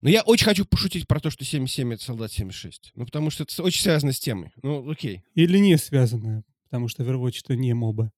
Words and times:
Но 0.00 0.08
я 0.08 0.22
очень 0.22 0.44
хочу 0.44 0.64
пошутить 0.64 1.08
про 1.08 1.20
то, 1.20 1.30
что 1.30 1.44
77— 1.44 1.92
это 1.94 2.04
солдат 2.04 2.32
76. 2.32 2.92
Ну, 2.94 3.04
потому 3.04 3.30
что 3.30 3.42
это 3.42 3.62
очень 3.62 3.82
связано 3.82 4.12
с 4.12 4.20
темой. 4.20 4.52
Ну, 4.62 4.88
окей. 4.88 5.22
Или 5.34 5.58
не 5.58 5.76
связано, 5.76 6.44
потому 6.64 6.88
что 6.88 7.02
Overwatch— 7.02 7.40
это 7.44 7.56
не 7.56 7.74
моба. 7.74 8.12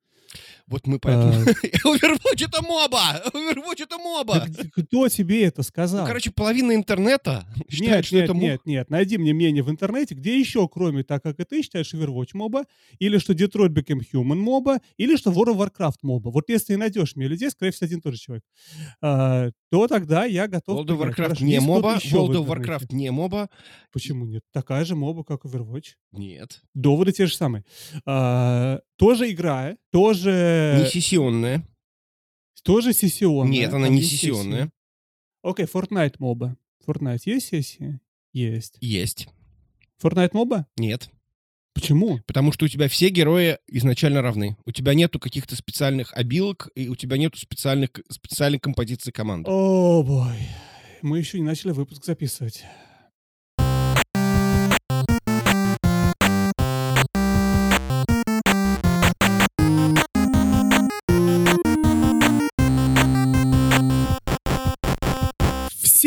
Вот 0.66 0.86
мы 0.86 0.98
поэтому... 1.00 1.32
Overwatch 1.84 2.46
это 2.46 2.62
моба! 2.62 3.22
Overwatch 3.34 3.82
это 3.82 3.98
моба! 3.98 4.46
Кто 4.76 5.08
тебе 5.08 5.44
это 5.44 5.62
сказал? 5.62 6.02
Ну, 6.02 6.06
короче, 6.06 6.30
половина 6.30 6.74
интернета 6.74 7.46
считает, 7.68 8.06
что 8.06 8.18
это 8.18 8.34
моба. 8.34 8.46
Нет, 8.46 8.60
нет, 8.64 8.90
найди 8.90 9.18
мне 9.18 9.34
мнение 9.34 9.62
в 9.62 9.70
интернете, 9.70 10.14
где 10.14 10.38
еще, 10.38 10.68
кроме 10.68 11.02
так, 11.02 11.22
как 11.22 11.40
и 11.40 11.44
ты 11.44 11.62
считаешь 11.62 11.92
Overwatch 11.92 12.30
моба, 12.34 12.64
или 12.98 13.18
что 13.18 13.32
Detroit 13.32 13.70
Become 13.70 14.02
Human 14.12 14.36
моба, 14.36 14.80
или 14.96 15.16
что 15.16 15.30
World 15.30 15.56
of 15.56 15.70
Warcraft 15.70 15.98
моба. 16.02 16.30
Вот 16.30 16.48
если 16.48 16.76
найдешь 16.76 17.16
мне 17.16 17.26
людей, 17.26 17.50
скорее 17.50 17.72
всего, 17.72 17.86
один 17.86 17.98
и 17.98 18.02
тот 18.02 18.14
же 18.14 18.20
человек, 18.20 18.44
а, 19.00 19.50
то 19.70 19.86
тогда 19.86 20.24
я 20.24 20.48
готов... 20.48 20.84
World 20.84 20.96
of. 20.96 21.00
Warcraft 21.00 21.14
Хорошо, 21.14 21.44
не 21.44 21.60
моба, 21.60 21.96
World 21.96 22.34
of? 22.34 22.46
Warcraft 22.46 22.86
не 22.90 23.10
моба. 23.10 23.48
Почему 23.92 24.26
нет? 24.26 24.44
Такая 24.52 24.84
же 24.84 24.96
моба, 24.96 25.22
как 25.22 25.44
Overwatch. 25.44 25.94
Нет. 26.12 26.62
Доводы 26.74 27.12
те 27.12 27.26
же 27.26 27.36
самые. 27.36 27.64
А, 28.04 28.80
тоже 28.96 29.30
игра, 29.30 29.76
тоже... 29.92 30.80
Не 30.82 30.90
сессионная. 30.90 31.66
Тоже 32.62 32.92
сессионная. 32.92 33.50
Нет, 33.50 33.72
она 33.72 33.88
не 33.88 34.02
сессионная. 34.02 34.72
Окей, 35.42 35.66
Fortnite 35.66 36.16
моба. 36.18 36.56
Fortnite 36.86 37.22
есть 37.24 37.46
сессии? 37.48 38.00
Есть. 38.32 38.76
Есть. 38.80 39.28
Fortnite 40.02 40.30
моба? 40.32 40.66
Нет. 40.76 41.10
Почему? 41.72 42.20
Потому 42.26 42.52
что 42.52 42.64
у 42.64 42.68
тебя 42.68 42.88
все 42.88 43.08
герои 43.10 43.58
изначально 43.68 44.22
равны. 44.22 44.56
У 44.64 44.72
тебя 44.72 44.94
нету 44.94 45.18
каких-то 45.18 45.56
специальных 45.56 46.12
обилок, 46.14 46.68
и 46.74 46.88
у 46.88 46.96
тебя 46.96 47.16
нету 47.16 47.38
специальных, 47.38 47.90
специальной 48.08 48.58
композиции 48.58 49.10
команды. 49.10 49.48
О, 49.50 50.02
бой. 50.02 50.36
Мы 51.02 51.18
еще 51.18 51.38
не 51.38 51.44
начали 51.44 51.72
выпуск 51.72 52.04
записывать. 52.04 52.64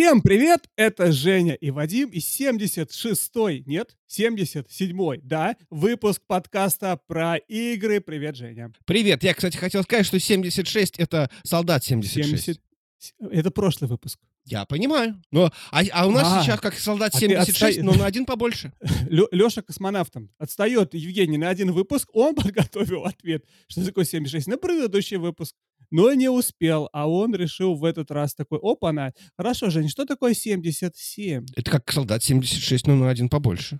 Всем 0.03 0.21
привет! 0.21 0.69
Это 0.75 1.13
Женя 1.13 1.53
и 1.53 1.71
Вадим 1.71 2.09
и 2.09 2.17
76-й, 2.17 3.63
нет, 3.65 3.95
77-й, 4.09 5.21
да, 5.23 5.55
выпуск 5.69 6.21
подкаста 6.27 6.99
про 7.07 7.37
игры. 7.37 8.01
Привет, 8.01 8.35
Женя. 8.35 8.73
Привет. 8.83 9.23
Я, 9.23 9.33
кстати, 9.33 9.55
хотел 9.55 9.81
сказать, 9.83 10.05
что 10.05 10.19
76— 10.19 10.95
это 10.99 11.29
солдат 11.43 11.85
76. 11.85 12.59
70 12.99 13.31
Это 13.31 13.49
прошлый 13.49 13.89
выпуск. 13.89 14.19
Я 14.45 14.65
понимаю. 14.65 15.21
Но, 15.31 15.53
а, 15.71 15.83
а 15.93 16.05
у 16.05 16.11
нас 16.11 16.23
А, 16.25 16.43
сейчас 16.43 16.59
как 16.59 16.77
солдат 16.77 17.15
а 17.15 17.17
ты 17.17 17.27
76, 17.27 17.77
отстой- 17.77 17.83
но 17.83 17.93
на 17.93 18.05
один 18.05 18.25
побольше. 18.25 18.73
Леша 19.09 19.61
космонавтом. 19.61 20.29
Отстает 20.37 20.93
Евгений 20.93 21.37
на 21.37 21.47
один 21.47 21.71
выпуск. 21.71 22.09
Он 22.11 22.35
подготовил 22.35 23.05
ответ, 23.05 23.45
что 23.67 23.85
такое 23.85 24.03
76 24.03 24.47
на 24.47 24.57
предыдущий 24.57 25.15
выпуск. 25.15 25.55
Но 25.93 26.11
не 26.13 26.27
успел, 26.27 26.89
а 26.91 27.07
он 27.07 27.35
решил 27.35 27.75
в 27.75 27.85
этот 27.85 28.09
раз 28.09 28.33
такой, 28.33 28.57
опа-на. 28.59 29.13
Хорошо, 29.37 29.69
Жень, 29.69 29.89
что 29.89 30.05
такое 30.05 30.33
77? 30.33 31.45
Это 31.55 31.69
как 31.69 31.91
солдат 31.91 32.23
76, 32.23 32.87
но 32.87 32.95
на 32.95 33.11
один 33.11 33.29
побольше. 33.29 33.79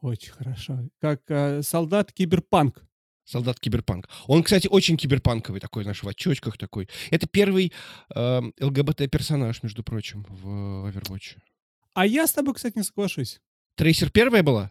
Очень 0.00 0.30
хорошо. 0.30 0.88
Как 1.00 1.20
э, 1.26 1.62
солдат 1.62 2.12
киберпанк. 2.12 2.84
Солдат 3.24 3.58
киберпанк. 3.58 4.08
Он, 4.28 4.44
кстати, 4.44 4.68
очень 4.68 4.96
киберпанковый 4.96 5.60
такой, 5.60 5.84
наш 5.84 6.04
в 6.04 6.08
очочках 6.08 6.56
такой. 6.56 6.88
Это 7.10 7.26
первый 7.26 7.72
э, 8.14 8.40
ЛГБТ-персонаж, 8.60 9.64
между 9.64 9.82
прочим, 9.82 10.24
в 10.28 10.86
Overwatch. 10.88 11.38
А 11.94 12.06
я 12.06 12.28
с 12.28 12.32
тобой, 12.32 12.54
кстати, 12.54 12.76
не 12.76 12.84
соглашусь. 12.84 13.40
Трейсер 13.74 14.10
первая 14.10 14.44
была? 14.44 14.70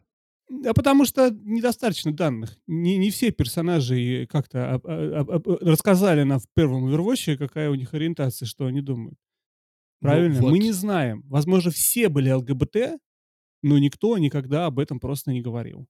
А 0.66 0.74
потому 0.74 1.06
что 1.06 1.30
недостаточно 1.30 2.12
данных. 2.12 2.58
Не, 2.68 2.98
не 2.98 3.10
все 3.10 3.32
персонажи 3.32 4.28
как-то 4.30 4.74
об- 4.74 4.86
об- 4.88 5.32
об- 5.32 5.48
рассказали 5.62 6.24
нам 6.24 6.40
в 6.40 6.48
первом 6.54 6.88
Overwatch, 6.88 7.38
какая 7.38 7.70
у 7.70 7.76
них 7.76 7.94
ориентация, 7.94 8.46
что 8.46 8.66
они 8.66 8.82
думают. 8.82 9.18
Правильно? 10.02 10.36
Ну, 10.40 10.48
Мы 10.48 10.58
вот. 10.58 10.64
не 10.64 10.72
знаем. 10.72 11.24
Возможно, 11.28 11.72
все 11.72 12.10
были 12.10 12.32
ЛГБТ, 12.32 13.00
но 13.64 13.78
никто 13.78 14.18
никогда 14.18 14.66
об 14.66 14.80
этом 14.80 15.00
просто 15.00 15.32
не 15.32 15.42
говорил. 15.42 15.88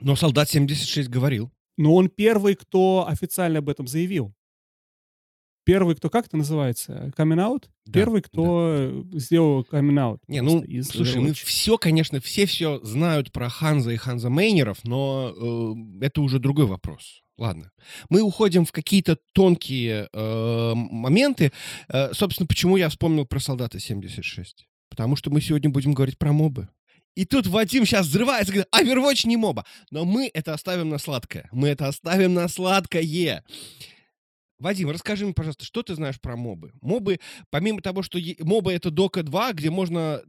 Но 0.00 0.16
солдат 0.16 0.48
76 0.50 1.08
говорил. 1.08 1.52
Но 1.76 1.94
он 1.94 2.08
первый, 2.08 2.54
кто 2.56 3.06
официально 3.06 3.58
об 3.58 3.68
этом 3.68 3.86
заявил. 3.86 4.34
Первый, 5.64 5.96
кто, 5.96 6.10
как 6.10 6.26
это 6.26 6.36
называется? 6.36 7.10
Камин-аут? 7.16 7.70
Да, 7.86 7.92
Первый, 7.92 8.22
кто 8.22 9.04
сделал 9.12 9.64
камин-аут. 9.64 10.20
Не, 10.28 10.42
ну, 10.42 10.62
из 10.62 10.88
слушай, 10.88 11.20
мы 11.20 11.30
Overwatch. 11.30 11.44
все, 11.44 11.78
конечно, 11.78 12.20
все 12.20 12.46
все 12.46 12.80
знают 12.82 13.32
про 13.32 13.48
Ханза 13.48 13.92
и 13.92 13.96
Ханза 13.96 14.28
Мейнеров, 14.28 14.84
но 14.84 15.32
э, 15.34 16.04
это 16.04 16.20
уже 16.20 16.38
другой 16.38 16.66
вопрос. 16.66 17.22
Ладно. 17.38 17.72
Мы 18.10 18.20
уходим 18.20 18.64
в 18.64 18.72
какие-то 18.72 19.18
тонкие 19.32 20.08
э, 20.12 20.72
моменты. 20.74 21.50
Э, 21.88 22.12
собственно, 22.12 22.46
почему 22.46 22.76
я 22.76 22.88
вспомнил 22.88 23.26
про 23.26 23.40
солдата 23.40 23.80
76? 23.80 24.66
Потому 24.88 25.16
что 25.16 25.30
мы 25.30 25.40
сегодня 25.40 25.70
будем 25.70 25.94
говорить 25.94 26.18
про 26.18 26.32
мобы. 26.32 26.68
И 27.16 27.24
тут 27.24 27.46
Вадим 27.46 27.86
сейчас 27.86 28.06
взрывается, 28.06 28.52
говорит, 28.52 28.68
Overwatch 28.72 29.26
не 29.26 29.36
моба. 29.36 29.64
Но 29.90 30.04
мы 30.04 30.30
это 30.32 30.52
оставим 30.52 30.88
на 30.88 30.98
сладкое. 30.98 31.48
Мы 31.52 31.68
это 31.68 31.88
оставим 31.88 32.34
на 32.34 32.48
сладкое. 32.48 33.44
Вадим, 34.64 34.88
расскажи 34.88 35.26
мне, 35.26 35.34
пожалуйста, 35.34 35.66
что 35.66 35.82
ты 35.82 35.94
знаешь 35.94 36.18
про 36.18 36.36
мобы? 36.38 36.72
Мобы, 36.80 37.20
помимо 37.50 37.82
того, 37.82 38.02
что 38.02 38.16
е- 38.18 38.36
мобы 38.40 38.72
это 38.72 38.90
Дока 38.90 39.22
2, 39.22 39.52
где 39.52 39.68
можно 39.68 40.22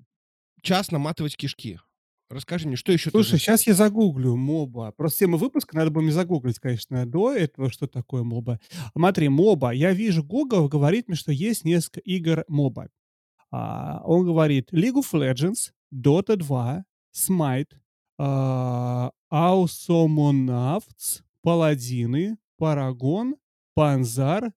час 0.62 0.92
наматывать 0.92 1.38
кишки. 1.38 1.80
Расскажи 2.30 2.68
мне, 2.68 2.76
что 2.76 2.92
еще 2.92 3.06
ты 3.06 3.12
Слушай, 3.12 3.28
знаешь? 3.30 3.42
сейчас 3.44 3.66
я 3.68 3.74
загуглю 3.74 4.36
моба. 4.36 4.92
Просто 4.92 5.20
тему 5.20 5.38
выпуска 5.38 5.78
надо 5.78 5.90
было 5.90 6.02
мне 6.02 6.12
загуглить, 6.12 6.60
конечно, 6.60 7.06
до 7.06 7.32
этого, 7.32 7.72
что 7.72 7.88
такое 7.88 8.24
моба. 8.24 8.60
Смотри, 8.92 9.30
моба. 9.30 9.72
Я 9.72 9.94
вижу, 9.94 10.22
Google 10.22 10.68
говорит 10.68 11.08
мне, 11.08 11.16
что 11.16 11.32
есть 11.32 11.64
несколько 11.64 12.02
игр 12.02 12.44
моба. 12.50 12.90
А, 13.52 14.02
он 14.04 14.26
говорит 14.26 14.74
League 14.74 14.96
of 15.02 15.14
Legends, 15.14 15.72
Dota 15.94 16.36
2, 16.36 16.84
Smite, 17.16 17.72
а, 18.18 19.12
Ausomnauts, 19.32 21.22
Паладины, 21.42 22.38
Парагон, 22.58 23.36
Панзар, 23.76 24.52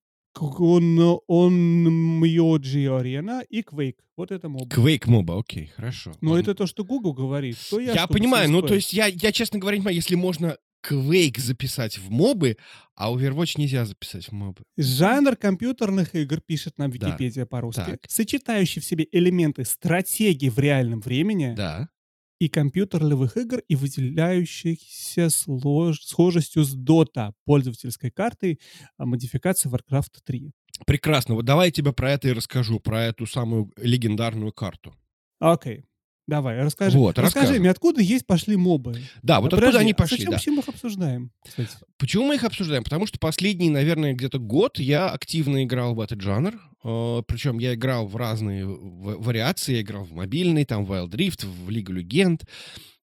Онмьоджи 1.29 2.87
Арена 2.89 3.43
и 3.49 3.63
Quake. 3.63 3.97
Вот 4.17 4.31
это 4.31 4.49
моба. 4.49 4.69
Квейк 4.71 5.07
моба, 5.07 5.39
окей, 5.39 5.67
хорошо. 5.67 6.13
Но 6.21 6.31
Ладно. 6.31 6.43
это 6.43 6.55
то, 6.55 6.67
что 6.67 6.85
Google 6.85 7.13
говорит. 7.13 7.57
То 7.71 7.79
я, 7.81 7.93
Я 7.93 8.07
понимаю, 8.07 8.49
ну 8.51 8.63
то 8.63 8.75
есть 8.75 8.93
я, 8.93 9.07
я, 9.07 9.33
честно 9.33 9.59
говоря, 9.59 9.77
не 9.77 9.83
понимаю, 9.83 9.97
если 9.97 10.15
можно 10.15 10.57
Quake 10.89 11.41
записать 11.41 11.99
в 11.99 12.09
мобы, 12.11 12.57
а 12.95 13.13
Overwatch 13.13 13.55
нельзя 13.59 13.85
записать 13.85 14.29
в 14.29 14.33
мобы. 14.33 14.63
Жанр 14.77 15.35
компьютерных 15.37 16.15
игр, 16.15 16.41
пишет 16.41 16.79
нам 16.79 16.91
Да. 16.93 17.09
Википедия 17.09 17.47
по-русски, 17.47 17.85
Так. 17.85 18.01
сочетающий 18.09 18.81
в 18.81 18.85
себе 18.85 19.07
элементы 19.11 19.65
стратегии 19.65 20.49
в 20.49 20.59
реальном 20.59 21.01
времени 21.01 21.55
Да. 21.57 21.89
И 22.39 22.49
компьютерных 22.49 23.37
игр 23.37 23.61
и 23.69 23.77
выделяющихся 23.77 25.27
слож- 25.27 26.01
схожестью 26.03 26.65
с 26.65 26.77
Dota, 26.77 27.33
пользовательской 27.45 28.11
картой 28.11 28.61
а, 28.97 29.07
модификации 29.07 29.71
Warcraft 29.71 30.21
3. 30.25 30.53
Прекрасно. 30.87 31.35
Вот 31.35 31.45
давай 31.45 31.69
я 31.69 31.73
тебе 31.73 31.93
про 31.93 32.13
это 32.13 32.29
и 32.29 32.33
расскажу, 32.33 32.79
про 32.81 33.05
эту 33.05 33.27
самую 33.27 33.73
легендарную 33.77 34.53
карту. 34.53 34.95
Окей, 35.41 35.85
давай, 36.29 36.61
расскажи. 36.63 36.97
Вот, 36.97 37.19
расскажи 37.19 37.59
мне, 37.59 37.71
откуда 37.71 38.01
есть 38.01 38.25
пошли 38.27 38.55
мобы? 38.55 39.01
Да, 39.23 39.41
вот 39.41 39.53
А, 39.53 39.57
откуда 39.57 39.67
подожди, 39.67 39.79
они 39.81 39.93
а 39.93 39.95
пошли, 39.97 40.19
зачем, 40.19 40.31
да. 40.31 40.37
почему 40.39 40.55
мы 40.57 40.61
их 40.63 40.69
обсуждаем, 40.69 41.31
кстати? 41.45 41.71
Почему 41.99 42.25
мы 42.27 42.35
их 42.37 42.45
обсуждаем? 42.45 42.85
Потому 42.85 43.07
что 43.07 43.19
последний, 43.19 43.71
наверное, 43.71 44.15
где-то 44.15 44.39
год 44.39 44.79
я 44.79 45.09
активно 45.09 45.65
играл 45.65 45.95
в 45.97 46.01
этот 46.01 46.21
жанр. 46.21 46.55
Э, 46.85 47.23
Причем 47.27 47.59
я 47.59 47.75
играл 47.75 48.07
в 48.07 48.15
разные 48.15 48.65
вариации. 48.67 49.75
Я 49.75 49.81
играл 49.81 50.05
в 50.05 50.13
мобильный, 50.13 50.65
там, 50.65 50.85
в 50.85 50.93
Wild 50.93 51.11
Rift, 51.11 51.45
в 51.47 51.71
Лигу 51.71 51.93
Легенд. 51.93 52.45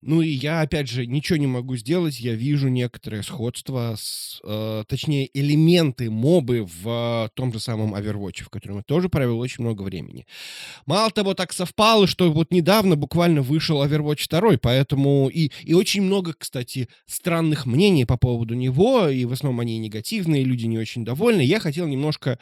Ну 0.06 0.22
и 0.22 0.30
я, 0.30 0.62
опять 0.62 0.88
же, 0.88 1.08
ничего 1.08 1.38
не 1.38 1.48
могу 1.48 1.76
сделать. 1.78 2.20
Я 2.20 2.36
вижу 2.36 2.68
некоторое 2.68 3.24
сходство, 3.24 3.96
с, 3.98 4.40
э, 4.44 4.84
точнее, 4.88 5.28
элементы 5.34 6.12
мобы 6.12 6.64
в 6.64 7.26
э, 7.26 7.30
том 7.34 7.52
же 7.52 7.60
самом 7.60 7.96
Overwatch, 7.96 8.44
в 8.44 8.50
котором 8.50 8.78
я 8.78 8.84
тоже 8.84 9.10
провел 9.10 9.40
очень 9.40 9.64
много 9.64 9.82
времени. 9.82 10.28
Мало 10.86 11.10
того, 11.10 11.34
так 11.34 11.54
совпало, 11.54 12.06
что 12.06 12.32
вот 12.32 12.52
недавно 12.52 12.96
буквально 12.96 13.42
вышел 13.42 13.84
Overwatch 13.84 14.28
2, 14.30 14.60
поэтому 14.62 15.28
и, 15.28 15.50
и 15.64 15.74
очень 15.74 16.04
много, 16.04 16.36
кстати, 16.38 16.88
странных 17.08 17.66
мнений 17.66 18.06
по 18.06 18.18
поводу 18.18 18.54
него, 18.54 19.08
и 19.08 19.26
в 19.26 19.34
основном 19.34 19.62
они 19.62 19.80
негативные, 19.80 20.44
люди 20.44 20.68
не 20.68 20.78
очень 20.78 21.04
довольны. 21.04 21.42
Я 21.42 21.60
хотел 21.60 21.88
немножко, 21.88 22.38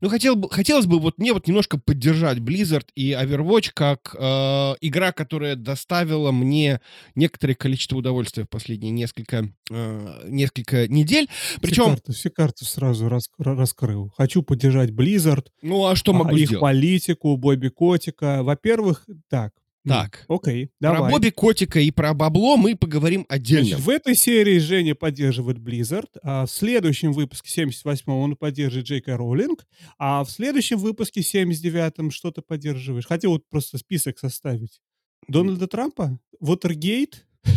ну, 0.00 0.08
хотел 0.10 0.36
бы, 0.36 0.48
хотелось 0.48 0.86
бы 0.86 1.00
вот 1.00 1.18
мне 1.18 1.32
вот 1.32 1.48
немножко 1.48 1.76
поддержать 1.76 2.38
Blizzard 2.38 2.86
и 2.94 3.10
Overwatch 3.10 3.70
как 3.74 4.14
э, 4.16 4.74
игра, 4.80 5.10
которая 5.10 5.56
доставила 5.56 6.30
мне 6.30 6.80
некоторое 7.14 7.54
количество 7.54 7.96
удовольствия 7.96 8.44
в 8.44 8.48
последние 8.48 8.92
несколько, 8.92 9.52
э, 9.70 10.22
несколько 10.28 10.88
недель. 10.88 11.28
Причем... 11.60 11.84
Все 11.84 11.90
карты, 11.90 12.12
все 12.12 12.30
карты 12.30 12.64
сразу 12.64 13.08
рас, 13.08 13.30
раскрыл. 13.38 14.12
Хочу 14.16 14.42
поддержать 14.42 14.90
Blizzard. 14.90 15.46
Ну, 15.62 15.86
а 15.86 15.96
что 15.96 16.12
могу 16.12 16.36
их 16.36 16.48
сделать? 16.48 16.62
политику, 16.62 17.36
Бобби 17.36 17.68
Котика. 17.68 18.42
Во-первых, 18.42 19.06
так, 19.28 19.52
Так, 19.86 20.26
Окей, 20.28 20.66
про 20.78 20.94
давай. 20.94 21.10
Бобби 21.10 21.30
Котика 21.30 21.80
и 21.80 21.90
про 21.90 22.12
бабло 22.12 22.56
мы 22.58 22.76
поговорим 22.76 23.24
отдельно. 23.28 23.64
Значит, 23.64 23.80
в 23.80 23.88
этой 23.88 24.14
серии 24.14 24.58
Женя 24.58 24.94
поддерживает 24.94 25.58
Blizzard, 25.58 26.10
а 26.22 26.44
в 26.44 26.50
следующем 26.50 27.12
выпуске, 27.12 27.64
78-м, 27.64 28.14
он 28.14 28.36
поддерживает 28.36 28.86
Джейка 28.86 29.16
Роулинг, 29.16 29.66
а 29.98 30.22
в 30.22 30.30
следующем 30.30 30.78
выпуске, 30.78 31.20
79-м, 31.20 32.10
что 32.10 32.30
ты 32.30 32.42
поддерживаешь? 32.42 33.06
Хотел 33.06 33.32
вот 33.32 33.48
просто 33.48 33.78
список 33.78 34.18
составить. 34.18 34.80
Дональда 35.28 35.66
Трампа? 35.66 36.18
Вотергейт? 36.40 37.26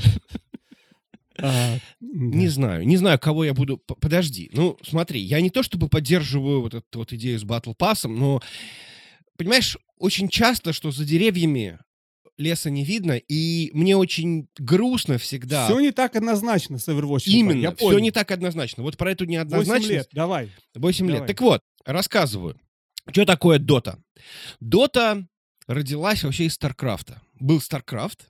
А, 1.39 1.80
Не 2.00 2.48
знаю, 2.48 2.86
не 2.86 2.95
знаю, 2.95 3.18
кого 3.18 3.44
я 3.44 3.56
буду... 3.56 3.77
Подожди, 3.77 4.51
ну 4.54 4.77
смотри, 4.83 5.19
я 5.19 5.42
не 5.42 5.50
то 5.50 5.63
чтобы 5.63 5.89
поддерживаю 5.89 6.62
вот 6.62 6.75
эту 6.75 7.00
вот 7.00 7.12
идею 7.12 7.39
с 7.39 7.44
батл 7.44 7.74
пассом, 7.74 8.15
но, 8.15 8.39
понимаешь, 9.36 9.75
очень 9.98 10.30
часто, 10.30 10.74
что 10.74 10.92
за 10.92 11.06
деревьями 11.06 11.80
леса 12.38 12.69
не 12.69 12.83
видно, 12.83 13.13
и 13.13 13.71
мне 13.74 13.95
очень 13.95 14.48
грустно 14.57 15.18
всегда. 15.18 15.66
Все 15.66 15.80
не 15.80 15.92
так 15.92 16.16
однозначно 16.16 16.77
с 16.77 16.88
Overwatch. 16.88 17.24
я 17.25 17.39
Именно, 17.39 17.75
все 17.75 17.86
понял. 17.86 18.00
не 18.00 18.12
так 18.12 18.31
однозначно. 18.31 18.83
Вот 18.83 18.98
про 18.98 19.12
эту 19.12 19.24
8 19.25 19.31
неоднозначность... 19.31 19.89
лет, 19.89 20.09
давай. 20.12 20.51
8 20.75 21.09
лет. 21.09 21.27
Так 21.27 21.42
вот, 21.42 21.62
рассказываю. 21.86 22.59
Что 23.12 23.25
такое 23.25 23.59
Дота? 23.59 24.00
Дота 24.59 25.27
родилась 25.68 26.24
вообще 26.24 26.45
из 26.45 26.54
Старкрафта. 26.54 27.21
Был 27.44 27.60
Старкрафт. 27.60 28.30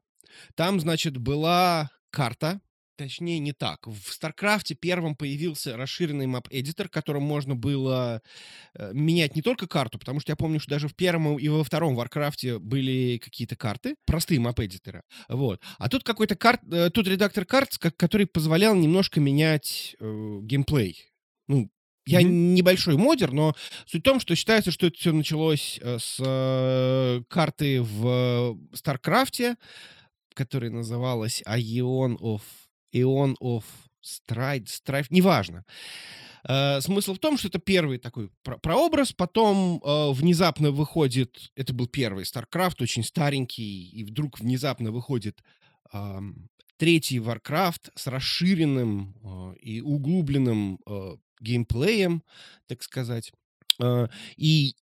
Там, 0.55 0.79
значит, 0.79 1.17
была 1.17 1.91
карта. 2.09 2.59
Точнее, 2.97 3.37
не 3.37 3.53
так. 3.53 3.85
В 3.85 4.11
Старкрафте 4.11 4.73
первым 4.73 5.15
появился 5.15 5.77
расширенный 5.77 6.25
map 6.25 6.45
editor, 6.45 6.89
которым 6.89 7.21
можно 7.21 7.55
было 7.55 8.23
э, 8.73 8.91
менять 8.93 9.35
не 9.35 9.43
только 9.43 9.67
карту, 9.67 9.99
потому 9.99 10.19
что 10.19 10.31
я 10.31 10.35
помню, 10.35 10.59
что 10.59 10.71
даже 10.71 10.87
в 10.87 10.95
первом 10.95 11.37
и 11.37 11.47
во 11.47 11.63
втором 11.63 11.95
Варкрафте 11.95 12.57
были 12.57 13.19
какие-то 13.19 13.55
карты, 13.55 13.95
простые 14.07 14.39
map 14.39 14.57
editor 14.57 14.92
ы. 14.92 15.03
Вот. 15.29 15.61
А 15.77 15.89
тут 15.89 16.03
какой-то 16.03 16.35
карт, 16.35 16.61
э, 16.71 16.89
тут 16.89 17.07
редактор 17.07 17.45
карт, 17.45 17.77
ко- 17.77 17.91
который 17.91 18.25
позволял 18.25 18.73
немножко 18.73 19.19
менять 19.19 19.95
э, 19.99 20.39
геймплей. 20.41 21.05
Ну, 21.47 21.69
я 22.05 22.21
Мгм. 22.21 22.53
небольшой 22.55 22.97
модер, 22.97 23.31
но 23.31 23.55
суть 23.85 24.01
в 24.01 24.03
том, 24.03 24.19
что 24.19 24.35
считается, 24.35 24.71
что 24.71 24.87
это 24.87 24.97
все 24.97 25.11
началось 25.13 25.79
э, 25.81 25.97
с 25.99 26.17
э, 26.19 27.21
карты 27.29 27.81
в 27.81 28.57
Старкрафте, 28.73 29.55
которая 30.33 30.71
называлась 30.71 31.41
Aeon 31.47 32.17
of 32.19 32.41
Aeon 32.93 33.35
of 33.41 33.63
Stride, 34.03 34.65
Strife, 34.65 35.07
неважно. 35.09 35.63
Э, 36.47 36.81
смысл 36.81 37.13
в 37.13 37.19
том, 37.19 37.37
что 37.37 37.47
это 37.47 37.59
первый 37.59 37.99
такой 37.99 38.29
про- 38.43 38.57
прообраз, 38.57 39.13
потом 39.13 39.81
э, 39.83 40.11
внезапно 40.11 40.71
выходит, 40.71 41.51
это 41.55 41.73
был 41.73 41.87
первый 41.87 42.25
StarCraft, 42.25 42.81
очень 42.81 43.03
старенький, 43.03 43.89
и 43.89 44.03
вдруг 44.03 44.39
внезапно 44.39 44.91
выходит 44.91 45.41
третий 46.77 47.19
Warcraft 47.19 47.91
с 47.95 48.07
расширенным 48.07 49.15
э, 49.23 49.55
и 49.61 49.81
углубленным 49.81 50.79
э, 50.87 51.17
геймплеем, 51.43 52.23
так 52.67 52.81
сказать, 52.83 53.31
э, 53.79 54.07
и 54.37 54.75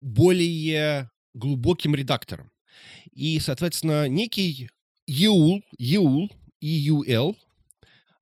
более 0.00 1.10
глубоким 1.34 1.94
редактором. 1.94 2.50
И, 3.12 3.38
соответственно, 3.40 4.08
некий 4.08 4.70
EUL, 5.08 5.62
EUL, 5.78 6.30
EUL, 6.62 7.36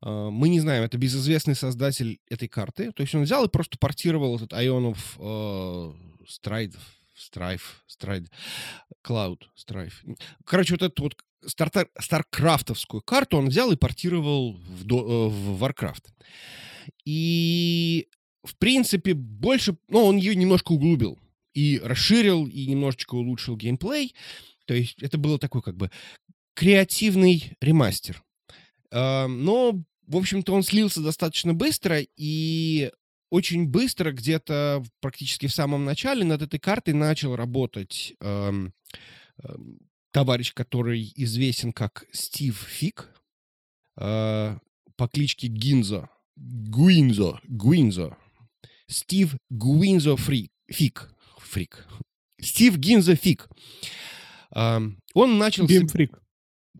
мы 0.00 0.48
не 0.48 0.60
знаем, 0.60 0.84
это 0.84 0.96
безызвестный 0.96 1.54
создатель 1.56 2.20
этой 2.30 2.48
карты. 2.48 2.92
То 2.92 3.02
есть 3.02 3.14
он 3.14 3.22
взял 3.22 3.44
и 3.44 3.48
просто 3.48 3.78
портировал 3.78 4.36
этот 4.36 4.52
Ионов 4.52 5.16
э, 5.18 5.92
Stride, 6.28 6.76
Strife, 7.16 7.62
Stride, 7.88 8.28
Cloud, 9.04 9.42
Strife. 9.56 10.16
Короче, 10.44 10.74
вот 10.74 10.82
эту 10.82 11.02
вот 11.02 11.16
стартер, 11.44 11.88
старкрафтовскую 11.98 13.02
карту 13.02 13.38
он 13.38 13.48
взял 13.48 13.72
и 13.72 13.76
портировал 13.76 14.52
в, 14.52 14.84
до- 14.84 15.04
э, 15.04 15.28
в 15.28 15.64
Warcraft. 15.64 16.04
И, 17.04 18.08
в 18.44 18.56
принципе, 18.56 19.14
больше... 19.14 19.76
Ну, 19.88 20.04
он 20.04 20.16
ее 20.16 20.34
немножко 20.34 20.72
углубил. 20.72 21.18
И 21.54 21.80
расширил, 21.82 22.46
и 22.46 22.66
немножечко 22.66 23.14
улучшил 23.14 23.56
геймплей. 23.56 24.14
То 24.66 24.74
есть 24.74 25.02
это 25.02 25.18
было 25.18 25.38
такой 25.38 25.62
как 25.62 25.76
бы 25.76 25.90
креативный 26.54 27.52
ремастер. 27.60 28.22
А, 28.90 29.26
Но, 29.26 29.82
в 30.06 30.16
общем-то, 30.16 30.52
он 30.52 30.62
слился 30.62 31.00
достаточно 31.00 31.54
быстро, 31.54 32.00
и 32.16 32.92
очень 33.30 33.66
быстро, 33.66 34.12
где-то 34.12 34.82
практически 35.00 35.46
в 35.46 35.54
самом 35.54 35.84
начале, 35.84 36.24
над 36.24 36.42
этой 36.42 36.58
картой 36.58 36.94
начал 36.94 37.36
работать 37.36 38.14
товарищ, 40.10 40.52
который 40.54 41.12
известен 41.16 41.72
как 41.72 42.06
Стив 42.12 42.58
Фик, 42.58 43.08
э, 43.96 44.58
по 44.96 45.08
кличке 45.08 45.48
Гинзо. 45.48 46.08
Гуинзо. 46.38 47.40
Гуинзо. 47.48 48.16
Стив 48.86 49.36
Гуинзо 49.50 50.16
Фрик. 50.16 50.50
Фик. 50.70 51.12
Фрик. 51.38 51.86
Стив 52.40 52.76
Гинзо 52.76 53.16
Фик. 53.16 53.48
Ам, 54.50 54.98
Он 55.14 55.38
начал... 55.38 55.66
Геймфрик. 55.66 56.18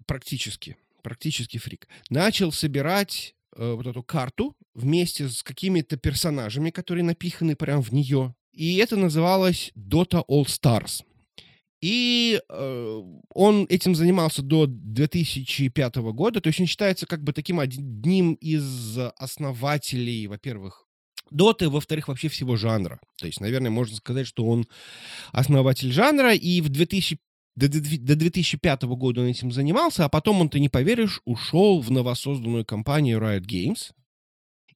практически, 0.07 0.77
практически 1.03 1.59
фрик, 1.59 1.89
начал 2.09 2.53
собирать 2.53 3.35
э, 3.57 3.73
вот 3.73 3.87
эту 3.87 4.03
карту 4.03 4.57
вместе 4.75 5.29
с 5.29 5.43
какими-то 5.43 5.97
персонажами, 5.97 6.71
которые 6.71 7.05
напиханы 7.05 7.57
прямо 7.57 7.83
в 7.83 7.93
нее. 7.93 8.35
И 8.53 8.77
это 8.77 8.97
называлось 8.97 9.73
Dota 9.77 10.25
All 10.29 10.45
Stars. 10.45 11.05
И 11.81 12.41
э, 12.49 13.03
он 13.35 13.67
этим 13.69 13.95
занимался 13.95 14.43
до 14.43 14.67
2005 14.67 15.97
года, 15.97 16.41
то 16.41 16.49
есть 16.49 16.61
он 16.61 16.67
считается 16.67 17.07
как 17.07 17.23
бы 17.23 17.33
таким 17.33 17.61
одним 17.61 18.35
из 18.35 18.99
основателей, 19.17 20.27
во-первых, 20.27 20.89
Доты, 21.31 21.69
во-вторых, 21.69 22.09
вообще 22.09 22.29
всего 22.29 22.57
жанра. 22.57 23.01
То 23.19 23.27
есть, 23.27 23.41
наверное, 23.41 23.71
можно 23.71 23.97
сказать, 23.97 24.27
что 24.27 24.47
он 24.47 24.67
основатель 25.33 25.93
жанра, 25.93 26.35
и 26.35 26.61
в 26.61 26.69
2000 26.71 27.19
до, 27.55 27.69
до 27.69 28.15
2005 28.15 28.83
года 28.85 29.21
он 29.23 29.27
этим 29.27 29.51
занимался, 29.51 30.05
а 30.05 30.09
потом 30.09 30.41
он, 30.41 30.49
ты 30.49 30.61
не 30.61 30.69
поверишь, 30.69 31.21
ушел 31.25 31.81
в 31.81 31.91
новосозданную 31.91 32.65
компанию 32.65 33.19
Riot 33.19 33.45
Games 33.45 33.91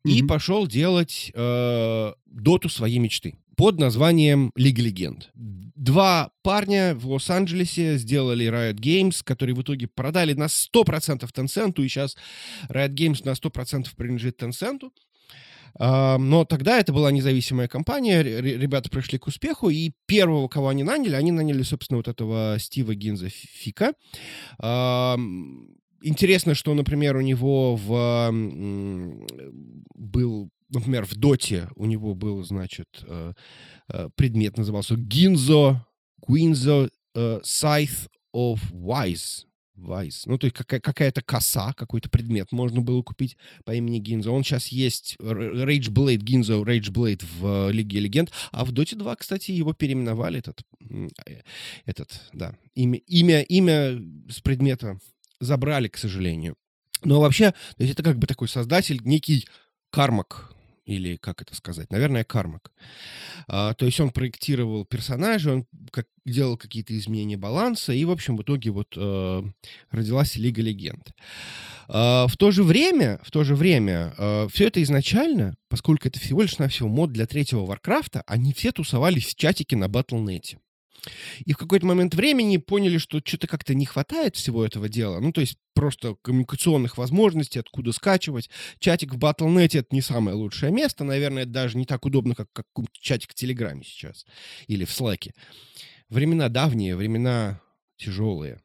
и 0.05 0.19
Мгм. 0.19 0.29
пошел 0.29 0.67
делать 0.67 1.31
э, 1.33 2.13
доту 2.27 2.69
своей 2.69 2.99
мечты 2.99 3.37
под 3.57 3.79
названием 3.79 4.51
Лига 4.57 4.83
Легенд. 4.83 5.31
Два 5.35 6.31
парня 6.43 6.95
в 6.95 7.07
Лос-Анджелесе 7.09 7.97
сделали 7.99 8.47
Riot 8.47 8.77
Games, 8.79 9.21
которые 9.25 9.55
в 9.57 9.63
итоге 9.63 9.89
продали 9.89 10.33
на 10.35 10.45
100% 10.47 11.29
Tencent, 11.33 11.83
и 11.83 11.89
сейчас 11.89 12.17
Riot 12.69 12.95
Games 12.95 13.21
на 13.25 13.31
100% 13.31 13.87
принадлежит 13.97 14.41
Tencent. 14.43 14.91
А, 15.79 16.19
Но 16.19 16.45
тогда 16.45 16.79
это 16.79 16.93
была 16.93 17.11
независимая 17.11 17.67
компания, 17.67 18.23
ре- 18.23 18.41
ре- 18.41 18.59
ребята 18.59 18.91
пришли 18.91 19.19
к 19.19 19.27
успеху, 19.27 19.71
и 19.71 19.93
первого, 20.07 20.47
кого 20.49 20.69
они 20.69 20.85
наняли, 20.85 21.15
они 21.15 21.33
наняли, 21.33 21.63
собственно, 21.63 21.97
вот 21.97 22.09
этого 22.09 22.57
Стива 22.59 22.95
Гинза 22.95 23.29
Фика. 23.31 23.95
Ам, 24.59 25.69
Интересно, 26.05 26.57
что, 26.57 26.75
например, 26.75 27.17
у 27.17 27.21
него 27.21 27.77
в, 27.77 28.29
был, 29.95 30.51
например, 30.73 31.05
в 31.05 31.15
Доте 31.15 31.69
у 31.77 31.87
него 31.87 32.15
был, 32.15 32.43
значит, 32.45 32.89
э, 33.03 33.33
э, 33.89 34.09
предмет 34.17 34.57
назывался 34.57 34.97
Гинзо, 34.97 35.87
Гуинзо 36.19 36.89
э, 37.15 37.41
Scythe 37.45 38.09
of 38.35 38.61
Wise. 38.73 39.45
Wise. 39.77 40.23
Ну, 40.27 40.39
то 40.39 40.47
есть 40.47 40.57
какая- 40.57 40.81
какая-то 40.81 41.23
коса, 41.23 41.73
какой-то 41.73 42.09
предмет 42.09 42.53
можно 42.53 42.83
было 42.83 43.03
купить 43.03 43.37
по 43.65 43.75
имени 43.75 43.99
Гинзо. 43.99 44.31
Он 44.31 44.45
сейчас 44.45 44.69
есть 44.69 45.17
Rage 45.19 45.89
Blade, 45.89 46.19
Гинзо 46.19 46.63
Rage 46.63 46.91
Blade 46.91 47.25
в 47.39 47.71
Лиге 47.71 48.01
Легенд. 48.01 48.31
А 48.53 48.65
в 48.65 48.73
Доте 48.73 48.97
2, 48.97 49.17
кстати, 49.17 49.51
его 49.51 49.73
переименовали, 49.73 50.39
этот, 50.39 50.63
этот, 51.85 52.21
да, 52.33 52.55
имя, 52.75 52.99
имя, 52.99 53.41
имя 53.43 53.99
с 54.31 54.41
предмета 54.41 54.99
забрали, 55.41 55.89
к 55.89 55.97
сожалению. 55.97 56.55
Но 57.03 57.21
вообще, 57.21 57.51
то 57.51 57.83
есть 57.83 57.95
это 57.95 58.03
как 58.03 58.19
бы 58.19 58.27
такой 58.27 58.49
создатель, 58.49 59.01
некий 59.05 59.49
кармак, 59.91 60.55
или 60.85 61.17
как 61.17 61.43
это 61.43 61.55
сказать, 61.55 61.91
наверное, 61.91 62.25
кармак. 62.25 62.73
А, 63.47 63.75
то 63.75 63.87
есть 63.87 64.01
он 64.01 64.11
проектировал 64.11 64.85
персонажа, 64.85 65.53
он 65.53 65.67
как, 65.91 66.07
делал 66.25 66.57
какие-то 66.57 66.97
изменения 66.99 67.37
баланса, 67.37 67.93
и, 67.93 68.05
в 68.05 68.11
общем, 68.11 68.37
в 68.37 68.43
итоге 68.43 68.71
вот 68.71 68.95
э, 68.97 69.43
родилась 69.91 70.37
Лига 70.37 70.63
Легенд. 70.63 71.13
А, 71.89 72.27
в 72.27 72.37
то 72.37 72.51
же 72.51 72.63
время, 72.63 73.21
в 73.23 73.31
то 73.31 73.45
же 73.45 73.55
время, 73.55 74.15
все 74.51 74.67
это 74.67 74.83
изначально, 74.83 75.55
поскольку 75.69 76.09
это 76.09 76.19
всего 76.19 76.43
лишь 76.43 76.59
навсего 76.59 76.89
мод 76.89 77.13
для 77.13 77.27
третьего 77.27 77.65
Варкрафта, 77.65 78.23
они 78.27 78.53
все 78.53 78.73
тусовались 78.73 79.27
в 79.27 79.35
чатике 79.37 79.77
на 79.77 79.85
Battle.net. 79.85 80.57
И 81.45 81.53
в 81.53 81.57
какой-то 81.57 81.87
момент 81.87 82.15
времени 82.15 82.57
поняли, 82.59 82.99
что 82.99 83.21
что-то 83.25 83.47
как-то 83.47 83.75
не 83.75 83.87
хватает 83.87 84.37
всего 84.37 84.65
этого 84.65 84.89
дела. 84.89 85.21
Ну, 85.21 85.33
то 85.33 85.41
есть 85.41 85.57
просто 85.75 86.17
коммуникационных 86.23 86.97
возможностей, 86.99 87.59
откуда 87.59 87.93
скачивать. 87.93 88.51
Чатик 88.79 89.15
в 89.15 89.19
Battle.net— 89.19 89.71
это 89.79 89.89
не 89.91 90.03
самое 90.03 90.37
лучшее 90.37 90.71
место. 90.73 91.05
Наверное, 91.05 91.43
это 91.43 91.53
даже 91.53 91.77
не 91.77 91.85
так 91.85 92.05
удобно, 92.05 92.35
как, 92.35 92.49
как 92.53 92.67
чатик 92.93 93.33
в 93.33 93.35
Телеграме 93.35 93.83
сейчас 93.85 94.27
или 94.67 94.85
в 94.85 94.91
Slack. 94.91 95.31
Времена 96.09 96.49
давние, 96.49 96.95
времена 96.95 97.61
тяжелые. 97.97 98.61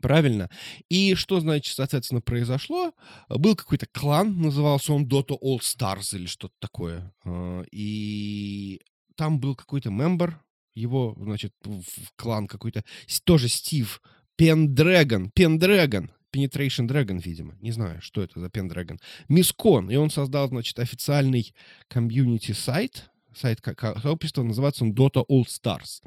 Правильно. 0.00 0.50
И 0.88 1.14
что, 1.14 1.38
значит, 1.40 1.76
соответственно, 1.76 2.20
произошло? 2.20 2.92
Был 3.28 3.54
какой-то 3.54 3.86
клан, 3.86 4.40
назывался 4.40 4.92
он 4.92 5.06
Dota 5.06 5.38
All 5.40 5.60
Stars 5.60 6.16
или 6.16 6.26
что-то 6.26 6.54
такое. 6.58 7.14
А, 7.24 7.62
и 7.70 8.80
там 9.16 9.38
был 9.38 9.54
какой-то 9.54 9.90
мембер, 9.90 10.42
его, 10.74 11.16
значит, 11.18 11.52
в 11.64 12.12
клан 12.16 12.46
какой-то, 12.46 12.84
тоже 13.24 13.48
Стив 13.48 14.00
Пендрэгон, 14.36 15.30
Пендрэгон, 15.30 16.10
Penetration 16.34 16.88
Dragon, 16.88 17.20
видимо. 17.22 17.56
Не 17.60 17.72
знаю, 17.72 18.00
что 18.00 18.22
это 18.22 18.40
за 18.40 18.46
Pendragon. 18.46 18.98
Мискон. 19.28 19.90
И 19.90 19.96
он 19.96 20.10
создал, 20.10 20.48
значит, 20.48 20.78
официальный 20.78 21.54
комьюнити-сайт, 21.88 23.10
сайт 23.34 23.60
сообщества, 24.02 24.42
называется 24.42 24.84
он 24.84 24.92
Dota 24.92 25.24
All 25.30 25.44
Stars. 25.44 26.02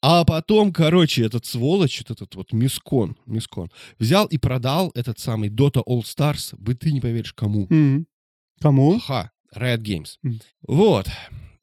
А 0.00 0.24
потом, 0.24 0.72
короче, 0.72 1.24
этот 1.24 1.46
сволочь, 1.46 2.00
этот 2.00 2.34
вот 2.34 2.52
Мискон, 2.52 3.16
Мискон, 3.26 3.70
взял 3.98 4.26
и 4.26 4.38
продал 4.38 4.90
этот 4.94 5.18
самый 5.18 5.48
Dota 5.48 5.82
All 5.86 6.02
Stars, 6.02 6.56
бы 6.56 6.74
ты 6.74 6.92
не 6.92 7.00
поверишь, 7.00 7.32
кому. 7.32 7.66
Mm-hmm. 7.66 8.04
Кому? 8.60 8.98
Ха, 9.00 9.30
Riot 9.54 9.82
Games. 9.82 10.18
Mm. 10.24 10.40
Вот. 10.66 11.06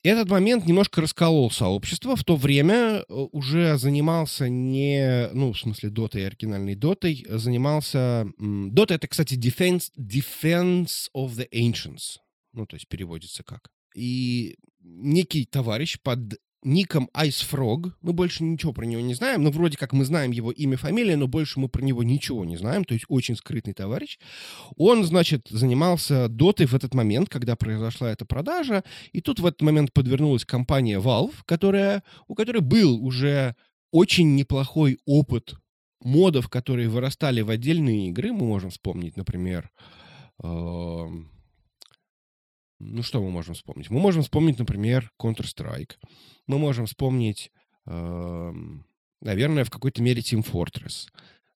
Этот 0.02 0.30
момент 0.30 0.66
немножко 0.66 1.02
расколол 1.02 1.52
сообщество. 1.52 2.16
В 2.16 2.24
то 2.24 2.38
время 2.38 3.04
э, 3.08 3.14
уже 3.32 3.78
занимался 3.78 4.48
не, 4.48 5.30
ну, 5.34 5.52
в 5.52 5.60
смысле, 5.60 5.90
дотой, 5.90 6.26
оригинальной 6.26 6.76
дотой, 6.76 7.26
занимался... 7.28 8.28
Дота— 8.38 8.94
это, 8.96 9.10
кстати, 9.10 9.34
Defense, 9.36 9.92
Defense 9.98 11.10
of 11.14 11.32
the 11.32 11.50
Ancients. 11.54 12.18
Ну, 12.54 12.66
то 12.66 12.78
есть 12.78 12.88
переводится 12.88 13.44
как. 13.44 13.70
И 13.94 14.58
некий 14.80 15.46
товарищ 15.46 16.00
под 16.02 16.40
ником 16.64 17.10
Ice 17.16 17.46
Frog. 17.50 17.92
Мы 18.02 18.14
больше 18.14 18.44
ничего 18.44 18.74
про 18.74 18.86
него 18.86 19.02
не 19.02 19.14
знаем. 19.14 19.44
Ну, 19.44 19.52
вроде 19.52 19.78
как 19.78 19.94
мы 19.94 20.06
знаем 20.06 20.32
его 20.32 20.52
имя, 20.52 20.78
фамилия, 20.78 21.16
но 21.16 21.28
больше 21.28 21.60
мы 21.60 21.70
про 21.70 21.82
него 21.82 22.04
ничего 22.04 22.46
не 22.46 22.58
знаем. 22.58 22.84
То 22.84 22.94
есть 22.94 23.06
очень 23.08 23.36
скрытный 23.36 23.74
товарищ. 23.74 24.20
Он, 24.76 25.04
значит, 25.04 25.48
занимался 25.50 26.28
дотой 26.28 26.66
в 26.66 26.74
этот 26.74 26.94
момент, 26.94 27.30
когда 27.30 27.56
произошла 27.56 28.12
эта 28.12 28.26
продажа. 28.26 28.84
И 29.12 29.22
тут 29.22 29.40
в 29.40 29.46
этот 29.46 29.62
момент 29.62 29.94
подвернулась 29.94 30.46
компания 30.46 31.00
Valve, 31.00 31.36
которая, 31.46 32.04
у 32.28 32.36
которой 32.36 32.62
был 32.62 33.04
уже 33.04 33.56
очень 33.92 34.36
неплохой 34.36 35.00
опыт 35.06 35.56
модов, 36.02 36.50
которые 36.50 36.90
вырастали 36.90 37.42
в 37.42 37.50
отдельные 37.50 38.10
игры. 38.10 38.32
Мы 38.32 38.46
можем 38.46 38.70
вспомнить, 38.70 39.18
например, 39.18 39.70
эм, 40.42 41.30
ну, 42.80 43.04
что 43.04 43.22
мы 43.22 43.30
можем 43.30 43.56
вспомнить? 43.56 43.90
Мы 43.90 44.00
можем 44.00 44.24
вспомнить, 44.24 44.58
например, 44.60 45.12
Counter-Strike. 45.22 45.92
Мы 46.48 46.58
можем 46.58 46.86
вспомнить, 46.86 47.52
э, 47.86 48.54
наверное, 49.22 49.64
в 49.64 49.70
какой-то 49.70 50.02
мере 50.02 50.22
Team 50.22 50.46
Fortress. 50.50 51.08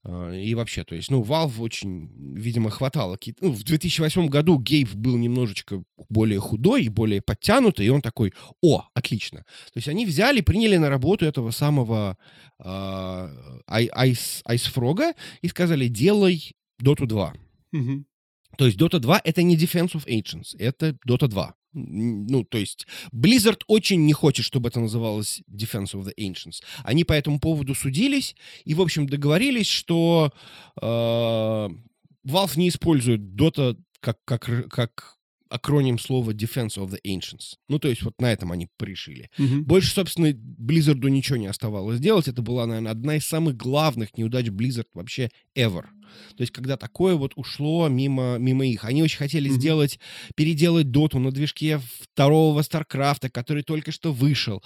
Э, 0.06 0.38
и 0.38 0.53
вообще, 0.53 0.84
то 0.84 0.96
есть, 0.96 1.10
ну, 1.10 1.24
Valve 1.24 1.62
очень, 1.62 2.10
видимо, 2.36 2.70
хватало. 2.70 3.18
Ну, 3.39 3.51
в 3.51 3.63
2008 3.63 4.27
году 4.27 4.60
Гейб 4.60 4.94
был 4.94 5.18
немножечко 5.18 5.84
более 6.10 6.39
худой 6.39 6.84
и 6.84 6.89
более 6.89 7.22
подтянутый, 7.22 7.86
и 7.86 7.89
он 7.89 8.01
такой, 8.01 8.34
о, 8.62 8.86
отлично. 8.94 9.39
То 9.74 9.77
есть 9.77 9.88
они 9.88 10.06
взяли, 10.06 10.42
приняли 10.42 10.77
на 10.77 10.89
работу 10.89 11.25
этого 11.25 11.51
самого 11.51 12.18
э, 12.60 12.63
Ice, 13.70 14.44
Ice 14.46 14.74
Frog 14.74 15.15
и 15.42 15.48
сказали, 15.48 15.88
делай 15.88 16.53
Dota 16.82 17.06
2. 17.06 17.34
Угу. 17.74 18.06
То 18.57 18.65
есть 18.65 18.77
Dota 18.77 19.00
2 19.00 19.22
это 19.24 19.43
не 19.43 19.57
Defense 19.57 19.93
of 19.93 20.05
Ancients, 20.07 20.55
это 20.57 20.98
Dota 21.07 21.27
2. 21.27 21.55
Ну, 21.74 22.43
то 22.43 22.60
есть 22.60 22.86
Blizzard 23.12 23.62
очень 23.67 24.05
не 24.05 24.13
хочет, 24.13 24.45
чтобы 24.45 24.69
это 24.69 24.79
называлось 24.79 25.41
Defense 25.51 25.93
of 25.93 26.03
the 26.05 26.13
Ancients. 26.19 26.62
Они 26.83 27.03
по 27.03 27.13
этому 27.13 27.39
поводу 27.39 27.74
судились 27.74 28.36
и, 28.63 28.75
в 28.75 28.81
общем, 28.81 29.07
договорились, 29.07 29.67
что 29.67 30.31
э, 30.79 30.86
Valve 30.86 32.57
не 32.57 32.69
использует 32.69 33.22
Dota 33.22 33.75
как, 34.00 34.19
как, 34.25 34.69
как 34.69 35.17
акроним 35.53 36.00
слова 36.00 36.31
Defense 36.31 36.77
of 36.77 36.89
the 36.89 37.00
Ancients. 37.05 37.57
Ну, 37.69 37.77
то 37.77 37.88
есть 37.88 38.01
вот 38.01 38.19
на 38.19 38.31
этом 38.31 38.51
они 38.51 38.67
пришили. 38.77 39.29
Mm-hmm. 39.38 39.62
Больше, 39.62 39.91
собственно, 39.93 40.31
Blizzard 40.31 41.07
ничего 41.10 41.38
не 41.38 41.45
оставалось 41.45 42.00
делать. 42.00 42.27
Это 42.27 42.41
была, 42.41 42.65
наверное, 42.65 42.91
одна 42.91 43.17
из 43.17 43.27
самых 43.27 43.55
главных 43.55 44.17
неудач 44.17 44.48
Blizzard 44.48 44.88
вообще 44.95 45.29
ever. 45.55 45.83
То 46.36 46.41
есть 46.41 46.51
когда 46.51 46.75
такое 46.75 47.15
вот 47.15 47.33
ушло 47.36 47.88
мимо, 47.88 48.38
мимо 48.39 48.65
их. 48.65 48.83
Они 48.83 49.03
очень 49.03 49.19
хотели 49.19 49.51
mm-hmm. 49.51 49.53
сделать, 49.53 50.00
переделать 50.36 50.89
доту 50.89 51.19
на 51.19 51.31
движке 51.31 51.79
второго 52.00 52.63
Старкрафта, 52.63 53.29
который 53.29 53.62
только 53.62 53.91
что 53.91 54.12
вышел 54.12 54.63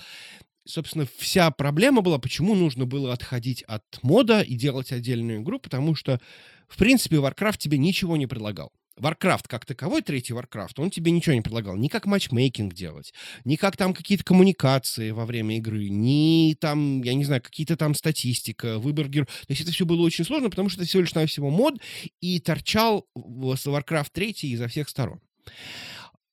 собственно, 0.65 1.07
вся 1.17 1.49
проблема 1.49 2.01
была, 2.01 2.19
почему 2.19 2.53
нужно 2.53 2.85
было 2.85 3.13
отходить 3.13 3.63
от 3.63 3.83
мода 4.01 4.41
и 4.41 4.55
делать 4.55 4.91
отдельную 4.91 5.41
игру, 5.41 5.59
потому 5.59 5.95
что, 5.95 6.19
в 6.67 6.75
принципе, 6.75 7.15
Warcraft 7.15 7.57
тебе 7.57 7.77
ничего 7.77 8.17
не 8.17 8.27
предлагал. 8.27 8.73
Warcraft 8.99 9.45
как 9.47 9.65
таковой, 9.65 10.01
третий 10.01 10.33
Warcraft, 10.33 10.73
он 10.77 10.89
тебе 10.89 11.11
ничего 11.11 11.35
не 11.35 11.41
предлагал. 11.41 11.75
Ни 11.75 11.87
как 11.87 12.05
матчмейкинг 12.05 12.73
делать, 12.73 13.13
ни 13.45 13.55
как 13.55 13.77
там 13.77 13.93
какие-то 13.93 14.23
коммуникации 14.23 15.11
во 15.11 15.25
время 15.25 15.57
игры, 15.57 15.89
ни 15.89 16.55
там, 16.59 17.01
я 17.03 17.13
не 17.13 17.25
знаю, 17.25 17.41
какие-то 17.41 17.77
там 17.77 17.93
статистика, 17.95 18.79
выбор 18.79 19.07
героев. 19.07 19.27
То 19.27 19.51
есть 19.51 19.61
это 19.61 19.71
все 19.71 19.85
было 19.85 20.01
очень 20.01 20.25
сложно, 20.25 20.49
потому 20.49 20.69
что 20.69 20.81
это 20.81 20.89
всего 20.89 21.01
лишь 21.01 21.13
навсего 21.13 21.49
мод, 21.49 21.79
и 22.21 22.39
торчал 22.39 23.07
Warcraft 23.15 24.09
3 24.11 24.35
изо 24.41 24.67
всех 24.67 24.89
сторон. 24.89 25.21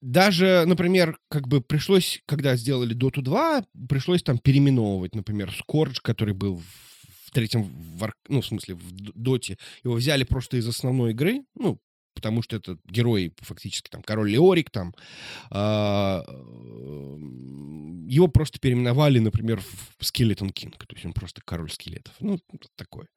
Даже, 0.00 0.64
например, 0.66 1.18
как 1.28 1.48
бы 1.48 1.62
пришлось, 1.62 2.22
когда 2.26 2.56
сделали 2.56 2.94
Dota 2.94 3.22
2, 3.22 3.64
пришлось 3.88 4.22
там 4.22 4.38
переименовывать, 4.38 5.14
например, 5.14 5.50
Scourge, 5.50 5.96
который 6.02 6.34
был 6.34 6.62
в 7.24 7.30
третьем, 7.30 7.66
ну, 8.28 8.42
в 8.42 8.46
смысле, 8.46 8.74
в 8.74 9.12
Доте, 9.14 9.56
его 9.82 9.94
взяли 9.94 10.24
просто 10.24 10.58
из 10.58 10.68
основной 10.68 11.12
игры, 11.12 11.44
ну, 11.54 11.80
потому 12.14 12.42
что 12.42 12.56
это 12.56 12.78
герой 12.84 13.32
фактически 13.40 13.88
там 13.90 14.02
король 14.02 14.30
Леорик 14.30 14.70
там 14.70 14.94
а, 15.50 16.24
его 18.08 18.28
просто 18.28 18.58
переименовали, 18.58 19.18
например, 19.18 19.60
в 19.60 20.00
Skeleton 20.00 20.52
King, 20.52 20.74
то 20.76 20.94
есть 20.94 21.04
он 21.04 21.12
просто 21.12 21.42
король 21.44 21.70
скелетов, 21.70 22.14
ну 22.20 22.38
такое, 22.76 23.08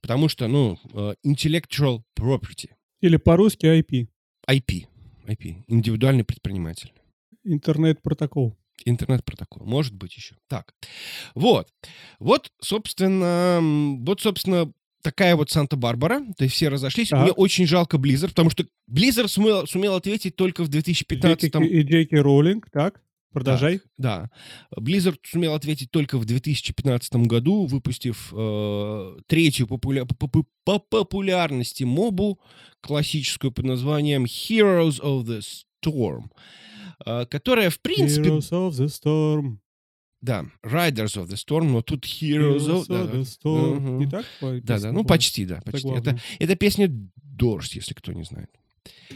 потому 0.00 0.28
что 0.28 0.46
ну 0.48 0.78
а, 0.92 1.14
intellectual 1.26 2.02
property 2.18 2.70
или 3.00 3.16
по-русски 3.16 3.66
IP 3.66 4.08
IP 4.48 4.86
IP 5.26 5.64
индивидуальный 5.68 6.24
предприниматель 6.24 6.92
интернет-протокол 7.44 8.56
интернет-протокол. 8.84 9.66
Может 9.66 9.94
быть 9.94 10.16
еще. 10.16 10.36
Так. 10.48 10.74
Вот. 11.34 11.68
Вот, 12.18 12.50
собственно, 12.60 13.60
вот, 14.04 14.20
собственно, 14.20 14.72
такая 15.04 15.36
вот 15.36 15.50
Санта-Барбара, 15.50 16.20
то 16.36 16.44
есть 16.44 16.56
все 16.56 16.68
разошлись. 16.68 17.10
Так. 17.10 17.22
Мне 17.22 17.32
очень 17.32 17.66
жалко 17.66 17.98
Blizzard, 17.98 18.28
потому 18.28 18.50
что 18.50 18.64
Blizzard 18.90 19.28
сумел, 19.28 19.66
сумел 19.66 19.94
ответить 19.94 20.34
только 20.34 20.64
в 20.64 20.68
2015 20.68 21.54
И 21.60 21.82
Джейки 21.82 22.16
Роллинг, 22.16 22.68
так? 22.72 23.00
Продолжай. 23.32 23.78
Так, 23.78 23.86
да. 23.98 24.30
Blizzard 24.76 25.18
сумел 25.24 25.54
ответить 25.54 25.90
только 25.90 26.18
в 26.18 26.24
2015 26.24 27.14
году, 27.26 27.66
выпустив 27.66 28.32
э, 28.32 29.16
третью 29.26 29.66
популя... 29.66 30.04
по, 30.04 30.28
по, 30.28 30.44
по 30.64 30.78
популярности 30.78 31.84
мобу, 31.84 32.40
классическую 32.80 33.52
под 33.52 33.66
названием 33.66 34.24
Heroes 34.24 35.00
of 35.00 35.24
the 35.24 35.42
Storm, 35.84 36.30
э, 37.04 37.26
которая, 37.26 37.70
в 37.70 37.80
принципе... 37.80 38.30
Heroes 38.30 38.50
of 38.50 38.70
the 38.70 38.86
Storm. 38.86 39.58
Да, 40.24 40.46
Riders 40.62 41.18
of 41.18 41.28
the 41.28 41.36
Storm, 41.36 41.64
но 41.64 41.82
тут 41.82 42.06
Heroes, 42.06 42.60
Heroes 42.60 42.86
of, 42.86 42.88
of 42.88 43.12
the 43.12 43.24
Storm. 43.24 43.76
Uh-huh. 43.76 43.98
Не 43.98 44.06
так? 44.08 44.24
Да, 44.62 44.80
да, 44.80 44.90
ну 44.90 45.04
почти, 45.04 45.44
да, 45.44 45.60
почти. 45.62 45.86
Это, 45.90 46.18
это 46.38 46.56
песня 46.56 46.86
Doors, 47.36 47.72
если 47.72 47.92
кто 47.92 48.12
не 48.12 48.24
знает. 48.24 48.48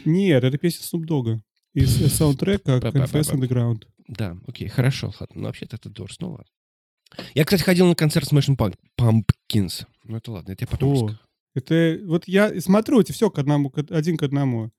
Нет, 0.05 0.43
это 0.43 0.59
песня 0.59 0.85
Snoop 0.85 1.07
Dogg 1.07 1.39
из 1.73 2.13
саундтрека 2.15 2.73
Confess 2.77 3.33
Underground. 3.33 3.87
Да, 4.07 4.37
окей, 4.45 4.67
хорошо, 4.67 5.11
ладно. 5.19 5.35
Ну, 5.41 5.43
вообще-то 5.47 5.77
это 5.77 5.89
Doors, 5.89 6.17
ну 6.19 6.29
ладно. 6.29 7.25
Я, 7.33 7.43
кстати, 7.43 7.63
ходил 7.63 7.87
на 7.87 7.95
концерт 7.95 8.31
Smashing 8.31 8.55
Pumpkins. 8.95 9.87
Ну, 10.03 10.17
это 10.17 10.31
ладно, 10.31 10.51
это 10.51 10.65
я 10.65 10.67
потом 10.67 10.89
О, 10.93 11.19
Это 11.55 11.99
вот 12.05 12.27
я 12.27 12.61
смотрю, 12.61 13.01
это 13.01 13.13
все 13.13 13.31
к 13.31 13.39
одному, 13.39 13.73
один 13.89 14.15
к 14.15 14.21
одному. 14.21 14.69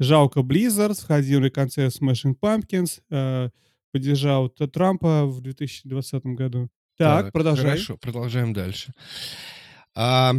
Жалко 0.00 0.40
Blizzard, 0.40 0.94
сходил 0.94 1.38
на 1.38 1.50
концерт 1.50 1.94
Smashing 1.94 2.36
Pumpkins, 2.36 3.00
э, 3.10 3.50
поддержал 3.92 4.48
Трампа 4.48 5.26
в 5.26 5.40
2020 5.40 6.24
году. 6.26 6.68
Так, 6.96 7.24
так 7.24 7.32
продолжай. 7.32 7.70
Хорошо, 7.72 7.96
продолжаем 7.96 8.52
дальше. 8.52 8.92
А, 9.94 10.34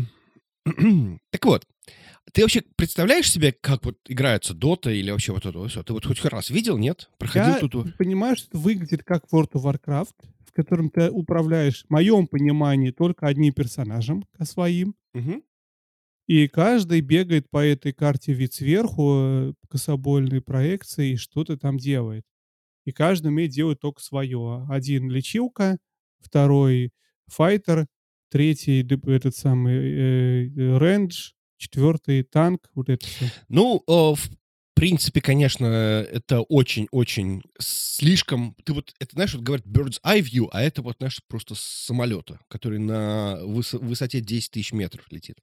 так 0.66 1.46
вот, 1.46 1.66
ты 2.34 2.42
вообще 2.42 2.64
представляешь 2.76 3.32
себе, 3.32 3.52
как 3.54 3.86
вот 3.86 3.98
играется 4.08 4.54
Дота 4.54 4.92
или 4.92 5.10
вообще 5.12 5.32
вот 5.32 5.46
это 5.46 5.68
все? 5.68 5.84
Ты 5.84 5.94
вот 5.94 6.06
хоть 6.06 6.24
раз 6.26 6.50
видел, 6.50 6.78
нет? 6.78 7.10
Проходил 7.18 7.54
Я 7.54 7.60
тут? 7.60 7.98
понимаю, 7.98 8.36
что 8.36 8.50
это 8.50 8.58
выглядит 8.58 9.04
как 9.04 9.26
World 9.32 9.52
of 9.54 9.64
Warcraft 9.64 10.14
в 10.50 10.52
которым 10.52 10.90
ты 10.90 11.10
управляешь, 11.10 11.86
в 11.86 11.90
моем 11.92 12.28
понимании, 12.28 12.92
только 12.92 13.28
одним 13.28 13.54
персонажем, 13.54 14.26
а, 14.38 14.46
своим. 14.46 14.96
Мгм. 15.14 15.44
И 16.28 16.48
каждый 16.48 17.02
бегает 17.02 17.50
по 17.50 17.64
этой 17.64 17.94
карте 17.94 18.34
вид 18.34 18.54
сверху, 18.54 19.14
э, 19.16 19.54
кособольной 19.70 20.42
проекцией 20.42 21.14
и 21.14 21.18
что-то 21.18 21.58
там 21.58 21.78
делает. 21.78 22.24
И 22.86 22.92
каждый 22.92 23.28
умеет 23.28 23.52
делать 23.52 23.80
только 23.80 24.02
свое. 24.02 24.66
Один 24.70 25.10
лечилка, 25.10 25.78
второй 26.20 26.92
файтер, 27.28 27.88
третий 28.30 28.82
этот 28.82 29.36
самый, 29.36 29.76
э, 29.76 30.78
рейндж, 30.78 31.32
четвертый 31.58 32.24
танк. 32.24 32.70
Вот 32.74 32.90
это 32.90 33.06
всё. 33.06 33.26
Ну, 33.50 33.84
э, 33.88 34.16
в 34.16 34.30
принципе, 34.74 35.20
конечно, 35.22 35.66
это 35.66 36.42
очень-очень 36.42 37.44
слишком 37.60 38.56
Ты 38.64 38.74
вот 38.74 38.94
это, 39.00 39.12
знаешь, 39.14 39.34
вот 39.34 39.44
говорят 39.44 39.66
bird's 39.66 40.00
eye 40.06 40.22
view, 40.22 40.48
а 40.52 40.62
это 40.62 40.82
вот, 40.82 40.98
знаешь, 41.00 41.20
просто 41.28 41.56
с 41.56 41.60
самолета, 41.60 42.40
который 42.48 42.80
на 42.80 43.40
выс 43.44 43.74
высоте 43.74 44.22
10 44.22 44.52
тысяч 44.52 44.72
метров 44.72 45.06
летит. 45.12 45.38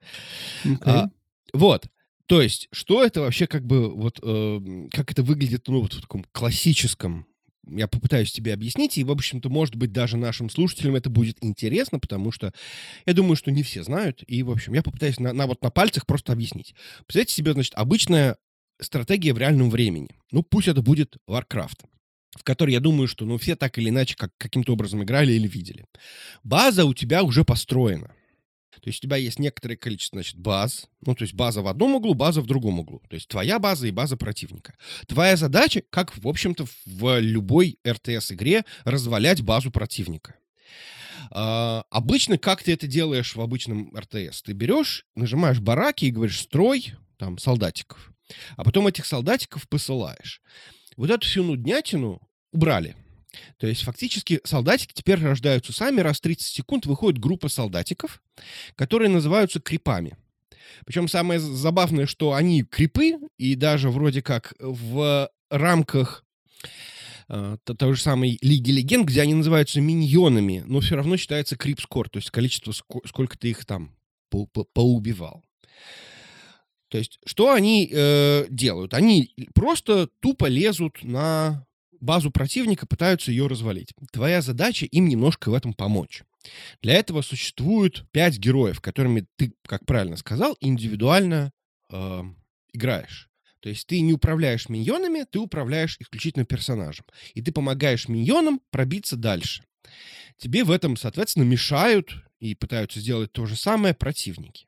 А, 0.81 1.05
Окей. 1.05 1.13
вот. 1.53 1.87
То 2.27 2.43
есть, 2.43 2.69
что 2.73 3.05
это 3.05 3.21
вообще 3.21 3.47
как 3.47 3.65
бы 3.65 3.95
вот, 3.95 4.19
э, 4.23 4.61
как 4.93 5.13
это 5.13 5.23
выглядит, 5.23 5.69
ну, 5.69 5.81
вот 5.83 5.95
в 5.95 6.01
таком 6.01 6.25
классическом 6.33 7.27
Я 7.69 7.89
попытаюсь 7.89 8.31
тебе 8.31 8.55
объяснить, 8.55 8.97
и, 8.97 9.03
в 9.05 9.11
общем-то, 9.11 9.49
может 9.49 9.75
быть, 9.75 9.91
даже 9.93 10.17
нашим 10.17 10.51
слушателям 10.51 10.95
это 10.95 11.11
будет 11.11 11.37
интересно, 11.41 11.99
потому 11.99 12.31
что 12.31 12.53
я 13.07 13.13
думаю, 13.13 13.37
что 13.37 13.51
не 13.51 13.65
все 13.65 13.83
знают. 13.83 14.23
И, 14.29 14.43
в 14.45 14.51
общем, 14.53 14.75
я 14.75 14.83
попытаюсь 14.85 15.19
на 15.19 15.33
на 15.33 15.47
вот 15.49 15.63
на 15.63 15.71
пальцах 15.71 16.07
просто 16.07 16.33
объяснить. 16.33 16.75
Представьте 17.07 17.35
себе, 17.35 17.53
значит, 17.55 17.75
обычная 17.75 18.37
стратегия 18.81 19.33
в 19.33 19.39
реальном 19.39 19.71
времени. 19.71 20.11
Ну, 20.31 20.43
пусть 20.45 20.69
это 20.69 20.81
будет 20.83 21.17
Warcraft, 21.29 21.87
в 22.39 22.45
который, 22.45 22.73
я 22.73 22.81
думаю, 22.81 23.09
что, 23.09 23.25
ну, 23.25 23.37
все 23.39 23.57
так 23.57 23.79
или 23.79 23.89
иначе 23.89 24.15
как 24.17 24.31
каким-то 24.39 24.73
образом 24.75 25.03
играли 25.03 25.33
или 25.33 25.49
видели. 25.49 25.87
База 26.45 26.85
у 26.85 26.95
тебя 26.95 27.23
уже 27.25 27.45
построена. 27.45 28.15
То 28.83 28.89
есть 28.89 29.01
у 29.01 29.03
тебя 29.03 29.17
есть 29.17 29.39
некоторое 29.39 29.77
количество, 29.77 30.17
значит, 30.17 30.37
баз. 30.37 30.87
Ну, 31.05 31.15
то 31.15 31.23
есть 31.23 31.35
база 31.35 31.63
в 31.63 31.67
одном 31.67 31.95
углу, 31.95 32.15
база 32.15 32.41
в 32.41 32.47
другом 32.47 32.81
углу. 32.81 33.03
То 33.09 33.15
есть 33.15 33.29
твоя 33.29 33.59
база 33.59 33.87
и 33.87 33.91
база 33.91 34.17
противника. 34.17 34.75
Твоя 35.07 35.37
задача, 35.37 35.83
как, 35.91 36.17
в 36.17 36.29
общем-то, 36.29 36.67
в 36.85 37.21
любой 37.21 37.79
РТС-игре, 37.87 38.65
развалять 38.85 39.43
базу 39.43 39.71
противника. 39.71 40.37
А, 41.31 41.85
обычно, 41.91 42.39
как 42.39 42.63
ты 42.63 42.73
это 42.73 42.87
делаешь 42.87 43.35
в 43.35 43.41
обычном 43.41 43.93
РТС? 43.97 44.43
Ты 44.43 44.53
берешь, 44.53 45.07
нажимаешь 45.15 45.61
бараки 45.61 46.05
и 46.07 46.11
говоришь: 46.11 46.41
"Строй 46.41 46.95
там 47.17 47.39
солдатиков". 47.39 48.13
А 48.57 48.65
потом 48.65 48.87
этих 48.87 49.07
солдатиков 49.07 49.69
посылаешь. 49.69 50.43
Вот 50.97 51.11
эту 51.11 51.27
всю 51.27 51.45
нуднятину 51.45 52.21
убрали. 52.53 52.97
То 53.59 53.67
есть 53.67 53.83
фактически 53.83 54.41
солдатики 54.45 54.93
теперь 54.95 55.21
рождаются 55.21 55.73
сами. 55.73 56.01
Раз 56.01 56.19
в 56.19 56.23
30 56.23 56.47
секунд 56.47 56.87
выходит 56.87 57.21
группа 57.21 57.49
солдатиков, 57.49 58.23
которые 58.75 59.09
называются 59.09 59.61
крипами. 59.61 60.17
Причем 60.85 61.09
самое 61.09 61.41
забавное, 61.41 62.07
что 62.07 62.35
они 62.35 62.63
крипы, 62.63 63.19
и 63.39 63.55
даже 63.55 63.91
вроде 63.91 64.23
как 64.23 64.55
в 64.59 65.31
рамках, 65.51 66.25
то 67.29 67.59
той 67.77 67.95
же 67.95 68.01
самой 68.01 68.39
Лиги 68.41 68.71
Легенд, 68.71 69.07
где 69.07 69.23
они 69.23 69.35
называются 69.35 69.81
миньонами, 69.81 70.63
но 70.67 70.81
всё 70.81 70.97
равно 70.97 71.17
считается 71.17 71.57
крип-скор, 71.57 72.09
то 72.09 72.19
есть 72.19 72.31
количество, 72.31 72.73
ско 72.73 73.01
сколько 73.07 73.37
ты 73.37 73.51
их 73.51 73.65
там 73.65 73.97
по 74.31 74.47
по 74.47 74.65
поубивал. 74.65 75.45
То 76.89 76.99
есть 76.99 77.19
что 77.27 77.53
они, 77.53 77.91
э, 77.93 78.47
делают? 78.49 78.95
Они 78.95 79.35
просто 79.55 80.09
тупо 80.21 80.47
лезут 80.47 81.03
на 81.03 81.67
базу 82.07 82.31
противника, 82.31 82.87
пытаются 82.87 83.31
ее 83.31 83.47
развалить. 83.47 83.93
Твоя 84.13 84.41
задача 84.41 84.87
им 84.87 85.09
немножко 85.09 85.51
в 85.51 85.55
этом 85.55 85.75
помочь. 85.75 86.23
Для 86.81 86.95
этого 86.95 87.23
существует 87.23 88.05
5 88.13 88.39
героев, 88.39 88.81
которыми 88.81 89.27
ты, 89.37 89.53
как 89.67 89.85
правильно 89.85 90.17
сказал, 90.17 90.57
индивидуально, 90.61 91.53
э, 91.91 92.23
играешь. 92.73 93.29
То 93.61 93.69
есть 93.69 93.87
ты 93.87 94.01
не 94.01 94.13
управляешь 94.13 94.69
миньонами, 94.69 95.27
ты 95.31 95.41
управляешь 95.41 95.97
исключительно 95.99 96.45
персонажем. 96.45 97.05
И 97.35 97.43
ты 97.43 97.53
помогаешь 97.53 98.09
миньонам 98.09 98.61
пробиться 98.71 99.17
дальше. 99.17 99.65
Тебе 100.39 100.65
в 100.65 100.71
этом, 100.71 100.97
соответственно, 100.97 101.45
мешают 101.45 102.15
и 102.39 102.55
пытаются 102.55 103.01
сделать 103.01 103.33
то 103.33 103.47
же 103.47 103.57
самое 103.57 103.95
противники. 103.95 104.67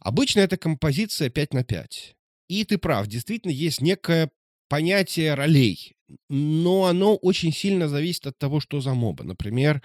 Обычно 0.00 0.40
это 0.40 0.56
композиция 0.56 1.30
5 1.30 1.54
на 1.54 1.64
5. 1.64 2.16
И 2.48 2.64
ты 2.64 2.76
прав, 2.76 3.06
действительно 3.06 3.52
есть 3.52 3.80
некое 3.80 4.30
понятие 4.72 5.34
ролей, 5.34 5.92
но 6.30 6.86
оно 6.86 7.14
очень 7.16 7.52
сильно 7.52 7.88
зависит 7.88 8.26
от 8.26 8.38
того, 8.38 8.58
что 8.58 8.80
за 8.80 8.94
моба. 8.94 9.22
Например, 9.22 9.82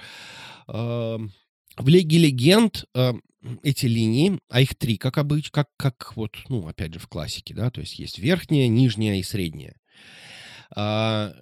ам, 0.65 1.33
в 1.75 1.87
Лиге 1.89 2.19
Легенд, 2.19 2.85
ам, 2.95 3.21
эти 3.63 3.85
линии, 3.85 4.39
а 4.49 4.61
их 4.61 4.75
3, 4.75 4.95
как 4.95 5.17
обыч 5.17 5.51
как 5.51 5.67
как 5.75 6.13
вот, 6.15 6.37
ну, 6.47 6.65
опять 6.69 6.93
же, 6.93 6.99
в 6.99 7.07
классике, 7.07 7.53
да, 7.53 7.69
то 7.69 7.81
есть 7.81 7.99
есть 7.99 8.17
верхняя, 8.17 8.69
нижняя 8.69 9.17
и 9.17 9.23
средняя. 9.23 9.75
А, 10.73 11.33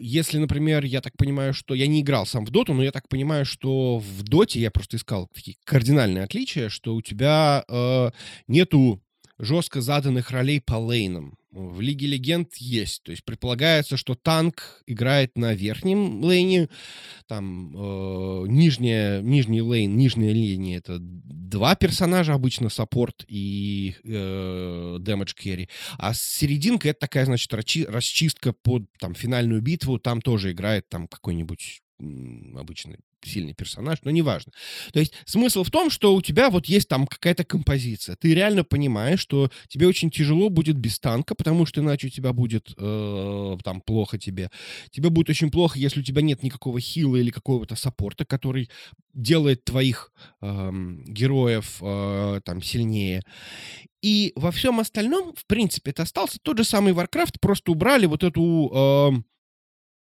если, 0.00 0.38
например, 0.38 0.86
я 0.86 1.02
так 1.02 1.18
понимаю, 1.18 1.52
что 1.52 1.74
я 1.74 1.86
не 1.86 2.00
играл 2.00 2.24
сам 2.24 2.46
в 2.46 2.50
доту, 2.50 2.72
но 2.72 2.82
я 2.82 2.92
так 2.92 3.10
понимаю, 3.10 3.44
что 3.44 3.98
в 3.98 4.22
доте 4.22 4.58
я 4.58 4.70
просто 4.70 4.96
искал 4.96 5.28
такие 5.34 5.58
кардинальные 5.64 6.24
отличия, 6.24 6.70
что 6.70 6.94
у 6.94 7.02
тебя, 7.02 7.62
э, 7.68 8.10
нету 8.48 9.02
жестко 9.40 9.80
заданных 9.80 10.30
ролей 10.30 10.60
по 10.60 10.74
лейнам. 10.74 11.36
В 11.50 11.80
Лиге 11.80 12.06
Легенд 12.06 12.54
есть. 12.56 13.02
То 13.02 13.10
есть 13.10 13.24
предполагается, 13.24 13.96
что 13.96 14.14
танк 14.14 14.82
играет 14.86 15.36
на 15.36 15.52
верхнем 15.54 16.22
лейне, 16.22 16.68
там, 17.26 17.74
э, 17.76 18.46
нижняя 18.46 19.20
нижний 19.20 19.60
лейн, 19.60 19.96
нижняя 19.96 20.32
линия- 20.32 20.78
это 20.78 20.98
2 21.00 21.74
персонажа, 21.74 22.34
обычно 22.34 22.68
саппорт 22.68 23.24
и, 23.26 23.96
э, 24.04 24.98
damage 25.00 25.34
carry. 25.42 25.68
А 25.98 26.14
серединка- 26.14 26.88
это 26.90 27.00
такая, 27.00 27.24
значит, 27.24 27.52
расчистка 27.52 28.52
под, 28.52 28.84
там, 29.00 29.14
финальную 29.14 29.60
битву. 29.60 29.98
Там 29.98 30.20
тоже 30.20 30.52
играет, 30.52 30.88
там, 30.88 31.08
какой-нибудь, 31.08 31.80
м, 32.00 32.56
обычно 32.58 32.96
сильный 33.24 33.54
персонаж, 33.54 33.98
но 34.04 34.10
неважно. 34.10 34.52
То 34.92 35.00
есть 35.00 35.14
смысл 35.24 35.62
в 35.64 35.70
том, 35.70 35.90
что 35.90 36.14
у 36.14 36.22
тебя 36.22 36.50
вот 36.50 36.66
есть 36.66 36.88
там 36.88 37.06
какая-то 37.06 37.44
композиция. 37.44 38.16
Ты 38.16 38.34
реально 38.34 38.64
понимаешь, 38.64 39.20
что 39.20 39.50
тебе 39.68 39.86
очень 39.86 40.10
тяжело 40.10 40.48
будет 40.48 40.76
без 40.76 40.98
танка, 40.98 41.34
потому 41.34 41.66
что 41.66 41.80
иначе 41.80 42.08
у 42.08 42.10
тебя 42.10 42.32
будет, 42.32 42.72
э, 42.76 43.56
там 43.64 43.80
плохо 43.80 44.18
тебе. 44.18 44.50
Тебе 44.90 45.10
будет 45.10 45.30
очень 45.30 45.50
плохо, 45.50 45.78
если 45.78 46.00
у 46.00 46.02
тебя 46.04 46.22
нет 46.22 46.42
никакого 46.42 46.80
хила 46.80 47.16
или 47.16 47.30
какого-то 47.30 47.76
саппорта, 47.76 48.24
который 48.24 48.70
делает 49.14 49.64
твоих, 49.64 50.12
ам, 50.40 51.04
героев, 51.04 51.78
э, 51.80 52.40
там 52.44 52.62
сильнее. 52.62 53.22
И 54.02 54.32
во 54.36 54.50
всем 54.50 54.80
остальном, 54.80 55.34
в 55.34 55.44
принципе, 55.46 55.90
это 55.90 56.04
остался 56.04 56.38
тот 56.42 56.58
же 56.58 56.64
самый 56.64 56.92
"Варкрафт", 56.92 57.38
просто 57.40 57.72
убрали 57.72 58.06
вот 58.06 58.24
эту, 58.24 58.70
ам, 58.72 59.24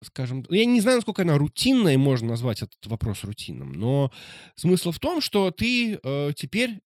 скажем, 0.04 0.46
я 0.50 0.66
не 0.66 0.82
знаю, 0.82 0.98
насколько 0.98 1.22
она 1.22 1.38
рутинная, 1.38 1.98
можно 1.98 2.30
назвать 2.30 2.62
этот 2.62 2.86
вопрос 2.86 3.24
рутинным, 3.24 3.74
но 3.74 4.12
смысл 4.56 4.92
в 4.92 5.00
том, 5.00 5.22
что 5.22 5.52
ты, 5.52 6.00
э, 6.02 6.34
теперь 6.36 6.80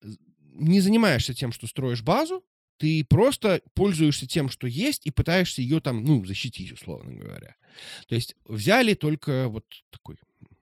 не 0.53 0.79
занимаешься 0.81 1.33
тем, 1.33 1.51
что 1.51 1.67
строишь 1.67 2.01
базу, 2.01 2.43
ты 2.77 3.03
просто 3.03 3.61
пользуешься 3.73 4.27
тем, 4.27 4.49
что 4.49 4.67
есть, 4.67 5.05
и 5.05 5.11
пытаешься 5.11 5.61
ее 5.61 5.79
там, 5.79 6.03
ну, 6.03 6.23
защитить, 6.25 6.71
условно 6.71 7.13
говоря. 7.13 7.55
То 8.07 8.15
есть 8.15 8.35
взяли 8.45 8.93
только 8.93 9.47
вот 9.47 9.65
такой 9.89 10.17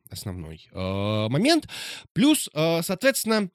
основной, 0.10 0.68
э, 0.72 1.28
момент. 1.30 1.68
Плюс, 2.14 2.50
э, 2.54 2.82
соответственно, 2.84 3.50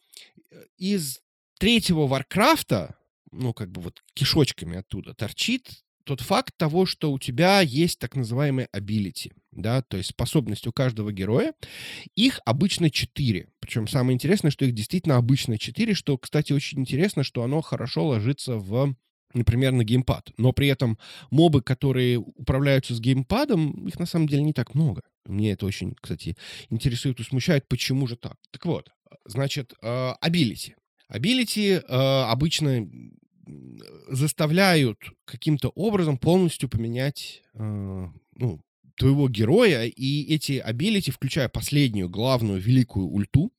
из 0.76 1.20
3 1.58 2.06
"Варкрафта", 2.06 2.96
ну, 3.30 3.54
как 3.54 3.70
бы 3.70 3.80
вот 3.80 4.02
кишочками 4.14 4.78
оттуда 4.78 5.14
торчит 5.14 5.84
тот 6.10 6.22
факт 6.22 6.56
того, 6.56 6.86
что 6.86 7.12
у 7.12 7.20
тебя 7.20 7.60
есть 7.60 8.00
так 8.00 8.16
называемые 8.16 8.66
ability, 8.72 9.30
да, 9.52 9.80
то 9.80 9.96
есть 9.96 10.10
способность 10.10 10.66
у 10.66 10.72
каждого 10.72 11.12
героя. 11.12 11.54
Их 12.16 12.40
обычно 12.44 12.90
4. 12.90 13.46
Причем 13.60 13.86
самое 13.86 14.16
интересное, 14.16 14.50
что 14.50 14.64
их 14.64 14.74
действительно 14.74 15.18
обычно 15.18 15.56
4, 15.56 15.94
что, 15.94 16.18
кстати, 16.18 16.52
очень 16.52 16.80
интересно, 16.80 17.22
что 17.22 17.44
оно 17.44 17.60
хорошо 17.60 18.08
ложится 18.08 18.56
в, 18.56 18.96
например, 19.34 19.70
на 19.70 19.84
геймпад. 19.84 20.32
Но 20.36 20.52
при 20.52 20.66
этом 20.66 20.98
мобы, 21.30 21.62
которые 21.62 22.18
управляются 22.18 22.92
с 22.96 23.00
геймпадом, 23.00 23.86
их 23.86 23.96
на 24.00 24.06
самом 24.06 24.26
деле 24.26 24.42
не 24.42 24.52
так 24.52 24.74
много. 24.74 25.02
Мне 25.26 25.52
это 25.52 25.64
очень, 25.64 25.94
кстати, 25.94 26.36
интересует 26.70 27.20
и 27.20 27.22
смущает, 27.22 27.68
почему 27.68 28.08
же 28.08 28.16
так. 28.16 28.34
Так 28.50 28.66
вот, 28.66 28.90
значит, 29.26 29.74
э, 29.80 30.12
ability. 30.20 30.74
Ability, 31.06 31.68
э, 31.74 31.80
обычно, 31.86 32.84
заставляют 34.08 34.98
каким-то 35.24 35.70
образом 35.70 36.18
полностью 36.18 36.68
поменять, 36.68 37.42
э, 37.54 38.08
ну, 38.36 38.60
твоего 38.96 39.28
героя. 39.28 39.84
И 39.84 40.34
эти 40.34 40.58
ability, 40.58 41.10
включая 41.10 41.48
последнюю 41.48 42.08
главную 42.08 42.60
великую 42.60 43.06
ульту, 43.06 43.52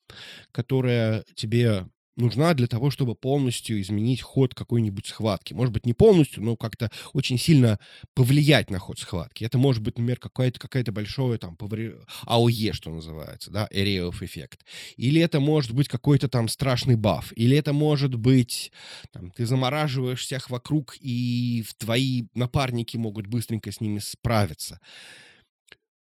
которая 0.52 1.24
тебе 1.36 1.88
нужна 2.16 2.54
для 2.54 2.68
того, 2.68 2.92
чтобы 2.92 3.16
полностью 3.16 3.80
изменить 3.82 4.22
ход 4.22 4.54
какой-нибудь 4.54 5.08
схватки. 5.08 5.54
Может 5.54 5.74
быть, 5.74 5.86
не 5.86 5.94
полностью, 5.94 6.44
но 6.44 6.56
как-то 6.56 6.92
очень 7.14 7.38
сильно 7.38 7.80
повлиять 8.14 8.70
на 8.70 8.80
ход 8.80 9.00
схватки. 9.00 9.44
Это 9.44 9.58
может 9.58 9.82
быть, 9.82 9.98
например, 9.98 10.20
какая-то 10.20 10.60
какая 10.60 10.84
большое 10.92 11.38
там 11.38 11.56
повре... 11.56 11.96
АОЕ, 12.26 12.74
что 12.74 12.90
называется, 12.92 13.52
да, 13.52 13.68
of 13.72 14.22
Effect. 14.22 14.60
Или 14.98 15.22
это 15.22 15.40
может 15.40 15.74
быть 15.74 15.88
какой-то 15.88 16.28
там 16.28 16.48
страшный 16.48 16.96
баф. 16.96 17.32
Или 17.36 17.58
это 17.58 17.74
может 17.74 18.16
быть, 18.16 18.72
там, 19.12 19.32
ты 19.32 19.46
замораживаешь 19.46 20.22
всех 20.22 20.50
вокруг, 20.50 20.96
и 21.00 21.64
твои 21.78 22.24
напарники 22.34 22.98
могут 22.98 23.28
быстренько 23.28 23.72
с 23.72 23.80
ними 23.82 24.00
справиться. 24.00 24.80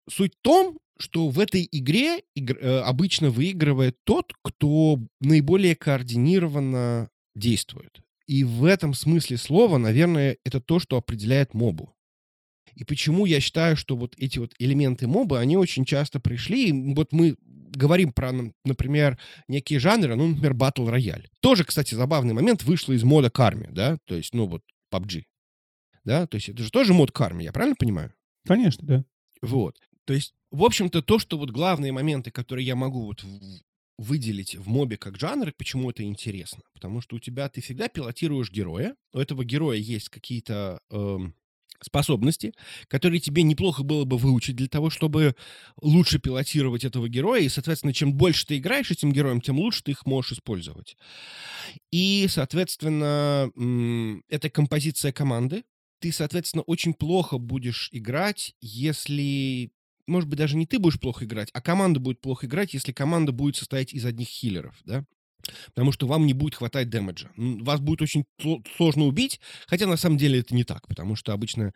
Суть 0.09 0.33
в 0.35 0.41
том, 0.41 0.77
что 0.97 1.29
в 1.29 1.39
этой 1.39 1.67
игре 1.71 2.21
игр, 2.35 2.57
э, 2.59 2.79
обычно 2.79 3.29
выигрывает 3.29 3.97
тот, 4.03 4.33
кто 4.41 4.99
наиболее 5.19 5.75
координированно 5.75 7.09
действует. 7.35 8.01
И 8.27 8.43
в 8.43 8.65
этом 8.65 8.93
смысле 8.93 9.37
слова, 9.37 9.77
наверное, 9.77 10.37
это 10.43 10.59
то, 10.59 10.79
что 10.79 10.97
определяет 10.97 11.53
мобу. 11.53 11.93
И 12.75 12.83
почему 12.83 13.25
я 13.25 13.39
считаю, 13.39 13.77
что 13.77 13.95
вот 13.95 14.15
эти 14.17 14.39
вот 14.39 14.53
элементы 14.59 15.07
мобы, 15.07 15.39
они 15.39 15.57
очень 15.57 15.85
часто 15.85 16.19
пришли. 16.19 16.71
Вот 16.93 17.13
мы 17.13 17.35
говорим 17.75 18.11
про, 18.11 18.31
например, 18.63 19.19
некие 19.47 19.79
жанры, 19.79 20.15
ну, 20.15 20.27
например, 20.27 20.53
Battle 20.53 20.89
Royale. 20.89 21.25
Тоже, 21.39 21.63
кстати, 21.63 21.93
забавный 21.93 22.33
момент, 22.33 22.63
вышло 22.63 22.93
из 22.93 23.03
мода 23.03 23.29
Карми, 23.29 23.67
да, 23.71 23.97
то 24.05 24.15
есть, 24.15 24.33
ну, 24.33 24.47
вот 24.47 24.63
PUBG. 24.93 25.23
Да, 26.03 26.27
то 26.27 26.35
есть 26.35 26.49
это 26.49 26.63
же 26.63 26.71
тоже 26.71 26.93
мод 26.93 27.11
Карми, 27.11 27.43
я 27.43 27.51
правильно 27.51 27.75
понимаю? 27.77 28.13
Конечно, 28.45 28.87
да. 28.87 29.05
Вот. 29.41 29.77
То 30.05 30.13
есть, 30.13 30.33
в 30.55 30.63
общем-то, 30.63 31.01
то, 31.01 31.19
что 31.19 31.37
вот 31.37 31.51
главные 31.51 31.91
моменты, 31.91 32.31
которые 32.31 32.65
я 32.65 32.75
могу 32.75 33.05
вот 33.05 33.23
выделить 33.97 34.55
в 34.55 34.67
мобе 34.67 34.97
как 34.97 35.19
жанр, 35.19 35.53
почему 35.57 35.89
это 35.89 36.03
интересно. 36.03 36.63
Потому 36.73 37.01
что 37.01 37.15
у 37.15 37.19
тебя 37.19 37.47
ты 37.49 37.61
всегда 37.61 37.87
пилотируешь 37.87 38.51
героя, 38.51 38.95
у 39.13 39.19
этого 39.19 39.45
героя 39.45 39.77
есть 39.77 40.09
какие-то 40.09 40.79
э, 40.89 41.17
способности, 41.81 42.53
которые 42.87 43.19
тебе 43.19 43.43
неплохо 43.43 43.83
было 43.83 44.03
бы 44.05 44.17
выучить 44.17 44.55
для 44.55 44.67
того, 44.67 44.89
чтобы 44.89 45.35
лучше 45.81 46.19
пилотировать 46.19 46.83
этого 46.83 47.07
героя, 47.07 47.41
и, 47.41 47.49
соответственно, 47.49 47.93
чем 47.93 48.13
больше 48.13 48.45
ты 48.45 48.57
играешь 48.57 48.91
этим 48.91 49.11
героем, 49.11 49.41
тем 49.41 49.59
лучше 49.59 49.83
ты 49.83 49.91
их 49.91 50.05
можешь 50.05 50.33
использовать. 50.33 50.97
И, 51.91 52.27
соответственно, 52.29 53.51
это 54.29 54.49
композиция 54.49 55.11
команды, 55.11 55.63
ты, 55.99 56.11
соответственно, 56.11 56.63
очень 56.63 56.93
плохо 56.93 57.37
будешь 57.37 57.89
играть, 57.91 58.55
если 58.61 59.71
может 60.07 60.29
быть, 60.29 60.39
даже 60.39 60.57
не 60.57 60.65
ты 60.65 60.79
будешь 60.79 60.99
плохо 60.99 61.25
играть, 61.25 61.49
а 61.53 61.61
команда 61.61 61.99
будет 61.99 62.21
плохо 62.21 62.47
играть, 62.47 62.73
если 62.73 62.91
команда 62.91 63.31
будет 63.31 63.55
состоять 63.55 63.93
из 63.93 64.05
одних 64.05 64.27
хиллеров, 64.27 64.75
да? 64.85 65.05
Потому 65.67 65.91
что 65.91 66.07
вам 66.07 66.25
не 66.25 66.33
будет 66.33 66.55
хватать 66.55 66.89
дэмэджа. 66.89 67.29
Вас 67.35 67.79
будет 67.79 68.01
очень 68.01 68.25
сложно 68.75 69.05
убить, 69.05 69.39
хотя 69.67 69.85
на 69.85 69.97
самом 69.97 70.17
деле 70.17 70.39
это 70.39 70.55
не 70.55 70.63
так, 70.63 70.87
потому 70.87 71.15
что 71.15 71.33
обычно 71.33 71.71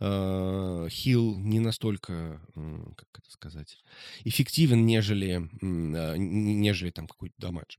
э, 0.00 0.88
хил 0.90 1.38
не 1.38 1.60
настолько, 1.60 2.40
как 2.54 3.08
это 3.18 3.30
сказать, 3.30 3.78
эффективен, 4.24 4.84
нежели, 4.84 5.48
э, 5.62 6.16
нежели 6.16 6.90
там 6.90 7.06
какой-то 7.06 7.34
дамедж. 7.38 7.76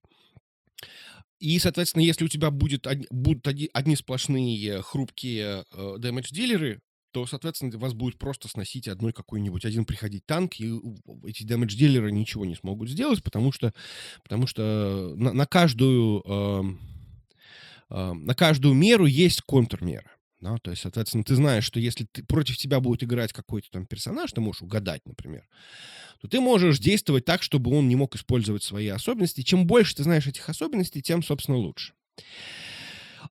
И, 1.39 1.59
соответственно, 1.59 2.03
если 2.03 2.23
у 2.23 2.29
тебя 2.29 2.49
будет, 2.49 2.87
будут 3.09 3.47
одни 3.73 3.95
сплошные 3.95 4.81
хрупкие 4.81 5.65
э, 5.73 5.95
дэмэдж-дилеры, 5.99 6.79
то, 7.15 7.25
соответственно, 7.25 7.77
вас 7.77 7.93
будет 7.93 8.17
просто 8.17 8.49
сносить 8.49 8.89
одной 8.89 9.13
какой-нибудь, 9.13 9.63
один 9.63 9.85
приходить 9.85 10.25
танк, 10.25 10.59
и 10.59 10.69
эти 11.25 11.43
дэмэдж-дилеры 11.43 12.11
ничего 12.11 12.43
не 12.43 12.55
смогут 12.55 12.89
сделать, 12.89 13.23
потому 13.23 13.53
что, 13.53 13.73
потому 14.21 14.47
что 14.47 15.13
на, 15.15 15.31
на 15.31 15.45
каждую... 15.45 16.21
Э, 17.89 18.11
на 18.13 18.35
каждую 18.35 18.73
меру 18.73 19.05
есть 19.05 19.43
контрмера. 19.43 20.11
Да? 20.41 20.57
То 20.57 20.71
есть, 20.71 20.81
соответственно, 20.81 21.23
ты 21.23 21.35
знаешь, 21.35 21.63
что 21.63 21.79
если 21.79 22.03
ты, 22.03 22.21
против 22.25 22.57
тебя 22.57 22.81
будет 22.81 23.03
играть 23.03 23.31
какой-то 23.31 23.71
там 23.71 23.85
персонаж, 23.85 24.33
ты 24.33 24.41
можешь 24.41 24.63
угадать, 24.63 25.03
например, 25.05 25.47
то 26.19 26.27
ты 26.27 26.41
можешь 26.41 26.79
действовать 26.79 27.23
так, 27.23 27.43
чтобы 27.43 27.71
он 27.71 27.87
не 27.87 27.95
мог 27.95 28.13
использовать 28.15 28.63
свои 28.63 28.89
особенности. 28.89 29.41
Чем 29.41 29.67
больше 29.67 29.95
ты 29.95 30.03
знаешь 30.03 30.27
этих 30.27 30.49
особенностей, 30.49 31.01
тем, 31.01 31.23
собственно, 31.23 31.59
лучше. 31.59 31.93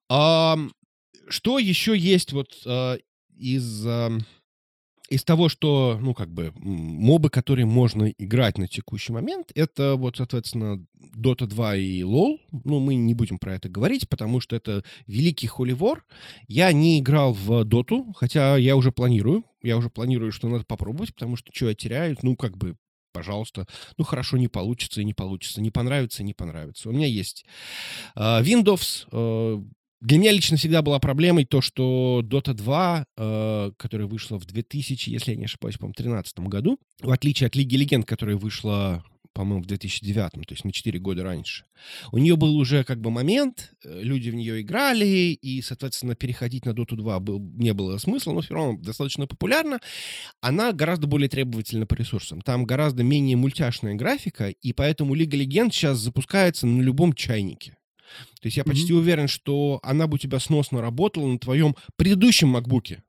А, 0.09 0.57
что 1.29 1.59
еще 1.59 1.99
есть 1.99 2.33
вот 2.33 2.63
а, 2.65 2.97
из, 3.37 3.87
из 5.09 5.25
того, 5.25 5.49
что, 5.49 5.99
ну, 6.01 6.15
как 6.15 6.31
бы, 6.31 6.53
мобы, 6.57 7.31
которые 7.31 7.67
можно 7.67 8.09
играть 8.11 8.59
на 8.59 8.69
текущий 8.69 9.13
момент, 9.13 9.53
это 9.55 9.97
вот, 9.97 10.17
соответственно, 10.17 10.85
Dota 11.15 11.47
2 11.47 11.77
и 11.77 12.01
LoL. 12.03 12.41
Ну, 12.65 12.81
мы 12.81 12.95
не 12.95 13.15
будем 13.15 13.39
про 13.39 13.55
это 13.55 13.69
говорить, 13.69 14.09
потому 14.09 14.41
что 14.41 14.57
это 14.57 14.85
великий 15.07 15.47
холивор. 15.47 16.05
Я 16.49 16.73
не 16.73 16.99
играл 16.99 17.33
в 17.33 17.63
Dota, 17.65 18.13
хотя 18.15 18.57
я 18.57 18.77
уже 18.77 18.93
планирую. 18.93 19.45
Я 19.63 19.77
уже 19.77 19.91
планирую, 19.91 20.33
что 20.33 20.49
надо 20.49 20.65
попробовать, 20.65 21.15
потому 21.15 21.37
что 21.37 21.51
что 21.53 21.69
я 21.69 21.75
теряю? 21.75 22.17
Ну, 22.23 22.37
как 22.37 22.57
бы, 22.57 22.77
пожалуйста. 23.13 23.67
Ну, 23.97 24.05
хорошо, 24.05 24.37
не 24.37 24.49
получится 24.49 25.01
и 25.01 25.05
не 25.05 25.15
получится. 25.15 25.61
Не 25.61 25.71
понравится, 25.71 26.23
не 26.23 26.35
понравится. 26.35 26.89
У 26.89 26.93
меня 26.93 27.07
есть 27.07 27.47
uh, 28.17 28.43
Windows, 28.43 29.07
uh, 29.11 29.65
для 30.05 30.19
меня 30.19 30.33
лично 30.33 30.59
всегда 30.59 30.83
была 30.83 30.99
проблемой 30.99 31.47
то, 31.47 31.63
что 31.63 32.21
Dota 32.23 32.53
2, 32.53 33.07
э, 33.17 33.71
которая 33.79 34.07
вышла 34.07 34.39
в 34.39 34.45
2000, 34.45 35.09
если 35.09 35.31
я 35.31 35.37
не 35.39 35.47
ошибаюсь, 35.47 35.79
по-моему, 35.79 35.95
2013 35.95 36.39
году, 36.41 36.79
в 37.01 37.11
отличие 37.11 37.47
от 37.47 37.57
Лиги 37.57 37.77
Легенд, 37.77 38.07
которая 38.07 38.37
вышла 38.37 39.03
по-моему, 39.33 39.65
в 39.65 39.67
2009, 39.67 40.31
то 40.31 40.41
есть 40.51 40.65
на 40.65 40.73
4 40.73 40.99
года 41.01 41.25
раньше. 41.25 41.65
У 42.13 42.19
нее 42.19 42.37
был 42.37 42.55
уже 42.57 42.85
как 42.85 43.01
бы 43.01 43.11
момент, 43.11 43.73
э, 43.83 44.01
люди 44.03 44.29
в 44.29 44.35
нее 44.35 44.61
играли, 44.61 45.07
и, 45.07 45.61
соответственно, 45.63 46.15
переходить 46.15 46.67
на 46.67 46.71
Dota 46.71 46.97
2 46.97 47.19
был, 47.19 47.41
не 47.41 47.73
было 47.73 47.97
смысла, 47.97 48.33
но 48.33 48.43
все 48.43 48.55
равно 48.55 48.79
достаточно 48.79 49.27
популярна. 49.27 49.81
Она 50.41 50.73
гораздо 50.73 51.07
более 51.07 51.29
требовательна 51.29 51.87
по 51.87 51.95
ресурсам. 51.95 52.43
Там 52.43 52.65
гораздо 52.65 53.03
менее 53.03 53.37
мультяшная 53.37 53.95
графика, 53.95 54.51
и 54.51 54.73
поэтому 54.75 55.15
Лига 55.15 55.37
Легенд 55.37 55.75
сейчас 55.75 55.99
запускается 55.99 56.67
на 56.67 56.83
любом 56.83 57.15
чайнике. 57.15 57.77
То 58.41 58.47
есть 58.47 58.57
я 58.57 58.65
почти 58.65 58.93
mm-hmm. 58.93 58.97
уверен, 58.97 59.29
что 59.29 59.81
она 59.83 60.07
бы 60.07 60.15
у 60.15 60.19
тебя 60.19 60.39
сносно 60.39 60.81
работала 60.81 61.27
на 61.27 61.39
твоем 61.39 61.77
предыдущем 61.97 62.49
макбуке. 62.49 63.03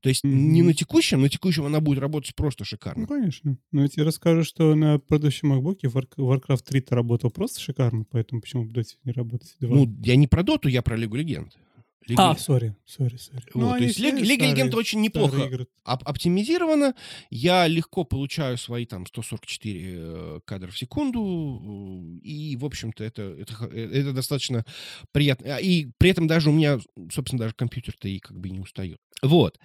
То 0.00 0.08
есть 0.08 0.24
mm-hmm. 0.24 0.30
не 0.30 0.62
на 0.62 0.72
текущем, 0.72 1.20
на 1.20 1.28
текущем 1.28 1.66
она 1.66 1.80
будет 1.80 1.98
работать 1.98 2.34
просто 2.34 2.64
шикарно. 2.64 3.02
Ну, 3.02 3.06
конечно. 3.06 3.58
Но 3.70 3.82
я 3.82 3.88
тебе 3.88 4.04
расскажу, 4.04 4.44
что 4.44 4.74
на 4.74 4.98
предыдущем 4.98 5.52
MacBook 5.52 5.80
Warcraft 6.16 6.64
3 6.64 6.84
работал 6.90 7.30
просто 7.30 7.60
шикарно, 7.60 8.04
поэтому 8.10 8.40
почему 8.40 8.64
бы 8.64 8.72
Dota 8.72 8.86
не 9.04 9.12
работать? 9.12 9.56
Ну, 9.60 9.94
я 10.02 10.16
не 10.16 10.26
про 10.26 10.42
Доту, 10.42 10.68
я 10.68 10.80
про 10.80 10.96
Лигу 10.96 11.16
Легенд. 11.16 11.56
Лига... 12.06 12.30
А, 12.30 12.36
сори, 12.36 12.74
сори, 12.86 13.16
сори. 13.16 13.42
Вот, 13.52 13.62
ну, 13.62 13.70
то 13.70 13.84
есть 13.84 13.98
Лига, 13.98 14.18
Лига 14.18 14.46
Легенд 14.46 14.74
очень 14.74 15.00
неплохо 15.00 15.66
оп- 15.84 16.08
оптимизирована. 16.08 16.94
Я 17.30 17.66
легко 17.66 18.04
получаю 18.04 18.56
свои 18.56 18.86
там 18.86 19.06
144 19.06 19.80
э, 19.84 20.40
кадра 20.44 20.70
в 20.70 20.78
секунду. 20.78 22.18
И, 22.22 22.56
в 22.56 22.64
общем-то, 22.64 23.04
это, 23.04 23.22
это, 23.22 23.66
это 23.66 24.12
достаточно 24.12 24.64
приятно. 25.12 25.56
А, 25.56 25.58
и 25.58 25.88
при 25.98 26.10
этом 26.10 26.26
даже 26.26 26.50
у 26.50 26.52
меня, 26.52 26.80
собственно, 27.12 27.40
даже 27.40 27.54
компьютер-то 27.54 28.08
и 28.08 28.18
как 28.18 28.38
бы 28.38 28.48
не 28.48 28.60
устает. 28.60 28.98
Вот. 29.22 29.58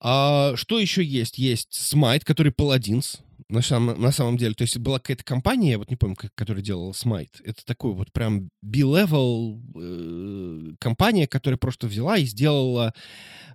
А, 0.00 0.56
что 0.56 0.80
еще 0.80 1.04
есть? 1.04 1.38
Есть 1.38 1.70
Smite, 1.70 2.24
который 2.24 2.50
Paladins 2.52 3.20
на 3.48 3.62
самом, 3.62 4.00
на 4.00 4.12
самом 4.12 4.36
деле. 4.36 4.54
То 4.54 4.62
есть 4.62 4.78
была 4.78 4.98
какая-то 4.98 5.24
компания, 5.24 5.72
я 5.72 5.78
вот 5.78 5.90
не 5.90 5.96
помню, 5.96 6.16
которая 6.34 6.62
делала 6.62 6.92
Smite. 6.92 7.42
Это 7.44 7.64
такой 7.64 7.92
вот 7.92 8.12
прям 8.12 8.50
B-level 8.62 9.60
э, 9.76 10.74
компания, 10.78 11.26
которая 11.26 11.58
просто 11.58 11.86
взяла 11.86 12.18
и 12.18 12.24
сделала 12.24 12.94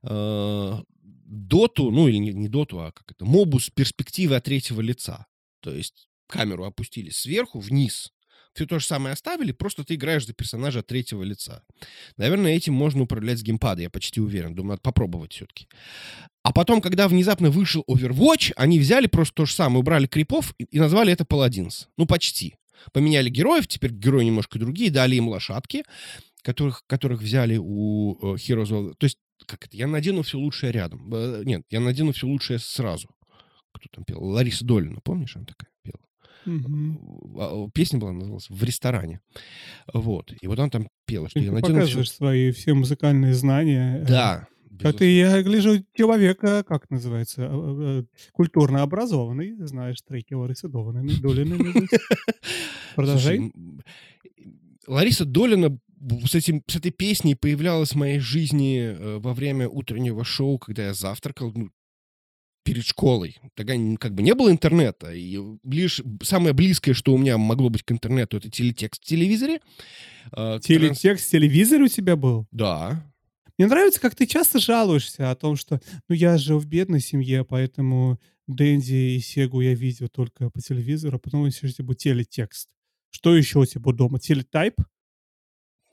э, 0.03 0.81
доту, 1.25 1.91
ну 1.91 2.07
или 2.07 2.17
не, 2.17 2.33
не 2.33 2.47
доту, 2.47 2.79
а 2.79 2.91
как 2.91 3.11
это, 3.11 3.25
мобу 3.25 3.59
с 3.59 3.69
перспективы 3.69 4.35
от 4.35 4.45
третьего 4.45 4.81
лица. 4.81 5.25
То 5.61 5.73
есть 5.73 6.07
камеру 6.27 6.65
опустили 6.65 7.09
сверху 7.09 7.59
вниз, 7.59 8.11
все 8.57 8.65
то 8.65 8.79
же 8.79 8.85
самое 8.87 9.13
оставили, 9.13 9.51
просто 9.51 9.83
ты 9.83 9.93
играешь 9.93 10.25
за 10.25 10.33
персонажа 10.33 10.81
третьего 10.81 11.21
лица. 11.21 11.63
Наверное, 12.17 12.55
этим 12.55 12.73
можно 12.73 13.03
управлять 13.03 13.37
с 13.37 13.43
геймпада, 13.43 13.83
я 13.83 13.89
почти 13.91 14.19
уверен. 14.19 14.55
Думаю, 14.55 14.71
надо 14.71 14.81
попробовать 14.81 15.33
все-таки. 15.33 15.67
А 16.41 16.51
потом, 16.51 16.81
когда 16.81 17.07
внезапно 17.07 17.51
вышел 17.51 17.83
Overwatch, 17.87 18.53
они 18.55 18.79
взяли 18.79 19.05
просто 19.05 19.35
то 19.35 19.45
же 19.45 19.53
самое, 19.53 19.79
убрали 19.79 20.07
крипов 20.07 20.55
и, 20.57 20.79
назвали 20.79 21.13
это 21.13 21.23
Paladins. 21.23 21.85
Ну, 21.97 22.07
почти. 22.07 22.55
Поменяли 22.93 23.29
героев, 23.29 23.67
теперь 23.67 23.91
герои 23.91 24.25
немножко 24.25 24.57
другие, 24.57 24.89
дали 24.89 25.15
им 25.15 25.27
лошадки, 25.27 25.83
которых, 26.41 26.83
которых 26.87 27.21
взяли 27.21 27.57
у 27.57 28.15
э, 28.15 28.37
Heroes 28.37 28.71
of... 28.71 28.95
То 28.97 29.05
есть, 29.05 29.19
как 29.45 29.65
это, 29.65 29.77
я 29.77 29.85
надену 29.85 30.23
все 30.23 30.39
лучшее 30.39 30.71
рядом. 30.71 31.13
Э, 31.13 31.43
нет, 31.45 31.61
я 31.69 31.79
надену 31.79 32.11
все 32.11 32.25
лучшее 32.25 32.57
сразу. 32.57 33.07
Кто 33.71 33.87
там 33.91 34.03
пел? 34.03 34.23
Лариса 34.23 34.65
Долина, 34.65 34.99
помнишь, 35.03 35.35
она 35.35 35.45
такая? 35.45 35.69
Угу. 36.47 37.71
Песня 37.73 37.99
была, 37.99 38.13
называлась 38.13 38.49
«В 38.49 38.63
ресторане». 38.63 39.19
Вот. 39.93 40.33
И 40.41 40.47
вот 40.47 40.59
он 40.59 40.69
там 40.69 40.87
пел, 41.05 41.27
что 41.27 41.39
Ты 41.39 41.45
я 41.45 41.51
надену... 41.51 41.75
показываешь 41.75 42.07
все... 42.07 42.17
свои 42.17 42.51
все 42.51 42.73
музыкальные 42.73 43.33
знания. 43.33 44.01
Э, 44.03 44.05
да. 44.07 44.47
А 44.83 44.93
ты, 44.93 45.05
я 45.05 45.41
гляжу, 45.41 45.83
человека, 45.93 46.63
как 46.63 46.89
называется, 46.89 47.49
э, 47.51 48.03
культурно 48.31 48.83
образованный, 48.83 49.55
знаешь 49.65 50.01
треки 50.07 50.33
Ларисы 50.33 50.69
Долиной. 50.69 51.87
Продолжай. 52.95 53.51
Лариса 54.85 55.25
Долина 55.25 55.77
с, 56.25 56.35
этим, 56.35 56.63
с 56.67 56.75
этой 56.75 56.91
песней 56.91 57.35
появлялась 57.35 57.91
в 57.91 57.95
моей 57.95 58.19
жизни 58.19 59.17
во 59.17 59.33
время 59.33 59.67
утреннего 59.67 60.23
шоу, 60.23 60.59
когда 60.59 60.85
я 60.85 60.93
завтракал 60.93 61.51
ну, 61.55 61.71
перед 62.67 62.85
школой. 62.85 63.37
Тогда 63.55 63.75
как 63.97 64.13
бы 64.13 64.21
не 64.21 64.35
было 64.35 64.51
интернета. 64.51 65.13
И 65.13 65.39
лишь 65.63 66.01
самое 66.21 66.53
близкое, 66.53 66.93
что 66.93 67.13
у 67.13 67.17
меня 67.17 67.37
могло 67.37 67.69
быть 67.69 67.83
к 67.83 67.91
интернету, 67.93 68.35
это 68.35 68.51
телетекст 68.51 69.01
в 69.01 69.05
телевизоре. 69.05 69.61
Э, 70.35 70.59
телетекст 70.61 71.27
в 71.27 71.31
телевизоре 71.31 71.83
у 71.83 71.87
тебя 71.87 72.17
был? 72.17 72.45
Да. 72.51 73.09
Мне 73.57 73.67
нравится, 73.67 74.01
как 74.01 74.15
ты 74.15 74.27
часто 74.27 74.59
жалуешься 74.59 75.31
о 75.31 75.35
том, 75.35 75.55
что 75.55 75.79
ну 76.09 76.15
я 76.15 76.37
жил 76.37 76.59
в 76.59 76.65
бедной 76.65 76.99
семье, 76.99 77.45
поэтому 77.45 78.19
Дэнди 78.47 79.15
и 79.15 79.19
Сегу 79.21 79.61
я 79.61 79.73
видел 79.73 80.09
только 80.09 80.49
по 80.49 80.59
телевизору, 80.59 81.15
а 81.15 81.19
потом 81.19 81.45
еще 81.45 81.69
типа 81.69 81.95
телетекст. 81.95 82.71
Что 83.11 83.33
еще 83.33 83.59
у 83.59 83.65
тебя 83.65 83.93
дома? 83.93 84.19
Телетайп? 84.19 84.75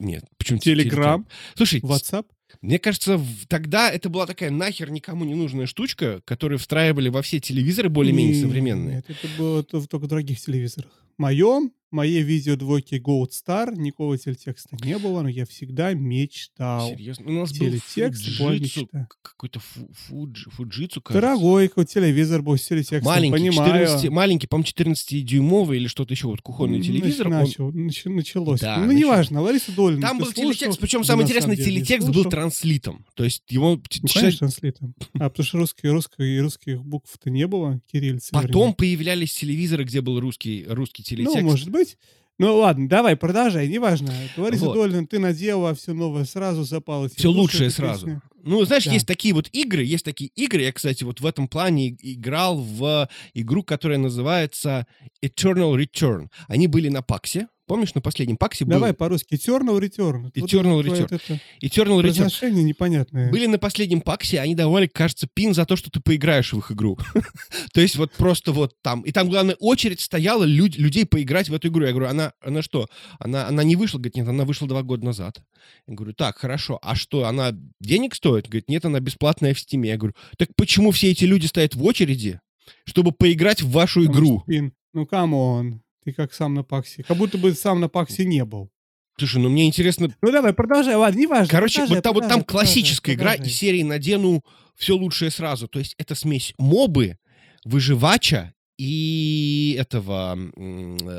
Нет, 0.01 0.25
почему 0.37 0.59
Телеграм? 0.59 1.29
Слушай, 1.55 1.79
WhatsApp? 1.81 2.27
Мне 2.61 2.79
кажется, 2.79 3.21
тогда 3.49 3.91
это 3.91 4.09
была 4.09 4.27
такая 4.27 4.51
нахер 4.51 4.91
никому 4.91 5.25
не 5.25 5.35
нужная 5.35 5.67
штучка, 5.67 6.21
которую 6.25 6.59
встраивали 6.59 7.09
во 7.09 7.23
все 7.23 7.41
телевизоры 7.41 7.89
более-менее 7.89 8.41
современные. 8.41 8.97
Нет, 8.97 9.07
это 9.09 9.29
было 9.37 9.63
только 9.63 9.99
в 9.99 10.07
других 10.07 10.41
телевизорах. 10.41 10.91
Моем 11.19 11.73
моей 11.95 12.23
видеодвойке 12.23 12.99
Gold 12.99 13.31
Star 13.31 13.73
никакого 13.75 14.19
телетекста 14.19 14.77
не 14.83 14.99
было, 14.99 15.23
но 15.23 15.29
я 15.29 15.47
всегда 15.47 15.95
мечтал. 15.95 16.91
Серьезно? 16.91 17.27
У 17.27 17.33
нас 17.33 17.53
телетекст 17.53 18.39
был 18.39 18.49
фуджитсу, 18.49 18.89
какой-то 19.23 19.61
фу, 19.61 19.89
фудж, 19.93 20.47
фуджитсу, 20.51 21.01
кажется. 21.01 21.21
Дорогой 21.21 21.69
какой 21.69 21.87
телевизор 21.87 22.43
был 22.43 22.57
с 22.57 22.63
телетекстом, 22.63 23.05
маленький, 23.05 23.39
понимаю. 23.39 23.87
14, 23.87 24.11
маленький, 24.11 24.47
по-моему, 24.49 24.69
14-дюймовый 24.69 25.77
или 25.77 25.87
что-то 25.87 26.13
еще, 26.13 26.27
вот 26.27 26.43
кухонный 26.43 26.83
телевизор. 26.83 27.29
Начал, 27.29 27.69
он... 27.69 27.87
нач, 27.87 28.05
началось. 28.05 28.61
Да, 28.61 28.77
ну, 28.79 28.87
начал. 28.87 28.99
неважно, 28.99 29.41
Лариса 29.41 29.73
Долина. 29.73 30.03
Там 30.03 30.19
был 30.19 30.27
слушал, 30.27 30.53
телетекст, 30.53 30.81
причем 30.81 31.05
самое 31.05 31.25
интересное, 31.25 31.57
телетекст 31.57 32.09
был 32.11 32.25
транслитом. 32.25 33.07
То 33.15 33.23
есть 33.23 33.45
его... 33.49 33.77
Ну, 33.77 34.09
конечно, 34.13 34.39
транслитом. 34.41 34.95
А, 35.15 35.31
потому 35.31 35.47
что 35.47 35.59
русских, 35.59 35.93
русских, 35.93 36.43
русских 36.43 36.83
букв-то 36.85 37.31
не 37.31 37.47
было, 37.47 37.81
кириллицы. 37.91 38.33
Потом 38.33 38.75
появлялись 38.75 39.33
телевизоры, 39.33 39.85
где 39.85 40.01
был 40.01 40.19
русский, 40.19 40.65
русский 40.67 41.04
телетекст. 41.05 41.37
Ну, 41.37 41.43
может 41.43 41.69
быть. 41.71 41.97
Ну 42.39 42.57
ладно, 42.57 42.89
давай, 42.89 43.17
продолжай, 43.17 43.69
неважно. 43.69 44.13
Лариса 44.37 44.65
вот. 44.65 44.75
Долина, 44.75 45.07
ты 45.07 45.21
надела 45.21 45.73
все 45.75 45.93
новое 45.93 46.25
сразу, 46.25 46.65
запало. 46.65 47.09
Все 47.09 47.29
лучшее 47.29 47.71
сразу. 47.71 48.07
Песню. 48.07 48.23
Ну, 48.43 48.63
знаешь, 48.65 48.85
да. 48.85 48.93
есть 48.93 49.07
такие 49.07 49.33
вот 49.33 49.49
игры, 49.53 49.85
есть 49.85 50.05
такие 50.05 50.31
игры. 50.35 50.63
Я, 50.63 50.73
кстати, 50.73 51.03
вот 51.05 51.21
в 51.21 51.27
этом 51.27 51.49
плане 51.49 51.97
играл 52.01 52.59
в 52.59 53.09
игру, 53.33 53.63
которая 53.63 53.99
называется 53.99 54.87
Eternal 55.25 55.75
Return. 55.77 56.29
Они 56.49 56.67
были 56.67 56.89
на 56.89 57.03
Паксе. 57.03 57.47
Помнишь, 57.67 57.95
на 57.95 58.03
последнем 58.03 58.37
паксе 58.37 58.67
был... 58.67 58.73
Давай 58.73 58.93
по-русски. 58.93 59.35
Eternal 59.35 59.81
Return. 59.81 60.31
Eternal 60.33 60.75
вот 60.75 60.85
Return. 60.85 61.05
Это, 61.05 61.41
Eternal 61.63 62.03
Return. 62.03 62.51
непонятное. 62.51 63.31
Были 63.31 63.47
на 63.47 63.59
последнем 63.59 64.03
паксе, 64.03 64.41
они 64.41 64.55
давали, 64.55 64.87
кажется, 64.87 65.27
пин 65.33 65.55
за 65.55 65.65
то, 65.65 65.75
что 65.75 65.91
ты 65.91 66.01
поиграешь 66.01 66.53
в 66.53 66.59
их 66.59 66.73
игру. 66.73 66.99
то 67.73 67.81
есть 67.81 67.97
вот 67.97 68.13
просто 68.13 68.53
вот 68.53 68.75
там. 68.83 69.01
И 69.03 69.13
там, 69.13 69.31
главное, 69.31 69.57
очередь 69.61 70.03
стояла 70.03 70.45
люд, 70.45 70.77
людей 70.77 71.07
поиграть 71.07 71.49
в 71.49 71.55
эту 71.55 71.69
игру. 71.69 71.87
Я 71.87 71.93
говорю, 71.93 72.09
она, 72.09 72.33
она 72.43 72.61
что? 72.61 72.87
Она, 73.19 73.49
она 73.49 73.65
не 73.65 73.77
вышла? 73.77 73.97
Говорит, 73.99 74.17
нет, 74.17 74.29
она 74.29 74.45
вышла 74.45 74.69
два 74.69 74.83
года 74.83 75.07
назад. 75.07 75.43
Я 75.87 75.95
говорю, 75.95 76.13
так, 76.13 76.37
хорошо. 76.37 76.79
А 76.83 76.95
что, 76.95 77.25
она 77.25 77.53
денег 77.81 78.15
стоит? 78.15 78.47
Говорит, 78.47 78.69
нет, 78.69 78.85
она 78.85 79.01
бесплатная 79.01 79.55
в 79.55 79.61
Стиме. 79.61 79.89
Я 79.89 79.97
говорю, 79.97 80.15
так 80.37 80.51
почему 80.55 80.91
все 80.91 81.11
эти 81.11 81.25
люди 81.25 81.47
стоят 81.47 81.75
в 81.75 81.83
очереди, 81.83 82.41
чтобы 82.85 83.13
поиграть 83.13 83.63
в 83.63 83.71
вашу 83.71 84.05
игру? 84.05 84.45
Ну, 84.93 85.07
come 85.07 85.51
on. 85.51 85.84
Ты 86.05 86.13
как 86.13 86.35
сам 86.35 86.55
на 86.55 86.63
Паксе. 86.63 87.03
Как 87.03 87.17
будто 87.17 87.39
бы 87.39 87.53
сам 87.55 87.81
на 87.81 87.89
Паксе 87.89 88.25
не 88.25 88.45
был. 88.45 88.71
Слушай, 89.19 89.41
ну 89.41 89.49
мне 89.49 89.67
интересно... 89.67 90.15
Ну 90.21 90.33
давай, 90.33 90.53
продолжай, 90.53 90.97
ладно, 90.97 91.19
не 91.19 91.27
важно. 91.27 91.49
Короче, 91.49 91.81
продолжай, 91.81 91.97
вот, 91.97 92.03
там, 92.03 92.15
вот 92.15 92.29
там 92.29 92.45
классическая 92.45 93.15
продолжай. 93.15 93.37
игра 93.39 93.47
из 93.47 93.57
серии 93.57 93.83
«Надену 93.83 94.43
все 94.77 94.97
лучшее 94.97 95.31
сразу». 95.31 95.69
То 95.69 95.79
есть 95.79 95.95
это 95.99 96.15
смесь 96.15 96.53
мобы, 96.59 97.19
выживача 97.65 98.53
и 98.77 99.77
этого 99.79 100.37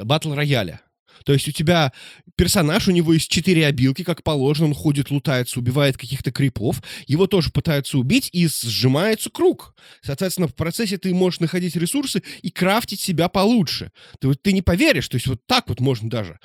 батл 0.03 0.33
рояля. 0.33 0.81
То 1.23 1.34
есть 1.34 1.47
у 1.47 1.51
тебя 1.51 1.93
персонаж, 2.36 2.88
у 2.88 2.91
него 2.91 3.13
есть 3.13 3.30
четыре 3.30 3.65
абилки, 3.67 4.03
как 4.04 4.23
положено, 4.23 4.67
он 4.67 4.73
ходит, 4.73 5.12
лутается, 5.12 5.60
убивает 5.60 5.97
каких-то 5.97 6.32
крипов, 6.32 6.82
его 7.08 7.28
тоже 7.28 7.51
пытаются 7.51 7.97
убить, 7.97 8.30
и 8.34 8.47
сжимается 8.47 9.30
круг. 9.30 9.75
Соответственно, 10.01 10.47
в 10.47 10.56
процессе 10.56 10.97
ты 10.97 11.13
можешь 11.13 11.39
находить 11.39 11.75
ресурсы 11.75 12.23
и 12.41 12.49
крафтить 12.49 12.99
себя 12.99 13.30
получше. 13.30 13.91
Ты, 14.19 14.34
ты 14.34 14.51
не 14.51 14.62
поверишь, 14.62 15.08
то 15.08 15.15
есть 15.15 15.28
вот 15.28 15.45
так 15.45 15.69
вот 15.69 15.80
можно 15.80 16.10
даже. 16.10 16.39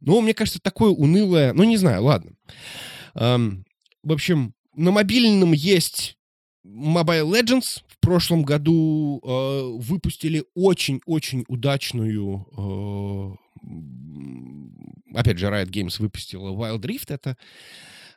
Но 0.00 0.20
мне 0.20 0.34
кажется, 0.34 0.60
такое 0.60 0.90
унылое... 0.90 1.52
Ну, 1.52 1.64
не 1.64 1.76
знаю, 1.76 2.02
ладно. 2.02 2.32
Эм, 3.14 3.64
в 4.02 4.12
общем, 4.12 4.54
на 4.74 4.90
мобильном 4.90 5.52
есть 5.52 6.16
Mobile 6.64 7.28
Legends 7.28 7.82
в 7.88 7.98
прошлом 8.00 8.42
году 8.42 9.20
э, 9.22 9.62
выпустили 9.78 10.44
очень-очень 10.54 11.44
удачную 11.48 12.46
э, 12.56 13.51
опять 15.14 15.38
же, 15.38 15.46
Riot 15.46 15.70
Games 15.70 15.96
выпустила 15.98 16.50
Wild 16.50 16.80
Rift, 16.80 17.06
это 17.08 17.36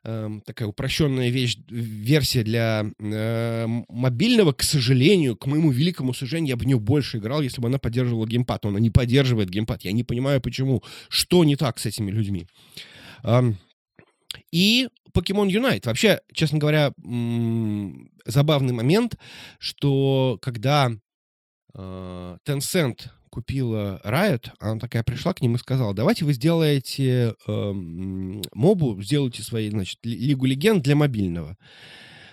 э, 0.04 0.30
такая 0.46 0.68
упрощенная 0.68 1.30
вещь, 1.30 1.58
версия 1.68 2.44
для 2.44 2.86
э, 3.00 3.66
мобильного, 3.90 4.54
к 4.54 4.64
сожалению, 4.64 5.36
к 5.36 5.46
моему 5.46 5.72
великому 5.72 6.14
сожалению, 6.14 6.50
я 6.50 6.56
бы 6.56 6.64
в 6.64 6.68
нее 6.68 6.80
больше 6.80 7.18
играл, 7.18 7.42
если 7.42 7.62
бы 7.62 7.68
она 7.68 7.80
поддерживала 7.80 8.26
геймпад, 8.26 8.64
но 8.64 8.70
она 8.70 8.80
не 8.80 8.90
поддерживает 8.90 9.50
геймпад, 9.50 9.84
я 9.84 9.92
не 9.92 10.04
понимаю, 10.04 10.42
почему, 10.42 10.84
что 11.10 11.44
не 11.44 11.56
так 11.56 11.80
с 11.80 11.86
этими 11.86 12.12
людьми. 12.12 12.48
Э, 13.24 13.42
и 14.52 14.90
Pokemon 15.14 15.48
Unite. 15.48 15.86
Вообще, 15.86 16.20
честно 16.34 16.58
говоря, 16.58 16.92
забавный 18.26 18.74
момент, 18.74 19.16
что 19.60 20.38
когда 20.42 20.92
э, 21.74 22.38
Tencent 22.46 23.08
купила 23.36 24.00
Riot, 24.06 24.52
она 24.60 24.80
такая 24.80 25.04
пришла 25.04 25.34
к 25.34 25.42
ним 25.42 25.56
и 25.56 25.60
сказала, 25.60 25.94
давайте 25.94 26.24
вы 26.24 26.32
сделаете 26.32 27.36
э, 27.46 27.72
мобу, 27.74 29.02
сделайте 29.02 29.44
свои, 29.44 29.70
значит, 29.70 30.00
Лигу 30.04 30.46
Легенд 30.46 30.82
для 30.82 30.96
мобильного. 30.96 31.58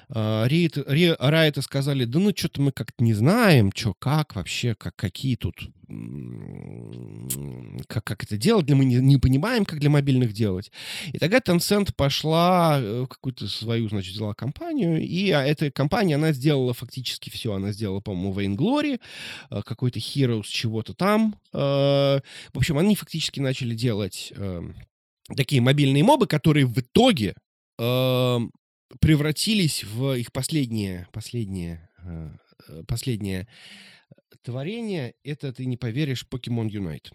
Райты 0.09 1.63
сказали, 1.63 2.05
да 2.05 2.19
ну 2.19 2.33
что-то 2.35 2.61
мы 2.61 2.73
как-то 2.73 3.03
не 3.03 3.15
знаем, 3.15 3.73
что, 3.75 3.95
как 3.95 4.35
вообще, 4.35 4.75
как, 4.75 4.97
какие 4.97 5.37
тут, 5.37 5.69
как, 7.89 8.05
как 8.05 8.25
это 8.25 8.37
делать, 8.37 8.69
мы 8.71 8.85
не, 8.85 8.97
не 8.97 9.19
понимаем, 9.19 9.65
как 9.65 9.79
для 9.81 9.91
мобильных 9.91 10.33
делать. 10.33 10.71
И 11.13 11.19
тогда 11.19 11.39
Tencent 11.39 11.93
пошла 11.95 12.79
э, 12.81 13.03
в 13.03 13.07
какую-то 13.07 13.47
свою, 13.49 13.89
значит, 13.89 14.15
взяла 14.15 14.35
компанию, 14.35 15.01
и 15.01 15.31
а, 15.31 15.45
эта 15.45 15.71
компания, 15.71 16.17
она 16.17 16.33
сделала 16.33 16.73
фактически 16.75 17.31
все. 17.31 17.53
Она 17.53 17.73
сделала, 17.73 18.01
по-моему, 18.01 18.33
Vainglory, 18.33 19.01
э, 19.51 19.63
какой-то 19.65 19.99
Heroes 19.99 20.47
чего-то 20.47 20.95
там. 20.95 21.37
Э, 21.53 22.21
в 22.53 22.57
общем, 22.59 22.79
они 22.79 22.97
фактически 22.97 23.41
начали 23.41 23.75
делать 23.75 24.33
эм, 24.37 24.75
такие 25.37 25.61
мобильные 25.61 26.05
мобы, 26.05 26.27
которые 26.27 26.67
в 26.67 26.79
итоге 26.79 27.35
эм, 27.79 28.53
превратились 29.01 29.85
в 29.85 30.15
их 30.15 30.33
последнее, 30.33 31.09
последнее, 31.13 31.89
э, 32.05 32.31
э, 32.69 32.85
последнее 32.87 33.49
творение. 34.43 35.15
Это, 35.25 35.53
ты 35.53 35.67
не 35.67 35.77
поверишь, 35.77 36.27
Pokemon 36.31 36.69
Unite. 36.69 37.13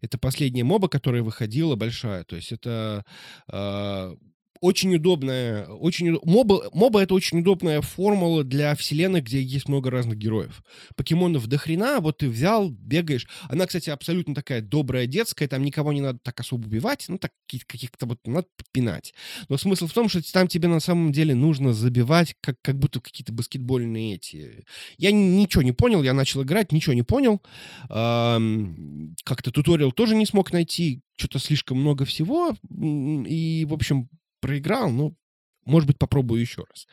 Это 0.00 0.18
последняя 0.18 0.64
моба, 0.64 0.88
которая 0.88 1.22
выходила 1.22 1.76
большая. 1.76 2.24
То 2.24 2.36
есть 2.36 2.52
это 2.52 3.04
э, 3.50 4.16
очень 4.60 4.94
удобная, 4.94 5.66
очень 5.66 6.18
моба, 6.24 6.70
моба 6.72 7.00
это 7.00 7.14
очень 7.14 7.40
удобная 7.40 7.80
формула 7.80 8.44
для 8.44 8.74
вселенной, 8.74 9.20
где 9.20 9.40
есть 9.42 9.68
много 9.68 9.90
разных 9.90 10.18
героев. 10.18 10.62
Покемонов 10.96 11.46
до 11.46 11.58
хрена, 11.58 12.00
вот 12.00 12.18
ты 12.18 12.28
взял, 12.28 12.70
бегаешь. 12.70 13.26
Она, 13.48 13.66
кстати, 13.66 13.90
абсолютно 13.90 14.34
такая 14.34 14.60
добрая 14.60 15.06
детская, 15.06 15.48
там 15.48 15.62
никого 15.62 15.92
не 15.92 16.00
надо 16.00 16.18
так 16.22 16.40
особо 16.40 16.66
убивать, 16.66 17.06
ну 17.08 17.18
так 17.18 17.32
каких-то 17.46 18.06
вот 18.06 18.18
надо 18.26 18.46
пинать. 18.72 19.14
Но 19.48 19.56
смысл 19.56 19.86
в 19.86 19.92
том, 19.92 20.08
что 20.08 20.20
там 20.32 20.48
тебе 20.48 20.68
на 20.68 20.80
самом 20.80 21.12
деле 21.12 21.34
нужно 21.34 21.72
забивать, 21.72 22.34
как, 22.40 22.56
как 22.62 22.78
будто 22.78 23.00
какие-то 23.00 23.32
баскетбольные 23.32 24.16
эти. 24.16 24.64
Я 24.98 25.12
ничего 25.12 25.62
не 25.62 25.72
понял, 25.72 26.02
я 26.02 26.12
начал 26.14 26.42
играть, 26.42 26.72
ничего 26.72 26.94
не 26.94 27.02
понял. 27.02 27.40
Как-то 27.88 29.50
туториал 29.50 29.92
тоже 29.92 30.16
не 30.16 30.26
смог 30.26 30.52
найти, 30.52 31.02
что-то 31.16 31.38
слишком 31.38 31.80
много 31.80 32.04
всего. 32.04 32.56
И, 32.70 33.66
в 33.68 33.72
общем, 33.72 34.08
проиграл, 34.40 34.90
ну, 34.90 35.16
может 35.64 35.86
быть, 35.86 35.98
попробую 35.98 36.40
еще 36.40 36.64
раз. 36.68 36.86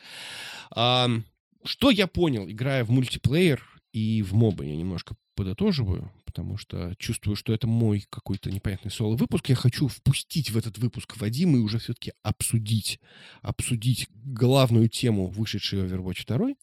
А, 0.75 1.09
что 1.63 1.91
я 1.91 2.07
понял, 2.07 2.49
играя 2.49 2.83
в 2.83 2.89
мультиплеер 2.89 3.63
и 3.91 4.21
в 4.23 4.33
мобы, 4.33 4.65
я 4.65 4.75
немножко 4.75 5.15
подытоживаю, 5.35 6.11
потому 6.25 6.57
что 6.57 6.93
чувствую, 6.97 7.35
что 7.35 7.53
это 7.53 7.67
мой 7.67 8.05
какой-то 8.09 8.51
непонятный 8.51 8.91
соло-выпуск. 8.91 9.49
Я 9.49 9.55
хочу 9.55 9.87
впустить 9.87 10.51
в 10.51 10.57
этот 10.57 10.77
выпуск 10.77 11.17
Вадима 11.17 11.57
и 11.57 11.61
уже 11.61 11.79
все-таки 11.79 12.13
обсудить, 12.21 12.99
обсудить 13.41 14.07
главную 14.11 14.89
тему, 14.89 15.27
вышедшей 15.27 15.79
Overwatch 15.85 16.25
2, 16.27 16.55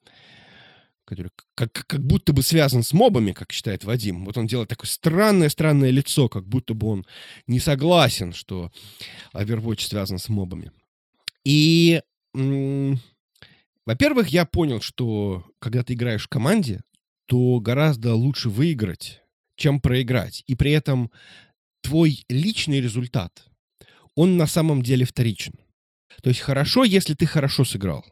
который 1.10 1.32
как, 1.56 1.72
как 1.72 2.06
будто 2.06 2.32
бы 2.32 2.40
связан 2.42 2.84
с 2.84 2.92
мобами, 2.92 3.32
как 3.32 3.50
считает 3.50 3.82
Вадим. 3.82 4.24
Вот 4.24 4.38
он 4.38 4.46
делает 4.46 4.68
такое 4.68 4.88
странное-странное 4.88 5.90
лицо, 5.90 6.28
как 6.28 6.46
будто 6.46 6.72
бы 6.72 6.86
он 6.86 7.06
не 7.48 7.58
согласен, 7.58 8.32
что 8.32 8.70
Overwatch 9.34 9.80
связан 9.80 10.18
с 10.18 10.28
мобами. 10.28 10.70
И, 11.44 12.00
во-первых, 12.32 14.28
я 14.28 14.46
понял, 14.46 14.80
что 14.80 15.44
когда 15.58 15.82
ты 15.82 15.94
играешь 15.94 16.26
в 16.26 16.28
команде, 16.28 16.80
то 17.26 17.58
гораздо 17.58 18.14
лучше 18.14 18.48
выиграть, 18.48 19.20
чем 19.56 19.80
проиграть. 19.80 20.44
И 20.46 20.54
при 20.54 20.70
этом 20.70 21.10
твой 21.80 22.24
личный 22.28 22.80
результат, 22.80 23.46
он 24.14 24.36
на 24.36 24.46
самом 24.46 24.82
деле 24.82 25.04
вторичен. 25.04 25.54
То 26.22 26.28
есть 26.28 26.40
хорошо, 26.40 26.84
если 26.84 27.14
ты 27.14 27.26
хорошо 27.26 27.64
сыграл. 27.64 28.04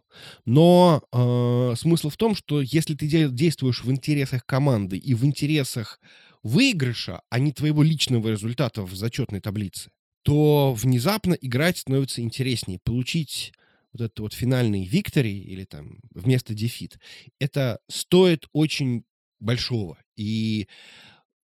Но 0.44 1.02
э, 1.12 1.74
смысл 1.76 2.08
в 2.08 2.16
том, 2.16 2.34
что 2.34 2.60
если 2.60 2.94
ты 2.94 3.28
действуешь 3.28 3.82
в 3.84 3.90
интересах 3.90 4.44
команды 4.46 4.96
и 4.96 5.14
в 5.14 5.24
интересах 5.24 6.00
выигрыша, 6.42 7.22
а 7.28 7.38
не 7.38 7.52
твоего 7.52 7.82
личного 7.82 8.28
результата 8.28 8.82
в 8.82 8.94
зачетной 8.94 9.40
таблице, 9.40 9.90
то 10.22 10.72
внезапно 10.74 11.34
играть 11.34 11.78
становится 11.78 12.22
интереснее. 12.22 12.80
Получить 12.82 13.52
вот 13.92 14.02
этот 14.02 14.20
вот 14.20 14.34
финальный 14.34 14.84
виктори 14.84 15.38
или 15.38 15.64
там 15.64 15.98
вместо 16.14 16.54
дефит, 16.54 16.98
это 17.38 17.80
стоит 17.88 18.46
очень 18.52 19.04
большого. 19.40 19.98
И 20.16 20.68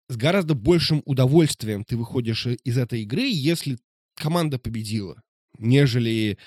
с 0.08 0.16
гораздо 0.16 0.54
большим 0.54 1.02
удовольствием 1.04 1.84
ты 1.84 1.96
выходишь 1.96 2.46
из 2.46 2.78
этой 2.78 3.02
игры, 3.02 3.22
если 3.22 3.78
команда 4.14 4.58
победила 4.58 5.22
нежели 5.58 6.38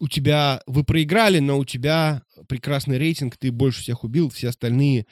у 0.00 0.08
тебя 0.08 0.62
вы 0.66 0.84
проиграли, 0.84 1.38
но 1.38 1.58
у 1.58 1.64
тебя 1.64 2.22
прекрасный 2.48 2.98
рейтинг, 2.98 3.36
ты 3.36 3.50
больше 3.50 3.80
всех 3.80 4.04
убил, 4.04 4.28
все 4.28 4.48
остальные 4.48 5.06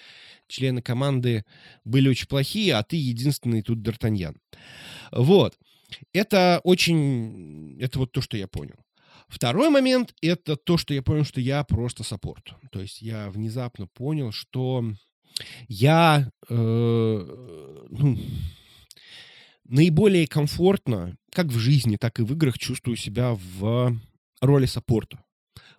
члены 0.46 0.82
команды 0.82 1.44
были 1.84 2.08
очень 2.08 2.28
плохие, 2.28 2.74
а 2.74 2.82
ты 2.82 2.96
единственный 2.96 3.62
тут 3.62 3.78
Д'Артаньян. 3.78 4.36
Вот. 5.10 5.56
Это 6.12 6.60
очень... 6.64 7.78
Это 7.80 7.98
вот 7.98 8.12
то, 8.12 8.20
что 8.20 8.36
я 8.36 8.46
понял. 8.46 8.76
Второй 9.28 9.70
момент— 9.70 10.14
это 10.20 10.56
то, 10.56 10.76
что 10.76 10.92
я 10.92 11.02
понял, 11.02 11.24
что 11.24 11.40
я 11.40 11.64
просто 11.64 12.04
саппорт. 12.04 12.54
То 12.70 12.80
есть 12.80 13.00
я 13.00 13.30
внезапно 13.30 13.86
понял, 13.86 14.32
что 14.32 14.84
я... 15.66 16.30
Э, 16.48 16.54
ну, 17.90 18.18
наиболее 19.64 20.26
комфортно, 20.26 21.16
как 21.32 21.46
в 21.46 21.58
жизни, 21.58 21.96
так 21.96 22.18
и 22.18 22.22
в 22.22 22.32
играх, 22.32 22.58
чувствую 22.58 22.96
себя 22.96 23.36
в 23.58 23.96
роли 24.40 24.66
саппорта. 24.66 25.22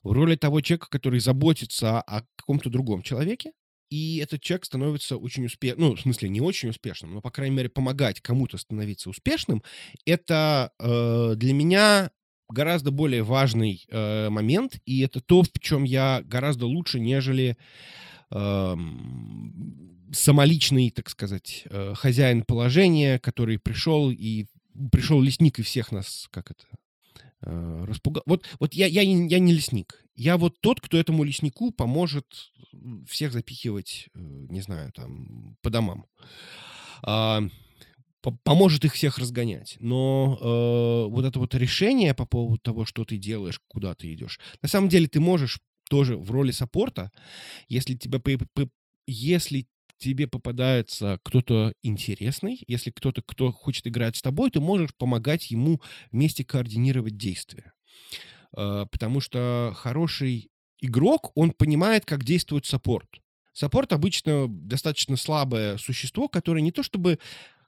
В 0.03 0.11
роли 0.11 0.35
того 0.35 0.61
человека, 0.61 0.87
который 0.89 1.19
заботится 1.19 2.01
о 2.01 2.23
каком-то 2.35 2.69
другом 2.69 3.01
человеке, 3.01 3.51
и 3.89 4.17
этот 4.17 4.41
человек 4.41 4.65
становится 4.65 5.17
очень 5.17 5.45
успешным, 5.45 5.89
ну, 5.89 5.95
в 5.95 6.01
смысле, 6.01 6.29
не 6.29 6.41
очень 6.41 6.69
успешным, 6.69 7.13
но, 7.13 7.21
по 7.21 7.31
крайней 7.31 7.55
мере, 7.55 7.69
помогать 7.69 8.21
кому-то 8.21 8.57
становиться 8.57 9.09
успешным, 9.09 9.63
это 10.05 10.71
э, 10.79 11.33
для 11.35 11.53
меня 11.53 12.11
гораздо 12.49 12.91
более 12.91 13.23
важный 13.23 13.85
э, 13.89 14.29
момент, 14.29 14.79
и 14.85 15.01
это 15.01 15.21
то, 15.21 15.43
в 15.43 15.59
чем 15.59 15.83
я 15.83 16.21
гораздо 16.25 16.65
лучше, 16.65 16.99
нежели 16.99 17.57
самоличный, 20.15 20.91
так 20.91 21.09
сказать, 21.09 21.63
э, 21.69 21.93
хозяин 21.95 22.43
положения, 22.43 23.19
который 23.19 23.59
пришел 23.59 24.09
и 24.11 24.45
пришел 24.91 25.21
лесник 25.21 25.59
и 25.59 25.63
всех 25.63 25.91
нас, 25.91 26.27
как 26.31 26.51
это, 26.51 26.63
э, 27.41 27.85
распугал. 27.88 28.23
Вот, 28.25 28.45
вот 28.59 28.73
я, 28.73 28.88
я, 28.88 29.01
я 29.01 29.39
не 29.39 29.53
лесник. 29.53 30.03
Я 30.15 30.38
вот 30.38 30.59
тот, 30.61 30.81
кто 30.81 30.97
этому 30.97 31.23
леснику 31.23 31.71
поможет 31.71 32.25
всех 33.07 33.33
запихивать, 33.33 34.09
э, 34.13 34.19
не 34.19 34.61
знаю, 34.61 34.91
там, 34.93 35.57
по 35.61 35.69
домам. 35.69 36.05
А, 37.03 37.41
поможет 38.43 38.85
их 38.85 38.93
всех 38.93 39.17
разгонять. 39.17 39.77
Но 39.79 40.38
э, 40.41 41.11
вот 41.11 41.25
это 41.25 41.39
вот 41.39 41.53
решение 41.55 42.13
по 42.13 42.25
поводу 42.25 42.57
того, 42.57 42.85
что 42.85 43.05
ты 43.05 43.17
делаешь, 43.17 43.61
куда 43.67 43.93
ты 43.93 44.13
идешь, 44.13 44.39
на 44.61 44.69
самом 44.69 44.89
деле 44.89 45.07
ты 45.07 45.19
можешь 45.19 45.59
тоже 45.89 46.17
в 46.17 46.31
роли 46.31 46.51
саппорта, 46.51 47.11
если 47.67 47.95
тебя 47.95 48.19
если 49.07 49.67
тебе 49.97 50.27
попадается 50.27 51.19
кто-то 51.23 51.73
интересный, 51.81 52.61
если 52.67 52.91
кто-то, 52.91 53.21
кто 53.21 53.51
хочет 53.51 53.87
играть 53.87 54.17
с 54.17 54.21
тобой, 54.21 54.51
ты 54.51 54.59
можешь 54.59 54.93
помогать 54.95 55.51
ему 55.51 55.81
вместе 56.11 56.43
координировать 56.43 57.17
действия. 57.17 57.73
А, 58.55 58.85
потому 58.87 59.19
что 59.21 59.73
хороший 59.75 60.49
игрок, 60.79 61.31
он 61.35 61.51
понимает, 61.51 62.05
как 62.05 62.23
действует 62.23 62.65
саппорт. 62.65 63.09
Саппорт 63.53 63.93
обычно 63.93 64.47
достаточно 64.49 65.15
слабое 65.15 65.77
существо, 65.77 66.27
которое 66.27 66.61
не 66.61 66.71
то 66.71 66.83
чтобы 66.83 67.19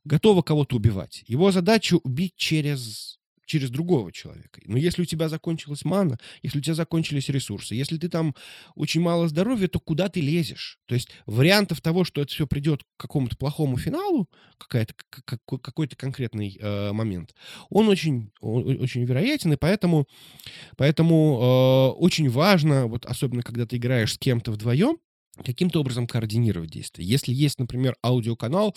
готово 0.03 0.41
кого-то 0.41 0.75
убивать. 0.75 1.23
Его 1.27 1.51
задача 1.51 1.95
убить 1.95 2.35
через 2.35 3.16
через 3.47 3.71
другого 3.71 4.11
человека. 4.11 4.61
Но 4.65 4.77
если 4.77 5.01
у 5.01 5.05
тебя 5.05 5.29
закончилась 5.29 5.85
мана, 5.85 6.19
если 6.43 6.59
у 6.59 6.61
тебя 6.61 6.75
закончились 6.75 7.29
ресурсы, 7.29 7.73
если 7.73 7.97
ты 7.97 8.09
там 8.09 8.35
очень 8.75 9.01
мало 9.01 9.27
здоровья, 9.27 9.67
то 9.67 9.79
куда 9.79 10.09
ты 10.09 10.21
лезешь? 10.21 10.77
То 10.85 10.93
есть 10.93 11.09
вариантов 11.25 11.81
того, 11.81 12.03
что 12.03 12.21
это 12.21 12.31
все 12.31 12.45
придет 12.45 12.83
к 12.83 13.01
какому-то 13.01 13.37
плохому 13.37 13.77
финалу, 13.77 14.29
какая-то, 14.57 14.93
какой-то 15.25 15.95
конкретный 15.95 16.57
э, 16.59 16.91
момент, 16.91 17.33
он 17.69 17.87
очень, 17.87 18.31
он, 18.41 18.79
очень 18.81 19.05
вероятен, 19.05 19.53
и 19.53 19.57
поэтому, 19.57 20.07
поэтому 20.75 21.95
э, 21.95 21.99
очень 21.99 22.29
важно, 22.29 22.87
вот 22.87 23.05
особенно 23.05 23.41
когда 23.41 23.65
ты 23.65 23.77
играешь 23.77 24.13
с 24.13 24.17
кем-то 24.17 24.51
вдвоем, 24.51 24.97
каким-то 25.43 25.79
образом 25.79 26.07
координировать 26.07 26.71
действия. 26.71 27.05
Если 27.05 27.31
есть, 27.31 27.59
например, 27.59 27.95
аудиоканал, 28.03 28.75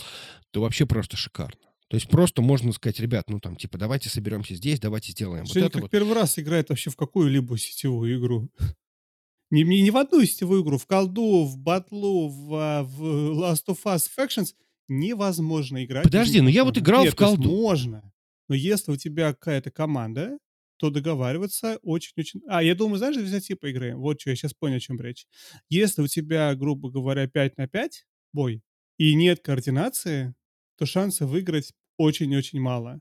то 0.53 0.61
вообще 0.61 0.87
просто 0.87 1.17
шикарно. 1.17 1.70
То 1.91 1.97
есть 1.97 2.09
просто 2.09 2.41
можно 2.41 2.73
сказать, 2.73 3.01
ребят, 3.01 3.29
ну 3.29 3.41
там, 3.41 3.57
типа, 3.57 3.77
давайте 3.77 4.09
соберемся 4.09 4.55
здесь, 4.55 4.79
давайте 4.79 5.11
сделаем 5.11 5.45
Женя 5.45 5.65
вот 5.65 5.67
это 5.67 5.73
как 5.73 5.83
вот. 5.83 5.91
первый 5.91 6.15
раз 6.15 6.39
играет 6.39 6.69
вообще 6.69 6.89
в 6.89 6.97
какую-либо 6.97 7.59
сетевую 7.59 8.17
игру. 8.17 8.49
Не, 9.53 9.65
не, 9.65 9.83
не 9.83 9.91
в 9.91 9.97
одну 9.97 10.25
сетевую 10.25 10.63
игру, 10.63 10.79
в 10.79 10.87
колду, 10.87 11.43
в 11.45 11.59
батлу, 11.59 12.29
в, 12.29 12.55
а, 12.55 12.85
в 12.85 13.03
Last 13.33 13.65
of 13.67 13.79
Us 13.85 14.07
Factions 14.17 14.55
невозможно 14.87 15.85
играть. 15.85 16.05
Подожди, 16.05 16.41
ну 16.41 16.49
я 16.49 16.63
вот 16.63 16.79
играл 16.79 17.03
Нет, 17.03 17.15
в 17.15 17.17
колду. 17.17 17.51
Можно, 17.51 18.13
но 18.49 18.55
если 18.55 18.93
у 18.93 18.97
тебя 18.97 19.33
какая-то 19.33 19.73
команда, 19.73 20.39
то 20.77 20.91
договариваться 20.91 21.81
очень-очень... 21.83 22.43
А, 22.47 22.63
я 22.63 22.77
думаю, 22.77 22.99
знаешь, 22.99 23.17
за 23.17 23.41
типа 23.41 23.67
игры? 23.67 23.97
Вот 23.97 24.21
что, 24.21 24.31
я 24.31 24.37
сейчас 24.37 24.55
понял, 24.55 24.77
о 24.77 24.81
чем 24.81 25.01
речь. 25.01 25.27
Если 25.69 26.01
у 26.01 26.07
тебя, 26.07 26.55
грубо 26.55 26.89
говоря, 26.89 27.27
5 27.27 27.59
на 27.59 27.67
5 27.67 28.07
бой, 28.33 28.63
и 28.99 29.15
нет 29.17 29.41
координации, 29.41 30.33
то 30.79 30.87
шансы 30.87 31.27
выиграть 31.27 31.73
очень-очень 32.01 32.61
мало. 32.61 33.01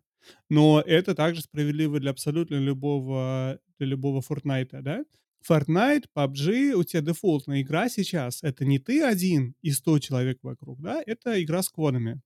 Но 0.50 0.82
это 0.86 1.16
также 1.16 1.42
справедливо 1.42 2.00
для 2.00 2.12
абсолютно 2.12 2.56
любого, 2.56 3.60
для 3.78 3.88
любого 3.88 4.22
Fortnite, 4.22 4.82
да? 4.82 5.06
Fortnite, 5.50 6.06
PUBG, 6.14 6.74
у 6.74 6.84
тебя 6.84 7.02
дефолтная 7.02 7.62
игра 7.62 7.88
сейчас. 7.90 8.44
Это 8.44 8.66
не 8.66 8.78
ты 8.78 9.02
один 9.02 9.56
и 9.62 9.72
100 9.72 10.00
человек 10.00 10.40
вокруг, 10.44 10.82
да? 10.82 11.02
Это 11.06 11.42
игра 11.42 11.64
с 11.64 11.70
кодами. 11.70 12.22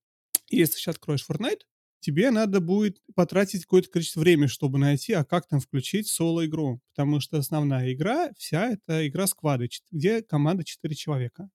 Если 0.50 0.78
сейчас 0.78 0.96
откроешь 0.96 1.26
Fortnite, 1.30 1.62
тебе 2.00 2.32
надо 2.32 2.60
будет 2.60 2.98
потратить 3.16 3.62
какое-то 3.62 3.90
количество 3.90 4.22
времени, 4.22 4.48
чтобы 4.48 4.80
найти, 4.80 5.14
а 5.14 5.24
как 5.24 5.48
там 5.48 5.60
включить 5.60 6.08
соло-игру. 6.08 6.82
Потому 6.96 7.20
что 7.20 7.38
основная 7.38 7.94
игра, 7.94 8.32
вся 8.38 8.72
это 8.72 9.08
игра 9.08 9.28
сквады, 9.28 9.70
где 9.92 10.24
команда 10.24 10.64
4 10.64 10.96
человека. 10.96 11.50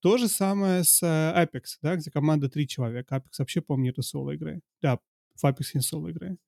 То 0.00 0.18
же 0.18 0.28
самое 0.28 0.84
с 0.84 1.02
э, 1.02 1.06
Apex, 1.06 1.78
да, 1.82 1.96
где 1.96 2.10
команда 2.10 2.48
три 2.48 2.66
человека. 2.68 3.16
Apex 3.16 3.38
вообще, 3.38 3.60
помню, 3.60 3.90
это 3.90 4.02
соло-игры. 4.02 4.60
Да, 4.82 4.98
в 5.34 5.44
Apex 5.44 5.70
не 5.74 5.80
соло-игры. 5.80 6.38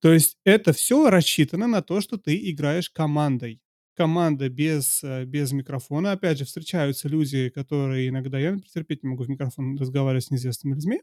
То 0.00 0.12
есть 0.12 0.38
это 0.44 0.72
все 0.72 1.10
рассчитано 1.10 1.66
на 1.66 1.82
то, 1.82 2.00
что 2.00 2.16
ты 2.16 2.50
играешь 2.50 2.90
командой. 2.90 3.60
Команда 3.94 4.48
без, 4.48 5.02
э, 5.02 5.24
без 5.24 5.52
микрофона. 5.52 6.12
Опять 6.12 6.38
же, 6.38 6.44
встречаются 6.44 7.08
люди, 7.08 7.48
которые 7.48 8.08
иногда... 8.08 8.38
Я, 8.38 8.52
например, 8.52 8.70
терпеть 8.70 9.02
не 9.02 9.10
могу 9.10 9.24
в 9.24 9.28
микрофон 9.28 9.78
разговаривать 9.78 10.24
с 10.24 10.30
неизвестными 10.30 10.74
людьми. 10.74 11.02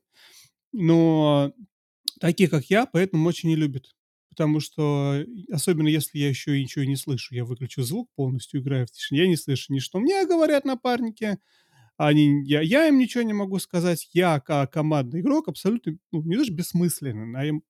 Но 0.72 1.54
такие, 2.20 2.50
как 2.50 2.66
я, 2.66 2.86
поэтому 2.86 3.28
очень 3.28 3.50
не 3.50 3.56
любят. 3.56 3.96
Потому 4.34 4.60
что, 4.60 5.24
особенно 5.52 5.88
если 5.88 6.18
я 6.18 6.28
еще 6.28 6.58
и 6.58 6.64
ничего 6.64 6.86
не 6.86 6.96
слышу, 6.96 7.36
я 7.36 7.46
выключу 7.46 7.84
звук 7.84 8.10
полностью, 8.16 8.62
играю 8.62 8.88
в 8.88 8.92
тишине, 8.92 9.22
я 9.22 9.28
не 9.28 9.38
слышу 9.38 9.72
ни 9.72 9.80
что 9.80 10.00
мне 10.00 10.26
говорят 10.26 10.66
напарники, 10.66 11.38
они, 11.98 12.44
я, 12.46 12.62
я 12.62 12.88
им 12.88 12.98
ничего 12.98 13.24
не 13.24 13.34
могу 13.34 13.60
сказать. 13.60 14.10
Я, 14.14 14.40
как 14.40 14.74
командный 14.74 15.22
игрок, 15.22 15.48
абсолютно, 15.48 15.98
ну, 16.12 16.24
не 16.24 16.38
даже 16.38 16.52
бессмысленный. 16.52 17.40
А 17.40 17.46
им, 17.46 17.64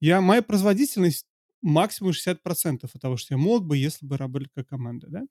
я, 0.00 0.20
моя 0.20 0.42
производительность 0.42 1.26
максимум 1.62 2.12
60% 2.12 2.90
от 2.94 3.00
того, 3.00 3.16
что 3.16 3.34
я 3.34 3.38
мог 3.38 3.66
бы, 3.66 3.76
если 3.76 4.06
бы 4.06 4.16
работали 4.16 4.48
как 4.54 4.68
команда, 4.68 5.08
да? 5.10 5.22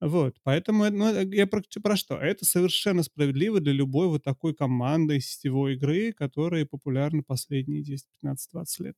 Вот, 0.00 0.36
поэтому 0.44 0.90
ну, 0.90 1.12
э, 1.14 1.26
я 1.34 1.46
про, 1.46 1.62
про 1.82 1.96
что? 1.96 2.16
Это 2.16 2.44
совершенно 2.44 3.02
справедливо 3.02 3.60
для 3.60 3.72
любой 3.72 4.08
вот 4.08 4.24
такой 4.24 4.54
команды 4.54 5.20
сетевой 5.20 5.74
игры, 5.74 6.12
которые 6.12 6.66
популярны 6.66 7.22
последние 7.22 7.82
10, 7.82 8.06
15, 8.20 8.50
20 8.52 8.80
лет. 8.80 8.96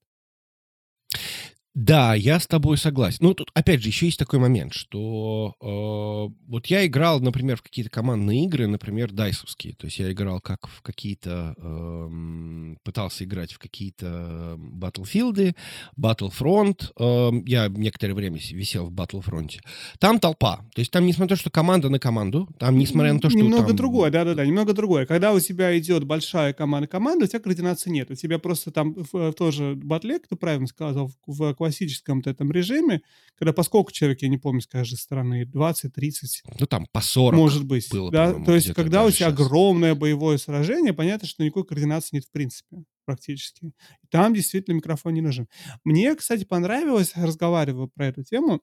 Да, 1.74 2.14
я 2.14 2.40
с 2.40 2.48
тобой 2.48 2.76
согласен. 2.76 3.18
Ну, 3.20 3.32
тут, 3.32 3.50
опять 3.54 3.80
же, 3.80 3.88
еще 3.88 4.06
есть 4.06 4.18
такой 4.18 4.40
момент, 4.40 4.74
что 4.74 5.54
э, 5.60 6.34
вот 6.48 6.66
я 6.66 6.84
играл, 6.84 7.20
например, 7.20 7.56
в 7.56 7.62
какие-то 7.62 7.90
командные 7.90 8.44
игры, 8.44 8.66
например, 8.66 9.12
дайсовские. 9.12 9.74
То 9.74 9.86
есть 9.86 9.98
я 10.00 10.10
играл 10.10 10.40
как 10.40 10.66
в 10.66 10.82
какие-то... 10.82 11.54
Э, 11.56 12.74
пытался 12.82 13.24
играть 13.24 13.52
в 13.52 13.58
какие-то 13.58 14.56
Battlefield, 14.58 15.54
Battlefront. 15.96 16.90
Э, 16.98 17.30
я 17.46 17.68
некоторое 17.68 18.14
время 18.14 18.38
висел 18.38 18.86
в 18.86 18.92
Battlefront. 18.92 19.60
Там 20.00 20.18
толпа. 20.18 20.56
То 20.74 20.80
есть 20.80 20.90
там, 20.90 21.06
несмотря 21.06 21.34
на 21.34 21.36
то, 21.36 21.40
что 21.40 21.50
команда 21.50 21.88
на 21.88 22.00
команду, 22.00 22.48
там, 22.58 22.78
несмотря 22.78 23.12
на 23.12 23.20
то, 23.20 23.30
что 23.30 23.38
Немного 23.38 23.68
там... 23.68 23.76
другое, 23.76 24.10
да-да-да, 24.10 24.44
немного 24.44 24.72
другое. 24.72 25.06
Когда 25.06 25.32
у 25.32 25.38
тебя 25.38 25.78
идет 25.78 26.02
большая 26.04 26.52
команда 26.52 26.88
команда, 26.88 27.26
у 27.26 27.28
тебя 27.28 27.38
координации 27.38 27.90
нет. 27.90 28.10
У 28.10 28.16
тебя 28.16 28.40
просто 28.40 28.72
там 28.72 28.94
в, 29.12 29.32
тоже 29.34 29.74
батле, 29.76 30.18
ты 30.18 30.34
правильно 30.34 30.66
сказал, 30.66 31.12
в 31.26 31.54
классическом 31.60 32.22
этом 32.24 32.50
режиме, 32.50 33.02
когда 33.34 33.52
по 33.52 33.62
сколько 33.62 33.92
человек, 33.92 34.22
я 34.22 34.28
не 34.28 34.38
помню, 34.38 34.62
с 34.62 34.66
каждой 34.66 34.94
стороны, 34.94 35.44
20, 35.44 35.92
30. 35.92 36.42
Ну, 36.58 36.66
там 36.66 36.86
по 36.90 37.02
40 37.02 37.38
Может 37.38 37.66
быть. 37.66 37.90
было, 37.90 38.10
да? 38.10 38.32
То 38.32 38.54
есть, 38.54 38.72
когда 38.72 39.04
у 39.04 39.10
тебя 39.10 39.28
сейчас. 39.28 39.34
огромное 39.34 39.94
боевое 39.94 40.38
сражение, 40.38 40.94
понятно, 40.94 41.28
что 41.28 41.44
никакой 41.44 41.66
координации 41.66 42.16
нет 42.16 42.24
в 42.24 42.30
принципе 42.30 42.84
практически. 43.04 43.72
Там 44.08 44.32
действительно 44.32 44.76
микрофон 44.76 45.12
не 45.12 45.20
нужен. 45.20 45.48
Мне, 45.84 46.14
кстати, 46.14 46.44
понравилось, 46.44 47.12
разговаривая 47.14 47.88
про 47.88 48.06
эту 48.06 48.24
тему, 48.24 48.62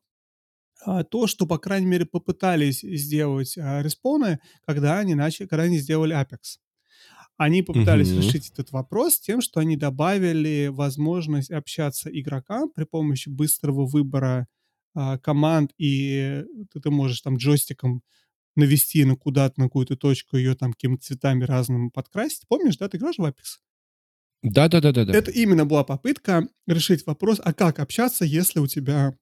а, 0.84 1.04
то, 1.04 1.28
что, 1.28 1.46
по 1.46 1.60
крайней 1.60 1.86
мере, 1.86 2.08
попытались 2.08 2.82
сделать 2.82 3.60
а, 3.60 3.84
респоны, 3.84 4.40
когда 4.66 4.98
они 4.98 5.14
начали, 5.14 5.46
когда 5.46 5.64
они 5.66 5.78
сделали 5.78 6.16
Apex. 6.16 6.58
Они 7.38 7.62
попытались 7.62 8.10
Мгм. 8.10 8.18
решить 8.18 8.50
этот 8.52 8.72
вопрос 8.72 9.20
тем, 9.20 9.42
что 9.42 9.60
они 9.60 9.78
добавили 9.78 10.68
возможность 10.72 11.52
общаться 11.52 12.10
игрокам 12.10 12.70
при 12.72 12.84
помощи 12.86 13.30
быстрого 13.30 13.86
выбора 13.86 14.48
а, 14.96 15.20
команд, 15.20 15.72
и 15.78 16.44
ты, 16.72 16.80
ты 16.80 16.90
можешь 16.90 17.22
там 17.22 17.38
джойстиком 17.38 18.02
навести 18.56 19.06
на 19.06 19.16
куда-то, 19.18 19.60
на 19.62 19.66
какую-то 19.68 19.98
точку, 19.98 20.38
ее 20.38 20.56
там 20.56 20.74
какими-то 20.74 21.04
цветами 21.04 21.46
разным 21.46 21.92
подкрасить. 21.92 22.48
Помнишь, 22.48 22.78
да, 22.78 22.90
ты 22.90 22.98
играешь 22.98 23.18
в 23.18 23.26
Apex? 23.26 23.60
Да-да-да-да-да. 24.44 25.18
Это 25.18 25.32
именно 25.32 25.66
была 25.66 25.84
попытка 25.84 26.48
решить 26.68 27.06
вопрос, 27.06 27.40
а 27.44 27.54
как 27.54 27.80
общаться, 27.80 28.26
если 28.26 28.60
у 28.60 28.68
тебя 28.68 29.16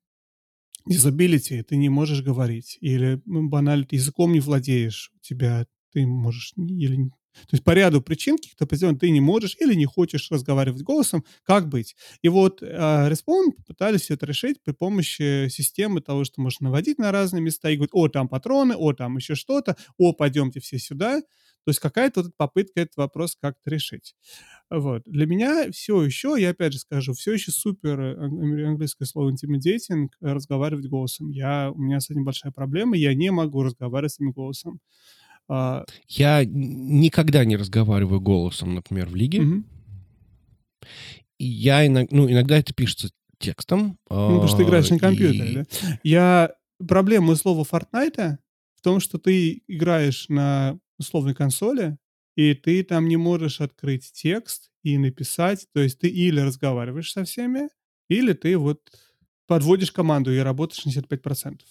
дизабилити, 0.88 1.64
ты 1.64 1.78
не 1.78 1.90
можешь 1.90 2.24
говорить, 2.24 2.78
или 2.82 3.22
ну, 3.26 3.48
банально 3.50 3.86
ты 3.86 3.98
языком 3.98 4.34
не 4.34 4.40
владеешь, 4.42 5.12
у 5.16 5.20
тебя 5.20 5.68
ты 5.94 6.06
можешь 6.08 6.54
или 6.58 7.12
то 7.42 7.54
есть 7.54 7.64
по 7.64 7.72
ряду 7.72 8.02
причин 8.02 8.38
каких-то 8.38 8.66
определенных 8.66 9.00
ты 9.00 9.10
не 9.10 9.22
можешь 9.22 9.56
или 9.60 9.74
не 9.74 9.86
хочешь 9.86 10.30
разговаривать 10.32 10.82
голосом, 10.84 11.24
как 11.44 11.70
быть? 11.70 11.96
И 12.22 12.30
вот 12.30 12.62
э, 12.62 12.66
Respawn 12.68 13.52
пытались 13.68 14.10
это 14.12 14.26
решить 14.26 14.62
при 14.64 14.74
помощи 14.74 15.48
системы 15.50 16.02
того, 16.02 16.24
что 16.24 16.42
можно 16.42 16.66
наводить 16.66 16.98
на 16.98 17.12
разные 17.12 17.42
места 17.42 17.70
и 17.70 17.76
говорить, 17.76 17.92
о, 17.94 18.08
там 18.08 18.28
патроны, 18.28 18.76
о, 18.76 18.94
там 18.94 19.18
еще 19.18 19.36
что-то, 19.36 19.76
о, 19.98 20.14
пойдемте 20.14 20.60
все 20.60 20.80
сюда. 20.80 21.22
То 21.22 21.70
есть 21.70 21.80
какая-то 21.80 22.22
вот 22.22 22.32
попытка 22.38 22.82
этот 22.82 22.96
вопрос 22.98 23.36
как-то 23.42 23.72
решить. 23.72 24.14
Вот. 24.70 25.04
Для 25.06 25.26
меня 25.28 25.72
все 25.72 26.02
еще, 26.04 26.36
я 26.38 26.50
опять 26.52 26.74
же 26.74 26.80
скажу, 26.80 27.14
все 27.14 27.34
еще 27.34 27.52
супер 27.52 28.00
э, 28.00 28.16
ан- 28.18 28.66
английское 28.68 29.06
слово 29.06 29.32
intimidating 29.32 30.08
э, 30.22 30.34
разговаривать 30.34 30.88
голосом. 30.88 31.30
Я, 31.30 31.72
у 31.72 31.80
меня 31.80 32.00
с 32.00 32.10
этим 32.10 32.24
большая 32.24 32.52
проблема, 32.52 32.98
я 32.98 33.14
не 33.14 33.32
могу 33.32 33.64
разговаривать 33.64 34.14
с 34.14 34.16
этим 34.20 34.32
голосом. 34.32 34.80
А, 35.48 35.86
Я 36.08 36.44
никогда 36.46 37.46
не 37.46 37.56
разговариваю 37.56 38.20
голосом, 38.22 38.74
например, 38.76 39.08
в 39.10 39.16
лиге. 39.16 39.42
И 41.38 41.46
я 41.46 41.86
иногда, 41.86 42.16
ну, 42.16 42.30
иногда 42.32 42.58
это 42.58 42.74
пишется 42.74 43.10
текстом. 43.40 44.00
Ну, 44.10 44.40
потому 44.40 44.48
что 44.48 44.58
ты 44.58 44.64
играешь 44.64 44.90
на 44.90 44.96
а, 44.96 45.00
компьютере, 45.00 45.52
и- 45.52 45.56
да? 45.56 45.66
Я... 46.04 46.56
Проблема 46.86 47.36
слова 47.36 47.64
Fortnite 47.64 48.38
в 48.76 48.82
том, 48.82 49.00
что 49.00 49.18
ты 49.18 49.64
играешь 49.68 50.28
на 50.28 50.78
условной 50.98 51.34
консоли, 51.34 51.98
и 52.36 52.54
ты 52.54 52.84
там 52.84 53.08
не 53.08 53.16
можешь 53.16 53.62
открыть 53.62 54.12
текст 54.12 54.72
и 54.84 54.98
написать. 54.98 55.68
То 55.74 55.80
есть 55.80 56.00
ты 56.00 56.10
или 56.10 56.42
разговариваешь 56.42 57.14
со 57.14 57.24
всеми, 57.24 57.70
или 58.10 58.34
ты 58.34 58.58
вот 58.58 58.82
подводишь 59.48 59.92
команду 59.94 60.34
и 60.34 60.38
работаешь 60.40 60.84
на 60.86 60.90
75%. 60.90 61.62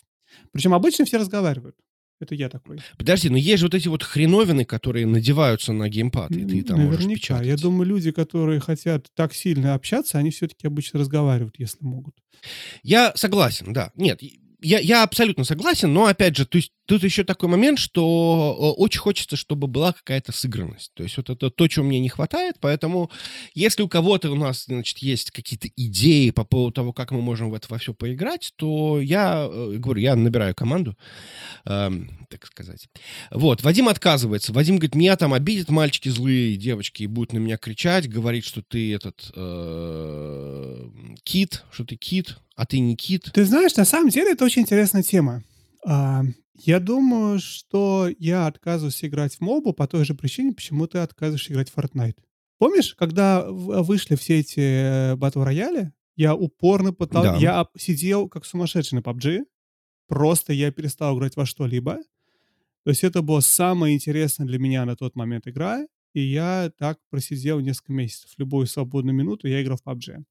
Причем 0.52 0.72
обычно 0.72 1.04
все 1.04 1.18
разговаривают. 1.18 1.76
Это 2.24 2.34
я 2.34 2.48
такой. 2.48 2.78
Подожди, 2.96 3.28
но 3.28 3.36
есть 3.36 3.60
же 3.60 3.66
вот 3.66 3.74
эти 3.74 3.88
вот 3.88 4.02
хреновины, 4.02 4.64
которые 4.64 5.06
надеваются 5.06 5.72
на 5.72 5.88
геймпад, 5.90 6.32
и 6.32 6.44
ты 6.46 6.62
там 6.62 6.80
можешь 6.80 7.04
Наверняка. 7.04 7.42
Я 7.42 7.56
думаю, 7.56 7.86
люди, 7.86 8.10
которые 8.12 8.60
хотят 8.60 9.08
так 9.14 9.34
сильно 9.34 9.74
общаться, 9.74 10.18
они 10.18 10.30
все-таки 10.30 10.66
обычно 10.66 11.00
разговаривают, 11.00 11.56
если 11.58 11.84
могут. 11.84 12.14
Я 12.82 13.12
согласен, 13.14 13.72
да. 13.74 13.92
Нет, 13.94 14.20
я, 14.64 14.78
я 14.80 15.02
абсолютно 15.02 15.44
согласен, 15.44 15.92
но 15.92 16.06
опять 16.06 16.36
же, 16.36 16.46
то 16.46 16.56
есть, 16.56 16.72
тут 16.86 17.02
еще 17.02 17.24
такой 17.24 17.48
момент, 17.48 17.78
что 17.78 18.56
э, 18.58 18.80
очень 18.80 19.00
хочется, 19.00 19.36
чтобы 19.36 19.66
была 19.66 19.92
какая-то 19.92 20.32
сыгранность. 20.32 20.92
То 20.94 21.02
есть 21.02 21.16
вот 21.16 21.30
это 21.30 21.50
то, 21.50 21.68
чего 21.68 21.84
мне 21.84 22.00
не 22.00 22.08
хватает, 22.08 22.56
поэтому 22.60 23.10
если 23.54 23.82
у 23.82 23.88
кого-то 23.88 24.30
у 24.30 24.34
нас, 24.34 24.64
значит, 24.64 24.98
есть 24.98 25.30
какие-то 25.30 25.68
идеи 25.76 26.30
по 26.30 26.44
поводу 26.44 26.72
того, 26.72 26.92
как 26.92 27.10
мы 27.10 27.20
можем 27.20 27.50
в 27.50 27.54
это 27.54 27.66
во 27.70 27.78
все 27.78 27.94
поиграть, 27.94 28.52
то 28.56 29.00
я 29.00 29.48
э, 29.50 29.74
говорю, 29.76 30.00
я 30.00 30.16
набираю 30.16 30.54
команду, 30.54 30.96
эм, 31.66 32.26
так 32.30 32.46
сказать. 32.46 32.88
Вот, 33.30 33.62
Вадим 33.62 33.88
отказывается. 33.88 34.52
Вадим 34.52 34.76
говорит, 34.76 34.94
меня 34.94 35.16
там 35.16 35.34
обидят 35.34 35.70
мальчики 35.70 36.08
злые, 36.08 36.56
девочки, 36.56 37.02
и 37.02 37.06
будут 37.06 37.32
на 37.32 37.38
меня 37.38 37.56
кричать, 37.56 38.08
говорить, 38.08 38.46
что 38.46 38.62
ты 38.62 38.94
этот 38.94 39.30
э, 39.34 40.88
кит, 41.22 41.64
что 41.70 41.84
ты 41.84 41.96
кит, 41.96 42.36
а 42.56 42.66
ты 42.66 42.78
не 42.78 42.96
кит. 42.96 43.30
Ты 43.32 43.44
знаешь, 43.44 43.76
на 43.76 43.84
самом 43.84 44.10
деле 44.10 44.32
это 44.32 44.44
очень 44.44 44.62
интересная 44.62 45.02
тема. 45.02 45.42
А, 45.86 46.22
я 46.54 46.80
думаю, 46.80 47.40
что 47.40 48.08
я 48.18 48.46
отказываюсь 48.46 49.04
играть 49.04 49.36
в 49.36 49.40
мобу 49.40 49.72
по 49.72 49.86
той 49.86 50.04
же 50.04 50.14
причине, 50.14 50.52
почему 50.52 50.86
ты 50.86 50.98
отказываешься 50.98 51.52
играть 51.52 51.70
в 51.70 51.76
Fortnite. 51.76 52.16
Помнишь, 52.58 52.94
когда 52.94 53.44
вышли 53.46 54.14
все 54.14 54.38
эти 54.38 55.14
батл 55.16 55.42
рояли, 55.42 55.92
я 56.16 56.34
упорно 56.34 56.92
пытался... 56.92 57.32
Да. 57.32 57.38
Я 57.38 57.66
сидел 57.76 58.28
как 58.28 58.44
сумасшедший 58.44 58.96
на 58.96 59.00
PUBG, 59.02 59.44
просто 60.06 60.52
я 60.52 60.70
перестал 60.70 61.18
играть 61.18 61.36
во 61.36 61.44
что-либо. 61.44 61.98
То 62.84 62.90
есть 62.90 63.02
это 63.02 63.22
была 63.22 63.40
самая 63.40 63.92
интересная 63.92 64.46
для 64.46 64.58
меня 64.58 64.84
на 64.84 64.94
тот 64.94 65.16
момент 65.16 65.48
игра, 65.48 65.84
и 66.12 66.20
я 66.20 66.70
так 66.78 66.98
просидел 67.10 67.58
несколько 67.58 67.92
месяцев. 67.92 68.30
Любую 68.38 68.66
свободную 68.66 69.14
минуту 69.14 69.48
я 69.48 69.60
играл 69.60 69.78
в 69.78 69.88
PUBG. 69.88 70.22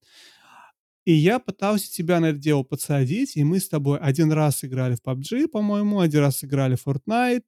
И 1.05 1.13
я 1.13 1.39
пытался 1.39 1.91
тебя 1.91 2.19
на 2.19 2.27
это 2.27 2.39
дело 2.39 2.63
подсадить, 2.63 3.35
и 3.35 3.43
мы 3.43 3.59
с 3.59 3.67
тобой 3.67 3.99
один 3.99 4.31
раз 4.31 4.63
играли 4.63 4.95
в 4.95 5.01
PUBG, 5.05 5.47
по-моему, 5.47 5.99
один 5.99 6.21
раз 6.21 6.43
играли 6.43 6.75
в 6.75 6.87
Fortnite. 6.87 7.45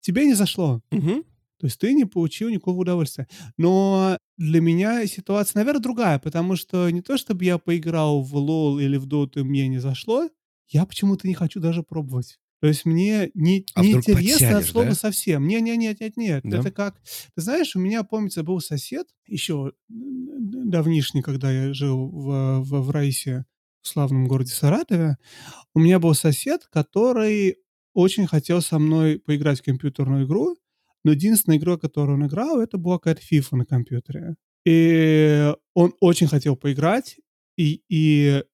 Тебе 0.00 0.26
не 0.26 0.34
зашло. 0.34 0.82
Мгм. 0.90 1.24
То 1.58 1.66
есть 1.66 1.78
ты 1.78 1.94
не 1.94 2.04
получил 2.04 2.48
никакого 2.50 2.80
удовольствия. 2.80 3.28
Но 3.56 4.18
для 4.36 4.60
меня 4.60 5.06
ситуация, 5.06 5.60
наверное, 5.60 5.80
другая, 5.82 6.18
потому 6.18 6.56
что 6.56 6.90
не 6.90 7.02
то, 7.02 7.16
чтобы 7.16 7.44
я 7.44 7.58
поиграл 7.58 8.22
в 8.22 8.34
LoL 8.36 8.82
или 8.82 8.96
в 8.96 9.06
Dota, 9.06 9.40
и 9.40 9.44
мне 9.44 9.68
не 9.68 9.78
зашло, 9.78 10.28
я 10.68 10.84
почему-то 10.86 11.28
не 11.28 11.34
хочу 11.34 11.60
даже 11.60 11.82
пробовать. 11.84 12.40
То 12.62 12.68
есть 12.68 12.84
мне 12.84 13.32
не, 13.34 13.66
А 13.74 13.82
вдруг 13.82 14.06
неинтересно 14.06 14.58
от 14.58 14.64
слова 14.64 14.90
да? 14.90 14.94
совсем. 14.94 15.48
Не-не-нет, 15.48 15.98
нет, 15.98 16.16
нет. 16.16 16.42
Да? 16.44 16.60
Это 16.60 16.70
как... 16.70 17.02
Ты 17.34 17.42
знаешь, 17.42 17.74
у 17.74 17.80
меня, 17.80 18.04
помнится, 18.04 18.44
был 18.44 18.60
сосед 18.60 19.08
еще 19.26 19.72
давнишний, 19.88 21.22
когда 21.22 21.50
я 21.50 21.74
жил 21.74 22.08
в, 22.08 22.60
в, 22.60 22.82
в 22.82 22.90
Раисе, 22.92 23.46
в 23.80 23.88
славном 23.88 24.28
городе 24.28 24.52
Саратове. 24.52 25.16
У 25.74 25.80
меня 25.80 25.98
был 25.98 26.14
сосед, 26.14 26.68
который 26.70 27.56
очень 27.94 28.28
хотел 28.28 28.62
со 28.62 28.78
мной 28.78 29.18
поиграть 29.18 29.58
в 29.58 29.64
компьютерную 29.64 30.24
игру, 30.24 30.56
но 31.02 31.10
единственная 31.10 31.58
игра, 31.58 31.76
которую 31.76 32.16
он 32.16 32.28
играл, 32.28 32.60
это 32.60 32.78
была 32.78 33.00
какая-то 33.00 33.22
FIFA 33.28 33.56
на 33.56 33.66
компьютере. 33.66 34.36
И 34.64 35.52
он 35.74 35.94
очень 35.98 36.28
хотел 36.28 36.54
поиграть, 36.54 37.16
и, 37.56 37.82
и 37.88 38.44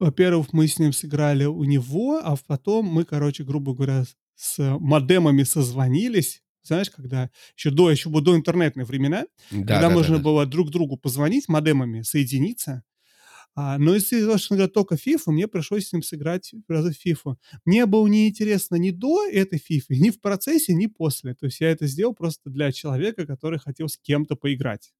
во-первых, 0.00 0.52
мы 0.52 0.66
с 0.66 0.78
ним 0.78 0.92
сыграли 0.92 1.44
у 1.44 1.64
него, 1.64 2.20
а 2.22 2.36
потом 2.46 2.86
мы, 2.86 3.04
короче, 3.04 3.44
грубо 3.44 3.74
говоря, 3.74 4.04
с 4.34 4.58
модемами 4.78 5.42
созвонились. 5.44 6.42
Знаешь, 6.62 6.90
когда 6.90 7.30
еще 7.56 7.70
до, 7.70 7.90
еще 7.90 8.10
до 8.10 8.36
интернетные 8.36 8.84
времена, 8.84 9.24
Да, 9.50 9.58
когда 9.58 9.80
да, 9.82 9.88
да, 9.88 9.94
можно 9.94 10.16
да. 10.18 10.22
было 10.24 10.46
друг 10.46 10.70
другу 10.70 10.96
позвонить 10.96 11.48
модемами, 11.48 12.02
соединиться. 12.02 12.82
А, 13.54 13.78
но 13.78 13.98
что 13.98 14.54
он 14.54 14.56
играл 14.56 14.68
только 14.68 14.94
FIFA, 14.94 15.32
мне 15.32 15.48
пришлось 15.48 15.88
с 15.88 15.92
ним 15.92 16.02
сыграть 16.02 16.54
разы 16.68 16.92
в 16.92 17.04
FIFA. 17.06 17.36
Мне 17.64 17.86
было 17.86 18.06
неинтересно 18.06 18.76
ни 18.76 18.90
до 18.90 19.26
этой 19.28 19.58
FIFA, 19.58 19.96
ни 19.96 20.10
в 20.10 20.20
процессе, 20.20 20.72
ни 20.74 20.86
после. 20.86 21.34
То 21.34 21.46
есть 21.46 21.60
я 21.60 21.70
это 21.70 21.86
сделал 21.86 22.14
просто 22.14 22.48
для 22.50 22.72
человека, 22.72 23.26
который 23.26 23.58
хотел 23.58 23.88
с 23.88 23.98
кем-то 23.98 24.36
поиграть. 24.36 24.92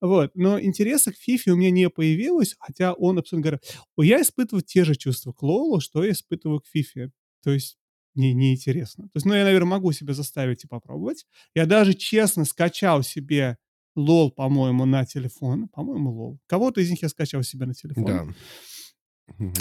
Вот. 0.00 0.30
Но 0.34 0.60
интереса 0.60 1.12
к 1.12 1.16
FIFA 1.16 1.52
у 1.52 1.56
меня 1.56 1.70
не 1.70 1.90
появилось, 1.90 2.56
хотя 2.58 2.92
он 2.94 3.18
абсолютно 3.18 3.50
говорит, 3.50 3.76
«Ой, 3.96 4.08
я 4.08 4.22
испытываю 4.22 4.62
те 4.62 4.84
же 4.84 4.94
чувства 4.94 5.32
к 5.32 5.42
Лолу, 5.42 5.80
что 5.80 6.02
я 6.04 6.12
испытываю 6.12 6.60
к 6.60 6.64
FIFA. 6.74 7.10
То 7.42 7.50
есть 7.50 7.76
мне 8.14 8.32
неинтересно. 8.32 9.04
То 9.04 9.16
есть, 9.16 9.26
ну, 9.26 9.34
я, 9.34 9.44
наверное, 9.44 9.68
могу 9.68 9.92
себя 9.92 10.14
заставить 10.14 10.64
и 10.64 10.68
попробовать. 10.68 11.26
Я 11.54 11.66
даже 11.66 11.94
честно 11.94 12.44
скачал 12.44 13.02
себе 13.02 13.56
лол, 13.94 14.30
по-моему, 14.30 14.84
на 14.84 15.04
телефон. 15.04 15.68
По-моему, 15.68 16.10
лол. 16.10 16.40
Кого-то 16.46 16.80
из 16.80 16.90
них 16.90 17.02
я 17.02 17.08
скачал 17.08 17.42
себе 17.42 17.66
на 17.66 17.74
телефон. 17.74 18.04
Да. 18.04 18.26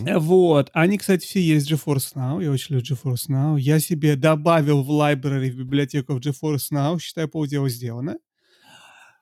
Э, 0.06 0.18
вот. 0.18 0.70
Они, 0.74 0.98
кстати, 0.98 1.26
все 1.26 1.42
есть 1.42 1.72
GeForce 1.72 2.16
Now. 2.16 2.44
Я 2.44 2.52
очень 2.52 2.76
люблю 2.76 2.96
GeForce 2.96 3.30
Now. 3.30 3.60
Я 3.60 3.80
себе 3.80 4.16
добавил 4.16 4.84
в 4.84 4.90
library, 4.90 5.52
в 5.52 5.58
библиотеку 5.58 6.14
в 6.14 6.20
GeForce 6.20 6.72
Now. 6.72 7.00
Считаю, 7.00 7.30
полдела 7.30 7.70
сделано. 7.70 8.18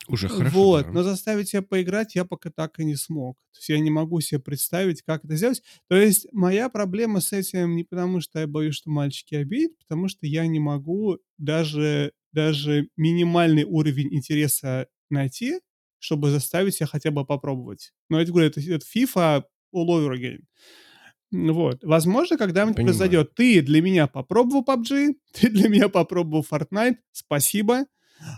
Уже 0.07 0.29
хорошо, 0.29 0.57
Вот. 0.57 0.85
да. 0.85 0.91
Но 0.91 1.03
заставить 1.03 1.49
себя 1.49 1.61
поиграть 1.61 2.15
я 2.15 2.25
пока 2.25 2.49
так 2.49 2.79
и 2.79 2.85
не 2.85 2.95
смог. 2.95 3.37
То 3.53 3.59
есть 3.59 3.69
я 3.69 3.79
не 3.79 3.89
могу 3.89 4.21
себе 4.21 4.39
представить, 4.39 5.01
как 5.01 5.25
это 5.25 5.35
сделать. 5.35 5.61
То 5.89 5.95
есть 5.95 6.27
моя 6.31 6.69
проблема 6.69 7.19
с 7.19 7.33
этим 7.33 7.75
не 7.75 7.83
потому, 7.83 8.21
что 8.21 8.39
я 8.39 8.47
боюсь, 8.47 8.75
что 8.75 8.89
мальчики 8.89 9.35
обидят, 9.35 9.77
потому 9.79 10.07
что 10.07 10.25
я 10.25 10.47
не 10.47 10.59
могу 10.59 11.19
даже, 11.37 12.13
даже 12.31 12.89
минимальный 12.95 13.63
уровень 13.63 14.13
интереса 14.13 14.87
найти, 15.09 15.59
чтобы 15.99 16.29
заставить 16.29 16.75
себя 16.75 16.87
хотя 16.87 17.11
бы 17.11 17.25
попробовать. 17.25 17.93
Но 18.09 18.19
я 18.19 18.25
говорю, 18.25 18.47
это, 18.47 18.61
это 18.61 18.85
FIFA 18.85 19.43
all 19.75 19.87
over 19.87 20.15
again. 20.15 20.39
Вот. 21.31 21.83
Возможно, 21.83 22.37
когда-нибудь 22.37 22.77
произойдет. 22.77 23.33
Ты 23.35 23.61
для 23.61 23.81
меня 23.81 24.07
попробовал 24.07 24.63
PUBG, 24.63 25.15
ты 25.33 25.49
для 25.49 25.67
меня 25.69 25.89
попробовал 25.89 26.45
Fortnite. 26.49 26.97
Спасибо. 27.11 27.85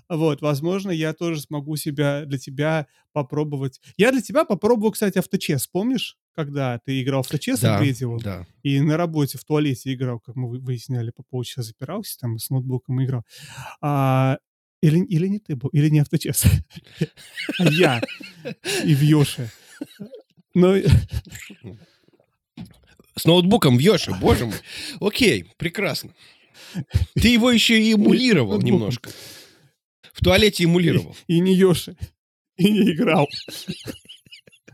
Вот, 0.10 0.42
возможно, 0.42 0.92
я 0.92 1.14
тоже 1.14 1.42
смогу 1.42 1.76
себя 1.76 2.26
для 2.26 2.38
тебя 2.38 2.88
попробовать. 3.14 3.80
Я 3.98 4.12
для 4.12 4.22
тебя 4.22 4.46
попробовал, 4.46 4.92
кстати, 4.92 5.18
авточес. 5.18 5.68
Помнишь, 5.68 6.18
когда 6.36 6.80
ты 6.86 7.02
играл 7.02 7.24
в 7.24 7.26
авточес, 7.28 7.60
Да, 7.60 7.76
апгрейдил, 7.76 8.20
да. 8.20 8.46
и 8.64 8.80
на 8.80 8.98
работе 8.98 9.38
в 9.38 9.44
туалете 9.44 9.94
играл, 9.94 10.20
как 10.20 10.36
мы 10.36 10.50
вы- 10.50 10.60
выясняли, 10.60 11.12
по 11.12 11.24
полчаса 11.24 11.62
запирался 11.64 12.18
там 12.20 12.38
с 12.40 12.50
ноутбуком 12.50 13.04
играл. 13.04 13.24
А, 13.82 14.38
или, 14.82 15.04
или 15.06 15.28
не 15.28 15.40
ты 15.40 15.56
был, 15.56 15.70
или 15.70 15.90
не 15.90 16.00
авточес, 16.00 16.44
а 17.60 17.64
я 17.72 18.02
и 18.86 18.94
в 18.96 19.02
Йоше. 19.02 19.50
Но 20.54 20.76
С 23.16 23.26
ноутбуком 23.26 23.78
в 23.78 23.80
Йоши, 23.80 24.14
боже 24.22 24.46
мой. 24.46 24.56
Окей, 25.02 25.46
прекрасно. 25.58 26.12
Ты 27.16 27.30
его 27.30 27.52
еще 27.52 27.80
и 27.82 27.94
эмулировал 27.94 28.62
немножко. 28.62 29.10
В 30.14 30.24
туалете 30.24 30.64
эмулировал. 30.64 31.16
и 31.28 31.40
не 31.40 31.54
Йоши, 31.56 31.96
и 32.58 32.72
не 32.72 32.92
играл. 32.92 33.28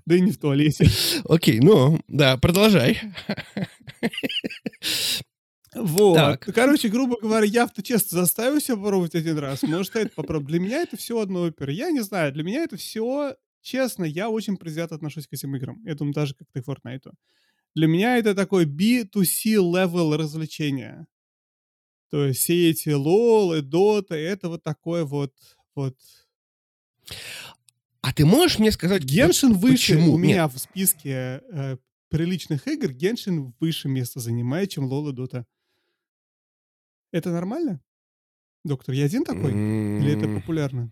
Да 0.05 0.15
и 0.15 0.21
не 0.21 0.31
в 0.31 0.37
туалете. 0.37 0.87
Окей, 1.27 1.59
ну, 1.59 1.99
да, 2.07 2.37
продолжай. 2.37 3.01
Вот. 5.73 6.15
Так. 6.15 6.45
Короче, 6.55 6.87
грубо 6.87 7.17
говоря, 7.21 7.45
я 7.45 7.63
авточест 7.63 8.09
заставил 8.09 8.61
себя 8.61 8.77
попробовать 8.77 9.15
один 9.15 9.37
раз. 9.37 9.61
Может, 9.63 9.95
это 9.95 10.15
попробовать. 10.15 10.47
Для 10.47 10.59
меня 10.59 10.81
это 10.81 10.95
все 10.95 11.19
одно 11.19 11.41
опера. 11.41 11.71
Я 11.71 11.91
не 11.91 12.01
знаю, 12.01 12.31
для 12.31 12.43
меня 12.43 12.63
это 12.63 12.77
все, 12.77 13.35
честно, 13.61 14.05
я 14.05 14.29
очень 14.29 14.55
предвзято 14.55 14.95
отношусь 14.95 15.27
к 15.27 15.33
этим 15.33 15.55
играм. 15.55 15.81
Я 15.83 15.95
думаю, 15.95 16.13
даже 16.13 16.33
как 16.33 16.47
ты 16.53 16.61
к 16.61 16.67
Fortnite. 16.67 17.11
Для 17.75 17.87
меня 17.87 18.17
это 18.17 18.33
такой 18.33 18.65
B2C 18.65 19.55
level 19.55 20.15
развлечения. 20.15 21.07
То 22.09 22.25
есть 22.25 22.41
все 22.41 22.69
эти 22.69 22.89
и 22.89 23.61
Dota, 23.61 24.15
это 24.15 24.49
вот 24.49 24.63
такое 24.63 25.03
вот, 25.03 25.33
вот. 25.73 25.97
А 28.01 28.13
ты 28.13 28.25
можешь 28.25 28.59
мне 28.59 28.71
сказать... 28.71 29.03
вот 29.03 29.11
Геншин 29.11 29.53
выше 29.53 29.95
почему? 29.95 30.13
у 30.13 30.19
Нет. 30.19 30.27
меня 30.27 30.47
в 30.47 30.57
списке 30.57 31.41
э, 31.51 31.77
приличных 32.09 32.67
игр. 32.67 32.91
Геншин 32.91 33.53
выше 33.59 33.87
место 33.87 34.19
занимает, 34.19 34.69
чем 34.69 34.87
LOL 34.87 35.09
и 35.09 35.13
Dota. 35.13 35.45
Это 37.11 37.31
нормально? 37.31 37.81
Доктор, 38.63 38.93
я 38.93 39.05
один 39.05 39.23
такой? 39.23 39.51
Или 39.51 40.17
это 40.17 40.27
популярно? 40.27 40.91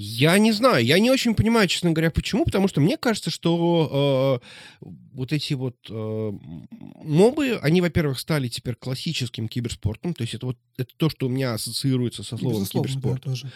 Я 0.00 0.38
не 0.38 0.52
знаю, 0.52 0.84
я 0.84 1.00
не 1.00 1.10
очень 1.10 1.34
понимаю, 1.34 1.66
честно 1.66 1.90
говоря, 1.90 2.12
почему, 2.12 2.44
потому 2.44 2.68
что 2.68 2.80
мне 2.80 2.96
кажется, 2.96 3.30
что 3.30 4.40
э, 4.80 4.86
вот 5.18 5.32
эти 5.32 5.54
вот 5.54 5.76
э, 5.90 6.32
мобы, 6.70 7.58
они, 7.60 7.80
во-первых, 7.80 8.20
стали 8.20 8.46
теперь 8.46 8.76
классическим 8.76 9.48
киберспортом, 9.48 10.14
то 10.14 10.22
есть 10.22 10.34
это 10.34 10.46
вот 10.46 10.58
это 10.76 10.90
то, 10.96 11.10
что 11.10 11.26
у 11.26 11.28
меня 11.28 11.54
ассоциируется 11.54 12.22
со 12.22 12.36
словом 12.36 12.60
Безусловно, 12.60 12.88
да, 12.88 12.94
киберспорт, 12.94 13.22
тоже. 13.24 13.50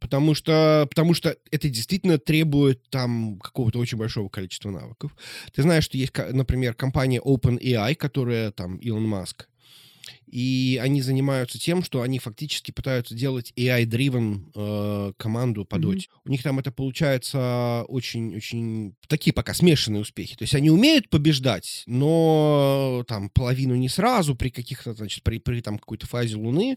потому 0.00 0.34
что 0.34 0.86
потому 0.88 1.12
что 1.12 1.36
это 1.50 1.68
действительно 1.68 2.18
требует 2.18 2.88
там 2.88 3.38
какого-то 3.40 3.78
очень 3.78 3.98
большого 3.98 4.30
количества 4.30 4.70
навыков. 4.70 5.14
Ты 5.52 5.60
знаешь, 5.60 5.84
что 5.84 5.98
есть, 5.98 6.16
например, 6.32 6.72
компания 6.72 7.20
OpenAI, 7.20 7.94
которая 7.94 8.50
там 8.50 8.76
Илон 8.76 9.06
Маск, 9.06 9.48
и 10.26 10.78
они 10.82 11.02
занимаются 11.02 11.58
тем, 11.58 11.82
что 11.82 12.02
они 12.02 12.18
фактически 12.18 12.70
пытаются 12.72 13.14
делать 13.14 13.52
AI-driven 13.56 14.40
э, 14.54 15.12
команду 15.16 15.64
по 15.64 15.78
доте. 15.78 16.08
У 16.24 16.30
них 16.30 16.42
там 16.42 16.58
это 16.58 16.72
получается 16.72 17.84
очень-очень... 17.88 18.94
Такие 19.08 19.32
пока 19.32 19.54
смешанные 19.54 20.02
успехи. 20.02 20.36
То 20.36 20.42
есть 20.42 20.54
они 20.54 20.70
умеют 20.70 21.08
побеждать, 21.10 21.84
но 21.86 23.04
там 23.06 23.30
половину 23.30 23.74
не 23.76 23.88
сразу, 23.88 24.34
при 24.34 24.48
каких-то, 24.50 24.94
значит, 24.94 25.22
при, 25.22 25.38
при 25.38 25.60
там 25.60 25.78
какой-то 25.78 26.06
фазе 26.06 26.36
Луны. 26.36 26.76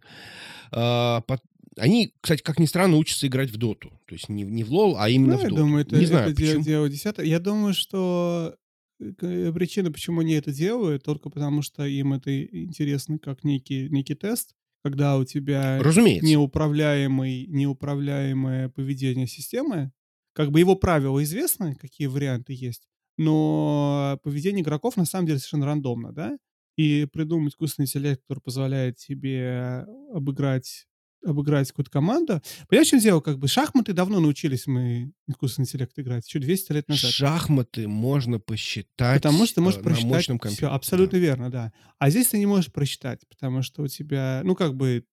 А, 0.72 1.22
пот- 1.22 1.42
они, 1.78 2.14
кстати, 2.22 2.42
как 2.42 2.60
ни 2.60 2.66
странно, 2.66 2.98
учатся 2.98 3.28
играть 3.28 3.50
в 3.50 3.58
доту. 3.58 3.90
То 4.08 4.14
есть 4.14 4.30
не, 4.30 4.44
не 4.44 4.64
в 4.64 4.72
лол, 4.72 4.96
а 4.98 5.10
именно 5.10 5.34
Ну, 5.34 5.40
в 5.40 5.44
я 5.44 5.50
доту. 5.50 5.62
думаю, 5.62 5.86
это, 5.86 5.96
не 5.98 6.06
знаю, 6.06 6.32
это 6.32 6.42
почему. 6.42 6.64
дело 6.64 6.90
десятое. 6.90 7.26
Я 7.26 7.40
думаю, 7.40 7.74
что 7.74 8.54
э, 8.54 8.58
причина, 9.00 9.92
почему 9.92 10.22
они 10.22 10.34
это 10.34 10.52
делают, 10.52 11.04
только 11.04 11.30
потому 11.30 11.62
что 11.62 11.86
им 11.86 12.14
это 12.14 12.46
интересно 12.46 13.18
как 13.18 13.44
некий, 13.44 13.90
некий 13.90 14.16
тест, 14.16 14.56
когда 14.84 15.18
у 15.18 15.26
тебя 15.26 15.80
Разумеется. 15.82 16.28
неуправляемый, 16.28 17.46
неуправляемое 17.48 18.70
поведение 18.70 19.28
системы, 19.28 19.92
как 20.34 20.52
бы 20.52 20.60
его 20.60 20.76
правила 20.76 21.22
известны, 21.24 21.76
какие 21.76 22.08
варианты 22.08 22.54
есть, 22.54 22.88
но 23.18 24.20
поведение 24.24 24.64
игроков 24.64 24.98
на 24.98 25.06
самом 25.06 25.28
деле 25.28 25.40
совершенно 25.40 25.66
рандомно, 25.66 26.14
да? 26.14 26.38
И 26.78 27.06
придумать 27.12 27.54
искусственный 27.54 27.86
интеллект, 27.86 28.22
который 28.22 28.40
позволяет 28.40 28.98
тебе 28.98 29.86
обыграть 30.14 30.86
обыграть 31.26 31.70
какую-то 31.70 31.92
команду. 31.92 32.42
Понимаешь, 32.68 32.88
в 32.88 32.92
чем 32.92 33.00
дело? 33.00 33.20
Как 33.20 33.40
бы 33.40 33.48
шахматы 33.48 33.94
давно 33.94 34.20
научились 34.20 34.68
мы 34.68 35.12
искусственный 35.28 35.66
интеллект 35.66 35.98
играть, 35.98 36.28
еще 36.28 36.40
200 36.40 36.72
лет 36.72 36.88
назад. 36.88 37.12
Шахматы 37.12 37.88
можно 37.88 38.40
посчитать 38.40 39.22
Потому 39.22 39.46
что 39.46 39.56
ты 39.56 39.62
э, 39.62 39.64
можешь 39.64 39.78
на 39.78 39.84
просчитать 39.84 40.10
мощном 40.10 40.38
все. 40.38 40.44
компьютере. 40.44 40.72
Абсолютно 40.72 41.18
да. 41.18 41.24
верно, 41.24 41.50
да. 41.52 41.74
А 41.98 42.10
здесь 42.10 42.28
ты 42.28 42.38
не 42.38 42.46
можешь 42.46 42.72
просчитать, 42.72 43.22
потому 43.30 43.62
что 43.62 43.84
у 43.84 43.88
тебя, 43.88 44.42
ну, 44.44 44.56
как 44.56 44.76
бы, 44.76 45.06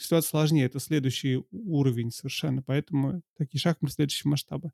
ситуация 0.00 0.28
сложнее. 0.28 0.66
Это 0.66 0.80
следующий 0.80 1.44
уровень 1.50 2.10
совершенно. 2.10 2.62
Поэтому 2.62 3.22
такие 3.36 3.60
шахматы 3.60 3.94
следующего 3.94 4.30
масштаба. 4.30 4.72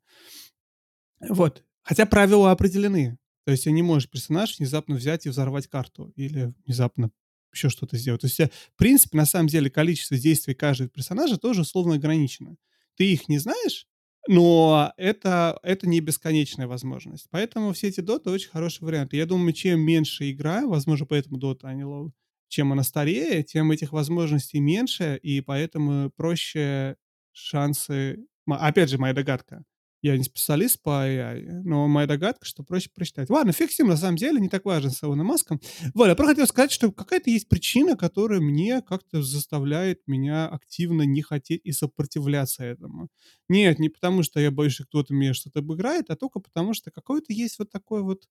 Вот. 1.29 1.63
Хотя 1.83 2.05
правила 2.05 2.51
определены. 2.51 3.17
То 3.45 3.51
есть 3.51 3.63
ты 3.63 3.71
не 3.71 3.81
можешь 3.81 4.09
персонаж 4.09 4.59
внезапно 4.59 4.95
взять 4.95 5.25
и 5.25 5.29
взорвать 5.29 5.67
карту. 5.67 6.11
Или 6.15 6.53
внезапно 6.65 7.11
еще 7.53 7.69
что-то 7.69 7.97
сделать. 7.97 8.21
То 8.21 8.25
есть, 8.27 8.37
тебя, 8.37 8.49
в 8.49 8.77
принципе, 8.77 9.17
на 9.17 9.25
самом 9.25 9.47
деле, 9.47 9.69
количество 9.69 10.17
действий 10.17 10.53
каждого 10.53 10.89
персонажа 10.89 11.37
тоже 11.37 11.61
условно 11.61 11.95
ограничено. 11.95 12.55
Ты 12.95 13.11
их 13.11 13.29
не 13.29 13.37
знаешь, 13.39 13.87
но 14.27 14.93
это, 14.97 15.59
это 15.63 15.87
не 15.87 15.99
бесконечная 15.99 16.67
возможность. 16.67 17.27
Поэтому 17.31 17.73
все 17.73 17.87
эти 17.87 18.01
доты 18.01 18.29
очень 18.29 18.49
хороший 18.49 18.83
вариант. 18.83 19.13
Я 19.13 19.25
думаю, 19.25 19.53
чем 19.53 19.79
меньше 19.81 20.29
игра, 20.31 20.65
возможно, 20.67 21.05
поэтому 21.05 21.37
дота, 21.37 21.67
а 21.69 21.73
не 21.73 21.83
LoL, 21.83 22.13
чем 22.47 22.71
она 22.71 22.83
старее, 22.83 23.43
тем 23.43 23.71
этих 23.71 23.91
возможностей 23.93 24.59
меньше, 24.59 25.19
и 25.21 25.41
поэтому 25.41 26.11
проще 26.11 26.97
шансы... 27.31 28.25
Опять 28.47 28.89
же, 28.89 28.97
моя 28.97 29.13
догадка. 29.13 29.63
Я 30.01 30.17
не 30.17 30.23
специалист 30.23 30.81
по 30.81 31.07
AI, 31.07 31.61
но 31.63 31.87
моя 31.87 32.07
догадка, 32.07 32.43
что 32.45 32.63
проще 32.63 32.89
прочитать. 32.93 33.29
Ладно, 33.29 33.53
фиг 33.53 33.71
с 33.71 33.77
ним, 33.77 33.89
на 33.89 33.97
самом 33.97 34.17
деле, 34.17 34.41
не 34.41 34.49
так 34.49 34.65
важен 34.65 34.89
с 34.89 35.03
Илоном 35.03 35.27
Маском. 35.27 35.61
Вот, 35.93 36.07
я 36.07 36.15
просто 36.15 36.33
хотел 36.33 36.47
сказать, 36.47 36.71
что 36.71 36.91
какая-то 36.91 37.29
есть 37.29 37.47
причина, 37.47 37.95
которая 37.95 38.39
мне 38.39 38.81
как-то 38.81 39.21
заставляет 39.21 40.01
меня 40.07 40.47
активно 40.47 41.03
не 41.03 41.21
хотеть 41.21 41.61
и 41.63 41.71
сопротивляться 41.71 42.63
этому. 42.63 43.09
Нет, 43.47 43.77
не 43.77 43.89
потому, 43.89 44.23
что 44.23 44.39
я 44.39 44.49
боюсь, 44.49 44.73
что 44.73 44.85
кто-то 44.85 45.13
меня 45.13 45.35
что-то 45.35 45.59
обыграет, 45.59 46.09
а 46.09 46.15
только 46.15 46.39
потому, 46.39 46.73
что 46.73 46.89
какой-то 46.89 47.31
есть 47.31 47.59
вот 47.59 47.69
такой 47.69 48.01
вот... 48.01 48.23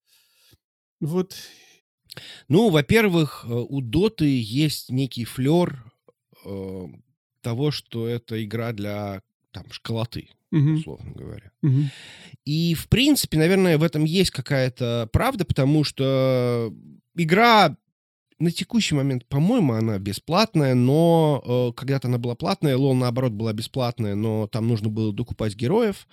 Вот... 0.99 1.35
Ну, 2.49 2.69
во-первых, 2.69 3.45
э, 3.47 3.53
у 3.53 3.79
Доты 3.79 4.25
есть 4.41 4.89
некий 4.89 5.23
флер 5.23 5.89
э, 6.43 6.87
того, 7.39 7.71
что 7.71 8.07
это 8.07 8.43
игра 8.43 8.73
для 8.73 9.23
там 9.51 9.71
школоты, 9.71 10.29
Мгм, 10.51 10.75
условно 10.75 11.11
говоря. 11.15 11.51
мгм. 11.61 11.89
И, 12.45 12.73
в 12.73 12.87
принципе, 12.89 13.37
наверное, 13.37 13.77
в 13.77 13.83
этом 13.83 14.03
есть 14.03 14.31
какая-то 14.31 15.09
правда, 15.11 15.45
потому 15.45 15.83
что 15.83 16.73
игра 17.15 17.77
на 18.39 18.51
текущий 18.51 18.95
момент, 18.95 19.25
по-моему, 19.27 19.73
она 19.73 19.99
бесплатная, 19.99 20.73
но 20.73 21.43
э, 21.45 21.77
когда-то 21.77 22.07
она 22.07 22.17
была 22.17 22.35
платная, 22.35 22.75
LoL, 22.75 22.95
наоборот, 22.95 23.33
была 23.33 23.53
бесплатная, 23.53 24.15
но 24.15 24.47
там 24.47 24.67
нужно 24.67 24.89
было 24.89 25.13
докупать 25.13 25.55
героев. 25.55 26.07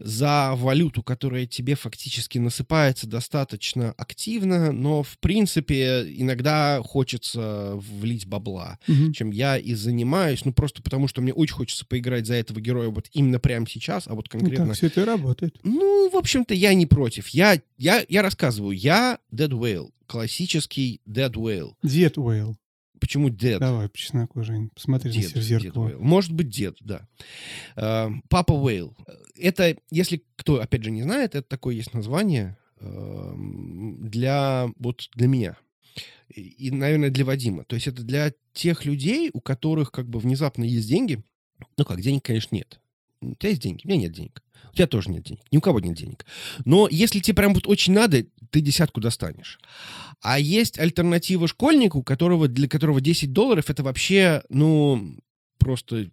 За 0.00 0.52
валюту, 0.54 1.02
которая 1.02 1.46
тебе 1.46 1.74
фактически 1.74 2.38
насыпается 2.38 3.06
достаточно 3.06 3.92
активно, 3.96 4.72
но, 4.72 5.02
в 5.02 5.18
принципе, 5.18 6.02
иногда 6.16 6.80
хочется 6.84 7.72
влить 7.76 8.26
бабла, 8.26 8.78
Мгм. 8.86 9.12
чем 9.12 9.30
я 9.30 9.56
и 9.58 9.74
занимаюсь, 9.74 10.44
ну, 10.44 10.52
просто 10.52 10.82
потому, 10.82 11.08
что 11.08 11.20
мне 11.20 11.32
очень 11.32 11.54
хочется 11.54 11.84
поиграть 11.86 12.26
за 12.26 12.34
этого 12.34 12.60
героя 12.60 12.88
вот 12.88 13.06
именно 13.12 13.38
прямо 13.38 13.66
сейчас, 13.68 14.06
а 14.08 14.14
вот 14.14 14.26
Ну, 14.32 14.38
конкретно... 14.40 14.66
так 14.68 14.76
все 14.76 14.86
это 14.86 15.00
и 15.02 15.04
работает. 15.04 15.56
Ну, 15.62 16.10
в 16.10 16.16
общем-то, 16.16 16.54
я 16.54 16.74
не 16.74 16.86
против. 16.86 17.28
Я, 17.28 17.60
я, 17.76 18.04
я 18.08 18.22
рассказываю. 18.22 18.76
Я 18.76 19.18
Dead 19.32 19.50
Whale. 19.50 19.90
Классический 20.06 21.00
Dead 21.08 21.32
Whale. 21.32 21.72
Дед 21.82 22.18
Уэйл. 22.18 22.56
Почему 23.00 23.28
Dead? 23.28 23.58
Давай, 23.58 23.88
по 23.88 23.96
чесноку, 23.96 24.42
Жень. 24.42 24.70
Посмотри 24.70 25.10
на 25.10 25.14
Дед, 25.14 25.30
себя 25.30 25.40
в 25.40 25.46
Дед 25.46 25.62
зеркало. 25.62 25.88
Whale. 25.88 25.98
Может 25.98 26.32
быть, 26.32 26.48
дед, 26.48 26.76
да. 26.80 27.08
Э, 27.76 28.08
Папа 28.28 28.52
Whale. 28.52 28.94
Это, 29.36 29.76
если 29.90 30.24
кто, 30.36 30.60
опять 30.60 30.84
же, 30.84 30.90
не 30.90 31.02
знает, 31.02 31.34
это 31.34 31.48
такое 31.48 31.74
есть 31.74 31.94
название 31.94 32.56
эм, 32.80 34.08
для, 34.08 34.68
вот 34.78 35.08
для 35.14 35.28
меня. 35.28 35.56
И, 36.34 36.70
наверное, 36.70 37.10
для 37.10 37.24
Вадима. 37.24 37.64
То 37.64 37.74
есть 37.74 37.86
это 37.86 38.02
для 38.02 38.32
тех 38.52 38.84
людей, 38.84 39.30
у 39.32 39.40
которых 39.40 39.90
как 39.90 40.08
бы 40.08 40.18
внезапно 40.18 40.64
есть 40.64 40.88
деньги. 40.88 41.22
Ну 41.76 41.84
как, 41.84 42.00
денег, 42.00 42.24
конечно, 42.24 42.54
нет. 42.54 42.80
У 43.20 43.34
тебя 43.34 43.50
есть 43.50 43.62
деньги? 43.62 43.82
У 43.84 43.88
меня 43.88 44.02
нет 44.02 44.12
денег. 44.12 44.42
У 44.70 44.74
тебя 44.74 44.86
тоже 44.86 45.10
нет 45.10 45.24
денег. 45.24 45.40
Ни 45.50 45.56
у 45.56 45.60
кого 45.60 45.80
нет 45.80 45.96
денег. 45.96 46.24
Но 46.64 46.88
если 46.90 47.20
тебе 47.20 47.34
прям 47.34 47.54
вот 47.54 47.66
очень 47.66 47.92
надо, 47.92 48.24
ты 48.50 48.60
десятку 48.60 49.00
достанешь. 49.00 49.58
А 50.20 50.38
есть 50.38 50.78
альтернатива 50.78 51.48
школьнику, 51.48 52.02
которого, 52.02 52.48
для 52.48 52.68
которого 52.68 53.00
10 53.00 53.32
долларов 53.32 53.70
это 53.70 53.82
вообще, 53.82 54.42
ну, 54.48 55.18
просто... 55.58 56.10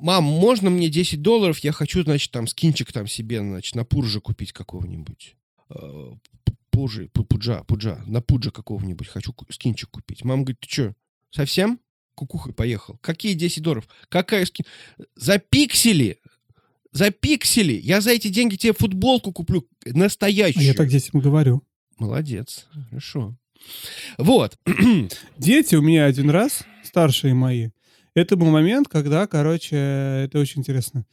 Мам, 0.00 0.24
можно 0.24 0.70
мне 0.70 0.88
10 0.88 1.22
долларов? 1.22 1.58
Я 1.60 1.72
хочу, 1.72 2.02
значит, 2.02 2.30
там 2.30 2.46
скинчик 2.46 2.92
там 2.92 3.06
себе, 3.08 3.40
значит, 3.40 3.74
на 3.74 3.84
пурже 3.84 4.20
купить 4.20 4.52
какого-нибудь. 4.52 5.36
Э, 5.70 6.12
п- 6.44 6.52
Пужи, 6.70 7.06
пу- 7.12 7.24
пуджа, 7.24 7.64
пуджа, 7.64 8.00
на 8.06 8.20
пуджа 8.20 8.52
какого-нибудь 8.52 9.08
хочу 9.08 9.34
скинчик 9.50 9.90
купить. 9.90 10.24
Мама 10.24 10.42
говорит, 10.42 10.60
ты 10.60 10.68
что, 10.70 10.94
совсем? 11.30 11.80
Кукухой 12.18 12.52
поехал. 12.52 12.98
Какие 13.00 13.34
10 13.34 13.62
долларов? 13.62 13.88
Какая 14.08 14.44
скин? 14.44 14.64
За 15.14 15.38
пиксели! 15.38 16.18
За 16.92 17.10
пиксели! 17.10 17.74
Я 17.74 18.00
за 18.00 18.10
эти 18.10 18.28
деньги 18.28 18.56
тебе 18.56 18.72
футболку 18.72 19.32
куплю 19.32 19.66
А 19.86 19.96
настоящую. 19.96 20.64
я 20.64 20.74
так 20.74 20.88
детям 20.88 21.20
говорю. 21.20 21.62
Молодец. 21.98 22.66
Хорошо. 22.90 23.36
Вот. 24.18 24.58
Дети 25.38 25.74
у 25.76 25.82
меня 25.82 26.06
один 26.06 26.30
раз, 26.30 26.64
старшие 26.84 27.34
мои, 27.34 27.70
это 28.14 28.36
был 28.36 28.46
момент, 28.50 28.88
когда, 28.88 29.26
короче, 29.26 29.76
это 29.76 30.38
очень 30.40 30.60
интересно. 30.60 31.04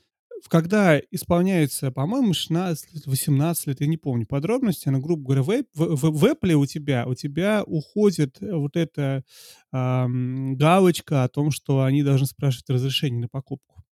Когда 0.50 1.00
исполняется, 1.12 1.92
по-моему, 1.92 2.34
16 2.34 2.94
лет, 2.94 3.06
18 3.08 3.68
лет, 3.68 3.82
я 3.82 3.88
не 3.88 3.98
помню 3.98 4.26
подробности, 4.28 4.90
но, 4.90 5.00
грубо 5.00 5.24
говоря, 5.34 5.44
в, 5.44 5.96
в, 5.96 6.12
в- 6.12 6.26
Apple 6.26 6.54
у 6.54 6.66
тебя, 6.66 7.06
у 7.08 7.16
тебя 7.16 7.64
уходит 7.66 8.38
вот 8.42 8.76
эта 8.78 9.24
ам, 9.72 10.56
галочка 10.56 11.24
о 11.24 11.30
том, 11.30 11.52
что 11.52 11.82
они 11.84 12.04
должны 12.04 12.28
спрашивать 12.28 12.70
разрешение 12.70 13.22
на 13.22 13.28
покупку. 13.28 13.84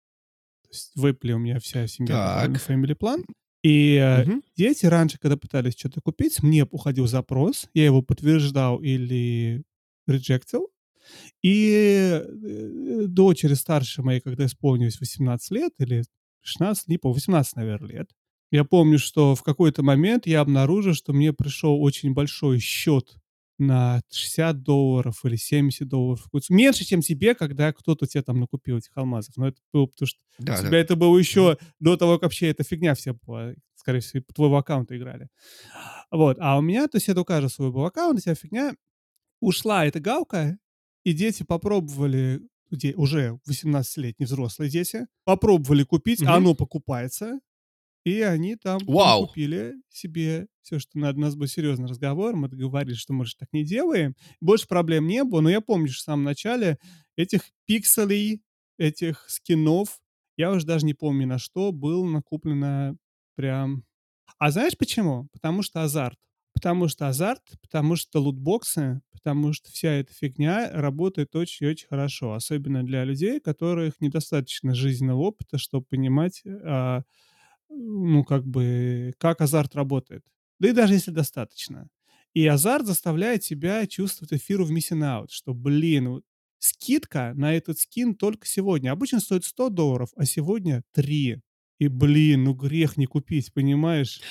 То 0.63 0.69
есть 0.69 0.91
в 0.95 1.05
Apple 1.05 1.31
у 1.33 1.39
меня 1.39 1.59
вся 1.59 1.87
семья 1.87 2.15
Так. 2.15 2.51
Family 2.69 2.95
Plan. 2.97 3.23
И 3.63 3.95
э, 3.95 4.23
Мгм. 4.25 4.43
дети 4.57 4.85
раньше, 4.85 5.17
когда 5.19 5.37
пытались 5.37 5.75
что-то 5.77 6.01
купить, 6.01 6.43
мне 6.43 6.65
уходил 6.69 7.07
запрос, 7.07 7.67
я 7.73 7.85
его 7.85 8.01
подтверждал 8.01 8.79
или 8.81 9.63
реджектил. 10.07 10.67
И 11.41 12.21
э, 12.23 13.05
дочери 13.07 13.53
старшей 13.55 14.03
моей, 14.03 14.21
когда 14.21 14.45
исполнилось 14.45 14.99
18 14.99 15.51
лет 15.51 15.73
или 15.79 16.03
16, 16.43 16.87
не 16.87 16.97
помню, 16.97 17.15
18, 17.15 17.55
наверное, 17.55 17.89
лет, 17.89 18.11
я 18.51 18.63
помню, 18.63 18.99
что 18.99 19.35
в 19.35 19.43
какой-то 19.43 19.81
момент 19.83 20.27
я 20.27 20.41
обнаружил, 20.41 20.93
что 20.93 21.13
мне 21.13 21.33
пришел 21.33 21.81
очень 21.81 22.13
большой 22.13 22.59
счет 22.59 23.15
на 23.59 24.01
60 24.11 24.61
долларов 24.63 25.23
или 25.25 25.35
70 25.35 25.87
долларов. 25.87 26.27
Меньше, 26.49 26.85
чем 26.85 27.01
тебе, 27.01 27.33
когда 27.35 27.71
кто-то 27.73 28.05
тебе 28.07 28.23
там 28.23 28.39
накупил 28.39 28.77
этих 28.77 28.91
алмазов. 28.95 29.37
Но 29.37 29.47
это 29.47 29.57
было 29.71 29.85
потому, 29.87 30.07
что 30.07 30.19
Да, 30.39 30.53
у 30.53 30.61
да. 30.61 30.67
тебя 30.69 30.79
это 30.79 30.95
было 30.95 31.17
еще 31.17 31.57
до 31.79 31.97
того, 31.97 32.13
как 32.13 32.23
вообще 32.23 32.49
эта 32.49 32.63
фигня 32.63 32.93
вся 32.95 33.13
была. 33.13 33.53
Скорее 33.75 33.99
всего, 34.01 34.23
по 34.23 34.33
твоего 34.33 34.57
аккаунта 34.57 34.97
играли. 34.97 35.29
Вот. 36.11 36.37
А 36.39 36.57
у 36.57 36.61
меня, 36.61 36.87
то 36.87 36.97
есть 36.97 37.09
это 37.09 37.21
у 37.21 37.25
каждого 37.25 37.49
свой 37.49 37.71
был 37.71 37.85
аккаунт, 37.85 38.19
вся 38.19 38.35
фигня. 38.35 38.75
Ушла 39.41 39.85
эта 39.85 39.99
галка, 39.99 40.57
и 41.03 41.13
дети 41.13 41.43
попробовали, 41.43 42.41
уже 42.95 43.39
18-летние 43.49 44.26
взрослые 44.28 44.69
дети, 44.69 45.07
попробовали 45.26 45.84
купить, 45.84 46.21
Мгм. 46.21 46.32
оно 46.32 46.55
покупается. 46.55 47.39
И 48.05 48.19
они 48.19 48.57
там 48.57 48.80
Вау. 48.86 49.28
купили 49.28 49.76
себе 49.88 50.47
все, 50.61 50.78
что 50.78 50.97
надо. 50.99 51.19
У 51.19 51.21
нас 51.21 51.36
был 51.36 51.47
серьезный 51.47 51.88
разговор, 51.88 52.36
мы 52.36 52.49
договорились, 52.49 52.97
что 52.97 53.13
мы 53.13 53.26
же 53.26 53.34
так 53.38 53.47
не 53.53 53.63
делаем. 53.63 54.13
Больше 54.41 54.67
проблем 54.67 55.07
не 55.07 55.24
было, 55.24 55.39
но 55.39 55.49
я 55.49 55.61
помню, 55.61 55.88
что 55.88 55.99
в 55.99 56.03
самом 56.05 56.24
начале 56.26 56.78
этих 57.15 57.43
пикселей, 57.65 58.41
этих 58.78 59.26
скинов, 59.30 60.01
я 60.36 60.51
уже 60.51 60.65
даже 60.65 60.86
не 60.86 60.93
помню 60.93 61.28
на 61.28 61.38
что, 61.39 61.71
был 61.71 62.03
накуплено 62.05 62.97
прям... 63.36 63.86
А 64.38 64.51
знаешь 64.51 64.78
почему? 64.78 65.30
Потому 65.32 65.61
что 65.61 65.84
азарт. 65.84 66.19
Потому 66.64 66.88
что 66.88 67.09
азарт, 67.09 67.41
потому 67.61 67.97
что 67.97 68.22
лутбоксы, 68.22 69.01
потому 69.11 69.51
что 69.51 69.70
вся 69.70 69.89
эта 69.95 70.14
фигня 70.14 70.70
работает 70.72 71.36
очень-очень 71.36 71.89
хорошо. 71.89 72.36
Особенно 72.36 72.86
для 72.86 73.03
людей, 73.03 73.41
которых 73.41 73.99
недостаточно 73.99 74.74
жизненного 74.74 75.20
опыта, 75.24 75.57
чтобы 75.57 75.86
понимать, 75.86 76.41
а, 76.45 77.03
ну, 77.70 78.24
как 78.24 78.45
бы, 78.47 79.14
как 79.20 79.41
азарт 79.41 79.76
работает. 79.76 80.24
Да 80.59 80.70
и 80.70 80.74
даже 80.74 80.93
если 80.93 81.11
достаточно. 81.11 81.89
И 82.34 82.47
азарт 82.47 82.86
заставляет 82.88 83.41
тебя 83.41 83.86
чувствовать 83.88 84.34
эфиру 84.34 84.66
в 84.66 84.72
missing 84.72 85.01
out, 85.01 85.28
что, 85.32 85.53
блин, 85.53 86.09
вот 86.09 86.24
скидка 86.59 87.34
на 87.36 87.53
этот 87.55 87.80
скин 87.80 88.16
только 88.16 88.47
сегодня. 88.47 88.91
Обычно 88.91 89.20
стоит 89.20 89.45
100 89.45 89.70
долларов, 89.70 90.11
а 90.16 90.26
сегодня 90.26 90.84
3. 90.93 91.41
И, 91.84 91.89
блин, 91.89 92.45
ну 92.45 92.53
грех 92.53 92.95
не 92.95 93.07
купить, 93.07 93.51
понимаешь? 93.51 94.21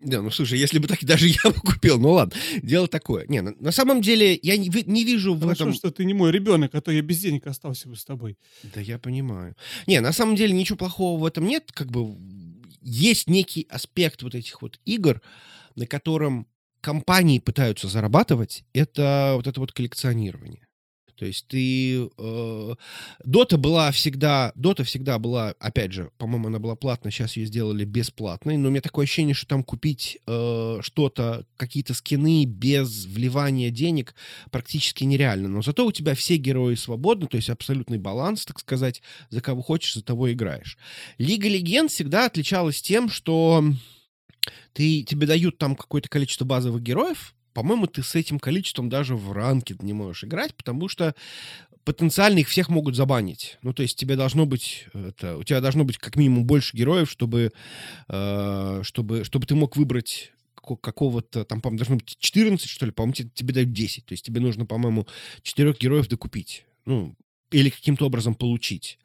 Да, 0.00 0.22
ну 0.22 0.30
слушай, 0.32 0.58
если 0.58 0.80
бы 0.80 0.88
так 0.88 0.98
даже 1.04 1.28
я 1.28 1.50
бы 1.50 1.60
купил, 1.60 2.00
ну 2.00 2.10
ладно, 2.10 2.34
дело 2.62 2.88
такое. 2.88 3.26
Не, 3.28 3.42
на, 3.42 3.52
на 3.60 3.70
самом 3.70 4.02
деле 4.02 4.38
я 4.42 4.56
не, 4.56 4.68
не 4.86 5.04
вижу 5.04 5.34
в 5.34 5.40
Хорошо, 5.40 5.64
этом... 5.64 5.74
что 5.74 5.92
ты 5.92 6.04
не 6.04 6.14
мой 6.14 6.32
ребенок, 6.32 6.74
а 6.74 6.80
то 6.80 6.90
я 6.90 7.00
без 7.00 7.20
денег 7.20 7.46
остался 7.46 7.88
бы 7.88 7.94
с 7.94 8.04
тобой. 8.04 8.38
Да 8.74 8.80
я 8.80 8.98
понимаю. 8.98 9.54
Не, 9.86 10.00
на 10.00 10.12
самом 10.12 10.34
деле 10.34 10.52
ничего 10.52 10.76
плохого 10.76 11.20
в 11.20 11.24
этом 11.24 11.46
нет. 11.46 11.70
Как 11.72 11.92
бы 11.92 12.16
есть 12.80 13.28
некий 13.28 13.68
аспект 13.70 14.24
вот 14.24 14.34
этих 14.34 14.60
вот 14.60 14.80
игр, 14.84 15.22
на 15.76 15.86
котором 15.86 16.48
компании 16.80 17.38
пытаются 17.38 17.86
зарабатывать, 17.86 18.64
это 18.72 19.34
вот 19.36 19.46
это 19.46 19.60
вот 19.60 19.72
коллекционирование. 19.72 20.63
То 21.16 21.26
есть 21.26 21.46
ты... 21.46 22.08
э, 22.18 22.74
Дота 23.24 23.56
была 23.56 23.90
всегда... 23.90 24.52
Дота 24.54 24.84
всегда 24.84 25.18
была, 25.18 25.54
опять 25.58 25.92
же, 25.92 26.10
по-моему, 26.18 26.48
она 26.48 26.58
была 26.58 26.76
платная, 26.76 27.12
сейчас 27.12 27.36
ее 27.36 27.46
сделали 27.46 27.84
бесплатной, 27.84 28.56
но 28.56 28.68
у 28.68 28.70
меня 28.70 28.80
такое 28.80 29.04
ощущение, 29.04 29.34
что 29.34 29.46
там 29.46 29.64
купить 29.64 30.18
э, 30.26 30.78
что-то, 30.82 31.46
какие-то 31.56 31.94
скины 31.94 32.44
без 32.44 33.04
вливания 33.06 33.70
денег 33.70 34.14
практически 34.50 35.04
нереально. 35.04 35.48
Но 35.48 35.62
зато 35.62 35.86
у 35.86 35.92
тебя 35.92 36.14
все 36.14 36.36
герои 36.36 36.74
свободны, 36.74 37.26
то 37.26 37.36
есть 37.36 37.50
абсолютный 37.50 37.98
баланс, 37.98 38.44
так 38.44 38.58
сказать, 38.60 39.02
за 39.30 39.40
кого 39.40 39.62
хочешь, 39.62 39.94
за 39.94 40.02
того 40.02 40.32
играешь. 40.32 40.78
Лига 41.18 41.48
Легенд 41.48 41.90
всегда 41.90 42.26
отличалась 42.26 42.82
тем, 42.82 43.08
что 43.08 43.64
ты, 44.72 45.02
тебе 45.02 45.26
дают 45.26 45.58
там 45.58 45.76
какое-то 45.76 46.08
количество 46.08 46.44
базовых 46.44 46.82
героев, 46.82 47.34
по-моему, 47.54 47.86
ты 47.86 48.02
с 48.02 48.14
этим 48.14 48.38
количеством 48.38 48.88
даже 48.88 49.16
в 49.16 49.32
ранке 49.32 49.76
не 49.80 49.92
можешь 49.92 50.24
играть, 50.24 50.54
потому 50.54 50.88
что 50.88 51.14
потенциально 51.84 52.38
их 52.38 52.48
всех 52.48 52.68
могут 52.68 52.96
забанить. 52.96 53.58
Ну, 53.62 53.72
то 53.72 53.82
есть 53.82 53.96
тебе 53.96 54.16
должно 54.16 54.44
быть, 54.44 54.86
это, 54.92 55.36
у 55.36 55.44
тебя 55.44 55.60
должно 55.60 55.84
быть 55.84 55.98
как 55.98 56.16
минимум 56.16 56.44
больше 56.44 56.76
героев, 56.76 57.10
чтобы, 57.10 57.52
э, 58.08 58.80
чтобы, 58.82 59.24
чтобы 59.24 59.46
ты 59.46 59.54
мог 59.54 59.76
выбрать 59.76 60.32
како- 60.54 60.76
какого-то, 60.76 61.44
там, 61.44 61.60
по-моему, 61.60 61.78
должно 61.78 61.96
быть 61.96 62.16
14, 62.18 62.68
что 62.68 62.86
ли, 62.86 62.92
по-моему, 62.92 63.14
тебе, 63.14 63.54
дают 63.54 63.72
10. 63.72 64.06
То 64.06 64.12
есть 64.12 64.24
тебе 64.24 64.40
нужно, 64.40 64.66
по-моему, 64.66 65.06
4 65.42 65.74
героев 65.78 66.08
докупить. 66.08 66.64
Ну, 66.86 67.14
или 67.50 67.70
каким-то 67.70 68.06
образом 68.06 68.34
получить. 68.34 68.98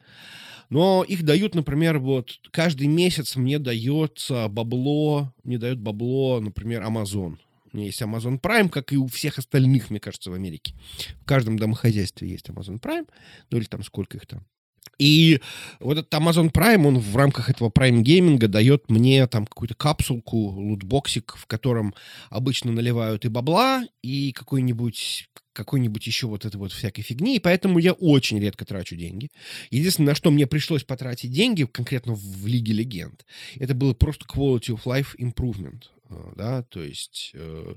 Но 0.70 1.04
их 1.06 1.24
дают, 1.24 1.54
например, 1.54 1.98
вот 1.98 2.38
каждый 2.50 2.86
месяц 2.86 3.36
мне 3.36 3.58
дается 3.58 4.48
бабло, 4.48 5.32
мне 5.42 5.58
дает 5.58 5.78
бабло, 5.80 6.40
например, 6.40 6.82
Amazon. 6.82 7.38
У 7.72 7.76
меня 7.76 7.86
есть 7.86 8.02
Amazon 8.02 8.40
Prime, 8.40 8.68
как 8.68 8.92
и 8.92 8.96
у 8.96 9.06
всех 9.06 9.38
остальных, 9.38 9.90
мне 9.90 10.00
кажется, 10.00 10.30
в 10.30 10.34
Америке. 10.34 10.74
В 11.22 11.24
каждом 11.24 11.58
домохозяйстве 11.58 12.28
есть 12.28 12.48
Amazon 12.48 12.80
Prime, 12.80 13.08
ну 13.50 13.58
или 13.58 13.64
там 13.64 13.82
сколько 13.84 14.16
их 14.16 14.26
там. 14.26 14.44
И 14.98 15.40
вот 15.78 15.96
этот 15.96 16.12
Amazon 16.12 16.52
Prime, 16.52 16.86
он 16.86 16.98
в 16.98 17.16
рамках 17.16 17.48
этого 17.48 17.70
Prime 17.70 18.02
гейминга 18.02 18.48
дает 18.48 18.90
мне 18.90 19.26
там 19.26 19.46
какую-то 19.46 19.74
капсулку, 19.74 20.36
лутбоксик, 20.36 21.36
в 21.36 21.46
котором 21.46 21.94
обычно 22.28 22.70
наливают 22.70 23.24
и 23.24 23.28
бабла, 23.28 23.84
и 24.02 24.32
какой-нибудь 24.32 25.28
какой-нибудь 25.52 26.06
еще 26.06 26.26
вот 26.26 26.44
этой 26.44 26.56
вот 26.56 26.72
всякой 26.72 27.02
фигни, 27.02 27.36
и 27.36 27.40
поэтому 27.40 27.78
я 27.78 27.92
очень 27.92 28.38
редко 28.38 28.64
трачу 28.64 28.94
деньги. 28.94 29.30
Единственное, 29.70 30.10
на 30.10 30.14
что 30.14 30.30
мне 30.30 30.46
пришлось 30.46 30.84
потратить 30.84 31.32
деньги, 31.32 31.64
конкретно 31.64 32.14
в 32.14 32.46
Лиге 32.46 32.72
Легенд, 32.72 33.26
это 33.56 33.74
было 33.74 33.92
просто 33.92 34.26
quality 34.26 34.68
of 34.68 34.84
life 34.84 35.16
improvement, 35.18 35.84
да, 36.36 36.62
то 36.64 36.82
есть 36.82 37.30
э, 37.34 37.74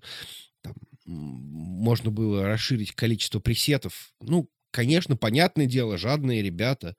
там, 0.62 0.74
можно 1.06 2.12
было 2.12 2.46
расширить 2.46 2.94
количество 2.94 3.40
пресетов, 3.40 4.14
ну, 4.20 4.50
конечно, 4.72 5.16
понятное 5.16 5.66
дело, 5.68 5.98
жадные 5.98 6.42
ребята. 6.42 6.96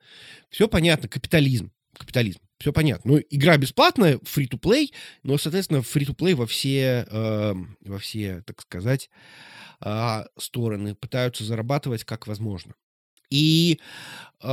Все 0.49 0.68
понятно, 0.68 1.09
капитализм. 1.09 1.72
Капитализм. 1.99 2.41
Все 2.59 2.72
понятно. 2.72 3.12
Ну, 3.12 3.20
игра 3.30 3.57
бесплатная, 3.57 4.18
free-to-play, 4.18 4.93
но, 5.22 5.39
соответственно, 5.39 5.78
free-to-play 5.78 6.35
во 6.35 6.47
все, 6.47 7.07
э, 7.11 7.55
во 7.85 7.99
все, 7.99 8.43
так 8.47 8.61
сказать, 8.62 9.11
э, 9.80 10.24
стороны 10.39 10.95
пытаются 10.95 11.45
зарабатывать 11.45 12.05
как 12.05 12.26
возможно. 12.26 12.74
И, 13.30 13.80
э, 14.41 14.47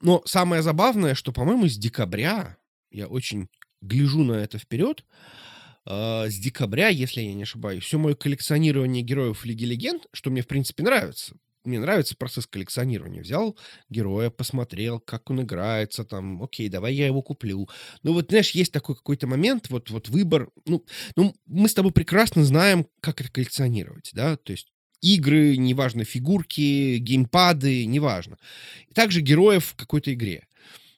но 0.00 0.22
самое 0.24 0.62
забавное, 0.62 1.14
что, 1.14 1.32
по-моему, 1.32 1.66
с 1.68 1.76
декабря, 1.76 2.56
я 2.90 3.06
очень 3.06 3.48
гляжу 3.80 4.22
на 4.22 4.34
это 4.34 4.58
вперед, 4.58 5.04
э, 5.04 5.55
с 5.86 6.34
декабря, 6.34 6.88
если 6.88 7.20
я 7.20 7.34
не 7.34 7.44
ошибаюсь, 7.44 7.84
все 7.84 7.98
мое 7.98 8.14
коллекционирование 8.14 9.02
героев 9.02 9.44
Лиги 9.44 9.64
Легенд, 9.64 10.06
что 10.12 10.30
мне, 10.30 10.42
в 10.42 10.46
принципе, 10.48 10.82
нравится, 10.82 11.36
мне 11.66 11.80
нравится 11.80 12.16
процесс 12.16 12.46
коллекционирования. 12.46 13.22
Взял 13.22 13.56
героя, 13.90 14.30
посмотрел, 14.30 15.00
как 15.00 15.30
он 15.30 15.42
играется, 15.42 16.04
там, 16.04 16.42
окей, 16.42 16.68
давай 16.68 16.94
я 16.94 17.06
его 17.06 17.22
куплю. 17.22 17.68
Ну 18.02 18.12
вот, 18.12 18.28
знаешь, 18.28 18.52
есть 18.52 18.72
такой 18.72 18.94
какой-то 18.94 19.26
момент, 19.26 19.68
вот, 19.68 19.90
вот 19.90 20.08
выбор. 20.08 20.50
Ну, 20.64 20.84
ну, 21.16 21.34
мы 21.46 21.68
с 21.68 21.74
тобой 21.74 21.92
прекрасно 21.92 22.44
знаем, 22.44 22.86
как 23.00 23.20
это 23.20 23.30
коллекционировать, 23.30 24.10
да, 24.12 24.36
то 24.36 24.52
есть 24.52 24.72
игры, 25.02 25.56
неважно, 25.56 26.04
фигурки, 26.04 26.98
геймпады, 26.98 27.84
неважно. 27.86 28.38
И 28.88 28.94
также 28.94 29.20
героев 29.20 29.66
в 29.66 29.76
какой-то 29.76 30.12
игре. 30.14 30.46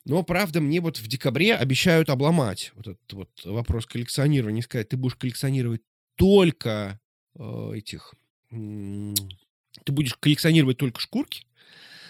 Но, 0.08 0.22
правда, 0.22 0.60
мне 0.60 0.80
вот 0.80 0.98
в 0.98 1.06
декабре 1.06 1.54
обещают 1.54 2.08
обломать 2.08 2.72
вот 2.74 2.88
этот 2.88 3.12
вот 3.12 3.30
вопрос 3.44 3.86
коллекционирования. 3.86 4.62
Сказать, 4.62 4.88
ты 4.88 4.96
будешь 4.96 5.16
коллекционировать 5.16 5.82
только 6.16 6.98
э, 7.38 7.72
этих 7.74 8.14
ты 8.50 9.92
будешь 9.92 10.14
коллекционировать 10.14 10.78
только 10.78 11.00
шкурки, 11.00 11.46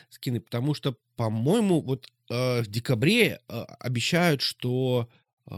скины, 0.08 0.40
потому 0.40 0.74
что, 0.74 0.96
по-моему, 1.16 1.80
вот 1.80 2.08
э, 2.30 2.62
в 2.62 2.66
декабре 2.68 3.40
э, 3.48 3.62
обещают, 3.80 4.40
что 4.40 5.08
э, 5.50 5.52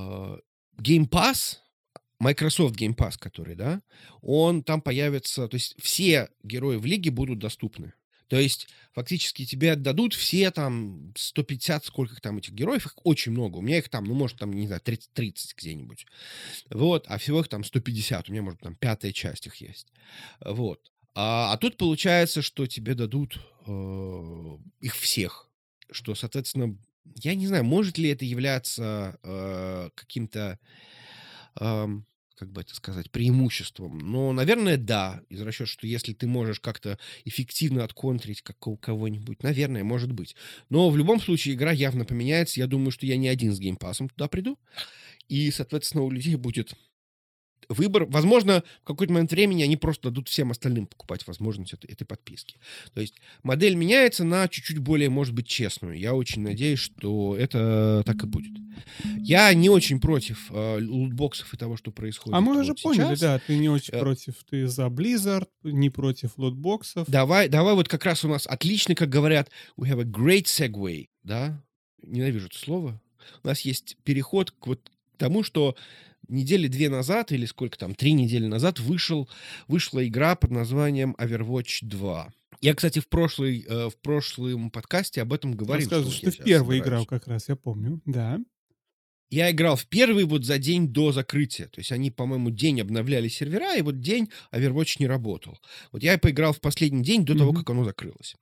Game 0.78 1.08
Pass, 1.08 1.58
Microsoft 2.18 2.76
Game 2.76 2.96
Pass, 2.96 3.18
который, 3.18 3.54
да, 3.54 3.82
он 4.22 4.62
там 4.62 4.80
появится, 4.80 5.48
то 5.48 5.54
есть 5.54 5.76
все 5.80 6.30
герои 6.42 6.76
в 6.76 6.86
лиге 6.86 7.10
будут 7.10 7.38
доступны. 7.38 7.92
То 8.30 8.38
есть 8.38 8.68
фактически 8.92 9.44
тебе 9.44 9.72
отдадут 9.72 10.14
все 10.14 10.52
там 10.52 11.12
150, 11.16 11.84
сколько 11.84 12.20
там 12.20 12.38
этих 12.38 12.52
героев, 12.52 12.86
их 12.86 12.94
очень 13.02 13.32
много. 13.32 13.56
У 13.56 13.60
меня 13.60 13.78
их 13.78 13.88
там, 13.88 14.04
ну, 14.04 14.14
может, 14.14 14.38
там, 14.38 14.52
не 14.52 14.68
знаю, 14.68 14.80
30, 14.80 15.12
30 15.12 15.56
где-нибудь. 15.56 16.06
Вот, 16.70 17.06
а 17.08 17.18
всего 17.18 17.40
их 17.40 17.48
там 17.48 17.64
150. 17.64 18.28
У 18.28 18.32
меня, 18.32 18.42
может, 18.42 18.60
там 18.60 18.76
пятая 18.76 19.10
часть 19.10 19.48
их 19.48 19.56
есть. 19.56 19.88
Вот. 20.44 20.92
А, 21.16 21.52
а 21.52 21.56
тут 21.56 21.76
получается, 21.76 22.40
что 22.40 22.68
тебе 22.68 22.94
дадут 22.94 23.36
э, 23.66 24.58
их 24.80 24.94
всех. 24.94 25.50
Что, 25.90 26.14
соответственно, 26.14 26.78
я 27.16 27.34
не 27.34 27.48
знаю, 27.48 27.64
может 27.64 27.98
ли 27.98 28.10
это 28.10 28.24
являться 28.24 29.18
э, 29.24 29.90
каким-то, 29.96 30.60
э, 31.58 31.88
как 32.40 32.50
бы 32.50 32.62
это 32.62 32.74
сказать, 32.74 33.10
преимуществом. 33.10 33.98
Но, 33.98 34.32
наверное, 34.32 34.78
да. 34.78 35.20
Из 35.28 35.42
расчета, 35.42 35.66
что 35.66 35.86
если 35.86 36.14
ты 36.14 36.26
можешь 36.26 36.58
как-то 36.58 36.98
эффективно 37.26 37.84
отконтрить 37.84 38.42
кого-нибудь, 38.80 39.42
наверное, 39.42 39.84
может 39.84 40.10
быть. 40.10 40.34
Но 40.70 40.88
в 40.88 40.96
любом 40.96 41.20
случае 41.20 41.54
игра 41.54 41.70
явно 41.70 42.06
поменяется. 42.06 42.58
Я 42.58 42.66
думаю, 42.66 42.92
что 42.92 43.04
я 43.04 43.18
не 43.18 43.28
один 43.28 43.52
с 43.52 43.58
геймпасом 43.58 44.08
туда 44.08 44.26
приду. 44.26 44.58
И, 45.28 45.50
соответственно, 45.50 46.02
у 46.04 46.10
людей 46.10 46.34
будет 46.36 46.72
выбор. 47.70 48.04
Возможно, 48.04 48.62
в 48.82 48.86
какой-то 48.86 49.12
момент 49.12 49.30
времени 49.30 49.62
они 49.62 49.76
просто 49.76 50.10
дадут 50.10 50.28
всем 50.28 50.50
остальным 50.50 50.86
покупать 50.86 51.26
возможность 51.26 51.72
этой, 51.72 51.90
этой 51.90 52.04
подписки. 52.04 52.56
То 52.92 53.00
есть 53.00 53.14
модель 53.42 53.74
меняется 53.74 54.24
на 54.24 54.48
чуть-чуть 54.48 54.78
более, 54.78 55.08
может 55.08 55.34
быть, 55.34 55.46
честную. 55.46 55.98
Я 55.98 56.14
очень 56.14 56.42
надеюсь, 56.42 56.80
что 56.80 57.36
это 57.36 58.02
так 58.04 58.22
и 58.22 58.26
будет. 58.26 58.52
Я 59.18 59.52
не 59.54 59.70
очень 59.70 60.00
против 60.00 60.50
э, 60.50 60.80
лутбоксов 60.80 61.52
и 61.54 61.56
того, 61.56 61.76
что 61.76 61.90
происходит. 61.90 62.36
А 62.36 62.40
мы 62.40 62.54
вот 62.54 62.62
уже 62.62 62.72
сейчас. 62.72 62.82
поняли, 62.82 63.16
да, 63.16 63.38
ты 63.38 63.56
не 63.56 63.68
очень 63.68 63.94
э... 63.94 64.00
против. 64.00 64.34
Ты 64.48 64.66
за 64.66 64.86
Blizzard, 64.86 65.48
не 65.62 65.90
против 65.90 66.36
лутбоксов. 66.36 67.08
Давай, 67.08 67.48
давай 67.48 67.74
вот 67.74 67.88
как 67.88 68.04
раз 68.04 68.24
у 68.24 68.28
нас 68.28 68.46
отличный, 68.46 68.94
как 68.94 69.08
говорят, 69.08 69.50
we 69.78 69.88
have 69.88 70.00
a 70.00 70.04
great 70.04 70.44
segue, 70.44 71.08
да? 71.22 71.62
Ненавижу 72.02 72.46
это 72.46 72.58
слово. 72.58 73.00
У 73.42 73.48
нас 73.48 73.60
есть 73.60 73.96
переход 74.04 74.50
к 74.50 74.66
вот 74.66 74.90
тому, 75.18 75.42
что 75.42 75.76
недели 76.30 76.66
две 76.68 76.88
назад, 76.88 77.32
или 77.32 77.46
сколько 77.46 77.78
там, 77.78 77.94
три 77.94 78.12
недели 78.12 78.46
назад 78.46 78.80
вышел, 78.80 79.28
вышла 79.68 80.06
игра 80.06 80.36
под 80.36 80.50
названием 80.50 81.14
Overwatch 81.18 81.80
2. 81.82 82.32
Я, 82.60 82.74
кстати, 82.74 82.98
в, 82.98 83.08
прошлый, 83.08 83.64
э, 83.66 83.88
в 83.88 83.96
прошлом 84.00 84.70
подкасте 84.70 85.22
об 85.22 85.32
этом 85.32 85.52
говорил. 85.52 85.84
Рассказывал, 85.88 86.12
что, 86.12 86.30
что 86.30 86.42
в 86.42 86.44
первый 86.44 86.78
играл 86.78 87.06
как 87.06 87.26
раз, 87.26 87.48
я 87.48 87.56
помню, 87.56 88.00
да. 88.04 88.38
Я 89.30 89.50
играл 89.52 89.76
в 89.76 89.86
первый 89.86 90.24
вот 90.24 90.44
за 90.44 90.58
день 90.58 90.88
до 90.88 91.12
закрытия. 91.12 91.68
То 91.68 91.80
есть 91.80 91.92
они, 91.92 92.10
по-моему, 92.10 92.50
день 92.50 92.80
обновляли 92.80 93.28
сервера, 93.28 93.76
и 93.76 93.82
вот 93.82 94.00
день 94.00 94.28
Overwatch 94.52 94.96
не 94.98 95.06
работал. 95.06 95.58
Вот 95.92 96.02
я 96.02 96.18
поиграл 96.18 96.52
в 96.52 96.60
последний 96.60 97.04
день 97.04 97.24
до 97.24 97.32
mm-hmm. 97.32 97.38
того, 97.38 97.52
как 97.52 97.70
оно 97.70 97.84
закрылось. 97.84 98.34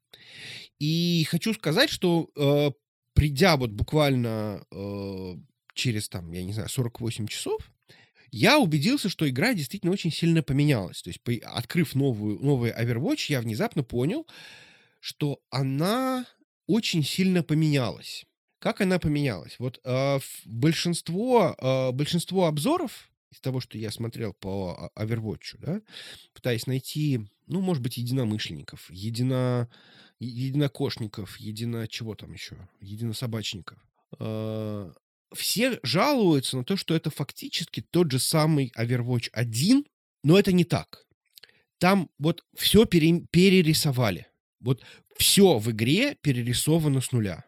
И 0.78 1.26
хочу 1.28 1.53
сказать, 1.53 1.91
что 1.91 2.30
э, 2.34 2.70
придя 3.12 3.57
вот 3.59 3.70
буквально 3.70 4.64
э, 4.72 5.34
через, 5.74 6.09
там, 6.09 6.32
я 6.32 6.43
не 6.43 6.55
знаю, 6.55 6.70
48 6.70 7.26
часов, 7.26 7.70
я 8.30 8.58
убедился, 8.58 9.08
что 9.08 9.28
игра 9.28 9.54
действительно 9.54 9.92
очень 9.92 10.12
сильно 10.12 10.42
поменялась. 10.42 11.02
То 11.02 11.10
есть, 11.10 11.20
открыв 11.44 11.94
новую, 11.94 12.38
новый 12.40 12.72
Overwatch, 12.72 13.26
я 13.28 13.40
внезапно 13.40 13.82
понял, 13.82 14.26
что 15.00 15.40
она 15.50 16.26
очень 16.66 17.02
сильно 17.02 17.42
поменялась. 17.42 18.24
Как 18.58 18.80
она 18.80 18.98
поменялась? 18.98 19.56
Вот 19.58 19.80
э, 19.84 20.18
большинство, 20.44 21.54
э, 21.58 21.92
большинство 21.92 22.46
обзоров 22.46 23.10
из 23.30 23.40
того, 23.40 23.60
что 23.60 23.78
я 23.78 23.90
смотрел 23.90 24.32
по 24.32 24.90
а, 24.94 25.04
Overwatch, 25.04 25.56
да, 25.58 25.80
пытаясь 26.32 26.66
найти, 26.66 27.20
ну, 27.46 27.60
может 27.60 27.82
быть, 27.82 27.98
единомышленников, 27.98 28.90
едино, 28.90 29.68
единокошников, 30.18 31.36
едино 31.36 31.86
чего 31.88 32.14
там 32.14 32.32
еще, 32.32 32.56
единособачников, 32.80 33.78
все 35.34 35.78
жалуются 35.82 36.56
на 36.56 36.64
то, 36.64 36.76
что 36.76 36.94
это 36.94 37.10
фактически 37.10 37.80
тот 37.80 38.10
же 38.10 38.18
самый 38.18 38.72
Overwatch 38.76 39.30
1, 39.32 39.84
но 40.24 40.38
это 40.38 40.52
не 40.52 40.64
так. 40.64 41.06
Там 41.78 42.10
вот 42.18 42.44
все 42.54 42.84
пере, 42.84 43.22
перерисовали. 43.30 44.26
Вот 44.60 44.82
все 45.16 45.58
в 45.58 45.70
игре 45.70 46.16
перерисовано 46.20 47.00
с 47.00 47.12
нуля. 47.12 47.44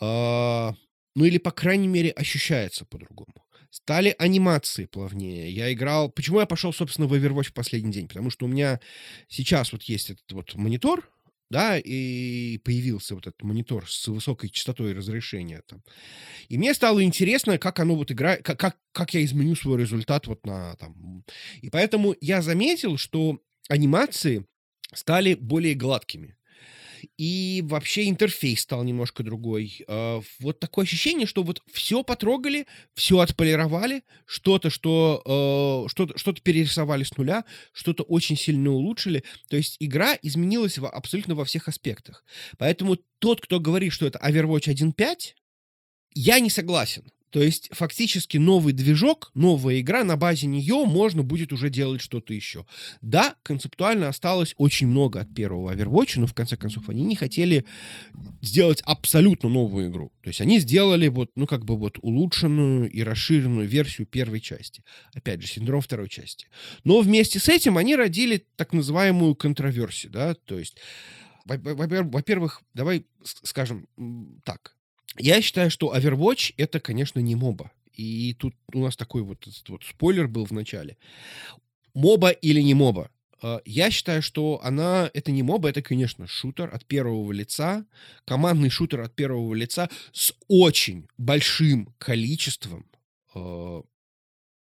А, 0.00 0.74
ну 1.14 1.24
или, 1.24 1.38
по 1.38 1.52
крайней 1.52 1.88
мере, 1.88 2.10
ощущается 2.10 2.84
по-другому. 2.84 3.44
Стали 3.70 4.14
анимации 4.18 4.86
плавнее. 4.86 5.50
Я 5.50 5.72
играл... 5.72 6.08
Почему 6.08 6.40
я 6.40 6.46
пошел, 6.46 6.72
собственно, 6.72 7.08
в 7.08 7.14
Overwatch 7.14 7.50
в 7.50 7.54
последний 7.54 7.92
день? 7.92 8.06
Потому 8.08 8.30
что 8.30 8.46
у 8.46 8.48
меня 8.48 8.80
сейчас 9.28 9.72
вот 9.72 9.82
есть 9.84 10.10
этот 10.10 10.30
вот 10.30 10.54
монитор, 10.54 11.08
да, 11.54 11.78
и 11.78 12.58
появился 12.64 13.14
вот 13.14 13.28
этот 13.28 13.40
монитор 13.44 13.88
с 13.88 14.08
высокой 14.08 14.50
частотой 14.50 14.92
разрешения 14.92 15.62
там. 15.68 15.84
И 16.48 16.58
мне 16.58 16.74
стало 16.74 17.04
интересно, 17.04 17.58
как 17.58 17.78
оно 17.78 17.94
вот 17.94 18.10
играет, 18.10 18.42
как, 18.42 18.58
как, 18.58 18.76
как 18.90 19.14
я 19.14 19.24
изменю 19.24 19.54
свой 19.54 19.78
результат 19.78 20.26
вот 20.26 20.44
на 20.44 20.74
там. 20.74 21.24
И 21.62 21.70
поэтому 21.70 22.16
я 22.20 22.42
заметил, 22.42 22.98
что 22.98 23.38
анимации 23.68 24.44
стали 24.92 25.34
более 25.34 25.74
гладкими 25.74 26.36
и 27.16 27.62
вообще 27.64 28.08
интерфейс 28.08 28.60
стал 28.60 28.84
немножко 28.84 29.22
другой. 29.22 29.84
А, 29.88 30.20
вот 30.40 30.60
такое 30.60 30.84
ощущение, 30.84 31.26
что 31.26 31.42
вот 31.42 31.62
все 31.72 32.02
потрогали, 32.02 32.66
все 32.94 33.20
отполировали, 33.20 34.02
что-то, 34.26 34.70
что, 34.70 35.22
а, 35.24 35.88
что-то, 35.88 36.18
что-то 36.18 36.40
перерисовали 36.42 37.04
с 37.04 37.16
нуля, 37.16 37.44
что-то 37.72 38.02
очень 38.02 38.36
сильно 38.36 38.70
улучшили. 38.70 39.24
То 39.48 39.56
есть 39.56 39.76
игра 39.80 40.16
изменилась 40.22 40.78
абсолютно 40.78 41.34
во 41.34 41.44
всех 41.44 41.68
аспектах. 41.68 42.24
Поэтому 42.58 42.98
тот, 43.18 43.40
кто 43.40 43.60
говорит, 43.60 43.92
что 43.92 44.06
это 44.06 44.18
Overwatch 44.18 44.68
1.5, 44.68 45.34
я 46.14 46.40
не 46.40 46.50
согласен. 46.50 47.10
То 47.34 47.42
есть 47.42 47.68
фактически 47.72 48.36
новый 48.36 48.72
движок, 48.72 49.32
новая 49.34 49.80
игра, 49.80 50.04
на 50.04 50.16
базе 50.16 50.46
нее 50.46 50.84
можно 50.86 51.24
будет 51.24 51.52
уже 51.52 51.68
делать 51.68 52.00
что-то 52.00 52.32
еще. 52.32 52.64
Да, 53.00 53.34
концептуально 53.42 54.08
осталось 54.08 54.54
очень 54.56 54.86
много 54.86 55.22
от 55.22 55.34
первого 55.34 55.74
Overwatch, 55.74 56.20
но 56.20 56.28
в 56.28 56.32
конце 56.32 56.56
концов 56.56 56.88
они 56.88 57.02
не 57.02 57.16
хотели 57.16 57.64
сделать 58.40 58.82
абсолютно 58.82 59.48
новую 59.48 59.90
игру. 59.90 60.12
То 60.22 60.28
есть 60.28 60.40
они 60.40 60.60
сделали 60.60 61.08
вот, 61.08 61.32
ну 61.34 61.48
как 61.48 61.64
бы 61.64 61.76
вот 61.76 61.98
улучшенную 62.02 62.88
и 62.88 63.02
расширенную 63.02 63.66
версию 63.66 64.06
первой 64.06 64.40
части. 64.40 64.84
Опять 65.12 65.42
же, 65.42 65.48
синдром 65.48 65.80
второй 65.80 66.08
части. 66.08 66.46
Но 66.84 67.00
вместе 67.00 67.40
с 67.40 67.48
этим 67.48 67.78
они 67.78 67.96
родили 67.96 68.46
так 68.54 68.72
называемую 68.72 69.34
контроверсию, 69.34 70.12
да, 70.12 70.34
то 70.34 70.56
есть 70.56 70.76
во-первых, 71.44 72.62
давай 72.74 73.06
скажем 73.24 73.88
так. 74.44 74.73
Я 75.18 75.40
считаю, 75.40 75.70
что 75.70 75.94
Overwatch 75.94 76.54
это, 76.56 76.80
конечно, 76.80 77.20
не 77.20 77.36
моба. 77.36 77.70
И 77.92 78.34
тут 78.34 78.54
у 78.72 78.80
нас 78.80 78.96
такой 78.96 79.22
вот, 79.22 79.46
вот 79.68 79.84
спойлер 79.84 80.26
был 80.28 80.44
в 80.44 80.50
начале. 80.50 80.96
Моба 81.94 82.30
или 82.30 82.60
не 82.60 82.74
моба? 82.74 83.10
А, 83.40 83.60
я 83.64 83.90
считаю, 83.90 84.22
что 84.22 84.60
она, 84.64 85.10
это 85.14 85.30
не 85.30 85.42
моба, 85.42 85.68
это, 85.68 85.82
конечно, 85.82 86.26
шутер 86.26 86.74
от 86.74 86.84
первого 86.86 87.30
лица, 87.30 87.84
командный 88.24 88.70
шутер 88.70 89.02
от 89.02 89.14
первого 89.14 89.54
лица 89.54 89.88
с 90.12 90.34
очень 90.48 91.06
большим 91.18 91.94
количеством 91.98 92.86
э, 93.34 93.82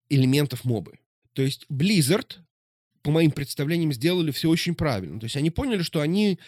элементов 0.08 0.64
мобы. 0.64 0.98
То 1.34 1.42
есть 1.42 1.66
Blizzard 1.70 2.38
по 3.02 3.10
моим 3.10 3.30
представлениям, 3.30 3.92
сделали 3.92 4.30
все 4.30 4.48
очень 4.48 4.74
правильно. 4.74 5.18
То 5.20 5.24
есть 5.24 5.36
они 5.36 5.50
поняли, 5.50 5.82
что 5.82 6.00
они 6.00 6.38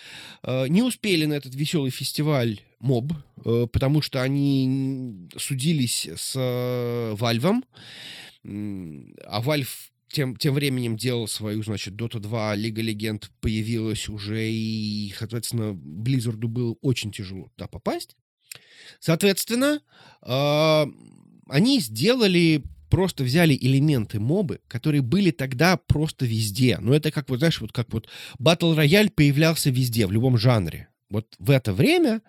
э, 0.42 0.68
не 0.68 0.82
успели 0.82 1.24
на 1.24 1.34
этот 1.34 1.54
веселый 1.54 1.90
фестиваль 1.90 2.60
МОБ, 2.80 3.12
э, 3.44 3.66
потому 3.72 4.02
что 4.02 4.22
они 4.22 5.28
судились 5.36 6.08
с 6.14 6.34
э, 6.36 7.14
Valve, 7.14 7.62
а 8.44 9.42
Valve 9.42 9.68
тем, 10.08 10.36
тем 10.36 10.54
временем 10.54 10.96
делал 10.96 11.26
свою, 11.26 11.62
значит, 11.62 11.94
Dota 11.94 12.18
2, 12.18 12.54
Лига 12.56 12.82
Легенд 12.82 13.30
появилась 13.40 14.08
уже, 14.08 14.50
и, 14.50 15.12
соответственно, 15.18 15.72
Blizzard 15.72 16.36
было 16.36 16.76
очень 16.82 17.12
тяжело 17.12 17.50
туда 17.56 17.66
попасть. 17.66 18.16
Соответственно, 19.00 19.80
э, 20.22 20.86
они 21.48 21.80
сделали 21.80 22.62
просто 22.92 23.24
взяли 23.24 23.56
элементы 23.58 24.20
мобы, 24.20 24.60
которые 24.68 25.00
были 25.00 25.30
тогда 25.30 25.78
просто 25.78 26.26
везде. 26.26 26.76
Ну, 26.78 26.92
это 26.92 27.10
как 27.10 27.30
вот, 27.30 27.38
знаешь, 27.38 27.58
вот 27.58 27.72
как 27.72 27.90
вот 27.90 28.06
Battle 28.38 28.76
Royale 28.76 29.08
появлялся 29.08 29.70
везде, 29.70 30.06
в 30.06 30.12
любом 30.12 30.36
жанре. 30.36 30.88
Вот 31.08 31.26
в 31.38 31.50
это 31.50 31.72
время 31.72 32.20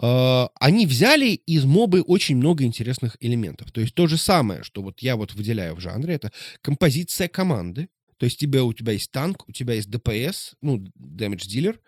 э, 0.00 0.46
они 0.60 0.86
взяли 0.86 1.30
из 1.30 1.64
мобы 1.64 2.02
очень 2.02 2.36
много 2.36 2.62
интересных 2.62 3.16
элементов. 3.18 3.72
То 3.72 3.80
есть 3.80 3.92
то 3.96 4.06
же 4.06 4.16
самое, 4.16 4.62
что 4.62 4.80
вот 4.80 5.00
я 5.00 5.16
вот 5.16 5.34
выделяю 5.34 5.74
в 5.74 5.80
жанре, 5.80 6.14
это 6.14 6.30
композиция 6.62 7.26
команды. 7.26 7.88
То 8.16 8.26
есть 8.26 8.38
тебе, 8.38 8.62
у 8.62 8.72
тебя 8.72 8.92
есть 8.92 9.10
танк, 9.10 9.48
у 9.48 9.52
тебя 9.52 9.74
есть 9.74 9.90
ДПС, 9.90 10.54
ну, 10.62 10.86
damage 10.96 11.48
dealer, 11.48 11.80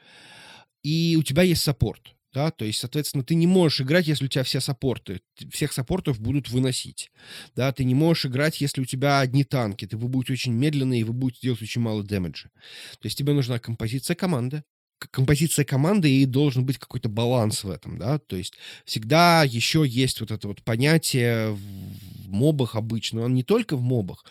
и 0.82 1.16
у 1.16 1.22
тебя 1.22 1.44
есть 1.44 1.62
саппорт 1.62 2.16
да, 2.33 2.51
то 2.51 2.64
есть, 2.64 2.80
соответственно, 2.80 3.24
ты 3.24 3.35
не 3.35 3.47
можешь 3.47 3.80
играть, 3.80 4.07
если 4.07 4.24
у 4.24 4.28
тебя 4.28 4.45
все 4.45 4.61
саппорты, 4.61 5.20
всех 5.51 5.72
саппортов 5.72 6.20
будут 6.20 6.49
выносить, 6.51 7.11
да, 7.55 7.72
ты 7.72 7.85
не 7.85 7.95
можешь 7.95 8.26
играть, 8.26 8.61
если 8.61 8.80
у 8.80 8.85
тебя 8.85 9.20
одни 9.20 9.45
танки, 9.45 9.87
ты, 9.87 9.97
вы 9.97 10.09
будете 10.09 10.33
очень 10.33 10.53
медленные, 10.53 11.01
и 11.01 11.05
вы 11.05 11.12
будете 11.12 11.41
делать 11.43 11.62
очень 11.62 11.83
мало 11.83 12.03
дэмэджа. 12.03 12.49
То 12.49 13.07
есть 13.07 13.18
тебе 13.18 13.33
нужна 13.33 13.59
композиция 13.59 14.14
команды, 14.14 14.62
композиция 15.11 15.64
команды, 15.64 16.11
и 16.11 16.26
должен 16.26 16.64
быть 16.64 16.78
какой-то 16.78 17.09
баланс 17.09 17.64
в 17.64 17.70
этом, 17.70 17.99
да, 17.99 18.18
то 18.18 18.37
есть 18.37 18.55
всегда 18.85 19.43
еще 19.45 19.85
есть 19.87 20.20
вот 20.20 20.30
это 20.30 20.49
вот 20.49 20.62
понятие 20.62 21.51
в 21.53 22.28
мобах 22.28 22.76
обычно, 22.76 23.22
он 23.22 23.35
не 23.35 23.43
только 23.43 23.76
в 23.76 23.83
мобах, 23.83 24.24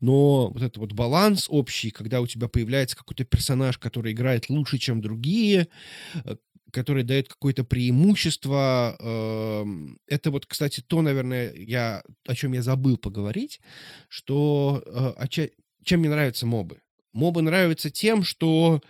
но 0.00 0.50
вот 0.50 0.62
это 0.62 0.80
вот 0.80 0.92
баланс 0.92 1.46
общий, 1.48 1.90
когда 1.90 2.20
у 2.20 2.26
тебя 2.26 2.48
появляется 2.48 2.96
какой-то 2.96 3.24
персонаж, 3.24 3.78
который 3.78 4.12
играет 4.12 4.48
лучше, 4.48 4.78
чем 4.78 5.00
другие, 5.00 5.68
э, 6.24 6.36
который 6.72 7.02
дает 7.02 7.28
какое-то 7.28 7.64
преимущество. 7.64 8.96
Эм, 9.00 9.98
это 10.06 10.30
вот, 10.30 10.46
кстати, 10.46 10.82
то, 10.86 11.02
наверное, 11.02 11.52
я, 11.54 12.02
о 12.26 12.34
чем 12.34 12.52
я 12.52 12.62
забыл 12.62 12.96
поговорить, 12.96 13.60
что 14.08 14.82
э, 14.86 15.26
чем 15.84 16.00
мне 16.00 16.10
нравятся 16.10 16.46
мобы. 16.46 16.80
Мобы 17.12 17.42
нравятся 17.42 17.90
тем, 17.90 18.22
что 18.22 18.80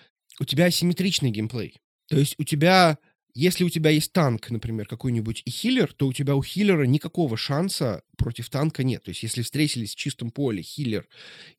у 0.41 0.45
тебя 0.45 0.67
асимметричный 0.67 1.31
геймплей. 1.31 1.77
То 2.09 2.19
есть 2.19 2.35
у 2.39 2.45
тебя 2.45 2.99
если 3.39 3.63
у 3.63 3.69
тебя 3.69 3.91
есть 3.91 4.13
танк, 4.13 4.51
например, 4.51 4.89
какой-нибудь 4.89 5.43
и 5.45 5.51
хиллер, 5.51 5.93
то 5.93 6.09
у 6.09 6.13
тебя 6.13 6.35
у 6.35 6.43
хиллера 6.43 6.83
никакого 6.83 7.37
шанса 7.37 8.03
против 8.17 8.51
танка 8.51 8.83
нет. 8.83 9.05
То 9.05 9.11
есть 9.11 9.23
если 9.23 9.43
встретились 9.43 9.93
в 9.93 9.97
чистом 9.97 10.33
поле 10.33 10.61
хиллер 10.61 11.07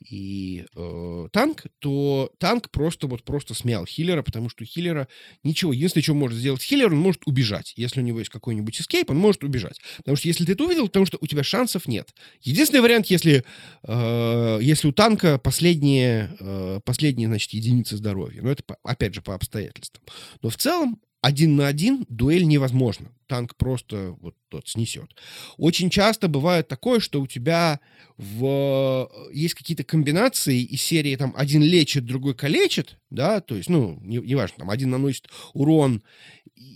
и 0.02 0.66
э, 0.76 1.28
танк, 1.32 1.68
то 1.80 2.34
танк 2.38 2.70
просто 2.70 3.08
вот 3.08 3.24
просто 3.24 3.54
смял 3.54 3.86
хиллера, 3.86 4.24
потому 4.24 4.50
что 4.50 4.64
у 4.64 4.68
хиллера 4.68 5.08
ничего. 5.46 5.72
Единственное, 5.72 6.04
что 6.04 6.14
может 6.16 6.38
сделать 6.38 6.62
хиллер, 6.62 6.92
он 6.92 7.00
может 7.00 7.22
убежать. 7.26 7.74
Если 7.78 8.02
у 8.02 8.04
него 8.04 8.20
есть 8.20 8.30
какой-нибудь 8.30 8.82
эскейп, 8.82 9.12
он 9.12 9.18
может 9.18 9.46
убежать. 9.46 9.80
Потому 10.00 10.18
что 10.18 10.28
если 10.28 10.44
ты 10.44 10.52
это 10.52 10.66
увидел, 10.66 10.88
потому 10.88 11.06
что 11.06 11.18
у 11.22 11.28
тебя 11.28 11.44
шансов 11.44 11.88
нет. 11.88 12.14
Единственный 12.42 12.82
вариант, 12.82 13.06
если, 13.06 13.46
э, 13.84 14.60
если 14.62 14.90
у 14.90 14.92
танка 14.92 15.38
последние, 15.38 16.36
э, 16.42 16.82
последние, 16.84 17.30
значит, 17.30 17.54
единицы 17.54 17.96
здоровья. 17.96 18.42
Но 18.42 18.52
это, 18.52 18.64
опять 18.84 19.14
же, 19.14 19.22
по 19.22 19.34
обстоятельствам. 19.34 20.04
Но 20.42 20.50
в 20.50 20.58
целом 20.58 21.00
один 21.22 21.56
на 21.56 21.68
один 21.68 22.06
дуэль 22.10 22.46
невозможно. 22.46 23.12
Танк 23.28 23.56
просто 23.56 24.16
вот 24.22 24.36
тот 24.48 24.68
снесет. 24.68 25.16
Очень 25.58 25.90
часто 25.90 26.28
бывает 26.28 26.68
такое, 26.68 27.00
что 27.00 27.22
у 27.22 27.28
тебя 27.28 27.80
в... 28.18 29.10
есть 29.34 29.54
какие-то 29.54 29.84
комбинации 29.84 30.62
из 30.62 30.82
серии 30.82 31.16
там 31.16 31.34
один 31.36 31.62
лечит, 31.62 32.06
другой 32.06 32.34
калечит, 32.36 32.98
да, 33.10 33.42
то 33.42 33.56
есть, 33.56 33.70
ну, 33.70 34.00
неважно, 34.02 34.56
не 34.56 34.60
там 34.60 34.70
один 34.70 34.90
наносит 34.90 35.30
урон, 35.54 36.02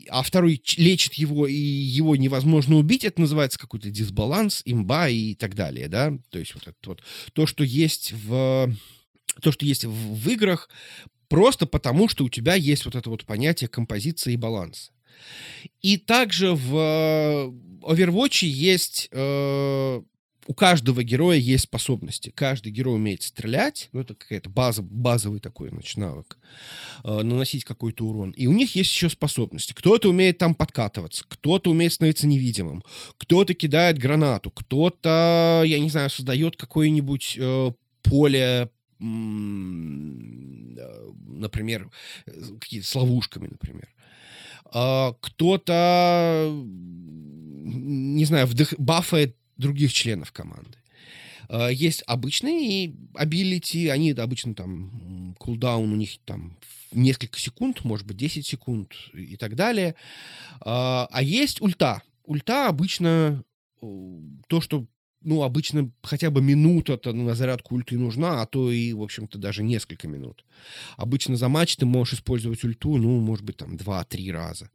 а 0.09 0.21
второй 0.21 0.61
лечит 0.77 1.15
его, 1.15 1.47
и 1.47 1.53
его 1.53 2.15
невозможно 2.15 2.75
убить, 2.75 3.03
это 3.03 3.21
называется 3.21 3.59
какой-то 3.59 3.89
дисбаланс, 3.89 4.61
имба 4.65 5.09
и 5.09 5.35
так 5.35 5.55
далее, 5.55 5.87
да, 5.87 6.13
то 6.29 6.39
есть 6.39 6.53
вот 6.53 6.67
это 6.67 6.77
вот 6.85 7.01
то, 7.33 7.47
что 7.47 7.63
есть 7.63 8.11
в 8.11 8.71
то, 9.41 9.51
что 9.51 9.65
есть 9.65 9.85
в, 9.85 9.91
в 9.91 10.29
играх, 10.29 10.69
Просто 11.28 11.65
потому, 11.65 12.07
что 12.07 12.26
у 12.26 12.30
тебя 12.30 12.55
есть 12.55 12.86
вот 12.86 12.95
это 12.95 13.09
вот 13.09 13.26
понятие 13.26 13.67
композиции 13.67 14.34
и 14.34 14.38
баланса. 14.38 14.91
И 15.82 15.97
также 15.97 16.53
в 16.53 16.76
э, 16.76 17.51
Overwatch 17.86 18.45
есть... 18.45 19.09
Э, 19.11 20.01
у 20.45 20.53
каждого 20.53 21.03
героя 21.03 21.38
есть 21.38 21.63
способности. 21.65 22.32
Каждый 22.36 22.71
герой 22.71 22.95
умеет 22.95 23.24
стрелять. 23.24 23.89
Ну, 23.93 24.01
это 24.01 24.13
какая-то 24.13 24.49
база, 24.49 24.82
базовый 24.82 25.39
такой, 25.39 25.69
значит, 25.69 25.97
навык. 25.97 26.38
Э, 27.03 27.21
наносить 27.21 27.63
какой-то 27.63 28.05
урон. 28.05 28.32
И 28.32 28.47
у 28.47 28.51
них 28.51 28.76
есть 28.76 28.91
еще 28.91 29.09
способности. 29.09 29.74
Кто-то 29.74 30.09
умеет 30.09 30.38
там 30.38 30.55
подкатываться. 30.55 31.24
Кто-то 31.28 31.71
умеет 31.71 31.93
становиться 31.93 32.28
невидимым. 32.28 32.84
Кто-то 33.17 33.53
кидает 33.53 33.97
гранату. 33.97 34.51
Кто-то, 34.51 35.63
я 35.65 35.80
не 35.80 35.89
знаю, 35.89 36.09
создает 36.09 36.57
какое-нибудь 36.57 37.38
э, 37.39 37.71
поле 38.01 38.69
например, 41.43 41.89
какие-то 42.59 42.87
с 42.87 42.95
ловушками, 42.95 43.47
например. 43.47 43.89
А 44.65 45.13
кто-то, 45.21 46.49
не 46.51 48.25
знаю, 48.25 48.47
вдох... 48.47 48.73
бафает 48.77 49.35
других 49.57 49.93
членов 49.93 50.31
команды. 50.31 50.77
А 51.49 51.67
есть 51.69 52.03
обычные 52.07 52.95
абилити, 53.13 53.89
они 53.89 54.11
обычно 54.11 54.55
там, 54.55 55.35
кулдаун 55.37 55.91
у 55.91 55.95
них 55.95 56.17
там 56.25 56.57
несколько 56.91 57.39
секунд, 57.39 57.83
может 57.83 58.07
быть, 58.07 58.17
10 58.17 58.45
секунд 58.45 58.93
и 59.13 59.35
так 59.35 59.55
далее. 59.55 59.95
А, 60.61 61.07
а 61.11 61.21
есть 61.21 61.61
ульта. 61.61 62.01
Ульта 62.25 62.67
обычно 62.67 63.43
то, 64.47 64.61
что 64.61 64.87
ну, 65.24 65.43
обычно 65.43 65.91
хотя 66.03 66.30
бы 66.30 66.41
минута-то 66.41 67.13
на 67.13 67.36
зарядку 67.36 67.76
ульты 67.76 67.97
нужна, 67.97 68.41
а 68.41 68.45
то 68.45 68.71
и, 68.71 68.93
в 68.93 69.01
общем-то, 69.01 69.38
даже 69.38 69.63
несколько 69.63 70.07
минут. 70.07 70.45
Обычно 70.97 71.36
за 71.36 71.49
матч 71.49 71.76
ты 71.76 71.86
можешь 71.86 72.15
использовать 72.15 72.63
ульту, 72.63 72.97
ну, 72.97 73.19
может 73.19 73.45
быть, 73.45 73.57
там, 73.57 73.76
2-3 73.76 74.32
раза. 74.32 74.69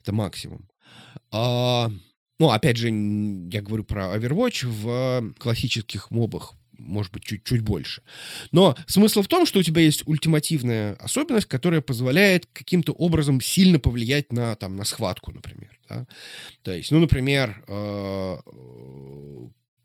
Это 0.00 0.12
максимум. 0.12 0.68
А, 1.30 1.90
ну, 2.38 2.50
опять 2.50 2.76
же, 2.76 2.88
я 2.88 3.62
говорю 3.62 3.84
про 3.84 4.16
Overwatch 4.16 4.66
в 4.66 5.34
классических 5.38 6.10
мобах 6.10 6.54
может 6.78 7.12
быть, 7.12 7.24
чуть-чуть 7.24 7.60
больше. 7.60 8.02
Но 8.52 8.76
смысл 8.86 9.22
в 9.22 9.28
том, 9.28 9.46
что 9.46 9.58
у 9.58 9.62
тебя 9.62 9.82
есть 9.82 10.06
ультимативная 10.06 10.94
особенность, 10.94 11.48
которая 11.48 11.80
позволяет 11.80 12.46
каким-то 12.52 12.92
образом 12.92 13.40
сильно 13.40 13.78
повлиять 13.78 14.32
на, 14.32 14.54
там, 14.56 14.76
на 14.76 14.84
схватку, 14.84 15.32
например. 15.32 15.78
Да? 15.88 16.06
То 16.62 16.72
есть, 16.72 16.90
ну, 16.90 17.00
например, 17.00 17.64
э, 17.66 18.36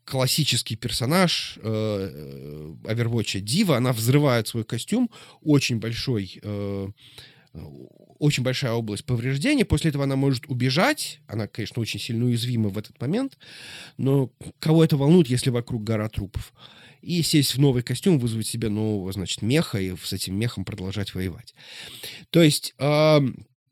классический 0.04 0.76
персонаж 0.76 1.58
э, 1.62 2.74
Overwatch 2.84 3.40
Дива, 3.40 3.76
она 3.76 3.92
взрывает 3.92 4.48
свой 4.48 4.64
костюм, 4.64 5.10
очень 5.42 5.78
большой, 5.78 6.38
э, 6.42 6.88
очень 8.18 8.42
большая 8.42 8.72
область 8.72 9.04
повреждения, 9.04 9.64
после 9.64 9.90
этого 9.90 10.04
она 10.04 10.16
может 10.16 10.46
убежать, 10.46 11.20
она, 11.26 11.46
конечно, 11.46 11.80
очень 11.80 12.00
сильно 12.00 12.24
уязвима 12.24 12.68
в 12.68 12.78
этот 12.78 13.00
момент, 13.00 13.38
но 13.96 14.30
кого 14.58 14.84
это 14.84 14.96
волнует, 14.96 15.28
если 15.28 15.50
вокруг 15.50 15.84
гора 15.84 16.08
трупов? 16.08 16.52
И 17.00 17.22
сесть 17.22 17.54
в 17.54 17.60
новый 17.60 17.82
костюм, 17.82 18.18
вызвать 18.18 18.46
себе 18.46 18.70
нового, 18.70 19.12
значит, 19.12 19.42
меха 19.42 19.78
и 19.78 19.94
с 19.94 20.12
этим 20.14 20.38
мехом 20.38 20.64
продолжать 20.64 21.14
воевать. 21.14 21.54
То 22.30 22.42
есть 22.42 22.74
э, 22.78 23.20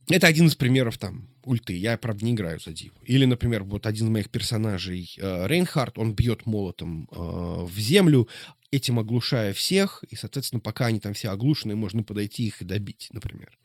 это 0.09 0.27
один 0.27 0.47
из 0.47 0.55
примеров 0.55 0.99
там 0.99 1.29
ульты. 1.45 1.77
Я, 1.77 1.97
правда, 1.97 2.25
не 2.25 2.33
играю 2.33 2.61
за 2.61 2.73
Диву. 2.73 2.95
Или, 3.05 3.25
например, 3.25 3.65
вот 3.65 3.87
один 3.87 4.07
из 4.07 4.11
моих 4.11 4.31
персонажей, 4.31 5.15
э, 5.19 5.47
Рейнхард, 5.47 5.99
он 5.99 6.15
бьет 6.15 6.47
молотом 6.47 7.09
э, 7.11 7.17
в 7.17 7.79
землю, 7.79 8.29
этим 8.71 8.99
оглушая 8.99 9.53
всех, 9.53 10.05
и, 10.09 10.17
соответственно, 10.17 10.61
пока 10.61 10.87
они 10.87 10.99
там 10.99 11.15
все 11.15 11.31
оглушены, 11.31 11.77
можно 11.77 12.03
подойти 12.03 12.47
их 12.47 12.63
и 12.63 12.65
добить, 12.65 13.09
например. 13.13 13.57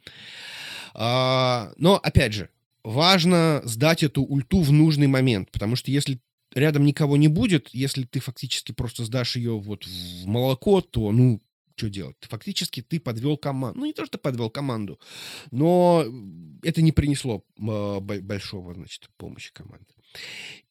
А, 0.94 1.72
но, 1.78 1.96
опять 1.96 2.34
же, 2.34 2.50
важно 2.84 3.62
сдать 3.64 4.04
эту 4.04 4.24
ульту 4.24 4.62
в 4.62 4.72
нужный 4.72 5.08
момент, 5.08 5.50
потому 5.52 5.76
что 5.76 5.92
если 5.92 6.20
рядом 6.54 6.86
никого 6.86 7.18
не 7.18 7.30
будет, 7.30 7.70
если 7.72 8.04
ты 8.04 8.20
фактически 8.20 8.74
просто 8.74 9.06
сдашь 9.06 9.38
ее 9.38 9.58
вот 9.58 9.86
в 9.86 10.26
молоко, 10.26 10.82
то, 10.82 11.12
ну, 11.12 11.42
что 11.78 11.90
делать? 11.90 12.18
Фактически 12.22 12.82
ты 12.82 13.00
подвел 13.00 13.38
команду. 13.38 13.80
Ну, 13.80 13.86
не 13.86 13.94
то, 13.94 14.06
что 14.06 14.18
подвел 14.18 14.50
команду, 14.50 15.00
но 15.52 16.06
это 16.64 16.82
не 16.82 16.92
принесло 16.92 17.46
э, 17.58 18.00
большого, 18.00 18.74
значит, 18.74 19.10
помощи 19.18 19.54
команды. 19.54 19.86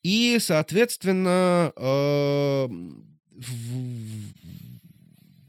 И, 0.03 0.39
соответственно, 0.41 1.73
э, 1.77 2.69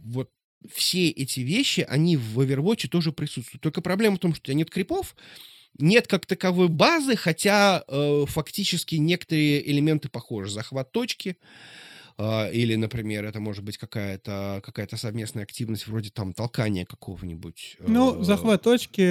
вот 0.04 0.30
все 0.72 1.10
эти 1.10 1.40
вещи, 1.40 1.86
они 1.88 2.18
в 2.18 2.40
Overwatch 2.40 2.88
тоже 2.88 3.12
присутствуют. 3.12 3.62
Только 3.62 3.82
проблема 3.82 4.18
в 4.18 4.20
том, 4.20 4.34
что 4.34 4.42
у 4.42 4.46
тебя 4.46 4.56
нет 4.56 4.70
крипов, 4.70 5.16
нет 5.80 6.08
как 6.08 6.26
таковой 6.26 6.70
базы, 6.70 7.16
хотя 7.16 7.84
э, 7.88 8.26
фактически 8.28 8.96
некоторые 8.96 9.70
элементы 9.70 10.10
похожи. 10.10 10.52
Захват 10.52 10.92
точки, 10.92 11.38
а, 11.42 11.87
или, 12.20 12.76
например, 12.76 13.26
это 13.26 13.40
может 13.40 13.64
быть 13.64 13.78
какая-то 13.78 14.62
какая 14.64 14.88
совместная 14.88 15.44
активность 15.44 15.88
вроде 15.88 16.10
там 16.10 16.34
толкания 16.34 16.86
какого-нибудь. 16.86 17.78
Ну, 17.86 18.20
э, 18.20 18.24
захват 18.24 18.64
точки, 18.64 19.02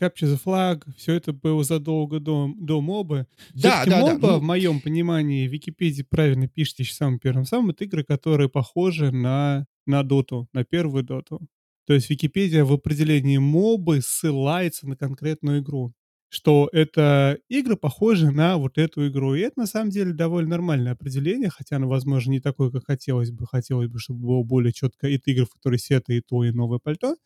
capture 0.00 0.32
the 0.32 0.40
flag, 0.44 0.84
все 0.96 1.14
это 1.14 1.32
было 1.32 1.64
задолго 1.64 2.20
до, 2.20 2.52
до 2.56 2.80
моба. 2.80 3.26
Да, 3.54 3.84
да, 3.84 4.00
моба, 4.00 4.20
да. 4.20 4.32
Ну... 4.34 4.38
в 4.38 4.42
моем 4.42 4.80
понимании, 4.80 5.48
в 5.48 5.52
Википедии 5.52 6.02
правильно 6.02 6.46
пишете 6.46 6.84
еще 6.84 6.94
самым 6.94 7.18
первым 7.18 7.44
самым, 7.44 7.70
это 7.70 7.84
игры, 7.84 8.04
которые 8.04 8.48
похожи 8.48 9.10
на, 9.10 9.66
на 9.86 10.04
доту, 10.04 10.48
на 10.52 10.64
первую 10.64 11.02
доту. 11.02 11.40
То 11.88 11.94
есть 11.94 12.08
Википедия 12.10 12.64
в 12.64 12.72
определении 12.72 13.38
мобы 13.38 14.00
ссылается 14.00 14.86
на 14.86 14.94
конкретную 14.94 15.60
игру 15.60 15.94
что 16.28 16.68
это 16.72 17.38
игры 17.48 17.76
похожи 17.76 18.30
на 18.30 18.58
вот 18.58 18.76
эту 18.78 19.08
игру. 19.08 19.34
И 19.34 19.40
это 19.40 19.60
на 19.60 19.66
самом 19.66 19.90
деле 19.90 20.12
довольно 20.12 20.50
нормальное 20.50 20.92
определение, 20.92 21.50
хотя 21.50 21.76
оно, 21.76 21.88
возможно, 21.88 22.32
не 22.32 22.40
такое, 22.40 22.70
как 22.70 22.86
хотелось 22.86 23.30
бы. 23.30 23.46
Хотелось 23.46 23.88
бы, 23.88 23.98
чтобы 23.98 24.20
было 24.20 24.42
более 24.42 24.72
четко. 24.72 25.08
Это 25.08 25.30
игры, 25.30 25.46
в 25.46 25.50
которых 25.50 25.80
сета 25.80 26.12
и 26.12 26.20
то, 26.20 26.44
и 26.44 26.50
новое 26.50 26.78
пальто. 26.78 27.16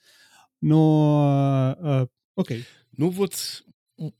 Но 0.60 1.76
э, 1.78 2.06
окей. 2.36 2.64
Ну 2.96 3.10
вот, 3.10 3.64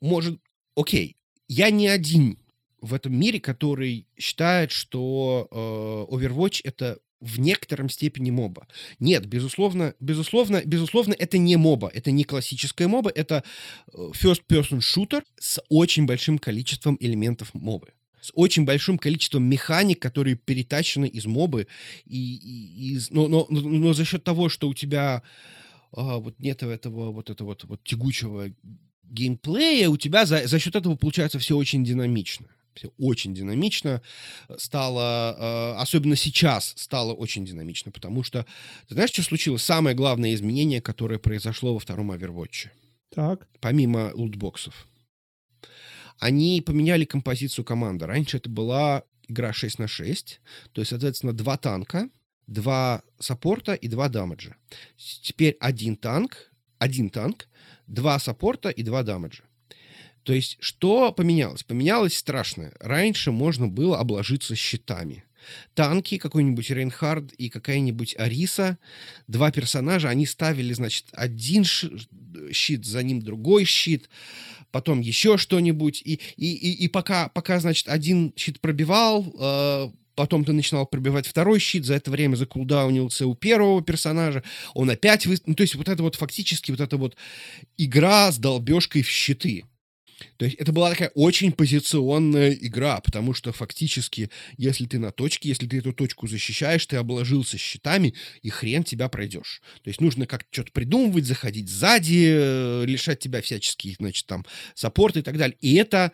может, 0.01 0.41
окей. 0.76 1.16
Я 1.49 1.70
не 1.70 1.89
один 1.89 2.39
в 2.80 2.95
этом 2.95 3.14
мире, 3.14 3.41
который 3.41 4.09
считает, 4.18 4.72
что 4.72 5.49
э, 5.51 6.14
Overwatch 6.14 6.61
это 6.64 6.99
в 7.23 7.39
некотором 7.39 7.89
степени 7.89 8.31
моба. 8.31 8.66
Нет, 8.99 9.27
безусловно, 9.27 9.95
безусловно, 10.01 10.61
безусловно, 10.64 11.14
это 11.16 11.39
не 11.39 11.57
моба, 11.57 11.89
это 11.95 12.11
не 12.11 12.25
классическая 12.25 12.89
моба, 12.89 13.11
это 13.14 13.45
э, 13.93 14.11
first-person 14.12 14.81
shooter 14.81 15.23
с 15.39 15.62
очень 15.68 16.05
большим 16.05 16.39
количеством 16.39 16.97
элементов 17.01 17.55
мобы 17.55 17.93
с 18.20 18.31
очень 18.35 18.64
большим 18.64 18.99
количеством 18.99 19.43
механик, 19.43 20.01
которые 20.01 20.37
перетащены 20.37 21.07
из 21.07 21.27
мобы, 21.27 21.66
и, 22.07 22.37
и, 22.37 22.95
из, 22.95 23.11
но, 23.11 23.27
но, 23.27 23.49
но 23.51 23.93
за 23.95 24.05
счет 24.05 24.23
того, 24.23 24.49
что 24.49 24.68
у 24.68 24.75
тебя 24.75 25.25
а, 25.91 26.18
вот 26.18 26.39
нет 26.39 26.62
этого 26.62 27.11
вот 27.11 27.31
этого 27.31 27.49
вот, 27.49 27.64
вот 27.64 27.83
тягучего 27.83 28.53
геймплея, 29.03 29.89
у 29.89 29.97
тебя 29.97 30.25
за, 30.25 30.47
за 30.47 30.61
счет 30.61 30.77
этого 30.77 30.95
получается 30.95 31.41
все 31.41 31.57
очень 31.57 31.85
динамично 31.85 32.47
все 32.75 32.91
очень 32.99 33.35
динамично 33.35 34.03
стало, 34.57 35.37
э, 35.39 35.81
особенно 35.81 36.16
сейчас 36.16 36.75
стало 36.77 37.12
очень 37.12 37.45
динамично, 37.45 37.91
потому 37.91 38.23
что, 38.23 38.47
ты 38.89 38.95
знаешь, 38.95 39.11
что 39.11 39.23
случилось? 39.23 39.62
Самое 39.62 39.97
главное 39.97 40.35
изменение, 40.35 40.81
которое 40.81 41.18
произошло 41.18 41.75
во 41.75 41.79
втором 41.79 42.12
Overwatch. 42.12 42.68
Так. 43.11 43.47
Помимо 43.61 44.11
лутбоксов. 44.14 44.87
Они 46.18 46.62
поменяли 46.64 47.05
композицию 47.05 47.64
команды. 47.64 48.07
Раньше 48.07 48.37
это 48.37 48.49
была 48.49 49.03
игра 49.29 49.53
6 49.53 49.79
на 49.79 49.89
6, 49.89 50.41
то 50.73 50.81
есть, 50.81 50.91
соответственно, 50.91 51.33
два 51.33 51.57
танка, 51.57 52.09
два 52.47 53.03
саппорта 53.18 53.75
и 53.75 53.89
два 53.89 54.09
дамаджа. 54.09 54.57
Теперь 54.97 55.57
один 55.61 55.97
танк, 55.97 56.53
один 56.79 57.11
танк, 57.11 57.49
два 57.87 58.18
саппорта 58.18 58.68
и 58.68 58.83
два 58.83 59.03
дамаджа. 59.03 59.45
То 60.25 60.33
есть, 60.33 60.57
что 60.61 61.12
поменялось? 61.12 61.64
Поменялось 61.64 62.16
страшное. 62.16 62.73
Раньше 62.81 63.33
можно 63.33 63.68
было 63.68 63.99
обложиться 63.99 64.55
щитами. 64.55 65.25
Танки, 65.75 66.18
какой-нибудь 66.18 66.70
Рейнхард 66.70 67.33
и 67.33 67.49
какая-нибудь 67.49 68.14
Ариса, 68.16 68.79
два 69.27 69.51
персонажа, 69.51 70.09
они 70.09 70.25
ставили, 70.25 70.73
значит, 70.73 71.07
один 71.12 71.64
щит, 71.64 72.85
за 72.85 73.03
ним 73.03 73.23
другой 73.23 73.64
щит, 73.64 74.09
потом 74.70 75.01
еще 75.01 75.39
что-нибудь, 75.39 76.01
и, 76.05 76.20
и, 76.37 76.55
и, 76.55 76.85
и 76.85 76.89
пока, 76.89 77.29
пока, 77.29 77.59
значит, 77.59 77.89
один 77.89 78.33
щит 78.37 78.61
пробивал, 78.61 79.35
э, 79.39 79.91
потом 80.14 80.45
ты 80.45 80.53
начинал 80.53 80.87
пробивать 80.87 81.27
второй 81.27 81.59
щит, 81.59 81.85
за 81.85 81.95
это 81.95 82.11
время 82.11 82.37
закулдаунился 82.37 83.27
у 83.27 83.35
первого 83.35 83.83
персонажа, 83.83 84.43
он 84.75 84.91
опять... 84.91 85.27
Вы... 85.27 85.39
Ну, 85.47 85.55
то 85.55 85.62
есть 85.62 85.75
вот 85.75 85.89
это 85.89 86.03
вот 86.03 86.14
фактически 86.14 86.70
вот 86.70 86.81
эта 86.81 86.97
вот 86.97 87.16
игра 87.77 88.31
с 88.31 88.39
долбежкой 88.39 89.03
в 89.03 89.09
щиты. 89.09 89.64
То 90.37 90.45
есть 90.45 90.57
это 90.57 90.73
была 90.73 90.91
такая 90.91 91.11
очень 91.14 91.53
позиционная 91.53 92.53
игра, 92.53 93.01
потому 93.01 93.35
что 93.35 93.53
фактически, 93.53 94.31
если 94.57 94.87
ты 94.87 94.99
на 94.99 95.12
точке, 95.12 95.49
если 95.49 95.66
ты 95.66 95.79
эту 95.79 95.93
точку 95.93 96.27
защищаешь, 96.27 96.87
ты 96.87 96.97
обложился 96.97 97.59
щитами, 97.59 98.14
и 98.43 98.51
хрен 98.51 98.85
тебя 98.85 99.09
пройдешь. 99.09 99.62
То 99.83 99.89
есть 99.89 100.01
нужно 100.01 100.27
как-то 100.27 100.49
что-то 100.51 100.73
придумывать, 100.73 101.25
заходить 101.25 101.68
сзади, 101.68 102.33
э, 102.35 102.85
лишать 102.87 103.20
тебя 103.20 103.43
всяческих, 103.43 103.97
значит, 103.97 104.27
там, 104.27 104.45
саппорта 104.75 105.20
и 105.20 105.23
так 105.23 105.37
далее. 105.37 105.57
И 105.61 105.75
это 105.75 106.12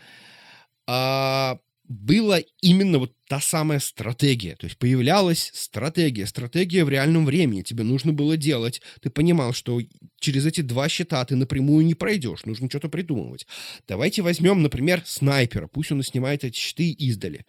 а, 0.86 1.58
было 1.88 2.38
именно 2.60 2.98
вот 2.98 3.14
та 3.28 3.40
самая 3.40 3.78
стратегия. 3.78 4.56
То 4.56 4.66
есть 4.66 4.78
появлялась 4.78 5.50
стратегия, 5.54 6.26
стратегия 6.26 6.84
в 6.84 6.90
реальном 6.90 7.24
времени. 7.24 7.62
Тебе 7.62 7.82
нужно 7.82 8.12
было 8.12 8.36
делать. 8.36 8.82
Ты 9.00 9.10
понимал, 9.10 9.52
что 9.52 9.80
через 10.20 10.46
эти 10.46 10.60
два 10.60 10.88
щита 10.88 11.24
ты 11.24 11.36
напрямую 11.36 11.84
не 11.84 11.94
пройдешь. 11.94 12.44
Нужно 12.44 12.68
что-то 12.68 12.88
придумывать. 12.88 13.46
Давайте 13.86 14.22
возьмем, 14.22 14.62
например, 14.62 15.02
снайпера. 15.06 15.66
Пусть 15.66 15.92
он 15.92 16.02
снимает 16.02 16.44
эти 16.44 16.58
щиты 16.58 16.90
издали. 16.90 17.44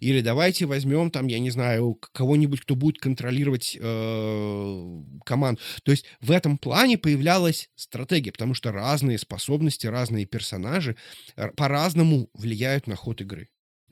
Или 0.00 0.20
давайте 0.20 0.66
возьмем 0.66 1.10
там, 1.10 1.28
я 1.28 1.38
не 1.38 1.50
знаю, 1.50 1.98
кого-нибудь, 2.12 2.60
кто 2.60 2.74
будет 2.74 2.98
контролировать 2.98 3.76
э, 3.80 5.02
команду. 5.24 5.60
То 5.84 5.92
есть 5.92 6.04
в 6.20 6.32
этом 6.32 6.58
плане 6.58 6.98
появлялась 6.98 7.70
стратегия, 7.76 8.32
потому 8.32 8.54
что 8.54 8.72
разные 8.72 9.18
способности, 9.18 9.86
разные 9.86 10.26
персонажи 10.26 10.96
э, 11.36 11.48
по-разному 11.56 12.28
влияют 12.34 12.86
на 12.88 12.96
ход 12.96 13.20
игры. 13.20 13.48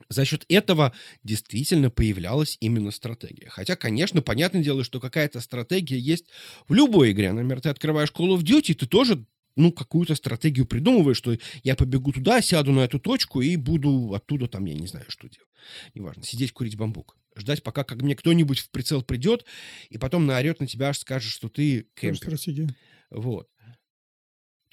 За 0.09 0.25
счет 0.25 0.45
этого 0.49 0.93
действительно 1.23 1.89
появлялась 1.89 2.57
именно 2.59 2.91
стратегия. 2.91 3.49
Хотя, 3.49 3.75
конечно, 3.75 4.21
понятное 4.21 4.63
дело, 4.63 4.83
что 4.83 4.99
какая-то 4.99 5.39
стратегия 5.39 5.97
есть 5.97 6.25
в 6.67 6.73
любой 6.73 7.11
игре. 7.11 7.31
Например, 7.31 7.61
ты 7.61 7.69
открываешь 7.69 8.11
Call 8.11 8.35
of 8.37 8.41
Duty, 8.41 8.73
ты 8.73 8.85
тоже 8.85 9.25
ну, 9.55 9.71
какую-то 9.71 10.15
стратегию 10.15 10.65
придумываешь, 10.65 11.17
что 11.17 11.37
я 11.63 11.75
побегу 11.75 12.11
туда, 12.11 12.41
сяду 12.41 12.71
на 12.71 12.81
эту 12.81 12.99
точку 12.99 13.41
и 13.41 13.55
буду 13.55 14.13
оттуда 14.15 14.47
там, 14.47 14.65
я 14.65 14.73
не 14.73 14.87
знаю, 14.87 15.05
что 15.09 15.29
делать. 15.29 15.49
Неважно, 15.93 16.23
сидеть, 16.23 16.53
курить 16.53 16.75
бамбук. 16.75 17.17
Ждать, 17.35 17.63
пока 17.63 17.83
как 17.83 18.01
мне 18.01 18.15
кто-нибудь 18.15 18.59
в 18.59 18.69
прицел 18.69 19.01
придет, 19.01 19.45
и 19.89 19.97
потом 19.97 20.25
наорет 20.25 20.59
на 20.59 20.67
тебя, 20.67 20.89
аж 20.89 20.99
скажет, 20.99 21.31
что 21.31 21.49
ты 21.49 21.87
кемпер. 21.95 22.37
Стратегия. 22.37 22.75
Вот. 23.09 23.47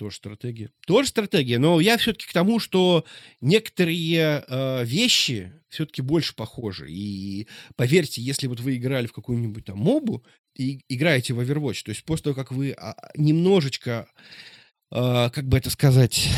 Тоже 0.00 0.16
стратегия. 0.16 0.70
Тоже 0.86 1.10
стратегия, 1.10 1.58
но 1.58 1.78
я 1.78 1.98
все-таки 1.98 2.26
к 2.26 2.32
тому, 2.32 2.58
что 2.58 3.04
некоторые 3.42 4.42
э, 4.48 4.82
вещи 4.86 5.52
все-таки 5.68 6.00
больше 6.00 6.34
похожи. 6.34 6.90
И 6.90 7.46
поверьте, 7.76 8.22
если 8.22 8.46
вот 8.46 8.60
вы 8.60 8.76
играли 8.76 9.06
в 9.06 9.12
какую-нибудь 9.12 9.66
там 9.66 9.76
мобу 9.76 10.24
и 10.56 10.80
играете 10.88 11.34
в 11.34 11.40
Overwatch, 11.40 11.82
то 11.84 11.90
есть 11.90 12.02
после 12.04 12.22
того, 12.24 12.34
как 12.34 12.50
вы 12.50 12.72
а, 12.72 12.96
немножечко, 13.14 14.08
э, 14.90 15.28
как 15.34 15.46
бы 15.46 15.58
это 15.58 15.68
сказать, 15.68 16.30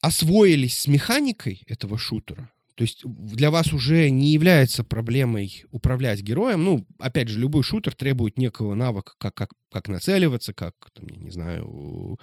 освоились 0.00 0.76
с 0.76 0.86
механикой 0.88 1.62
этого 1.68 1.98
шутера, 1.98 2.50
То 2.80 2.84
есть 2.84 3.02
для 3.04 3.50
вас 3.50 3.74
уже 3.74 4.08
не 4.08 4.32
является 4.32 4.82
проблемой 4.82 5.66
управлять 5.70 6.22
героем. 6.22 6.64
Ну, 6.64 6.86
опять 6.98 7.28
же, 7.28 7.38
любой 7.38 7.62
шутер 7.62 7.94
требует 7.94 8.38
некого 8.38 8.72
навыка, 8.72 9.12
как 9.18 9.34
как 9.34 9.50
как 9.70 9.88
нацеливаться, 9.88 10.54
как, 10.54 10.74
там, 10.94 11.06
я 11.08 11.16
не 11.18 11.30
знаю, 11.30 12.18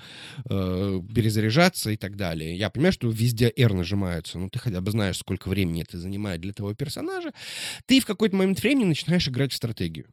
э, 0.50 1.00
перезаряжаться 1.14 1.92
и 1.92 1.96
так 1.96 2.16
далее. 2.16 2.58
Я 2.58 2.72
понимаю, 2.72 2.92
что 2.92 3.08
везде 3.08 3.54
R 3.56 3.72
нажимаются, 3.72 4.40
но 4.40 4.50
ты 4.50 4.58
хотя 4.58 4.82
бы 4.82 4.90
знаешь, 4.90 5.20
сколько 5.20 5.48
времени 5.48 5.84
это 5.84 6.00
занимает 6.00 6.42
для 6.42 6.54
твоего 6.54 6.74
персонажа. 6.74 7.34
Ты 7.86 8.00
в 8.00 8.08
какой-то 8.08 8.36
момент 8.36 8.60
времени 8.60 8.86
начинаешь 8.86 9.28
играть 9.28 9.54
в 9.54 9.56
стратегию. 9.56 10.08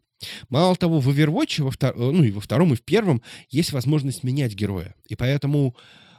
Мало 0.50 0.76
того, 0.76 1.00
в 1.00 1.08
Overwatch, 1.08 1.62
во 1.62 1.70
втор 1.70 1.96
ну, 1.96 2.22
и 2.22 2.30
во 2.32 2.42
втором, 2.42 2.74
и 2.74 2.76
в 2.76 2.82
первом 2.82 3.22
есть 3.48 3.72
возможность 3.72 4.22
менять 4.22 4.54
героя. 4.54 4.94
И 5.08 5.16
поэтому, 5.16 5.74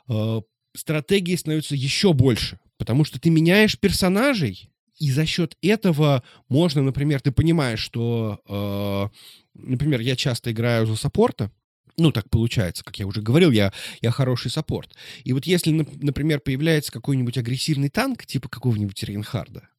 э, 0.10 0.42
стратегии 0.76 1.36
становятся 1.36 1.76
еще 1.76 2.14
больше, 2.14 2.60
потому 2.78 3.04
что 3.04 3.20
ты 3.20 3.30
меняешь 3.30 3.80
персонажей, 3.80 4.70
и 4.98 5.12
за 5.12 5.26
счет 5.26 5.58
этого 5.62 6.24
можно, 6.48 6.82
например, 6.82 7.22
ты 7.22 7.32
понимаешь, 7.32 7.80
что, 7.80 8.40
э, 8.48 9.18
например, 9.54 10.00
я 10.00 10.16
часто 10.16 10.52
играю 10.52 10.86
за 10.86 10.96
саппорта, 10.96 11.52
ну, 11.98 12.12
так 12.12 12.30
получается, 12.30 12.84
как 12.84 12.98
я 13.00 13.08
уже 13.08 13.22
говорил, 13.22 13.52
я, 13.52 13.72
я 14.02 14.12
хороший 14.12 14.52
саппорт. 14.52 14.96
И 15.24 15.34
вот 15.34 15.46
если, 15.46 15.72
например, 15.72 16.42
появляется 16.42 16.92
какой-нибудь 16.92 17.38
агрессивный 17.38 17.90
танк, 17.90 18.26
типа 18.26 18.50
какого-нибудь 18.50 19.02
Рейнхарда, 19.04 19.70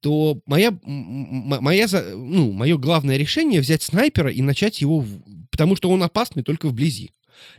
то 0.00 0.40
моя, 0.46 0.76
моя, 0.84 1.86
ну, 2.14 2.52
мое 2.52 2.76
главное 2.78 3.16
решение 3.16 3.60
взять 3.60 3.82
снайпера 3.82 4.30
и 4.30 4.42
начать 4.42 4.80
его, 4.80 5.04
потому 5.50 5.76
что 5.76 5.90
он 5.90 6.02
опасный 6.02 6.42
только 6.42 6.68
вблизи. 6.68 7.12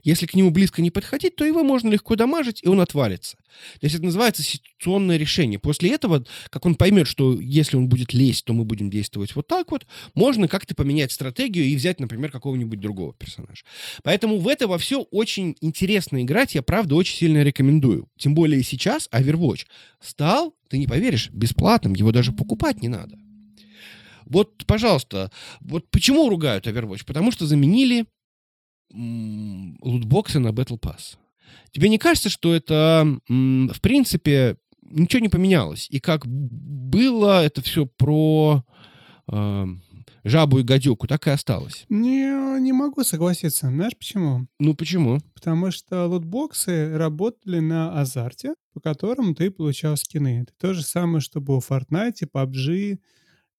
Если 0.03 0.26
к 0.26 0.34
нему 0.34 0.51
близко 0.51 0.82
не 0.82 0.91
подходить, 0.91 1.36
то 1.36 1.45
его 1.45 1.63
можно 1.63 1.89
легко 1.89 2.15
дамажить, 2.15 2.61
и 2.63 2.67
он 2.67 2.82
отвалится. 2.82 3.38
То 3.80 3.86
есть 3.86 3.95
это 3.95 4.05
называется 4.05 4.43
ситуационное 4.43 5.17
решение. 5.17 5.59
После 5.59 5.91
этого, 5.91 6.26
как 6.49 6.65
он 6.65 6.76
поймет, 6.76 7.07
что 7.07 7.39
если 7.39 7.78
он 7.78 7.88
будет 7.88 8.13
лезть, 8.13 8.45
то 8.45 8.53
мы 8.53 8.65
будем 8.65 8.89
действовать 8.89 9.36
вот 9.36 9.47
так 9.47 9.71
вот, 9.71 9.86
можно 10.13 10.47
как-то 10.47 10.76
поменять 10.76 11.11
стратегию 11.11 11.65
и 11.65 11.76
взять, 11.76 11.99
например, 11.99 12.32
какого-нибудь 12.32 12.80
другого 12.80 13.13
персонажа. 13.13 13.63
Поэтому 14.03 14.39
в 14.39 14.47
это 14.47 14.67
во 14.67 14.78
все 14.78 15.01
очень 15.01 15.55
интересно 15.61 16.21
играть, 16.24 16.55
я 16.55 16.61
правда 16.61 16.95
очень 16.95 17.17
сильно 17.17 17.43
рекомендую. 17.43 18.07
Тем 18.17 18.36
более 18.36 18.63
сейчас 18.63 19.07
Overwatch 19.11 19.65
стал, 20.01 20.55
ты 20.69 20.78
не 20.78 20.88
поверишь, 20.88 21.30
бесплатным, 21.32 21.93
его 21.93 22.11
даже 22.11 22.32
покупать 22.32 22.82
не 22.82 22.88
надо. 22.88 23.17
Вот, 24.26 24.65
пожалуйста, 24.65 25.32
вот 25.59 25.89
почему 25.91 26.30
ругают 26.30 26.67
Overwatch? 26.67 27.05
Потому 27.05 27.32
что 27.32 27.45
заменили 27.45 28.05
лутбоксы 28.93 30.39
на 30.39 30.49
Battle 30.49 30.79
Pass. 30.79 31.17
Тебе 31.71 31.89
не 31.89 31.97
кажется, 31.97 32.29
что 32.29 32.53
это, 32.53 33.19
в 33.27 33.81
принципе, 33.81 34.57
ничего 34.81 35.19
не 35.19 35.29
поменялось? 35.29 35.87
И 35.89 35.99
как 35.99 36.25
было 36.27 37.43
это 37.43 37.61
все 37.61 37.85
про 37.85 38.63
э, 39.31 39.65
жабу 40.23 40.59
и 40.59 40.63
гадюку, 40.63 41.07
так 41.07 41.27
и 41.27 41.31
осталось? 41.31 41.85
Не, 41.89 42.59
не 42.59 42.73
могу 42.73 43.03
согласиться. 43.03 43.67
Знаешь 43.67 43.97
почему? 43.97 44.47
Ну 44.59 44.73
почему? 44.75 45.19
Потому 45.33 45.71
что 45.71 46.07
лутбоксы 46.07 46.95
работали 46.95 47.59
на 47.59 47.99
азарте, 47.99 48.53
по 48.73 48.79
которому 48.79 49.35
ты 49.35 49.51
получал 49.51 49.97
скины. 49.97 50.43
Это 50.43 50.53
то 50.59 50.73
же 50.73 50.83
самое, 50.83 51.21
что 51.21 51.41
было 51.41 51.59
в 51.59 51.69
Fortnite, 51.69 52.27
PUBG 52.33 52.99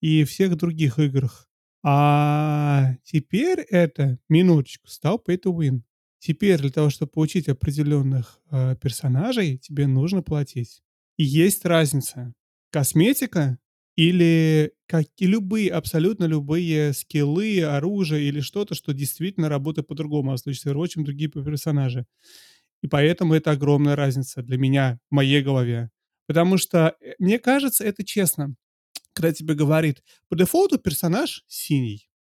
и 0.01 0.25
всех 0.25 0.57
других 0.57 0.99
играх. 0.99 1.49
А 1.85 2.95
теперь 3.05 3.61
это, 3.61 4.19
минуточку, 4.31 4.89
стал 4.89 5.23
pay 5.27 5.39
to 5.41 5.53
win. 5.55 5.83
Теперь 6.19 6.59
для 6.61 6.71
того, 6.71 6.89
чтобы 6.91 7.13
получить 7.13 7.49
определенных 7.49 8.41
э, 8.51 8.77
персонажей, 8.81 9.59
тебе 9.59 9.87
нужно 9.87 10.23
платить. 10.23 10.83
И 11.19 11.25
есть 11.25 11.67
разница. 11.67 12.33
Косметика 12.73 13.59
или 13.97 14.73
как 14.87 15.07
и 15.19 15.27
любые, 15.27 15.71
абсолютно 15.71 16.25
любые 16.25 16.95
скиллы, 16.95 17.63
оружие 17.63 18.29
или 18.29 18.41
что-то, 18.41 18.75
что 18.75 18.93
действительно 18.95 19.49
работает 19.51 19.87
по-другому, 19.87 20.33
а 20.33 20.37
в 20.37 20.41
случае 20.41 20.61
с 20.73 20.75
Overwatch 20.75 21.05
другие 21.05 21.31
персонажи. 21.31 22.07
И 22.83 22.89
поэтому 22.89 23.35
это 23.35 23.53
огромная 23.53 23.97
разница 23.97 24.43
для 24.43 24.59
меня, 24.59 24.99
в 25.11 25.15
моей 25.15 25.43
голове. 25.43 25.91
Потому 26.27 26.59
что, 26.59 26.97
э, 27.01 27.15
мне 27.19 27.39
кажется, 27.39 27.85
это 27.85 28.05
честно 28.05 28.55
когда 29.15 29.33
тебе 29.33 29.55
говорит, 29.55 30.03
по 30.29 30.37
дефолту 30.37 30.79
персонаж 30.79 31.45
синий. 31.49 32.11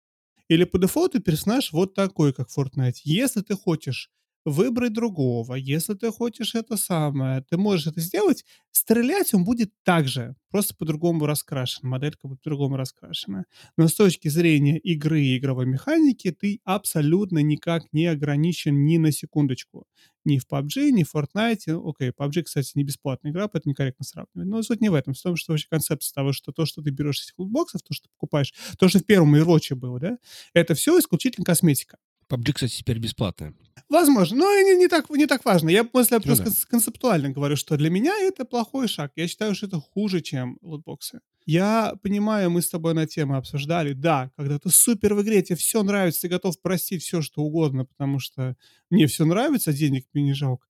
Или 0.48 0.64
по 0.64 0.78
дефолту 0.78 1.20
персонаж 1.20 1.72
вот 1.72 1.94
такой, 1.94 2.32
как 2.32 2.48
в 2.48 2.58
Fortnite. 2.58 3.00
Если 3.04 3.40
ты 3.42 3.54
хочешь 3.54 4.10
выбрать 4.44 4.92
другого. 4.92 5.54
Если 5.54 5.94
ты 5.94 6.10
хочешь 6.10 6.54
это 6.54 6.76
самое, 6.76 7.42
ты 7.48 7.56
можешь 7.56 7.86
это 7.86 8.00
сделать. 8.00 8.44
Стрелять 8.70 9.32
он 9.34 9.44
будет 9.44 9.70
так 9.84 10.08
же, 10.08 10.34
просто 10.50 10.74
по-другому 10.74 11.26
раскрашен. 11.26 11.88
Моделька 11.88 12.28
будет 12.28 12.42
по-другому 12.42 12.76
раскрашена. 12.76 13.44
Но 13.76 13.88
с 13.88 13.94
точки 13.94 14.28
зрения 14.28 14.78
игры 14.78 15.22
и 15.22 15.38
игровой 15.38 15.66
механики 15.66 16.30
ты 16.30 16.60
абсолютно 16.64 17.38
никак 17.38 17.84
не 17.92 18.06
ограничен 18.06 18.84
ни 18.84 18.98
на 18.98 19.12
секундочку. 19.12 19.86
Ни 20.26 20.38
в 20.38 20.46
PUBG, 20.50 20.90
ни 20.90 21.04
в 21.04 21.14
Fortnite. 21.14 21.88
Окей, 21.88 22.10
PUBG, 22.10 22.42
кстати, 22.42 22.72
не 22.74 22.84
бесплатная 22.84 23.30
игра, 23.30 23.46
поэтому 23.46 23.70
некорректно 23.70 24.04
сравнивать. 24.04 24.48
Но 24.48 24.62
суть 24.62 24.80
не 24.80 24.88
в 24.88 24.94
этом. 24.94 25.14
В 25.14 25.20
том, 25.20 25.36
что 25.36 25.52
вообще 25.52 25.68
концепция 25.70 26.14
того, 26.14 26.32
что 26.32 26.52
то, 26.52 26.66
что 26.66 26.82
ты 26.82 26.90
берешь 26.90 27.20
из 27.20 27.32
лутбоксов, 27.36 27.82
то, 27.82 27.92
что 27.94 28.08
ты 28.08 28.12
покупаешь, 28.18 28.54
то, 28.78 28.88
что 28.88 28.98
в 28.98 29.04
первом 29.04 29.34
Overwatch 29.34 29.74
было, 29.74 30.00
да, 30.00 30.18
это 30.54 30.74
все 30.74 30.98
исключительно 30.98 31.44
косметика. 31.44 31.98
PUBG, 32.28 32.52
кстати, 32.52 32.78
теперь 32.78 32.98
бесплатная. 32.98 33.54
Возможно, 33.88 34.38
но 34.38 34.60
не, 34.60 34.76
не, 34.76 34.88
так, 34.88 35.10
не 35.10 35.26
так 35.26 35.44
важно. 35.44 35.68
Я 35.68 35.84
просто, 35.84 36.16
ну, 36.16 36.22
просто 36.22 36.50
да. 36.50 36.56
концептуально 36.68 37.30
говорю, 37.30 37.56
что 37.56 37.76
для 37.76 37.90
меня 37.90 38.16
это 38.18 38.44
плохой 38.44 38.88
шаг. 38.88 39.12
Я 39.16 39.28
считаю, 39.28 39.54
что 39.54 39.66
это 39.66 39.80
хуже, 39.80 40.20
чем 40.20 40.58
лутбоксы. 40.62 41.20
Я 41.46 41.94
понимаю, 42.02 42.50
мы 42.50 42.62
с 42.62 42.70
тобой 42.70 42.94
на 42.94 43.06
тему 43.06 43.36
обсуждали. 43.36 43.92
Да, 43.92 44.30
когда 44.36 44.58
ты 44.58 44.70
супер 44.70 45.14
в 45.14 45.22
игре, 45.22 45.42
тебе 45.42 45.56
все 45.56 45.82
нравится, 45.82 46.22
ты 46.22 46.28
готов 46.28 46.60
простить 46.60 47.02
все, 47.02 47.20
что 47.20 47.42
угодно, 47.42 47.84
потому 47.84 48.18
что 48.18 48.56
мне 48.88 49.06
все 49.06 49.26
нравится, 49.26 49.72
денег 49.72 50.06
мне 50.14 50.24
не 50.24 50.32
жалко. 50.32 50.66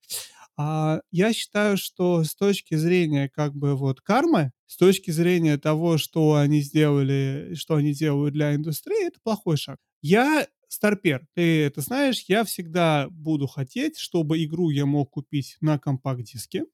А 0.57 1.01
я 1.11 1.33
считаю, 1.33 1.77
что 1.77 2.23
с 2.25 2.35
точки 2.35 2.75
зрения 2.77 3.29
как 3.29 3.55
бы 3.55 3.75
вот 3.77 4.01
кармы, 4.01 4.53
с 4.67 4.77
точки 4.77 5.11
зрения 5.11 5.59
того, 5.59 5.99
что 5.99 6.35
они 6.35 6.61
сделали, 6.61 7.55
что 7.55 7.77
они 7.77 7.93
делают 7.93 8.35
для 8.35 8.55
индустрии, 8.55 9.07
это 9.07 9.19
плохой 9.23 9.57
шаг. 9.57 9.79
Я 10.01 10.47
Старпер, 10.75 11.27
ты 11.35 11.63
это 11.63 11.81
знаешь, 11.81 12.25
я 12.27 12.45
всегда 12.45 13.09
буду 13.11 13.47
хотеть, 13.47 13.97
чтобы 13.97 14.43
игру 14.45 14.71
я 14.71 14.87
мог 14.87 15.11
купить 15.11 15.57
на 15.61 15.79
компакт-диске, 15.79 16.65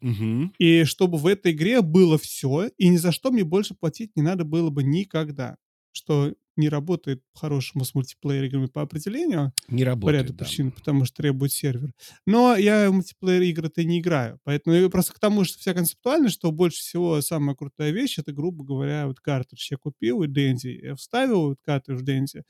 угу. 0.00 0.50
и 0.58 0.84
чтобы 0.84 1.18
в 1.18 1.26
этой 1.26 1.52
игре 1.52 1.82
было 1.82 2.16
все, 2.16 2.70
и 2.78 2.88
ни 2.88 2.96
за 2.96 3.12
что 3.12 3.30
мне 3.30 3.44
больше 3.44 3.74
платить 3.74 4.16
не 4.16 4.22
надо 4.22 4.44
было 4.44 4.70
бы 4.70 4.82
никогда. 4.82 5.56
Что 5.92 6.32
не 6.56 6.68
работает 6.68 7.22
по-хорошему 7.32 7.84
с 7.84 7.94
мультиплеер-играми 7.94 8.66
по 8.66 8.82
определению. 8.82 9.52
Не 9.68 9.82
работает, 9.84 10.18
по 10.18 10.22
ряду 10.22 10.32
да. 10.38 10.44
причин, 10.44 10.70
потому 10.70 11.04
что 11.04 11.16
требует 11.16 11.52
сервер. 11.52 11.92
Но 12.26 12.54
я 12.54 12.88
в 12.90 12.94
мультиплеер-игры-то 12.94 13.82
не 13.84 13.98
играю. 13.98 14.38
Поэтому 14.44 14.76
я 14.76 14.88
просто 14.88 15.14
к 15.14 15.18
тому, 15.18 15.44
что 15.44 15.58
вся 15.58 15.74
концептуальность, 15.74 16.36
что 16.36 16.52
больше 16.52 16.78
всего 16.80 17.20
самая 17.22 17.56
крутая 17.56 17.90
вещь, 17.90 18.18
это, 18.18 18.32
грубо 18.32 18.64
говоря, 18.64 19.06
вот 19.06 19.20
картридж 19.20 19.68
я 19.70 19.78
купил 19.78 20.22
и 20.22 20.28
Денди. 20.28 20.80
Я 20.82 20.94
вставил 20.94 21.48
вот 21.48 21.58
картридж 21.62 21.98
в 21.98 22.04
Денди 22.04 22.44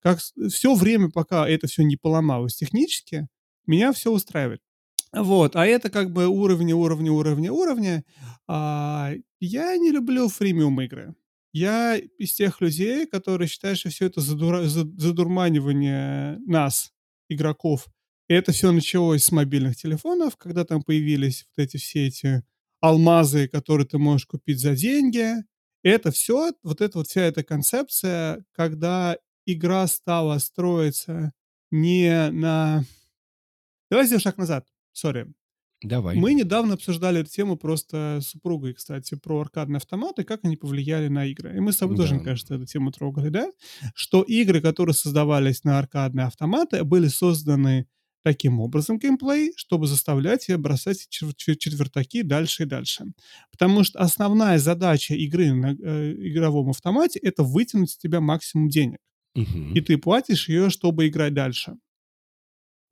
как 0.00 0.18
все 0.18 0.74
время, 0.74 1.10
пока 1.10 1.48
это 1.48 1.66
все 1.66 1.82
не 1.82 1.96
поломалось 1.96 2.56
технически, 2.56 3.28
меня 3.66 3.92
все 3.92 4.10
устраивает. 4.10 4.60
Вот, 5.12 5.56
а 5.56 5.66
это 5.66 5.90
как 5.90 6.12
бы 6.12 6.28
уровни, 6.28 6.72
уровни, 6.72 7.08
уровни, 7.08 7.48
уровни. 7.48 8.04
А, 8.46 9.12
я 9.40 9.76
не 9.76 9.90
люблю 9.90 10.28
фримиум 10.28 10.80
игры. 10.82 11.14
Я 11.52 11.96
из 11.96 12.34
тех 12.34 12.60
людей, 12.60 13.06
которые 13.06 13.48
считают, 13.48 13.78
что 13.78 13.90
все 13.90 14.06
это 14.06 14.20
задура... 14.20 14.62
задурманивание 14.64 16.38
нас, 16.46 16.92
игроков. 17.28 17.88
И 18.28 18.34
это 18.34 18.52
все 18.52 18.70
началось 18.70 19.24
с 19.24 19.32
мобильных 19.32 19.76
телефонов, 19.76 20.36
когда 20.36 20.64
там 20.64 20.82
появились 20.84 21.44
вот 21.48 21.64
эти 21.64 21.76
все 21.76 22.06
эти 22.06 22.44
алмазы, 22.80 23.48
которые 23.48 23.88
ты 23.88 23.98
можешь 23.98 24.26
купить 24.26 24.60
за 24.60 24.76
деньги. 24.76 25.34
Это 25.82 26.12
все, 26.12 26.52
вот 26.62 26.80
эта 26.80 26.98
вот 26.98 27.08
вся 27.08 27.22
эта 27.22 27.42
концепция, 27.42 28.44
когда 28.52 29.16
игра 29.46 29.86
стала 29.86 30.38
строиться 30.38 31.32
не 31.70 32.30
на... 32.30 32.84
Давай 33.90 34.06
сделаем 34.06 34.22
шаг 34.22 34.38
назад. 34.38 34.66
Сори. 34.92 35.26
Давай. 35.82 36.14
Мы 36.16 36.34
недавно 36.34 36.74
обсуждали 36.74 37.20
эту 37.20 37.30
тему 37.30 37.56
просто 37.56 38.18
с 38.20 38.28
супругой, 38.28 38.74
кстати, 38.74 39.14
про 39.14 39.40
аркадные 39.40 39.78
автоматы, 39.78 40.24
как 40.24 40.40
они 40.44 40.56
повлияли 40.56 41.08
на 41.08 41.24
игры. 41.26 41.56
И 41.56 41.60
мы 41.60 41.72
с 41.72 41.78
тобой 41.78 41.96
да. 41.96 42.02
тоже, 42.02 42.16
мне 42.16 42.24
кажется, 42.24 42.54
эту 42.54 42.66
тему 42.66 42.92
трогали, 42.92 43.30
да? 43.30 43.50
Что 43.94 44.22
игры, 44.22 44.60
которые 44.60 44.94
создавались 44.94 45.64
на 45.64 45.78
аркадные 45.78 46.26
автоматы, 46.26 46.84
были 46.84 47.08
созданы 47.08 47.86
таким 48.22 48.60
образом 48.60 48.98
геймплей, 48.98 49.54
чтобы 49.56 49.86
заставлять 49.86 50.44
тебя 50.44 50.58
бросать 50.58 51.08
четвертаки 51.08 52.20
дальше 52.20 52.64
и 52.64 52.66
дальше. 52.66 53.06
Потому 53.50 53.82
что 53.82 53.98
основная 54.00 54.58
задача 54.58 55.14
игры 55.14 55.54
на 55.54 55.72
э, 55.72 56.14
игровом 56.28 56.68
автомате— 56.68 57.18
это 57.22 57.42
вытянуть 57.42 57.92
с 57.92 57.96
тебя 57.96 58.20
максимум 58.20 58.68
денег 58.68 58.98
Угу. 59.36 59.74
и 59.74 59.80
ты 59.80 59.96
платишь 59.98 60.48
ее, 60.48 60.70
чтобы 60.70 61.06
играть 61.08 61.34
дальше. 61.34 61.76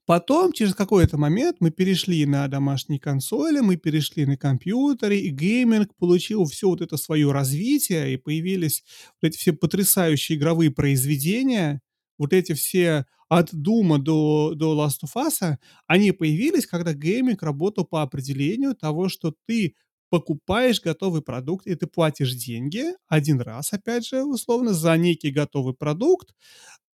Потом, 0.09 0.53
через 0.55 0.75
какой-то 0.75 1.19
момент, 1.19 1.57
мы 1.61 1.71
перешли 1.71 2.25
на 2.25 2.49
домашние 2.49 2.99
консоли, 2.99 3.61
мы 3.61 3.77
перешли 3.77 4.25
на 4.25 4.39
компьютеры, 4.39 5.19
и 5.19 5.29
гейминг 5.29 5.95
получил 5.99 6.47
всё 6.47 6.71
вот 6.71 6.81
это 6.81 6.97
своё 6.97 7.31
развитие, 7.31 8.15
и 8.15 8.17
появились 8.17 8.85
вот 9.21 9.29
эти 9.29 9.37
все 9.37 9.53
потрясающие 9.53 10.39
игровые 10.39 10.71
произведения. 10.71 11.83
Вот 12.17 12.33
эти 12.33 12.55
все 12.55 13.05
от 13.29 13.51
"Дума" 13.53 13.99
до 13.99 14.55
до 14.57 14.75
"Last 14.83 15.05
of 15.07 15.15
Us", 15.27 15.57
они 15.87 16.13
появились, 16.13 16.65
когда 16.67 16.95
гейминг 16.95 17.43
работал 17.43 17.85
по 17.85 18.01
определению 18.01 18.75
того, 18.75 19.11
что 19.11 19.35
ты 19.47 19.75
покупаешь 20.11 20.81
готовый 20.83 21.23
продукт, 21.23 21.67
и 21.67 21.75
ты 21.77 21.87
платишь 21.87 22.35
деньги 22.35 22.85
1 23.09 23.41
раз, 23.41 23.73
опять 23.73 24.07
же, 24.07 24.25
условно, 24.25 24.73
за 24.75 24.97
некий 24.97 25.31
готовый 25.31 25.75
продукт. 25.75 26.35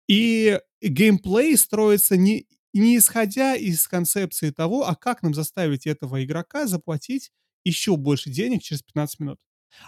И 0.10 0.60
геймплей 0.82 1.58
строится 1.58 2.18
не 2.18 2.48
не 2.74 2.98
исходя 2.98 3.56
из 3.56 3.88
концепции 3.88 4.52
того, 4.52 4.88
а 4.88 4.96
как 4.96 5.24
нам 5.24 5.34
заставить 5.34 5.88
этого 5.88 6.24
игрока 6.26 6.68
заплатить 6.68 7.32
ещё 7.66 7.98
больше 7.98 8.30
денег 8.32 8.64
через 8.64 8.84
15 8.84 9.20
минут. 9.22 9.40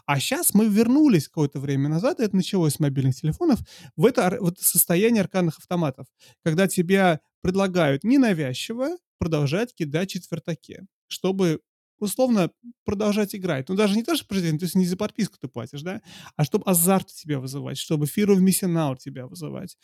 А 0.06 0.20
щас 0.20 0.54
мы 0.56 0.68
вернулись 0.70 1.28
какое-то 1.30 1.60
время 1.60 1.90
назад, 1.90 2.20
и 2.20 2.24
это 2.24 2.36
началось 2.38 2.76
с 2.76 2.80
мобильных 2.80 3.16
телефонов, 3.18 3.60
в 3.98 4.06
это 4.06 4.38
в 4.42 4.48
это 4.50 4.64
состояние 4.66 5.22
аркадных 5.24 5.60
автоматов, 5.60 6.08
когда 6.44 6.68
тебя 6.68 7.22
предлагают 7.42 8.04
ненавязчиво 8.06 8.98
продолжать 9.20 9.74
кидать 9.76 10.12
четвертаки, 10.12 10.82
чтобы, 11.08 11.62
условно, 12.00 12.52
продолжать 12.86 13.36
играть. 13.36 13.70
Ну, 13.70 13.76
даже 13.76 13.96
не 13.96 14.04
то, 14.04 14.16
что 14.16 14.26
то 14.60 14.66
есть 14.66 14.76
не 14.76 14.86
за 14.86 14.98
подписку 14.98 15.38
ты 15.40 15.48
платишь, 15.48 15.82
да, 15.82 16.02
а 16.36 16.44
чтоб 16.46 16.68
азарт 16.68 17.08
тебя 17.08 17.40
вызывать, 17.40 17.78
чтобы 17.78 18.06
fear 18.06 18.28
of 18.28 18.40
missing 18.40 18.74
out 18.76 18.98
тебя 19.00 19.28
вызывать, 19.28 19.78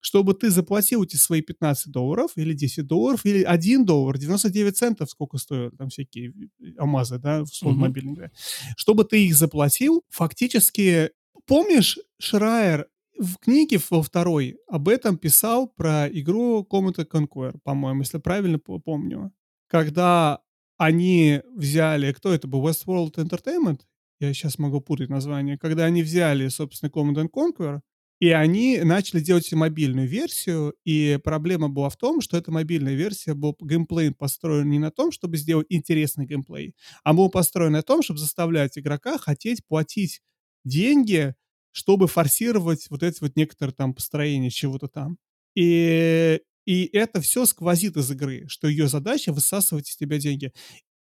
чтобы 0.00 0.34
ты 0.34 0.50
заплатил 0.50 1.02
эти 1.04 1.16
свои 1.16 1.42
15 1.42 1.92
долларов 1.92 2.32
или 2.36 2.52
10 2.54 2.86
долларов, 2.86 3.24
или 3.26 3.42
1 3.42 3.84
доллар 3.84 4.18
99 4.18 4.76
центов, 4.76 5.10
сколько 5.10 5.38
стоят 5.38 5.76
там 5.78 5.88
всякие 5.90 6.32
"АМАЗы", 6.78 7.18
да, 7.18 7.40
в 7.40 7.44
условно 7.44 7.80
Мгм. 7.80 7.82
мобильной 7.82 8.14
игре. 8.14 8.30
Чтобы 8.76 9.04
ты 9.04 9.26
их 9.26 9.34
заплатил, 9.36 10.02
фактически 10.10 11.10
Помнишь, 11.46 11.98
Шрайер 12.20 12.88
в 13.18 13.36
книге 13.38 13.80
во 13.90 14.02
2 14.02 14.58
об 14.68 14.88
этом 14.88 15.16
писал 15.18 15.66
про 15.68 16.06
игру 16.08 16.66
and 16.70 17.08
Conquer, 17.10 17.54
по-моему, 17.64 18.00
если 18.02 18.18
правильно 18.18 18.58
по 18.58 18.78
помню. 18.78 19.32
Когда 19.68 20.40
они 20.78 21.42
взяли 21.54 22.12
кто 22.12 22.32
это 22.32 22.48
был, 22.48 22.66
Westworld 22.66 23.14
Entertainment? 23.16 23.80
Я 24.20 24.34
щас 24.34 24.58
могу 24.58 24.80
путать 24.80 25.10
названия. 25.10 25.58
Когда 25.58 25.84
они 25.84 26.02
взяли, 26.02 26.48
собственно, 26.48 26.90
Command 26.90 27.16
and 27.16 27.30
Conquer, 27.30 27.80
и 28.20 28.30
они 28.30 28.80
начали 28.82 29.20
делать 29.20 29.52
мобильную 29.52 30.08
версию, 30.08 30.74
и 30.84 31.20
проблема 31.22 31.68
была 31.68 31.88
в 31.88 31.96
том, 31.96 32.20
что 32.20 32.36
эта 32.36 32.50
мобильная 32.50 32.94
версия 32.94 33.34
был 33.34 33.56
геймплей 33.60 34.12
построен 34.12 34.68
не 34.70 34.80
на 34.80 34.90
том, 34.90 35.12
чтобы 35.12 35.36
сделать 35.36 35.66
интересный 35.70 36.26
геймплей, 36.26 36.74
а 37.04 37.12
был 37.12 37.28
построен 37.30 37.72
на 37.72 37.82
том, 37.82 38.02
чтобы 38.02 38.18
заставлять 38.18 38.76
игрока 38.76 39.18
хотеть 39.18 39.64
платить 39.68 40.20
деньги, 40.64 41.34
чтобы 41.70 42.08
форсировать 42.08 42.88
вот 42.90 43.04
эти 43.04 43.20
вот 43.20 43.36
некоторые 43.36 43.74
там 43.74 43.94
построения 43.94 44.50
чего-то 44.50 44.88
там. 44.88 45.16
И 45.54 46.40
и 46.68 46.90
это 46.96 47.20
всё 47.22 47.46
сквозит 47.46 47.96
из 47.96 48.10
игры, 48.12 48.46
что 48.48 48.68
её 48.68 48.88
задача- 48.88 49.32
высасывать 49.32 49.88
из 49.90 49.96
тебя 49.96 50.18
деньги. 50.18 50.52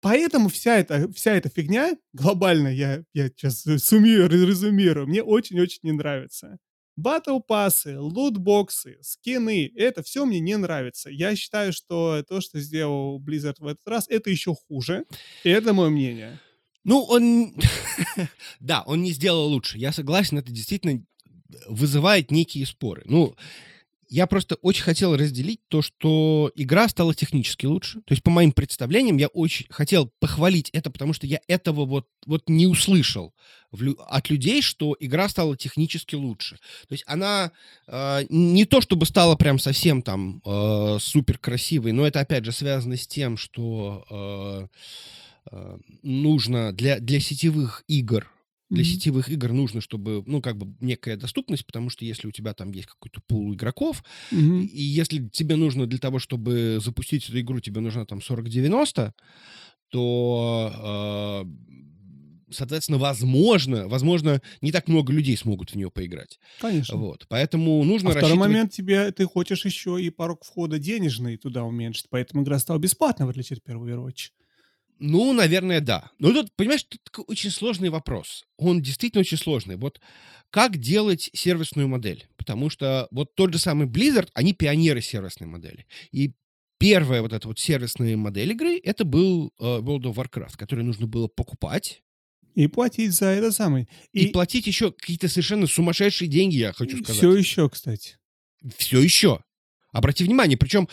Поэтому 0.01 0.49
вся 0.49 0.77
эта 0.79 1.11
вся 1.13 1.33
эта 1.35 1.49
фигня 1.49 1.97
глобально, 2.13 2.69
я 2.69 3.03
я 3.13 3.29
щас 3.37 3.63
суммирую, 3.83 4.47
резюмирую, 4.47 5.07
мне 5.07 5.23
очень-очень 5.23 5.81
не 5.83 5.93
нравится. 5.93 6.57
Батл-пассы, 6.97 7.99
лутбоксы, 7.99 8.97
скины- 9.03 9.71
это 9.77 10.03
всё 10.03 10.25
мне 10.25 10.39
не 10.41 10.57
нравится. 10.57 11.09
Я 11.11 11.35
считаю, 11.37 11.73
что 11.73 12.23
то, 12.29 12.41
что 12.41 12.59
сделал 12.61 13.19
Blizzard 13.21 13.57
в 13.59 13.67
этот 13.67 13.87
раз, 13.87 14.07
это 14.09 14.29
ещё 14.31 14.53
хуже. 14.55 15.05
И 15.45 15.49
это 15.51 15.73
мое 15.73 15.89
мнение. 15.89 16.39
Ну, 16.85 17.03
он 17.03 17.55
да, 18.61 18.83
он 18.87 19.03
не 19.03 19.11
сделал 19.13 19.47
лучше. 19.49 19.77
Я 19.79 19.91
согласен, 19.93 20.37
это 20.39 20.51
действительно 20.51 21.03
вызывает 21.67 22.31
некие 22.31 22.65
споры. 22.67 23.03
Ну, 23.05 23.35
я 24.11 24.27
просто 24.27 24.55
очень 24.55 24.83
хотел 24.83 25.15
разделить 25.15 25.61
то, 25.69 25.81
что 25.81 26.51
игра 26.55 26.89
стала 26.89 27.15
технически 27.15 27.65
лучше. 27.65 28.01
То 28.01 28.11
есть, 28.11 28.21
по 28.21 28.29
моим 28.29 28.51
представлениям, 28.51 29.15
я 29.15 29.27
очень 29.27 29.67
хотел 29.69 30.11
похвалить 30.19 30.69
это, 30.73 30.91
потому 30.91 31.13
что 31.13 31.25
я 31.25 31.39
этого 31.47 31.85
вот 31.85 32.07
вот 32.25 32.49
не 32.49 32.67
услышал 32.67 33.33
в 33.71 33.95
от 34.09 34.29
людей, 34.29 34.61
что 34.61 34.97
игра 34.99 35.29
стала 35.29 35.55
технически 35.55 36.15
лучше. 36.15 36.57
То 36.89 36.91
есть 36.91 37.05
она, 37.07 37.53
а, 37.87 38.23
не 38.29 38.65
то 38.65 38.81
чтобы 38.81 39.05
стала 39.05 39.37
прям 39.37 39.59
совсем 39.59 40.01
там, 40.01 40.41
а, 40.45 40.97
супер 40.99 41.37
красивой, 41.37 41.93
но 41.93 42.05
это, 42.05 42.19
опять 42.19 42.43
же, 42.43 42.51
связано 42.51 42.97
с 42.97 43.07
тем, 43.07 43.37
что, 43.37 44.05
а, 44.09 44.67
а, 45.51 45.79
нужно 46.03 46.73
для 46.73 46.99
для 46.99 47.21
сетевых 47.21 47.85
игр 47.87 48.29
для 48.73 48.83
Мгм. 48.83 49.01
сетевых 49.01 49.29
игр 49.29 49.51
нужно, 49.53 49.81
чтобы, 49.81 50.23
ну, 50.27 50.41
как 50.41 50.57
бы 50.57 50.75
некая 50.81 51.17
доступность, 51.17 51.65
потому 51.65 51.89
что 51.91 52.05
если 52.05 52.27
у 52.27 52.31
тебя 52.31 52.53
там 52.53 52.71
есть 52.73 52.87
какой-то 52.87 53.21
пул 53.27 53.53
игроков, 53.53 54.03
и 54.57 54.65
Мгм. 54.65 54.67
и 54.67 54.81
если 54.83 55.27
тебе 55.29 55.55
нужно 55.57 55.87
для 55.87 55.99
того, 55.99 56.19
чтобы 56.19 56.79
запустить 56.83 57.29
эту 57.29 57.39
игру, 57.41 57.59
тебе 57.61 57.81
нужна 57.81 58.05
там 58.05 58.21
4090, 58.21 59.13
то, 59.89 60.71
а, 60.75 61.45
соответственно, 62.51 62.97
возможно 62.99 63.87
возможно, 63.89 64.41
не 64.61 64.71
так 64.73 64.87
много 64.89 65.13
людей 65.13 65.37
смогут 65.37 65.71
в 65.71 65.75
неё 65.75 65.91
поиграть. 65.91 66.39
Конечно. 66.59 67.05
Вот. 67.05 67.25
Поэтому 67.29 67.83
нужно 67.85 68.09
А 68.09 68.11
второй 68.11 68.35
рассчитывать 68.35 68.37
момент, 68.37 68.71
тебе 68.71 69.11
ты 69.11 69.25
хочешь 69.25 69.63
ещё 69.65 69.97
и 69.99 70.09
порог 70.09 70.43
входа 70.43 70.79
денежный 70.79 71.37
туда 71.37 71.63
уменьшить, 71.63 72.07
поэтому 72.09 72.41
игра 72.43 72.57
стала 72.57 72.79
бесплатной, 72.79 73.27
в 73.27 73.29
отличие 73.29 73.57
от 73.57 73.63
первого 73.63 73.87
Overwatch. 73.87 74.31
Ну, 75.03 75.33
наверное, 75.33 75.81
да. 75.81 76.11
Но 76.19 76.31
тут, 76.31 76.55
понимаешь, 76.55 76.83
тут 76.83 77.01
такой 77.03 77.25
очень 77.27 77.49
сложный 77.49 77.89
вопрос. 77.89 78.45
Он 78.57 78.83
действительно 78.83 79.21
очень 79.21 79.37
сложный. 79.37 79.75
Вот 79.75 79.99
как 80.51 80.77
делать 80.77 81.31
сервисную 81.33 81.87
модель? 81.87 82.27
Потому 82.37 82.69
что 82.69 83.07
вот 83.09 83.33
тот 83.33 83.51
же 83.51 83.57
самый 83.57 83.87
Blizzard, 83.87 84.29
они 84.35 84.53
пионеры 84.53 85.01
сервисной 85.01 85.49
модели. 85.49 85.87
И 86.11 86.33
первая 86.77 87.23
вот 87.23 87.33
эта 87.33 87.47
вот 87.47 87.57
сервисная 87.57 88.15
модель 88.15 88.51
игры- 88.51 88.79
это 88.83 89.03
был, 89.03 89.51
а, 89.59 89.79
World 89.79 90.03
of 90.03 90.13
Warcraft, 90.15 90.55
который 90.55 90.83
нужно 90.85 91.07
было 91.07 91.27
покупать 91.27 92.03
И 92.53 92.67
платить 92.67 93.13
за 93.13 93.25
этот 93.27 93.55
самый. 93.55 93.87
и 94.13 94.25
И 94.25 94.31
платить 94.31 94.67
еще 94.67 94.91
какие-то 94.91 95.29
совершенно 95.29 95.65
сумасшедшие 95.65 96.27
деньги, 96.29 96.57
я 96.57 96.73
хочу 96.73 96.97
сказать. 97.03 97.17
всё 97.17 97.33
ещё, 97.35 97.69
кстати. 97.69 98.17
Всё 98.77 98.99
еще. 99.01 99.39
Обрати 99.93 100.23
внимание, 100.25 100.57
причем 100.59 100.87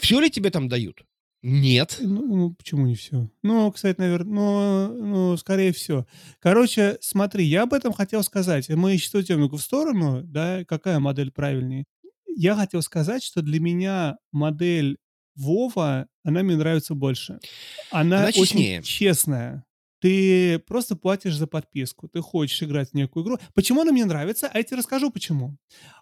всё 0.00 0.20
ли 0.20 0.28
тебе 0.30 0.50
там 0.50 0.68
дают? 0.68 1.05
Нет. 1.48 1.98
Ну 2.00 2.26
ну, 2.26 2.54
почему 2.54 2.86
не 2.86 2.96
всё? 2.96 3.28
Ну, 3.44 3.70
кстати, 3.70 4.00
навер 4.00 4.24
ну 4.24 4.88
ну, 4.92 5.36
скорее 5.36 5.72
всё. 5.72 6.04
Короче, 6.40 6.98
смотри, 7.00 7.44
я 7.44 7.62
об 7.62 7.72
этом 7.72 7.92
хотел 7.92 8.24
сказать. 8.24 8.68
Мы 8.68 8.90
уйдем 9.14 9.36
немного 9.36 9.56
в 9.56 9.62
сторону, 9.62 10.22
да, 10.24 10.64
какая 10.64 10.98
модель 10.98 11.30
правильнее. 11.30 11.84
Я 12.36 12.56
хотел 12.56 12.82
сказать, 12.82 13.22
что 13.22 13.42
для 13.42 13.60
меня 13.60 14.16
модель 14.32 14.98
"Вова", 15.36 16.08
она 16.24 16.42
мне 16.42 16.56
нравится 16.56 16.94
больше. 16.94 17.38
Она 17.92 18.18
Она 18.18 18.26
очень 18.28 18.42
честнее. 18.42 18.82
честная. 18.82 19.64
Ты 20.00 20.58
просто 20.58 20.96
платишь 20.96 21.36
за 21.36 21.46
подписку. 21.46 22.08
Ты 22.08 22.20
хочешь 22.22 22.60
играть 22.62 22.90
в 22.90 22.94
некую 22.94 23.24
игру. 23.24 23.38
Почему 23.54 23.82
она 23.82 23.92
мне 23.92 24.04
нравится? 24.04 24.48
А 24.52 24.58
я 24.58 24.64
те 24.64 24.74
расскажу 24.74 25.10
почему. 25.12 25.56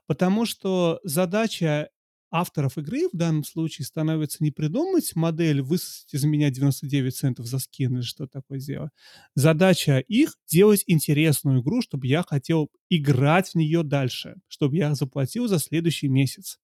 Потому 0.06 0.46
что 0.46 1.00
задача 1.04 1.90
авторов 2.34 2.78
игры 2.78 3.08
в 3.12 3.16
данном 3.16 3.44
случае 3.44 3.86
становится 3.86 4.44
не 4.44 4.50
придумать 4.52 5.16
модель, 5.16 5.62
высосать 5.62 6.14
из 6.14 6.24
меня 6.24 6.50
99 6.50 7.16
центов 7.16 7.46
за 7.46 7.60
скин 7.60 7.96
или 7.96 8.02
что-то 8.02 8.40
такое 8.40 8.58
сделать. 8.60 8.92
Задача 9.36 9.98
их- 10.00 10.36
делать 10.48 10.84
интересную 10.88 11.62
игру, 11.62 11.82
чтобы 11.82 12.08
я 12.08 12.24
хотел 12.24 12.70
играть 12.90 13.50
в 13.50 13.54
неё 13.56 13.82
дальше, 13.84 14.36
чтобы 14.48 14.76
я 14.78 14.94
заплатил 14.96 15.48
за 15.48 15.58
следующий 15.60 16.08
месяц. 16.08 16.58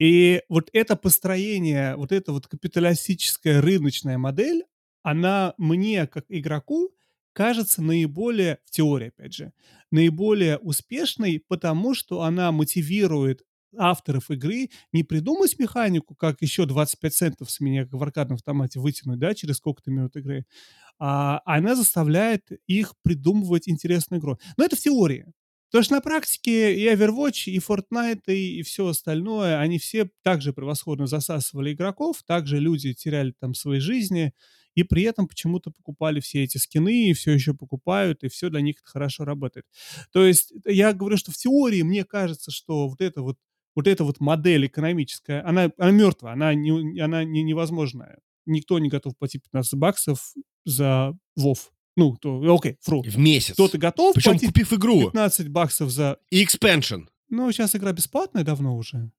И 0.00 0.42
вот 0.48 0.70
это 0.72 0.96
построение, 0.96 1.96
вот 1.96 2.12
эта 2.12 2.32
вот 2.32 2.46
капиталистическая 2.48 3.60
рыночная 3.60 4.18
модель, 4.18 4.64
она 5.02 5.54
мне, 5.58 6.06
как 6.08 6.26
игроку, 6.30 6.94
кажется 7.34 7.82
наиболее, 7.82 8.58
в 8.66 8.70
теории 8.72 9.08
опять 9.08 9.34
же, 9.34 9.52
наиболее 9.92 10.58
успешной, 10.58 11.42
потому 11.48 11.94
что 11.94 12.22
она 12.22 12.52
мотивирует 12.52 13.44
авторов 13.78 14.30
игры 14.30 14.70
не 14.92 15.02
придумать 15.04 15.58
механику, 15.58 16.14
как 16.14 16.42
еще 16.42 16.66
25 16.66 17.14
центов 17.14 17.50
с 17.50 17.60
меня, 17.60 17.86
в 17.90 18.02
аркадном 18.02 18.36
автомате, 18.36 18.80
вытянуть, 18.80 19.18
да, 19.18 19.34
через 19.34 19.56
сколько-то 19.56 19.90
минут 19.90 20.16
игры, 20.16 20.46
а 20.98 21.42
она 21.46 21.76
заставляет 21.76 22.44
их 22.68 22.94
придумывать 23.02 23.68
интересную 23.68 24.20
игру. 24.20 24.38
Но 24.56 24.64
это 24.64 24.76
в 24.76 24.80
теории. 24.80 25.26
Потому 25.70 25.84
что 25.84 25.94
на 25.96 26.00
практике 26.02 26.74
и 26.76 26.86
Overwatch, 26.88 27.46
и 27.46 27.58
Fortnite, 27.58 28.32
и 28.34 28.62
всё 28.62 28.88
остальное, 28.88 29.58
они 29.60 29.78
все 29.80 30.08
также 30.22 30.52
превосходно 30.52 31.06
засасывали 31.08 31.72
игроков, 31.74 32.22
также 32.26 32.60
люди 32.60 32.94
теряли 32.94 33.34
там 33.40 33.54
свои 33.54 33.80
жизни, 33.80 34.32
и 34.76 34.84
при 34.84 35.02
этом 35.04 35.28
почему-то 35.28 35.70
покупали 35.72 36.20
все 36.20 36.44
эти 36.44 36.58
скины, 36.58 37.10
и 37.10 37.12
всё 37.14 37.32
еще 37.32 37.54
покупают, 37.54 38.24
и 38.24 38.28
всё 38.28 38.50
для 38.50 38.60
них 38.60 38.76
хорошо 38.84 39.24
работает. 39.24 39.66
То 40.12 40.24
есть 40.24 40.52
я 40.66 40.92
говорю, 40.92 41.16
что 41.16 41.32
в 41.32 41.36
теории 41.36 41.82
мне 41.82 42.04
кажется, 42.04 42.52
что 42.52 42.88
вот 42.88 43.00
это 43.00 43.22
вот 43.22 43.36
вот 43.74 43.86
эта 43.86 44.04
вот 44.04 44.20
модель 44.20 44.66
экономическая, 44.66 45.42
она 45.46 45.70
она 45.78 45.90
мертвая, 45.90 46.32
она 46.32 46.54
не 46.54 47.00
она 47.00 47.24
не 47.24 47.42
невозможная. 47.42 48.18
Никто 48.46 48.78
не 48.78 48.88
готов 48.88 49.16
платить 49.16 49.42
15 49.42 49.74
баксов 49.74 50.34
за 50.64 51.16
WoW. 51.38 51.58
Ну, 51.96 52.16
то 52.16 52.40
окей, 52.54 52.76
true. 52.80 53.02
В 53.02 53.18
месяц. 53.18 53.54
Кто-то 53.54 53.78
готов 53.78 54.14
Причем 54.14 54.32
платить 54.32 54.48
купив 54.48 54.72
игру 54.72 55.00
15 55.06 55.48
баксов 55.48 55.90
за 55.90 56.18
и 56.30 56.42
expansion. 56.42 57.02
Ну, 57.28 57.50
сейчас 57.52 57.74
игра 57.74 57.92
бесплатная 57.92 58.44
давно 58.44 58.76
уже. 58.76 59.10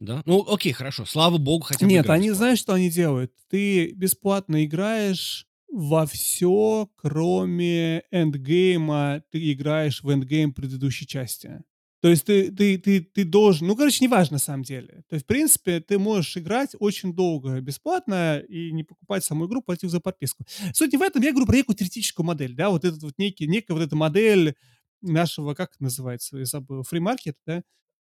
Да? 0.00 0.22
Ну, 0.26 0.46
окей, 0.48 0.72
хорошо. 0.72 1.04
Слава 1.04 1.38
богу, 1.38 1.64
хотя 1.64 1.84
бы 1.84 1.90
Нет, 1.90 2.08
они, 2.08 2.30
знаешь, 2.30 2.58
что 2.58 2.74
они 2.74 2.90
делают? 2.90 3.32
Ты 3.48 3.92
бесплатно 3.92 4.64
играешь 4.64 5.46
во 5.70 6.06
все, 6.06 6.88
кроме 6.96 8.02
эндгейма. 8.10 9.22
Ты 9.30 9.52
играешь 9.52 10.02
в 10.02 10.10
эндгейм 10.10 10.52
предыдущей 10.52 11.06
части. 11.06 11.62
То 12.00 12.08
есть 12.08 12.24
ты, 12.24 12.52
ты, 12.52 12.78
ты, 12.78 13.00
ты 13.00 13.24
должен... 13.24 13.66
Ну, 13.66 13.74
короче, 13.76 14.04
неважно 14.04 14.34
на 14.34 14.38
самом 14.38 14.62
деле. 14.62 15.02
То 15.08 15.14
есть, 15.14 15.24
в 15.24 15.28
принципе, 15.28 15.80
ты 15.80 15.98
можешь 15.98 16.36
играть 16.36 16.70
очень 16.78 17.12
долго 17.12 17.60
бесплатно 17.60 18.38
и 18.48 18.70
не 18.72 18.84
покупать 18.84 19.24
саму 19.24 19.46
игру, 19.46 19.62
платив 19.62 19.90
за 19.90 20.00
подписку. 20.00 20.44
Суть 20.74 20.92
не 20.92 20.98
в 20.98 21.02
этом. 21.02 21.22
Я 21.22 21.32
говорю 21.32 21.46
про 21.46 21.56
некую 21.56 21.74
теоретическую 21.76 22.24
модель. 22.24 22.54
Да, 22.54 22.70
вот 22.70 22.84
этот 22.84 23.02
вот 23.02 23.14
некий, 23.18 23.48
некая 23.48 23.74
вот 23.74 23.82
эта 23.82 23.96
модель 23.96 24.54
нашего, 25.02 25.54
как 25.54 25.70
это 25.74 25.82
называется, 25.84 26.38
я 26.38 26.44
забыл, 26.44 26.82
фримаркет, 26.84 27.36
да? 27.46 27.62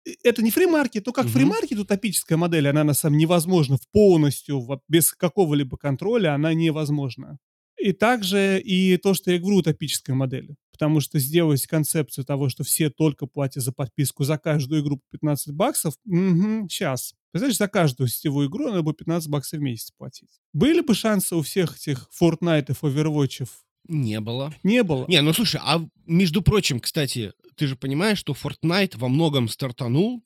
Э, 0.08 0.12
Это 0.24 0.44
не 0.44 0.52
фримаркет, 0.52 1.06
но 1.06 1.14
как 1.14 1.26
Мгм. 1.26 1.34
фримаркет, 1.34 1.80
утопическая 1.80 2.38
модель, 2.38 2.68
она 2.70 2.84
на 2.84 2.94
самом 2.94 3.18
невозможна 3.18 3.78
полностью, 3.92 4.66
без 4.90 5.12
какого-либо 5.14 5.78
контроля, 5.78 6.34
она 6.36 6.54
невозможна. 6.54 7.38
И 7.80 7.92
также 7.94 8.62
и 8.62 8.98
то, 8.98 9.14
что 9.14 9.32
я 9.32 9.40
говорю, 9.40 9.58
утопическая 9.58 10.16
модель. 10.16 10.56
Потому 10.76 11.00
что 11.00 11.20
сделать 11.20 11.66
концепцию 11.68 12.26
того, 12.26 12.50
что 12.50 12.66
все 12.66 12.90
только 12.90 13.28
платят 13.28 13.64
за 13.64 13.72
подписку 13.72 14.26
за 14.26 14.38
каждую 14.38 14.82
игру 14.82 14.98
по 14.98 15.04
15 15.12 15.54
баксов, 15.54 15.94
сейчас. 16.06 17.14
Представляешь, 17.32 17.58
за 17.58 17.70
каждую 17.70 18.08
сетевую 18.10 18.50
игру 18.50 18.68
надо 18.68 18.82
бы 18.82 18.94
15 18.94 19.30
баксов 19.30 19.60
в 19.60 19.62
месяц 19.62 19.92
платить. 19.98 20.42
Были 20.52 20.82
бы 20.82 20.94
шансы 20.94 21.36
у 21.36 21.42
всех 21.42 21.78
этих 21.78 22.10
Fortnite, 22.22 22.68
Overwatch? 22.82 23.48
Не 23.88 24.20
было. 24.20 24.54
Не 24.64 24.84
было. 24.84 25.06
Не, 25.08 25.22
ну 25.22 25.32
слушай, 25.32 25.62
а 25.64 25.82
между 26.06 26.42
прочим, 26.42 26.82
кстати, 26.82 27.32
ты 27.56 27.68
же 27.68 27.78
понимаешь, 27.78 28.18
что 28.18 28.34
Fortnite 28.34 28.98
во 28.98 29.08
многом 29.08 29.48
стартанул, 29.48 30.24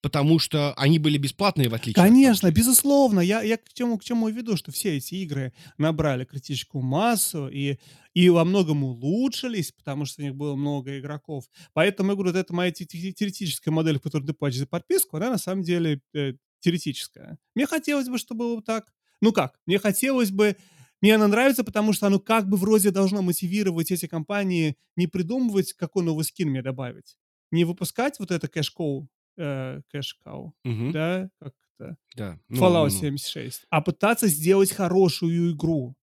потому 0.00 0.38
что 0.38 0.72
они 0.74 0.98
были 0.98 1.18
бесплатные, 1.18 1.68
в 1.68 1.74
отличие 1.74 2.02
от 2.02 2.08
Конечно, 2.08 2.48
PUBG. 2.48 2.52
безусловно. 2.52 3.20
Я, 3.20 3.42
я 3.42 3.56
к 3.56 3.72
чему, 3.72 3.98
к 3.98 4.04
чему 4.04 4.28
веду, 4.28 4.56
что 4.56 4.72
все 4.72 4.96
эти 4.96 5.14
игры 5.16 5.52
набрали 5.78 6.24
критическую 6.24 6.82
массу 6.82 7.48
и, 7.48 7.78
и 8.14 8.28
во 8.28 8.44
многом 8.44 8.84
улучшились, 8.84 9.72
потому 9.72 10.04
что 10.04 10.22
у 10.22 10.24
них 10.24 10.34
было 10.34 10.54
много 10.56 10.98
игроков. 10.98 11.44
Поэтому 11.72 12.10
я 12.10 12.14
говорю, 12.16 12.32
вот 12.32 12.38
эта 12.38 12.54
моя 12.54 12.70
те- 12.72 12.84
те- 12.86 13.12
теоретическая 13.12 13.70
модель, 13.70 13.98
в 13.98 14.02
которой 14.02 14.26
ты 14.26 14.32
платишь 14.32 14.58
за 14.58 14.66
подписку, 14.66 15.16
она 15.16 15.30
на 15.30 15.38
самом 15.38 15.62
деле 15.62 16.00
э, 16.14 16.34
теоретическая. 16.60 17.38
Мне 17.54 17.66
хотелось 17.66 18.08
бы, 18.08 18.18
чтобы 18.18 18.44
было 18.46 18.62
так. 18.62 18.92
Ну 19.20 19.32
как? 19.32 19.58
Мне 19.66 19.78
хотелось 19.78 20.30
бы... 20.30 20.56
Мне 21.02 21.14
она 21.14 21.28
нравится, 21.28 21.62
потому 21.62 21.92
что 21.92 22.06
оно 22.06 22.18
как 22.18 22.48
бы 22.48 22.56
вроде 22.56 22.90
должно 22.90 23.20
мотивировать 23.20 23.90
эти 23.90 24.06
компании 24.06 24.76
не 24.96 25.06
придумывать, 25.06 25.74
какой 25.74 26.02
новый 26.02 26.24
скин 26.24 26.48
мне 26.48 26.62
добавить. 26.62 27.16
Не 27.50 27.64
выпускать 27.64 28.18
вот 28.18 28.30
это 28.30 28.48
кэш-коу, 28.48 29.06
э, 29.36 29.80
кэш-кау, 29.92 30.54
Мгм. 30.64 30.92
да, 30.92 31.28
как 31.40 31.52
это, 31.78 31.96
Да. 32.16 32.38
Ну, 32.48 32.56
Fallout 32.56 32.88
ну, 32.88 32.94
ну. 32.94 33.00
76, 33.00 33.66
а 33.70 33.80
пытаться 33.80 34.26
сделать 34.28 34.72
хорошую 34.72 35.52
игру. 35.52 35.94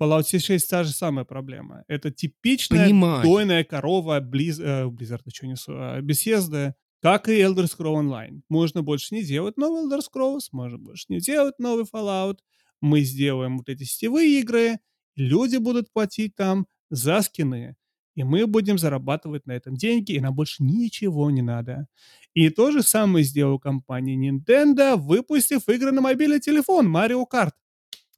Fallout 0.00 0.22
76 0.22 0.68
та 0.70 0.84
же 0.84 0.92
самая 0.92 1.24
проблема. 1.24 1.84
Это 1.88 2.10
типичная 2.10 2.86
Понимаю. 2.86 3.22
дойная 3.22 3.64
корова 3.64 4.20
Близ, 4.20 4.58
э, 4.58 4.86
Blizzard, 4.86 5.20
что 5.32 5.46
несу, 5.46 5.72
а, 5.74 6.00
Bethesda, 6.00 6.72
как 7.02 7.28
и 7.28 7.40
Elder 7.42 7.64
Scrolls 7.66 8.02
Online. 8.02 8.40
Можно 8.48 8.82
больше 8.82 9.14
не 9.14 9.22
делать 9.24 9.56
новый 9.56 9.82
Elder 9.84 10.00
Scrolls, 10.00 10.48
можно 10.52 10.78
больше 10.78 11.04
не 11.08 11.18
делать 11.20 11.58
новый 11.58 11.84
Fallout. 11.84 12.38
Мы 12.80 13.00
сделаем 13.02 13.58
вот 13.58 13.68
эти 13.68 13.82
сетевые 13.84 14.40
игры, 14.40 14.78
люди 15.16 15.58
будут 15.58 15.92
платить 15.92 16.34
там 16.34 16.66
за 16.88 17.20
скины, 17.20 17.76
и 18.14 18.24
мы 18.24 18.46
будем 18.46 18.78
зарабатывать 18.78 19.46
на 19.46 19.52
этом 19.52 19.76
деньги, 19.76 20.12
и 20.12 20.20
нам 20.20 20.34
больше 20.34 20.62
ничего 20.62 21.30
не 21.30 21.42
надо. 21.42 21.86
И 22.34 22.48
то 22.50 22.70
же 22.70 22.82
самое 22.82 23.24
сделала 23.24 23.58
компания 23.58 24.16
Nintendo, 24.16 24.96
выпустив 24.96 25.68
игры 25.68 25.92
на 25.92 26.00
мобильный 26.00 26.40
телефон 26.40 26.94
Mario 26.94 27.24
Kart. 27.32 27.52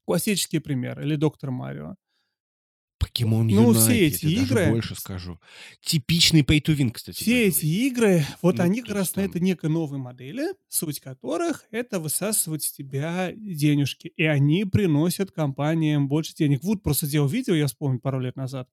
Классический 0.04 0.58
пример. 0.58 1.00
Или 1.00 1.16
Доктор 1.16 1.50
Марио. 1.50 1.94
Покемон 3.02 3.48
Ну, 3.48 3.70
Юнайт, 3.72 3.82
все 3.84 4.00
я 4.00 4.06
эти 4.06 4.24
даже 4.36 4.46
игры- 4.46 4.70
больше 4.70 4.94
скажу. 4.94 5.40
Типичный 5.80 6.42
pay 6.42 6.62
to 6.62 6.76
win, 6.76 6.90
кстати. 6.92 7.16
Все 7.20 7.48
эти 7.48 7.66
игры, 7.66 8.24
вот 8.42 8.58
Ну, 8.58 8.62
они 8.62 8.80
то 8.80 8.86
как 8.86 8.96
раз 8.96 9.06
есть 9.08 9.16
на 9.16 9.22
там- 9.22 9.30
этой 9.30 9.40
некой 9.42 9.70
новой 9.70 9.98
модели, 9.98 10.54
суть 10.68 11.00
которых 11.00 11.64
это 11.72 11.98
высасывать 11.98 12.62
с 12.62 12.72
тебя 12.72 13.32
денежки. 13.34 14.12
И 14.16 14.22
они 14.24 14.64
приносят 14.64 15.32
компаниям 15.32 16.06
больше 16.08 16.34
денег. 16.34 16.62
Вуд 16.62 16.82
просто 16.82 17.06
делал 17.08 17.26
видео, 17.28 17.54
я 17.54 17.66
вспомнил 17.66 17.98
пару 17.98 18.20
лет 18.20 18.36
назад, 18.36 18.68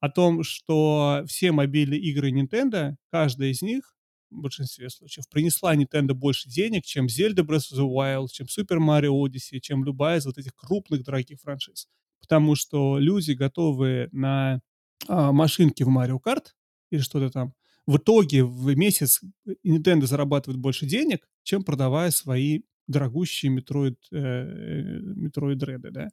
о 0.00 0.08
том, 0.08 0.42
что 0.42 1.22
все 1.26 1.52
мобильные 1.52 2.00
игры 2.00 2.30
Nintendo, 2.32 2.94
каждая 3.10 3.50
из 3.50 3.60
них, 3.60 3.94
в 4.30 4.40
большинстве 4.40 4.88
случаев, 4.90 5.28
принесла 5.28 5.76
Nintendo 5.76 6.14
больше 6.14 6.48
денег, 6.48 6.84
чем 6.84 7.06
Zelda 7.06 7.44
Breath 7.46 7.70
of 7.72 7.78
the 7.78 7.86
Wild, 7.86 8.28
чем 8.32 8.46
Super 8.46 8.78
Mario 8.78 9.10
Odyssey, 9.12 9.60
чем 9.60 9.84
любая 9.84 10.18
из 10.18 10.26
вот 10.26 10.38
этих 10.38 10.54
крупных 10.56 11.04
дорогих 11.04 11.38
франшиз. 11.40 11.86
Потому 12.24 12.54
что 12.54 12.98
люди 12.98 13.32
готовы 13.32 14.08
на 14.12 14.60
а, 15.08 15.30
машинки 15.30 15.82
в 15.82 15.88
Mario 15.88 16.18
Kart 16.24 16.46
или 16.90 17.00
что-то 17.00 17.30
там, 17.30 17.52
в 17.86 17.98
итоге 17.98 18.44
в 18.44 18.74
месяц 18.74 19.20
Nintendo 19.62 20.06
зарабатывает 20.06 20.58
больше 20.58 20.86
денег, 20.86 21.28
чем 21.42 21.62
продавая 21.64 22.10
свои 22.10 22.62
дорогущие 22.86 23.54
Metroid, 23.54 23.96
э, 24.10 25.00
Metroid 25.00 25.56
Dread, 25.56 25.90
да. 25.90 26.08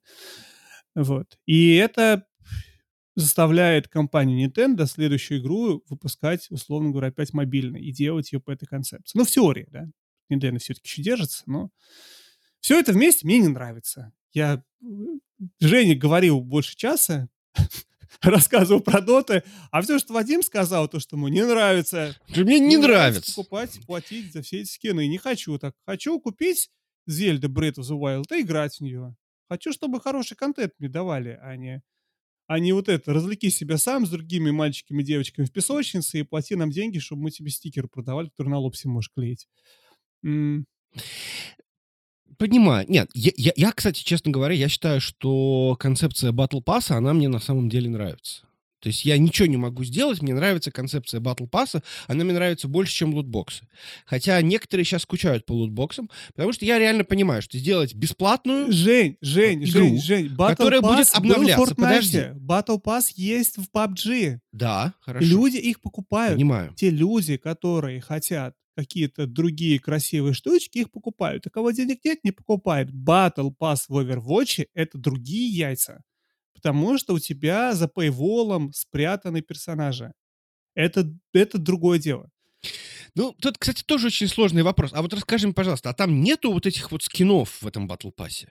Вот. 0.96 1.38
И 1.46 1.76
это 1.76 2.26
заставляет 3.16 3.88
компанию 3.88 4.50
Nintendo 4.50 4.86
следующую 4.86 5.40
игру 5.40 5.82
выпускать, 5.88 6.52
условно 6.52 6.92
говоря, 6.92 7.08
опять 7.08 7.32
мобильной 7.34 7.82
и 7.82 7.94
делать 7.94 8.34
ее 8.34 8.42
по 8.42 8.52
этой 8.52 8.66
концепции. 8.66 9.18
Ну, 9.18 9.24
в 9.24 9.32
теории, 9.32 9.68
да. 9.70 9.88
Nintendo 10.30 10.58
все-таки 10.60 10.88
еще 10.88 11.04
держится, 11.04 11.44
но 11.46 11.70
все 12.60 12.80
это 12.80 12.92
вместе 12.92 13.26
мне 13.26 13.40
не 13.40 13.48
нравится. 13.48 14.12
Я 14.34 14.64
Жене 15.60 15.96
говорил 15.96 16.42
больше 16.42 16.76
часа, 16.76 17.30
рассказывал 18.22 18.82
про 18.82 19.02
доты, 19.02 19.44
а 19.72 19.82
все, 19.82 20.00
что 20.00 20.14
Вадим 20.14 20.44
сказал, 20.44 20.88
то, 20.88 21.00
что 21.00 21.16
ему 21.16 21.28
не 21.28 21.46
нравится, 21.46 22.16
Мне 22.30 22.60
не 22.60 22.78
нравится. 22.78 23.34
покупать, 23.36 23.80
платить 23.86 24.32
за 24.34 24.42
все 24.42 24.62
эти 24.62 24.70
скины. 24.70 25.08
Не 25.08 25.18
хочу 25.18 25.58
так. 25.58 25.76
Хочу 25.86 26.20
купить 26.20 26.70
Зельда 27.08 27.48
Breath 27.48 27.76
of 27.80 27.84
the 27.90 28.00
Wild 28.00 28.38
и 28.38 28.42
играть 28.42 28.76
в 28.78 28.82
нее. 28.82 29.16
Хочу, 29.50 29.74
чтобы 29.74 30.00
хороший 30.00 30.36
контент 30.38 30.74
мне 30.80 30.88
давали, 30.88 31.38
а 31.42 31.56
не, 31.58 31.82
а 32.48 32.60
не 32.60 32.74
вот 32.74 32.88
это. 32.90 33.14
Развлеки 33.14 33.50
себя 33.50 33.78
сам 33.78 34.06
с 34.06 34.10
другими 34.10 34.52
мальчиками 34.52 35.02
и 35.02 35.06
девочками 35.06 35.46
в 35.46 35.52
песочнице 35.52 36.20
и 36.20 36.24
плати 36.24 36.56
нам 36.56 36.70
деньги, 36.70 37.00
чтобы 37.00 37.24
мы 37.24 37.32
тебе 37.32 37.50
стикеры 37.50 37.88
продавали, 37.88 38.30
которые 38.30 38.52
на 38.52 38.60
лоб 38.60 38.76
себе 38.76 38.92
можешь 38.92 39.12
клеить. 39.14 39.48
М, 40.24 40.66
Понимаю. 42.42 42.88
Нет, 42.90 43.08
я, 43.14 43.32
я- 43.38 43.54
я, 43.56 43.72
кстати, 43.72 44.04
честно 44.04 44.32
говоря, 44.32 44.56
я 44.56 44.68
считаю, 44.68 45.00
что 45.00 45.78
концепция 45.80 46.32
Battle 46.32 46.64
Pass, 46.64 46.92
она 46.92 47.14
мне 47.14 47.28
на 47.28 47.40
самом 47.40 47.70
деле 47.70 47.88
нравится. 47.88 48.42
То 48.80 48.88
есть 48.90 49.06
я 49.06 49.16
ничего 49.20 49.46
не 49.48 49.58
могу 49.58 49.84
сделать, 49.84 50.24
мне 50.24 50.34
нравится 50.34 50.72
концепция 50.72 51.20
Battle 51.22 51.48
Pass, 51.48 51.84
она 52.08 52.24
мне 52.24 52.34
нравится 52.34 52.68
больше, 52.68 52.96
чем 52.96 53.14
лутбоксы. 53.14 53.68
Хотя 54.08 54.42
некоторые 54.42 54.86
сейчас 54.86 55.04
скучают 55.04 55.46
по 55.46 55.52
лутбоксам, 55.52 56.10
потому 56.34 56.52
что 56.52 56.66
я 56.66 56.80
реально 56.80 57.04
понимаю, 57.04 57.44
что 57.44 57.60
сделать 57.60 57.94
бесплатную... 57.94 58.72
Жень, 58.72 59.18
Жень, 59.22 59.60
Игру, 59.64 59.70
Жень, 59.70 60.02
Жень, 60.02 60.26
Battle 60.36 60.48
которая 60.48 60.82
будет 60.82 61.08
Pass 61.08 61.12
в 61.12 61.16
обновляться. 61.18 61.76
Подожди. 61.76 62.18
Battle 62.18 62.82
Pass 62.84 63.12
есть 63.18 63.58
в 63.58 63.68
PUBG. 63.72 64.40
Да, 64.52 64.96
хорошо, 65.02 65.28
Люди 65.28 65.58
их 65.58 65.80
покупают. 65.80 66.38
понимаю. 66.38 66.74
те 66.76 66.90
люди, 66.90 67.38
которые 67.38 68.02
хотят 68.02 68.56
какие-то 68.76 69.28
другие 69.28 69.80
красивые 69.80 70.34
штучки, 70.34 70.80
их 70.80 70.92
покупают. 70.92 71.48
У 71.48 71.50
кого 71.50 71.72
денег 71.72 72.00
нет, 72.04 72.20
не 72.24 72.32
покупает. 72.32 72.90
Battle 72.90 73.54
Pass 73.58 73.86
в 73.88 73.98
Overwatch— 73.98 74.68
это 74.74 74.98
другие 74.98 75.50
яйца. 75.50 76.04
Потому 76.54 76.98
что 76.98 77.14
у 77.14 77.20
тебя 77.20 77.74
за 77.74 77.88
пейволом 77.88 78.72
спрятаны 78.74 79.42
персонажи. 79.42 80.14
Это, 80.76 81.12
это 81.34 81.58
другое 81.58 82.00
дело. 82.00 82.30
Ну, 83.16 83.36
тут, 83.42 83.58
кстати, 83.58 83.84
тоже 83.84 84.08
очень 84.08 84.28
сложный 84.28 84.64
вопрос. 84.64 84.92
А 84.94 85.02
вот 85.02 85.14
расскажи 85.14 85.48
мне, 85.48 85.54
пожалуйста, 85.54 85.90
а 85.90 85.94
там 85.94 86.22
нету 86.22 86.54
вот 86.54 86.66
этих 86.66 86.92
вот 86.92 87.04
скинов 87.04 87.62
в 87.62 87.68
этом 87.68 87.90
Battle 87.90 88.14
Pass? 88.16 88.48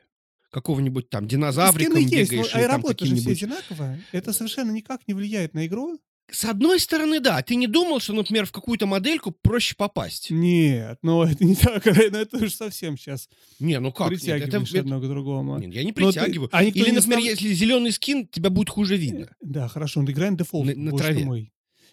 Какого-нибудь 0.50 1.08
там 1.08 1.28
динозавриком 1.28 1.94
Скины 1.94 2.08
есть, 2.08 2.32
но 2.32 2.38
бегаешь 2.38 2.54
а 2.54 3.06
же 3.06 3.16
все 3.16 3.30
одинаковая. 3.30 4.04
Это 4.10 4.32
совершенно 4.32 4.72
никак 4.72 5.06
не 5.06 5.14
влияет 5.14 5.54
на 5.54 5.66
игру. 5.66 6.00
С 6.32 6.44
одной 6.44 6.78
стороны, 6.80 7.20
да. 7.20 7.42
Ты 7.42 7.54
не 7.56 7.66
думал, 7.66 8.00
что, 8.00 8.12
например, 8.12 8.46
в 8.46 8.52
какую-то 8.52 8.86
модельку 8.86 9.30
проще 9.32 9.74
попасть? 9.76 10.30
Нет, 10.30 10.98
но 11.02 11.24
это 11.30 11.44
не 11.44 11.54
так. 11.56 11.84
Ну, 11.86 11.92
это 11.92 12.36
уже 12.36 12.50
совсем 12.50 12.96
сейчас 12.96 13.28
Не, 13.58 13.80
ну 13.80 13.92
как? 13.92 14.10
Нет, 14.10 14.22
это- 14.22 14.26
притягиваешь 14.36 14.70
это- 14.70 14.80
одно 14.80 15.00
к 15.00 15.08
другому. 15.08 15.58
Нет, 15.58 15.72
я 15.74 15.82
не 15.84 15.92
ты- 15.92 16.02
притягиваю. 16.04 16.48
а 16.52 16.64
никто 16.64 16.80
Или, 16.80 16.90
например, 16.92 17.20
став- 17.20 17.24
если 17.30 17.52
зеленый 17.54 17.92
скин, 17.92 18.26
тебя 18.28 18.50
будет 18.50 18.68
хуже 18.70 18.96
видно. 18.96 19.34
Да, 19.40 19.68
хорошо, 19.68 20.00
он 20.00 20.10
играет 20.10 20.36
дефолт. 20.36 20.66
На- 20.66 20.74
на 20.74 20.90
ты 20.92 20.96
траве. 20.98 21.24
мой. 21.24 21.52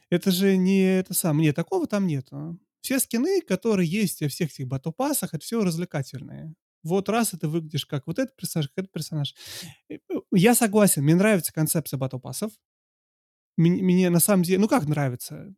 Это 0.10 0.32
же 0.32 0.56
не 0.58 0.82
это 1.00 1.14
самое. 1.14 1.48
Нет, 1.48 1.56
такого 1.56 1.86
там 1.88 2.08
нет. 2.08 2.28
а. 2.32 2.56
Все 2.82 3.00
скины, 3.00 3.42
которые 3.42 3.90
есть 3.90 4.22
во 4.22 4.30
всех 4.30 4.52
этих 4.52 4.68
батл-пассах, 4.68 5.34
это 5.34 5.44
все 5.44 5.64
развлекательные. 5.64 6.54
Вот 6.84 7.10
раз 7.10 7.34
и 7.34 7.38
ты 7.38 7.48
выглядишь 7.50 7.86
как 7.86 8.08
вот 8.08 8.18
этот 8.20 8.36
персонаж, 8.38 8.68
как 8.70 8.84
этот 8.86 8.92
персонаж. 8.94 9.36
Э, 9.90 9.96
э, 9.96 10.14
я 10.32 10.56
согласен, 10.56 11.04
мне 11.04 11.16
нравится 11.16 11.52
концепция 11.52 11.98
батл-пассов. 11.98 12.52
Мне, 13.58 13.82
мне 13.82 14.10
на 14.10 14.20
самом 14.20 14.44
деле, 14.44 14.60
ну 14.60 14.68
как 14.68 14.88
нравится? 14.88 15.54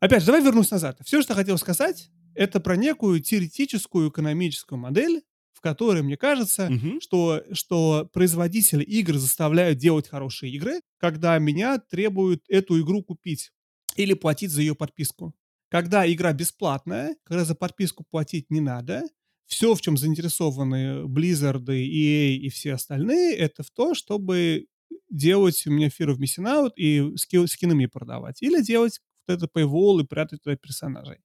Опять 0.00 0.20
же, 0.22 0.26
давай 0.26 0.42
вернусь 0.42 0.70
назад. 0.70 0.98
Все, 1.04 1.22
что 1.22 1.32
я 1.34 1.36
хотел 1.38 1.58
сказать, 1.58 2.10
это 2.34 2.60
про 2.60 2.76
некую 2.76 3.20
теоретическую 3.20 4.10
экономическую 4.10 4.78
модель, 4.78 5.22
в 5.52 5.60
которой, 5.60 6.02
мне 6.02 6.16
кажется, 6.16 6.70
Мгм. 6.70 7.00
что, 7.00 7.42
что 7.52 8.08
производители 8.12 8.82
игр 8.84 9.16
заставляют 9.18 9.78
делать 9.78 10.08
хорошие 10.08 10.52
игры, 10.52 10.80
когда 10.98 11.38
меня 11.38 11.78
требуют 11.78 12.44
эту 12.48 12.80
игру 12.80 13.02
купить 13.02 13.52
или 13.96 14.14
платить 14.14 14.50
за 14.50 14.62
ее 14.62 14.74
подписку. 14.74 15.34
Когда 15.68 16.10
игра 16.10 16.32
бесплатная, 16.32 17.16
когда 17.24 17.44
за 17.44 17.54
подписку 17.54 18.04
платить 18.10 18.50
не 18.50 18.60
надо, 18.60 19.04
все, 19.46 19.74
в 19.74 19.80
чем 19.80 19.96
заинтересованы 19.96 21.04
Blizzard, 21.06 21.64
EA 21.66 22.36
и 22.36 22.48
все 22.50 22.74
остальные, 22.74 23.36
это 23.36 23.62
в 23.62 23.70
то, 23.70 23.94
чтобы 23.94 24.66
делать 25.10 25.66
у 25.66 25.70
меня 25.70 25.88
Fear 25.88 26.14
of 26.14 26.18
Missing 26.18 26.46
Out 26.46 26.72
и 26.76 27.16
ски, 27.16 27.46
скины 27.46 27.74
мне 27.74 27.88
продавать. 27.88 28.42
Или 28.42 28.62
делать 28.62 29.00
вот 29.26 29.36
это 29.36 29.46
paywall 29.46 30.00
и 30.00 30.06
прятать 30.06 30.42
туда 30.42 30.56
персонажей. 30.56 31.18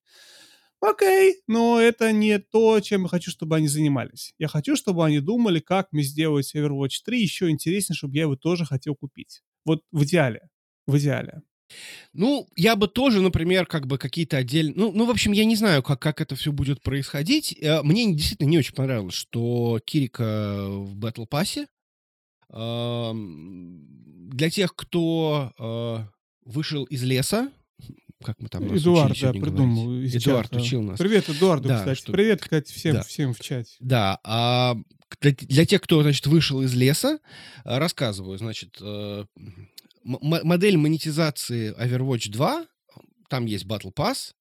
Окей, 0.81 1.37
но 1.47 1.79
это 1.79 2.11
не 2.11 2.37
то, 2.37 2.79
чем 2.79 3.03
я 3.03 3.07
хочу, 3.07 3.31
чтобы 3.31 3.55
они 3.55 3.67
занимались. 3.67 4.33
Я 4.37 4.47
хочу, 4.47 4.75
чтобы 4.75 5.05
они 5.05 5.19
думали, 5.19 5.59
как 5.59 5.91
мне 5.91 6.03
сделать 6.03 6.53
Overwatch 6.53 7.01
3 7.03 7.21
еще 7.21 7.49
интереснее, 7.49 7.95
чтобы 7.95 8.15
я 8.15 8.23
его 8.23 8.35
тоже 8.35 8.65
хотел 8.65 8.95
купить. 8.95 9.41
Вот 9.63 9.81
в 9.91 10.03
идеале. 10.03 10.49
В 10.85 10.97
идеале. 10.97 11.41
Ну, 12.13 12.47
я 12.55 12.75
бы 12.75 12.87
тоже, 12.87 13.21
например, 13.21 13.65
как 13.65 13.87
бы 13.87 13.97
какие-то 13.97 14.37
отдельные... 14.37 14.75
Ну, 14.75 14.91
ну, 14.91 15.05
в 15.05 15.09
общем, 15.09 15.31
я 15.31 15.45
не 15.45 15.55
знаю, 15.55 15.81
как, 15.81 15.99
как 15.99 16.21
это 16.21 16.35
все 16.35 16.51
будет 16.51 16.81
происходить. 16.81 17.57
Э, 17.59 17.81
Мне 17.81 18.13
действительно 18.13 18.49
не 18.49 18.59
очень 18.59 18.75
понравилось, 18.75 19.15
что 19.15 19.79
Кирика 19.83 20.67
в 20.69 20.97
Battle 20.97 21.27
Pass. 21.27 21.65
Для 22.49 24.49
тех, 24.49 24.75
кто 24.75 25.53
э, 25.57 26.49
вышел 26.49 26.83
из 26.85 27.03
леса, 27.03 27.51
как 28.23 28.39
мы 28.39 28.49
там 28.49 28.67
нас 28.67 28.81
Эдуард, 28.81 29.11
учили 29.11 29.25
да, 29.25 29.31
придумал. 29.33 30.03
Эдуард 30.05 30.49
чата. 30.49 30.61
учил 30.61 30.81
нас. 30.81 30.97
Привет 30.99 31.29
Эдуарду, 31.29 31.67
Да, 31.67 31.79
кстати. 31.79 31.97
что- 31.99 32.11
Привет, 32.11 32.41
кстати, 32.41 32.71
всем, 32.71 32.95
Да. 32.95 33.03
всем 33.03 33.33
в 33.33 33.39
чате. 33.39 33.75
Да, 33.79 34.19
а 34.23 34.75
для, 35.21 35.31
для 35.31 35.65
тех, 35.65 35.81
кто, 35.81 36.01
значит, 36.01 36.25
вышел 36.27 36.61
из 36.61 36.73
леса, 36.73 37.19
э, 37.63 37.77
рассказываю, 37.77 38.37
значит, 38.37 38.77
э, 38.81 39.25
модель 40.03 40.77
монетизации 40.77 41.73
Overwatch 41.79 42.29
2, 42.29 42.65
там 43.29 43.45
есть 43.45 43.65
Battle 43.65 43.93
Pass, 43.93 44.33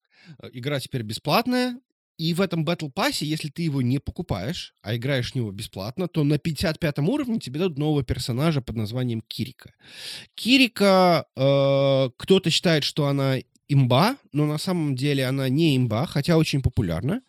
э, 0.43 0.49
игра 0.53 0.81
теперь 0.81 1.03
бесплатная, 1.03 1.79
и 2.19 2.35
в 2.35 2.41
этом 2.41 2.65
Battle 2.65 2.93
Pass, 2.93 3.24
если 3.24 3.49
ты 3.49 3.62
его 3.62 3.82
не 3.82 3.99
покупаешь, 3.99 4.74
а 4.82 4.95
играешь 4.95 5.32
в 5.32 5.35
него 5.35 5.51
бесплатно, 5.51 6.09
то 6.09 6.24
на 6.24 6.39
55 6.39 6.99
уровне 6.99 7.39
тебе 7.39 7.61
дадут 7.61 7.78
нового 7.78 8.05
персонажа 8.05 8.61
под 8.61 8.77
названием 8.77 9.20
Кирика. 9.20 9.73
Кирика, 10.35 11.27
э, 11.36 12.11
кто-то 12.16 12.51
считает, 12.51 12.85
что 12.85 13.07
она 13.07 13.39
имба, 13.69 14.16
но 14.32 14.47
на 14.47 14.59
самом 14.59 14.95
деле 14.95 15.27
она 15.27 15.49
не 15.49 15.77
имба, 15.77 16.07
хотя 16.07 16.36
очень 16.36 16.62
популярна. 16.62 17.23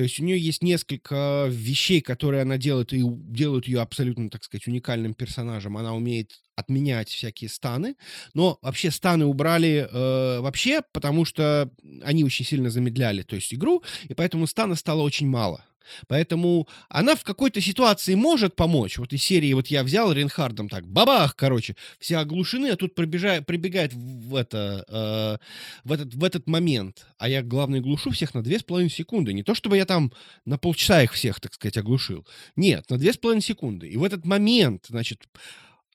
То 0.00 0.04
есть 0.04 0.18
у 0.18 0.24
нее 0.24 0.38
есть 0.38 0.62
несколько 0.62 1.44
вещей, 1.50 2.00
которые 2.00 2.40
она 2.40 2.56
делает, 2.56 2.94
и 2.94 3.02
делают 3.04 3.68
ее 3.68 3.82
абсолютно, 3.82 4.30
так 4.30 4.42
сказать, 4.42 4.66
уникальным 4.66 5.12
персонажем. 5.12 5.76
Она 5.76 5.94
умеет 5.94 6.40
отменять 6.56 7.10
всякие 7.10 7.50
станы, 7.50 7.96
но 8.32 8.58
вообще 8.62 8.90
станы 8.90 9.26
убрали 9.26 9.86
э, 9.92 10.40
вообще, 10.40 10.80
потому 10.94 11.26
что 11.26 11.70
они 12.02 12.24
очень 12.24 12.46
сильно 12.46 12.70
замедляли, 12.70 13.20
то 13.24 13.36
есть 13.36 13.52
игру, 13.52 13.82
и 14.08 14.14
поэтому 14.14 14.46
стана 14.46 14.74
стало 14.74 15.02
очень 15.02 15.26
мало. 15.26 15.66
Поэтому 16.08 16.68
она 16.88 17.14
в 17.14 17.24
какой-то 17.24 17.60
ситуации 17.60 18.14
может 18.14 18.56
помочь. 18.56 18.98
Вот 18.98 19.12
из 19.12 19.22
серии 19.22 19.52
вот 19.52 19.68
я 19.68 19.82
взял 19.82 20.12
Рейнхардом 20.12 20.68
так, 20.68 20.86
бабах, 20.86 21.36
короче, 21.36 21.76
все 21.98 22.18
оглушены, 22.18 22.68
а 22.68 22.76
тут 22.76 22.98
пробежа- 22.98 23.42
прибегает 23.42 23.92
в, 23.92 24.34
это, 24.34 24.84
э, 24.88 25.88
в, 25.88 25.92
этот, 25.92 26.14
в 26.14 26.24
этот 26.24 26.46
момент, 26.46 27.06
а 27.18 27.28
я, 27.28 27.42
главное, 27.42 27.80
глушу 27.80 28.10
всех 28.10 28.34
на 28.34 28.40
2,5 28.40 28.88
секунды. 28.88 29.32
Не 29.32 29.42
то, 29.42 29.54
чтобы 29.54 29.76
я 29.76 29.86
там 29.86 30.12
на 30.44 30.58
полчаса 30.58 31.02
их 31.02 31.12
всех, 31.12 31.40
так 31.40 31.54
сказать, 31.54 31.76
оглушил. 31.76 32.26
Нет, 32.56 32.88
на 32.90 32.94
2,5 32.94 33.40
секунды. 33.40 33.88
И 33.88 33.96
в 33.96 34.04
этот 34.04 34.24
момент, 34.24 34.86
значит, 34.88 35.28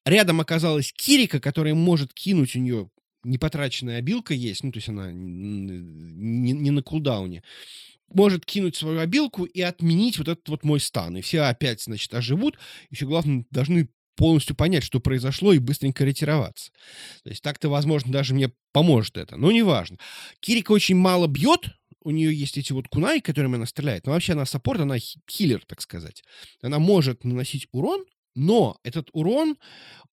рядом 0.05 0.41
оказалась 0.41 0.91
Кирика, 0.93 1.39
которая 1.39 1.73
может 1.73 2.13
кинуть 2.13 2.55
у 2.55 2.59
нее 2.59 2.89
непотраченная 3.25 3.97
обилка 3.97 4.33
есть, 4.33 4.63
ну, 4.63 4.71
то 4.71 4.77
есть 4.77 4.87
она 4.87 5.11
не, 5.11 6.51
не 6.53 6.71
на 6.71 6.81
кулдауне, 6.81 7.43
может 8.15 8.45
кинуть 8.45 8.75
свою 8.75 8.99
обилку 8.99 9.45
и 9.45 9.61
отменить 9.61 10.17
вот 10.17 10.27
этот 10.27 10.47
вот 10.49 10.63
мой 10.63 10.79
стан. 10.79 11.17
И 11.17 11.21
все 11.21 11.41
опять, 11.41 11.81
значит, 11.81 12.13
оживут. 12.13 12.57
Еще 12.89 13.05
главное, 13.05 13.45
должны 13.51 13.89
полностью 14.15 14.55
понять, 14.55 14.83
что 14.83 14.99
произошло, 14.99 15.53
и 15.53 15.59
быстренько 15.59 16.05
ретироваться. 16.05 16.71
То 17.23 17.29
есть 17.29 17.41
так-то, 17.41 17.69
возможно, 17.69 18.11
даже 18.11 18.33
мне 18.33 18.51
поможет 18.71 19.17
это. 19.17 19.37
Но 19.37 19.51
неважно. 19.51 19.97
Кирика 20.39 20.71
очень 20.71 20.95
мало 20.95 21.27
бьет, 21.27 21.69
у 22.01 22.11
нее 22.11 22.33
есть 22.33 22.57
эти 22.57 22.71
вот 22.71 22.87
кунаи, 22.87 23.19
которыми 23.19 23.55
она 23.55 23.65
стреляет. 23.65 24.05
Но 24.05 24.13
вообще 24.13 24.33
она 24.33 24.45
саппорт, 24.45 24.79
она 24.79 24.97
хи- 24.99 25.19
хиллер, 25.29 25.63
так 25.65 25.81
сказать. 25.81 26.23
Она 26.61 26.79
может 26.79 27.23
наносить 27.23 27.67
урон, 27.71 28.05
но 28.35 28.77
этот 28.83 29.09
урон 29.11 29.57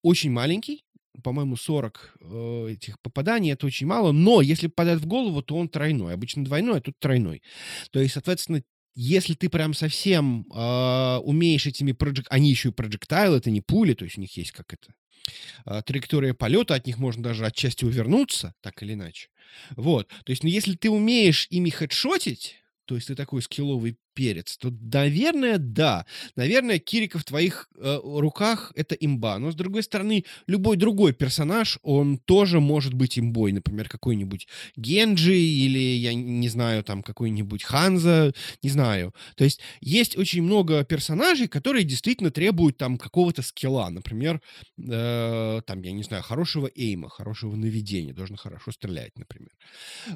очень 0.02 0.30
маленький, 0.30 0.84
по-моему, 1.22 1.56
40 1.56 2.14
э, 2.20 2.68
этих 2.70 3.00
попаданий, 3.00 3.52
это 3.52 3.66
очень 3.66 3.86
мало, 3.86 4.12
но 4.12 4.40
если 4.40 4.68
попадает 4.68 5.00
в 5.00 5.06
голову, 5.06 5.42
то 5.42 5.56
он 5.56 5.68
тройной. 5.68 6.14
Обычно 6.14 6.44
двойной, 6.44 6.78
а 6.78 6.80
тут 6.80 6.98
тройной. 6.98 7.42
То 7.90 8.00
есть, 8.00 8.14
соответственно, 8.14 8.62
если 8.94 9.34
ты 9.34 9.48
прям 9.48 9.74
совсем 9.74 10.46
э, 10.52 11.16
умеешь 11.18 11.66
этими 11.66 11.92
проджек... 11.92 12.26
Они 12.30 12.50
еще 12.50 12.70
и 12.70 12.72
проджектайл, 12.72 13.34
это 13.34 13.50
не 13.50 13.60
пули, 13.60 13.94
то 13.94 14.04
есть 14.04 14.18
у 14.18 14.20
них 14.20 14.36
есть 14.36 14.52
как 14.52 14.74
это 14.74 14.94
э, 15.66 15.82
траектория 15.84 16.34
полета, 16.34 16.74
от 16.74 16.86
них 16.86 16.98
можно 16.98 17.22
даже 17.22 17.46
отчасти 17.46 17.84
увернуться, 17.84 18.54
так 18.60 18.82
или 18.82 18.94
иначе. 18.94 19.28
Вот. 19.76 20.08
То 20.24 20.30
есть, 20.30 20.42
ну, 20.42 20.48
если 20.48 20.74
ты 20.76 20.90
умеешь 20.90 21.46
ими 21.50 21.70
хедшотить, 21.70 22.56
то 22.84 22.94
есть 22.96 23.08
ты 23.08 23.14
такой 23.14 23.42
скилловый 23.42 23.96
перец, 24.14 24.56
то, 24.56 24.72
наверное, 24.80 25.58
да. 25.58 26.06
Наверное, 26.36 26.78
Кирика 26.78 27.18
в 27.18 27.24
твоих 27.24 27.68
э, 27.76 27.98
руках 28.02 28.72
это 28.74 28.94
имба. 28.94 29.38
Но, 29.38 29.50
с 29.50 29.54
другой 29.54 29.82
стороны, 29.82 30.24
любой 30.46 30.76
другой 30.76 31.12
персонаж, 31.12 31.78
он 31.82 32.18
тоже 32.18 32.60
может 32.60 32.94
быть 32.94 33.18
имбой. 33.18 33.52
Например, 33.52 33.88
какой-нибудь 33.88 34.48
Генджи 34.76 35.36
или, 35.36 35.96
я 35.96 36.14
не 36.14 36.48
знаю, 36.48 36.84
там 36.84 37.02
какой-нибудь 37.02 37.62
Ханза, 37.64 38.32
не 38.62 38.70
знаю. 38.70 39.14
То 39.36 39.44
есть 39.44 39.60
есть 39.80 40.16
очень 40.16 40.42
много 40.42 40.84
персонажей, 40.84 41.48
которые 41.48 41.84
действительно 41.84 42.30
требуют 42.30 42.76
там 42.78 42.98
какого-то 42.98 43.42
скилла. 43.42 43.88
Например, 43.90 44.40
э, 44.78 45.60
там, 45.66 45.82
я 45.82 45.92
не 45.92 46.02
знаю, 46.02 46.22
хорошего 46.22 46.70
эйма, 46.74 47.08
хорошего 47.08 47.56
наведения, 47.56 48.12
должен 48.12 48.36
хорошо 48.36 48.72
стрелять, 48.72 49.18
например. 49.18 49.50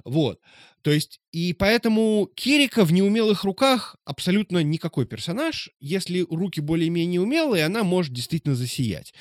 Вот. 0.04 0.40
То 0.82 0.92
есть, 0.92 1.20
и 1.32 1.52
поэтому 1.52 2.30
Кирика 2.34 2.84
в 2.84 2.92
неумелых 2.92 3.42
руках 3.44 3.85
абсолютно 4.04 4.62
никакой 4.62 5.06
персонаж. 5.06 5.70
Если 5.78 6.26
руки 6.28 6.60
более-менее 6.60 7.20
умелые, 7.20 7.64
она 7.64 7.84
может 7.84 8.12
действительно 8.12 8.54
засиять. 8.54 9.14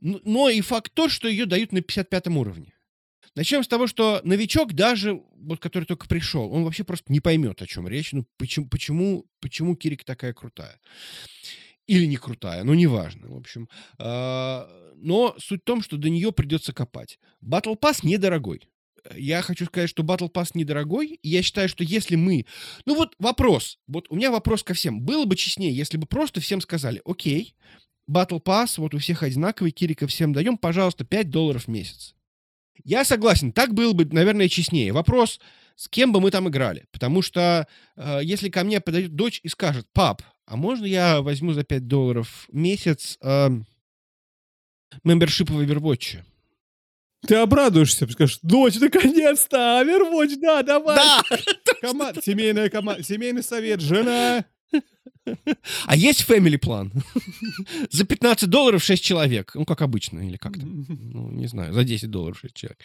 Но 0.00 0.48
и 0.48 0.60
факт 0.60 0.92
то, 0.94 1.08
что 1.08 1.28
ее 1.28 1.46
дают 1.46 1.72
на 1.72 1.80
55 1.80 2.28
уровне. 2.28 2.74
Начнем 3.34 3.64
с 3.64 3.68
того, 3.68 3.86
что 3.86 4.20
новичок 4.24 4.74
даже, 4.74 5.22
вот 5.36 5.58
который 5.58 5.84
только 5.84 6.06
пришел, 6.06 6.52
он 6.52 6.64
вообще 6.64 6.84
просто 6.84 7.10
не 7.10 7.20
поймет, 7.20 7.62
о 7.62 7.66
чем 7.66 7.88
речь. 7.88 8.12
Ну, 8.12 8.26
почему, 8.36 8.68
почему, 8.68 9.26
почему 9.40 9.74
Кирика 9.74 10.04
такая 10.04 10.34
крутая? 10.34 10.78
Или 11.86 12.04
не 12.04 12.16
крутая, 12.16 12.62
ну, 12.62 12.74
неважно, 12.74 13.28
в 13.28 13.36
общем. 13.36 13.68
А, 13.98 14.68
Но 14.96 15.34
суть 15.38 15.62
в 15.62 15.64
том, 15.64 15.82
что 15.82 15.96
до 15.96 16.10
нее 16.10 16.30
придется 16.30 16.72
копать. 16.72 17.18
Battle 17.42 17.78
Pass 17.78 18.00
недорогой 18.02 18.68
я 19.14 19.42
хочу 19.42 19.66
сказать, 19.66 19.90
что 19.90 20.02
Battle 20.02 20.30
Pass 20.30 20.50
недорогой, 20.54 21.18
и 21.22 21.28
я 21.28 21.42
считаю, 21.42 21.68
что 21.68 21.84
если 21.84 22.16
мы... 22.16 22.46
Ну 22.86 22.94
вот 22.94 23.14
вопрос, 23.18 23.78
вот 23.86 24.06
у 24.10 24.16
меня 24.16 24.30
вопрос 24.30 24.62
ко 24.62 24.74
всем. 24.74 25.00
Было 25.00 25.24
бы 25.24 25.36
честнее, 25.36 25.74
если 25.74 25.96
бы 25.96 26.06
просто 26.06 26.40
всем 26.40 26.60
сказали, 26.60 27.00
окей, 27.04 27.54
Battle 28.10 28.42
Pass, 28.42 28.74
вот 28.78 28.94
у 28.94 28.98
всех 28.98 29.22
одинаковый, 29.22 29.72
Кирика 29.72 30.06
всем 30.06 30.32
даем, 30.32 30.58
пожалуйста, 30.58 31.04
5 31.04 31.30
долларов 31.30 31.64
в 31.64 31.68
месяц. 31.68 32.14
Я 32.84 33.04
согласен, 33.04 33.52
так 33.52 33.74
было 33.74 33.92
бы, 33.92 34.04
наверное, 34.06 34.48
честнее. 34.48 34.92
Вопрос, 34.92 35.40
с 35.76 35.88
кем 35.88 36.12
бы 36.12 36.20
мы 36.20 36.30
там 36.30 36.48
играли. 36.48 36.86
Потому 36.90 37.22
что 37.22 37.68
э, 37.96 38.20
если 38.22 38.48
ко 38.48 38.64
мне 38.64 38.80
подойдет 38.80 39.14
дочь 39.14 39.40
и 39.42 39.48
скажет, 39.48 39.86
пап, 39.92 40.22
а 40.46 40.56
можно 40.56 40.84
я 40.84 41.20
возьму 41.22 41.52
за 41.52 41.64
5 41.64 41.86
долларов 41.86 42.46
в 42.48 42.54
месяц 42.54 43.18
э, 43.22 43.50
мембершип 45.04 45.50
в 45.50 45.60
Overwatch? 45.60 46.22
Ты 47.26 47.36
обрадуешься, 47.36 48.08
скажешь, 48.08 48.40
дочь, 48.42 48.76
наконец-то, 48.80 49.82
Overwatch, 49.82 50.36
да, 50.40 50.62
давай. 50.62 50.96
Да! 50.96 51.22
Команда, 51.80 52.20
семейная 52.22 52.68
команда, 52.68 53.02
семейный 53.02 53.42
совет, 53.42 53.80
жена. 53.80 54.44
А 55.86 55.94
есть 55.94 56.28
family 56.28 56.58
план? 56.58 56.92
За 57.90 58.04
15 58.04 58.48
долларов 58.48 58.82
6 58.82 59.04
человек. 59.04 59.52
Ну, 59.54 59.64
как 59.64 59.82
обычно, 59.82 60.18
или 60.20 60.36
как 60.36 60.54
там? 60.58 60.84
Ну, 60.88 61.30
не 61.30 61.46
знаю, 61.46 61.72
за 61.72 61.84
10 61.84 62.10
долларов 62.10 62.38
6 62.40 62.54
человек. 62.54 62.78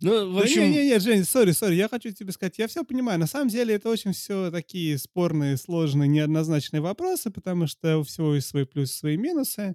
Ну, 0.00 0.30
в 0.30 0.34
Да 0.34 0.42
общем... 0.42 0.62
не-не-не, 0.62 0.98
Жень, 0.98 1.24
сори, 1.24 1.52
сори, 1.52 1.76
я 1.76 1.88
хочу 1.88 2.10
тебе 2.10 2.32
сказать, 2.32 2.58
я 2.58 2.68
все 2.68 2.84
понимаю. 2.84 3.18
На 3.18 3.26
самом 3.26 3.48
деле 3.48 3.74
это 3.74 3.88
очень 3.88 4.12
все 4.12 4.50
такие 4.50 4.98
спорные, 4.98 5.56
сложные, 5.56 6.08
неоднозначные 6.08 6.82
вопросы, 6.82 7.30
потому 7.30 7.66
что 7.66 7.98
у 7.98 8.02
всего 8.02 8.34
есть 8.34 8.48
свои 8.48 8.64
плюсы, 8.64 8.94
свои 8.94 9.16
минусы. 9.16 9.74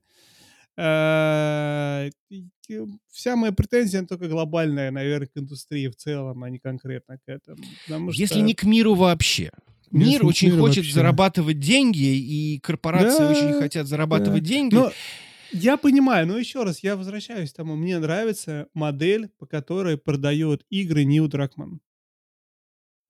Э, 0.77 2.09
Вся 3.11 3.35
моя 3.35 3.51
претензия 3.51 4.03
только 4.05 4.27
глобальная, 4.27 4.89
наверное, 4.89 5.27
к 5.27 5.37
индустрии 5.37 5.87
в 5.89 5.95
целом, 5.95 6.43
а 6.43 6.49
не 6.49 6.59
конкретно 6.59 7.17
к 7.17 7.21
этому. 7.27 7.61
Если 8.11 8.39
не 8.39 8.53
к 8.53 8.63
миру 8.63 8.95
вообще. 8.95 9.51
Если 9.91 10.09
Мир 10.11 10.21
к 10.21 10.25
очень 10.25 10.51
хочет 10.57 10.77
вообще. 10.77 10.93
зарабатывать 10.93 11.59
деньги, 11.59 11.99
и 12.17 12.59
корпорации 12.59 13.25
очень 13.25 13.51
Да, 13.53 13.59
хотят 13.59 13.83
да. 13.83 13.89
зарабатывать 13.89 14.43
деньги. 14.43 14.73
Но 14.73 14.91
я 15.51 15.77
понимаю, 15.77 16.25
но 16.25 16.37
еще 16.37 16.63
раз, 16.63 16.79
я 16.79 16.95
возвращаюсь 16.95 17.51
к 17.51 17.55
тому, 17.55 17.75
мне 17.75 17.99
нравится 17.99 18.67
модель, 18.73 19.29
по 19.37 19.45
которой 19.45 19.97
продает 19.97 20.65
игры 20.71 21.03
Нил 21.03 21.27
Дракман. 21.27 21.79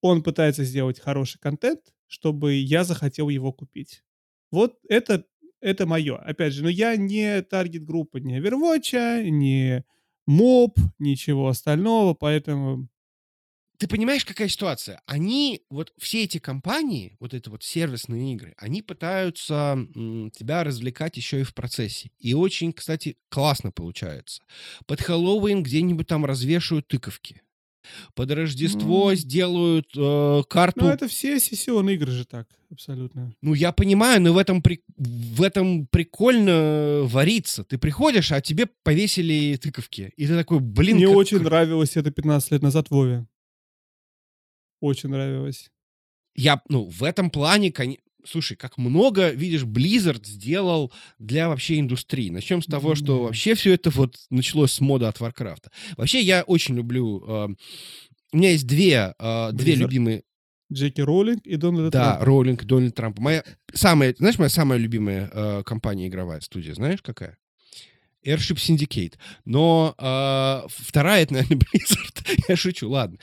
Он 0.02 0.22
пытается 0.22 0.64
сделать 0.64 1.00
хороший 1.00 1.38
контент, 1.40 1.80
чтобы 2.06 2.54
я 2.54 2.84
захотел 2.84 3.30
его 3.30 3.50
купить. 3.52 4.02
Вот 4.50 4.78
это, 4.88 5.24
это 5.64 5.86
мое. 5.86 6.16
Опять 6.16 6.52
же, 6.52 6.62
но 6.62 6.68
я 6.68 6.94
не 6.96 7.42
таргет-группа 7.42 8.18
ни 8.18 8.38
Overwatch, 8.38 9.28
ни 9.30 9.82
моб, 10.26 10.78
ничего 10.98 11.48
остального, 11.48 12.14
поэтому... 12.14 12.88
Ты 13.78 13.88
понимаешь, 13.88 14.24
какая 14.24 14.46
ситуация? 14.48 15.00
Они, 15.04 15.62
вот 15.68 15.92
все 15.98 16.22
эти 16.22 16.38
компании, 16.38 17.16
вот 17.18 17.34
это 17.34 17.50
вот 17.50 17.64
сервисные 17.64 18.34
игры, 18.34 18.54
они 18.56 18.82
пытаются 18.82 19.76
тебя 20.32 20.62
развлекать 20.62 21.16
еще 21.16 21.40
и 21.40 21.44
в 21.44 21.54
процессе. 21.54 22.12
И 22.20 22.34
очень, 22.34 22.72
кстати, 22.72 23.16
классно 23.30 23.72
получается. 23.72 24.42
Под 24.86 25.00
Хэллоуин 25.00 25.64
где-нибудь 25.64 26.06
там 26.06 26.24
развешивают 26.24 26.86
тыковки. 26.86 27.42
Под 28.14 28.30
Рождество 28.30 29.10
м, 29.10 29.16
сделают 29.16 29.86
э, 29.96 30.00
Ну, 30.00 30.44
карту 30.44 30.86
это 30.86 31.08
все 31.08 31.38
сессионные 31.40 31.96
игры 31.96 32.12
же 32.12 32.24
так, 32.24 32.48
абсолютно. 32.70 33.34
Ну, 33.42 33.54
я 33.54 33.72
понимаю, 33.72 34.20
но 34.20 34.32
в 34.32 34.38
этом, 34.38 34.62
при- 34.62 34.82
в 34.96 35.42
этом 35.42 35.86
прикольно 35.86 37.00
вариться. 37.04 37.64
Ты 37.64 37.78
приходишь, 37.78 38.32
а 38.32 38.40
тебе 38.40 38.66
повесили 38.82 39.56
тыковки. 39.56 40.12
И 40.16 40.26
ты 40.26 40.36
такой, 40.36 40.60
блин, 40.60 40.96
Мне 40.96 41.06
как- 41.06 41.16
очень 41.16 41.40
нравилось 41.40 41.96
это 41.96 42.10
15 42.10 42.50
лет 42.52 42.62
назад 42.62 42.88
в 42.88 42.90
Вове. 42.92 43.26
Очень 44.80 45.08
нравилось. 45.10 45.70
Я, 46.36 46.60
ну, 46.68 46.84
в 46.84 47.02
этом 47.04 47.30
плане, 47.30 47.70
коне- 47.70 48.00
слушай, 48.26 48.56
как 48.56 48.78
много, 48.78 49.30
видишь, 49.30 49.62
Blizzard 49.64 50.24
сделал 50.24 50.92
для 51.18 51.48
вообще 51.48 51.78
индустрии. 51.80 52.30
Начнем 52.30 52.62
с 52.62 52.66
того, 52.66 52.94
что 52.94 53.06
Да. 53.18 53.22
вообще 53.24 53.54
все 53.54 53.74
это 53.74 53.90
вот 53.90 54.16
началось 54.30 54.72
с 54.72 54.80
мода 54.80 55.08
от 55.08 55.20
Варкрафта. 55.20 55.70
Вообще, 55.96 56.20
я 56.20 56.42
очень 56.42 56.74
люблю... 56.76 57.22
э, 57.26 57.48
у 58.32 58.36
меня 58.36 58.50
есть 58.50 58.66
две, 58.66 59.14
э, 59.18 59.50
две 59.52 59.74
Blizzard? 59.74 59.78
любимые... 59.78 60.22
Джеки 60.72 61.02
Роулинг 61.02 61.46
и 61.46 61.56
Дональд 61.56 61.92
Да, 61.92 62.14
Трамп. 62.14 62.22
Роллинг, 62.24 62.64
Дональд 62.64 62.94
Трамп. 62.94 63.18
Моя 63.18 63.44
самая, 63.74 64.14
знаешь, 64.18 64.38
моя 64.38 64.48
самая 64.48 64.78
любимая 64.78 65.30
э, 65.32 65.62
компания 65.64 66.08
игровая 66.08 66.40
студия, 66.40 66.74
знаешь, 66.74 67.02
какая? 67.02 67.36
Airship 68.26 68.56
Syndicate. 68.56 69.14
Но 69.44 69.94
э, 69.98 70.68
вторая, 70.68 71.22
это, 71.22 71.34
наверное, 71.34 71.58
Blizzard. 71.74 72.44
Я 72.48 72.56
шучу, 72.56 72.88
ладно. 72.90 73.18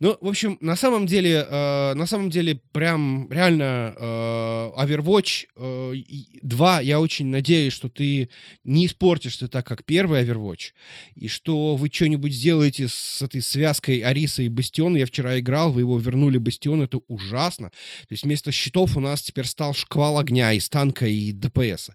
Ну, 0.00 0.16
в 0.20 0.28
общем, 0.28 0.58
на 0.60 0.76
самом 0.76 1.06
деле, 1.06 1.46
э, 1.48 1.94
на 1.94 2.06
самом 2.06 2.30
деле, 2.30 2.60
прям 2.72 3.30
реально 3.30 3.94
э, 3.96 4.70
Overwatch 4.76 5.46
э, 5.56 5.92
и- 5.94 6.38
2, 6.42 6.80
я 6.80 7.00
очень 7.00 7.26
надеюсь, 7.26 7.72
что 7.72 7.88
ты 7.88 8.28
не 8.64 8.86
испортишь 8.86 9.36
ты 9.36 9.48
так, 9.48 9.66
как 9.66 9.84
первый 9.84 10.22
Overwatch, 10.24 10.72
и 11.14 11.28
что 11.28 11.76
вы 11.76 11.88
что-нибудь 11.92 12.32
сделаете 12.32 12.88
с 12.88 13.22
этой 13.22 13.42
связкой 13.42 14.00
Ариса 14.00 14.42
и 14.42 14.48
Бастиона. 14.48 14.96
Я 14.98 15.06
вчера 15.06 15.38
играл, 15.38 15.72
вы 15.72 15.80
его 15.80 15.98
вернули, 15.98 16.38
Бастион, 16.38 16.82
это 16.82 17.00
ужасно. 17.08 17.70
То 17.70 18.12
есть 18.12 18.24
вместо 18.24 18.52
щитов 18.52 18.96
у 18.96 19.00
нас 19.00 19.22
теперь 19.22 19.46
стал 19.46 19.74
шквал 19.74 20.18
огня 20.18 20.52
из 20.52 20.68
танка 20.68 21.06
и 21.06 21.32
ДПС. 21.32 21.90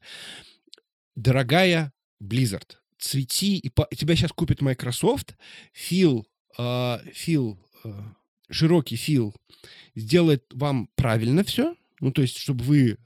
Дорогая 1.15 1.91
Blizzard, 2.21 2.77
цвети, 2.99 3.57
и 3.57 3.69
по- 3.69 3.87
тебя 3.95 4.15
сейчас 4.15 4.31
купит 4.31 4.61
Microsoft, 4.61 5.35
Фил, 5.73 6.27
э, 6.57 6.97
Фил, 7.13 7.59
э, 7.83 7.89
широкий 8.49 8.95
Фил 8.95 9.33
сделает 9.95 10.45
вам 10.53 10.87
правильно 10.95 11.43
все, 11.43 11.75
ну, 11.99 12.11
то 12.11 12.21
есть, 12.21 12.37
чтобы 12.37 12.63
вы 12.63 12.91
э, 12.91 12.97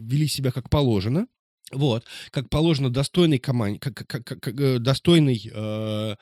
вели 0.00 0.26
себя 0.28 0.50
как 0.50 0.68
положено, 0.70 1.26
вот, 1.72 2.04
как 2.30 2.48
положено 2.50 2.90
достойной 2.90 3.38
команде, 3.38 3.78
как, 3.78 3.94
как- 3.94 4.24
как- 4.24 4.40
как, 4.40 4.60
э, 4.60 4.78
достойной 4.78 5.50
э, 5.52 6.16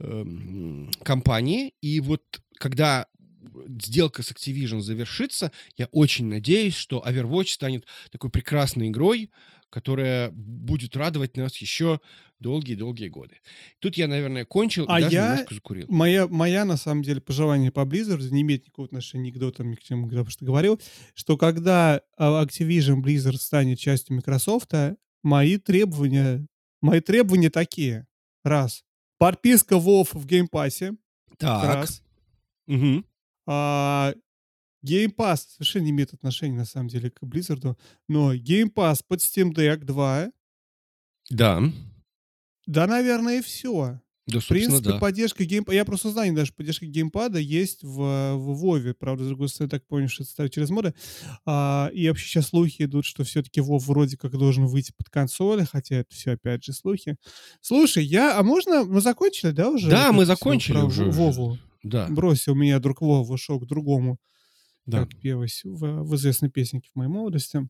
эм, 0.00 0.90
компании, 1.02 1.74
и 1.80 2.00
вот 2.00 2.22
когда 2.58 3.06
сделка 3.80 4.22
с 4.22 4.30
Activision 4.30 4.80
завершится, 4.80 5.52
я 5.76 5.86
очень 5.86 6.26
надеюсь, 6.26 6.74
что 6.74 7.02
Overwatch 7.06 7.48
станет 7.48 7.86
такой 8.10 8.30
прекрасной 8.30 8.88
игрой, 8.88 9.30
которая 9.72 10.30
будет 10.30 10.94
радовать 10.96 11.38
нас 11.38 11.56
еще 11.56 11.98
долгие-долгие 12.40 13.08
годы. 13.08 13.38
Тут 13.78 13.96
я, 13.96 14.06
наверное, 14.06 14.44
кончил 14.44 14.84
А 14.88 15.00
и 15.00 15.04
даже 15.04 15.16
я- 15.16 15.30
немножко 15.30 15.54
закурил. 15.54 15.86
Моя, 15.88 16.28
моя, 16.28 16.66
на 16.66 16.76
самом 16.76 17.02
деле, 17.02 17.22
пожелание 17.22 17.72
по 17.72 17.80
Blizzard 17.80 18.20
не 18.30 18.42
имеет 18.42 18.66
никакого 18.66 18.84
отношения 18.86 19.30
ни 19.30 19.30
к 19.30 19.58
ни 19.60 19.74
к 19.74 19.82
чему, 19.82 20.08
потому 20.08 20.28
что 20.28 20.44
говорил, 20.44 20.78
что 21.14 21.38
когда 21.38 22.02
а, 22.18 22.44
Activision 22.44 23.00
Blizzard 23.02 23.38
станет 23.38 23.78
частью 23.78 24.16
Microsoft, 24.16 24.72
мои 25.22 25.56
требования, 25.56 26.46
мои 26.82 27.00
требования 27.00 27.48
такие. 27.48 28.06
Раз. 28.44 28.84
Подписка 29.18 29.76
WoW 29.76 30.06
в 30.12 30.26
геймпассе. 30.26 30.96
Так. 31.38 31.64
Раз. 31.64 32.02
Мгм. 32.66 33.06
А, 33.46 34.12
Game 34.84 35.14
Pass 35.14 35.42
совершенно 35.56 35.84
не 35.84 35.90
имеет 35.90 36.12
отношения, 36.12 36.56
на 36.56 36.64
самом 36.64 36.88
деле, 36.88 37.10
к 37.10 37.22
Blizzard, 37.22 37.76
но 38.08 38.34
Game 38.34 38.72
Pass 38.72 39.00
под 39.06 39.20
Steam 39.20 39.52
Deck 39.52 39.84
2, 39.84 40.30
Да. 41.30 41.62
да, 42.66 42.86
наверное, 42.86 43.38
и 43.38 43.42
все. 43.42 44.00
Да, 44.28 44.38
В 44.38 44.46
принципе, 44.46 44.90
да. 44.90 44.98
поддержка 44.98 45.44
геймпада... 45.44 45.74
Я 45.76 45.84
просто 45.84 46.10
знаю, 46.10 46.32
даже 46.32 46.52
поддержка 46.52 46.86
геймпада 46.86 47.40
есть 47.40 47.82
в, 47.82 48.34
в 48.36 48.54
Вове. 48.54 48.94
Правда, 48.94 49.24
с 49.24 49.26
другой 49.26 49.48
стороны, 49.48 49.68
так 49.68 49.84
понял, 49.84 50.06
что 50.08 50.22
это 50.22 50.30
ставят 50.30 50.52
через 50.52 50.70
моды. 50.70 50.94
А, 51.44 51.90
и 51.92 52.06
вообще 52.08 52.26
сейчас 52.28 52.48
слухи 52.48 52.82
идут, 52.82 53.04
что 53.04 53.24
все-таки 53.24 53.60
Вов 53.60 53.84
вроде 53.84 54.16
как 54.16 54.30
должен 54.38 54.66
выйти 54.66 54.92
под 54.96 55.08
консоли, 55.10 55.64
хотя 55.64 55.96
это 55.96 56.14
все 56.14 56.32
опять 56.32 56.62
же 56.64 56.72
слухи. 56.72 57.16
Слушай, 57.60 58.04
я... 58.04 58.38
А 58.38 58.44
можно... 58.44 58.84
Мы 58.84 59.00
закончили, 59.00 59.50
да, 59.50 59.70
уже? 59.70 59.90
Да, 59.90 60.12
мы 60.12 60.24
закончили 60.24 60.78
уже. 60.78 61.06
Вову. 61.06 61.58
Да. 61.82 62.06
Бросил 62.08 62.54
меня 62.54 62.78
друг 62.78 63.00
Вова, 63.00 63.32
ушел 63.32 63.58
к 63.58 63.66
другому. 63.66 64.18
Да. 64.86 65.00
Как 65.00 65.20
пелось 65.20 65.62
в, 65.64 66.02
в 66.02 66.14
известной 66.16 66.50
песенке 66.50 66.90
в 66.92 66.96
моей 66.96 67.10
молодости. 67.10 67.68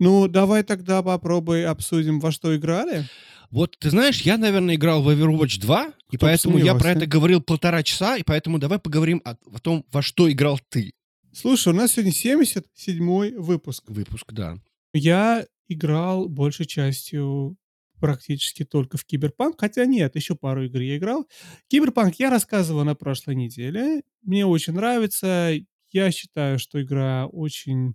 Ну, 0.00 0.28
давай 0.28 0.62
тогда 0.62 1.02
попробуй 1.02 1.66
обсудим, 1.66 2.20
во 2.20 2.30
что 2.30 2.56
играли. 2.56 3.06
Вот, 3.50 3.76
ты 3.78 3.90
знаешь, 3.90 4.20
я, 4.20 4.36
наверное, 4.38 4.76
играл 4.76 5.02
в 5.02 5.08
Overwatch 5.08 5.60
2, 5.60 5.86
и 5.86 5.90
Кто 5.90 5.92
бы 6.12 6.18
поэтому 6.18 6.58
я 6.58 6.74
про 6.74 6.90
это 6.90 7.06
говорил 7.06 7.40
полтора 7.40 7.82
часа, 7.82 8.16
и 8.16 8.22
поэтому 8.22 8.58
давай 8.58 8.78
поговорим 8.78 9.22
о, 9.24 9.32
о 9.32 9.58
том, 9.58 9.84
во 9.90 10.02
что 10.02 10.30
играл 10.30 10.60
ты. 10.68 10.92
Слушай, 11.32 11.72
у 11.72 11.76
нас 11.76 11.92
сегодня 11.92 12.12
77-й 12.12 13.36
выпуск. 13.36 13.84
Выпуск, 13.88 14.32
да. 14.32 14.56
Я 14.92 15.46
играл 15.68 16.28
большей 16.28 16.66
частью 16.66 17.56
практически 18.00 18.64
только 18.64 18.96
в 18.96 19.04
Киберпанк, 19.04 19.58
хотя 19.58 19.84
нет, 19.86 20.14
еще 20.14 20.34
пару 20.34 20.64
игр 20.64 20.80
я 20.80 20.96
играл. 20.96 21.26
Киберпанк 21.68 22.16
я 22.16 22.30
рассказывал 22.30 22.84
на 22.84 22.94
прошлой 22.94 23.34
неделе. 23.34 24.02
Мне 24.22 24.46
очень 24.46 24.74
нравится. 24.74 25.52
Я 25.90 26.10
считаю, 26.10 26.58
что 26.58 26.80
игра 26.82 27.26
очень, 27.26 27.94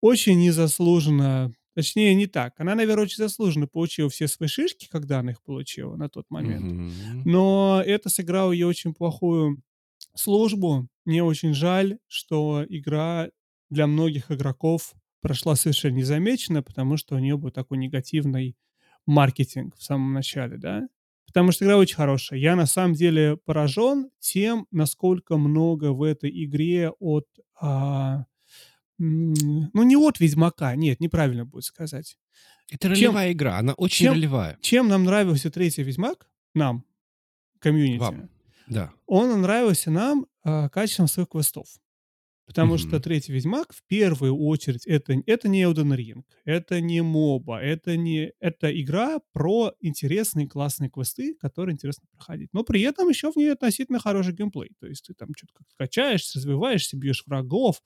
очень 0.00 0.38
незаслуженно, 0.38 1.52
точнее 1.74 2.14
не 2.14 2.26
так. 2.26 2.58
Она, 2.60 2.74
наверное, 2.74 3.04
очень 3.04 3.18
заслуженно 3.18 3.66
получила 3.66 4.10
все 4.10 4.28
свои 4.28 4.48
шишки, 4.48 4.88
когда 4.90 5.20
она 5.20 5.32
их 5.32 5.42
получила 5.42 5.96
на 5.96 6.08
тот 6.08 6.26
момент. 6.30 6.72
Мгм. 6.72 7.22
Но 7.24 7.82
это 7.84 8.08
сыграло 8.08 8.52
ей 8.52 8.64
очень 8.64 8.94
плохую 8.94 9.62
службу. 10.14 10.88
Мне 11.04 11.22
очень 11.22 11.54
жаль, 11.54 11.98
что 12.06 12.64
игра 12.68 13.30
для 13.70 13.86
многих 13.86 14.30
игроков 14.30 14.94
прошла 15.20 15.56
совершенно 15.56 15.96
незамеченно, 15.96 16.62
потому 16.62 16.96
что 16.96 17.16
у 17.16 17.18
нее 17.18 17.36
был 17.36 17.50
такой 17.50 17.78
негативный 17.78 18.56
маркетинг 19.06 19.76
в 19.76 19.82
самом 19.82 20.12
начале, 20.12 20.58
да? 20.58 20.88
Потому 21.28 21.52
что 21.52 21.66
игра 21.66 21.76
очень 21.76 21.94
хорошая. 21.94 22.40
Я 22.40 22.56
на 22.56 22.64
самом 22.64 22.94
деле 22.94 23.36
поражен 23.36 24.10
тем, 24.18 24.66
насколько 24.70 25.36
много 25.36 25.92
в 25.92 26.02
этой 26.02 26.30
игре 26.44 26.90
от... 26.98 27.26
а, 27.60 28.24
ну, 28.96 29.82
не 29.82 29.94
от 29.96 30.20
Ведьмака, 30.20 30.74
нет, 30.74 31.00
неправильно 31.00 31.44
будет 31.44 31.64
сказать. 31.64 32.18
Это 32.70 32.88
Чем- 32.88 33.10
ролевая 33.10 33.32
игра, 33.32 33.58
она 33.58 33.74
очень 33.74 34.06
чем- 34.06 34.14
ролевая. 34.14 34.58
Чем 34.62 34.88
нам 34.88 35.04
нравился 35.04 35.50
третий 35.50 35.82
Ведьмак? 35.82 36.30
Нам, 36.54 36.84
комьюнити. 37.60 38.00
Вам. 38.00 38.30
Да. 38.66 38.90
он 39.06 39.40
нравился 39.42 39.90
нам 39.90 40.26
а, 40.42 40.68
качеством 40.70 41.08
своих 41.08 41.28
квестов. 41.28 41.66
Потому 42.48 42.78
что 42.78 42.96
Мгм. 42.96 43.02
"Третий 43.02 43.32
Ведьмак" 43.32 43.74
в 43.74 43.82
первую 43.86 44.36
очередь 44.38 44.86
это 44.86 45.14
это 45.26 45.48
не 45.48 45.62
Elden 45.64 45.94
Ring, 45.96 46.22
это 46.46 46.80
не 46.80 47.02
моба, 47.02 47.60
это 47.60 47.96
не 47.98 48.32
это 48.40 48.68
игра 48.82 49.20
про 49.34 49.74
интересные 49.80 50.48
классные 50.48 50.90
квесты, 50.90 51.34
которые 51.40 51.74
интересно 51.74 52.06
проходить. 52.10 52.48
Но 52.54 52.64
при 52.64 52.80
этом 52.82 53.08
еще 53.10 53.30
в 53.32 53.36
ней 53.36 53.52
относительно 53.52 54.00
хороший 54.00 54.34
геймплей. 54.34 54.70
То 54.80 54.86
есть 54.88 55.06
ты 55.06 55.14
там 55.14 55.28
чё-то 55.36 55.52
как-то 55.54 55.74
качаешься, 55.78 56.38
развиваешься, 56.38 56.96
бьешь 56.96 57.22
врагов, 57.26 57.82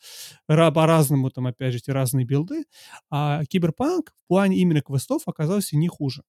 ра 0.49 0.71
по-разному 0.71 1.31
там, 1.31 1.49
опять 1.49 1.73
же, 1.73 1.79
эти 1.81 1.91
разные 1.91 2.25
билды. 2.25 2.65
А 3.11 3.45
Киберпанк 3.47 4.13
в 4.25 4.29
плане 4.29 4.59
именно 4.59 4.81
квестов 4.83 5.23
оказался 5.27 5.77
не 5.77 5.89
хуже 5.89 6.23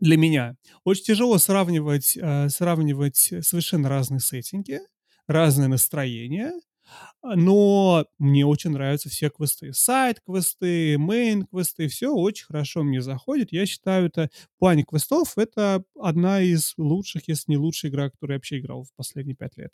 для 0.00 0.16
меня. 0.18 0.56
Очень 0.84 1.04
тяжело 1.04 1.38
сравнивать, 1.38 2.16
э, 2.20 2.48
сравнивать 2.50 3.16
совершенно 3.42 3.88
разные 3.88 4.20
сеттинги, 4.20 4.80
разное 5.28 5.68
настроение, 5.68 6.52
а, 6.52 6.73
но 7.22 8.06
мне 8.18 8.44
очень 8.46 8.70
нравятся 8.70 9.08
все 9.08 9.30
квесты. 9.30 9.72
Сайд-квесты, 9.72 10.96
мейн-квесты- 10.96 11.88
всё 11.88 12.14
очень 12.14 12.46
хорошо 12.46 12.82
мне 12.84 13.00
заходит. 13.02 13.52
Я 13.52 13.66
считаю, 13.66 14.06
это 14.06 14.30
в 14.56 14.58
плане 14.58 14.84
квестов 14.84 15.36
это 15.38 15.84
одна 16.00 16.40
из 16.42 16.74
лучших, 16.78 17.28
если 17.28 17.52
не 17.52 17.56
лучшая 17.58 17.90
игра, 17.90 18.10
которую 18.10 18.34
я 18.34 18.38
вообще 18.38 18.58
играл 18.58 18.84
в 18.84 18.92
последние 18.96 19.36
5 19.36 19.56
лет. 19.56 19.72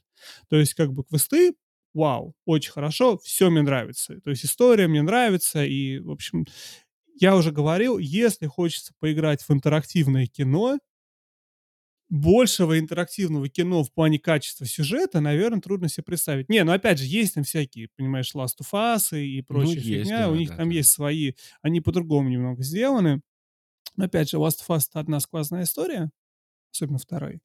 То 0.48 0.56
есть 0.56 0.74
как 0.74 0.92
бы 0.92 1.04
квесты- 1.04 1.54
вау, 1.94 2.34
очень 2.46 2.70
хорошо, 2.72 3.18
всё 3.18 3.50
мне 3.50 3.62
нравится. 3.62 4.20
То 4.22 4.30
есть 4.30 4.44
история 4.44 4.86
мне 4.88 5.02
нравится 5.02 5.64
и, 5.64 5.98
в 5.98 6.10
общем, 6.10 6.46
я 7.20 7.36
уже 7.36 7.52
говорил, 7.52 7.98
если 7.98 8.46
хочется 8.46 8.94
поиграть 9.00 9.42
в 9.42 9.50
интерактивное 9.52 10.26
кино 10.26 10.78
большего 12.10 12.78
интерактивного 12.78 13.48
кино 13.48 13.84
в 13.84 13.92
плане 13.92 14.18
качества 14.18 14.66
сюжета, 14.66 15.20
наверно, 15.20 15.60
трудно 15.62 15.88
се 15.88 16.02
представить. 16.02 16.48
Не, 16.50 16.64
ну, 16.64 16.72
опять 16.72 16.98
же, 16.98 17.06
есть 17.06 17.34
там 17.34 17.44
всякие, 17.44 17.88
понимаешь, 17.96 18.34
Last 18.34 18.60
of 18.62 18.72
Us 18.74 19.18
и 19.20 19.42
Ну, 19.52 19.74
прочая 19.74 19.74
есть, 19.76 20.14
фигня. 20.14 20.30
У 20.30 20.34
да, 20.34 20.36
них 20.36 20.52
там 20.54 20.68
да-да. 20.68 20.70
есть 20.70 20.90
свои 20.90 21.32
они 21.62 21.80
по-другому 21.80 22.28
немного 22.30 22.62
сделаны. 22.64 23.22
Но 23.96 24.06
опять 24.06 24.30
же, 24.30 24.38
Last 24.38 24.60
of 24.66 24.76
Us- 24.76 24.84
это 24.90 25.00
одна 25.00 25.20
сквозная 25.20 25.64
история, 25.64 26.10
особенно 26.72 26.98
2. 26.98 27.40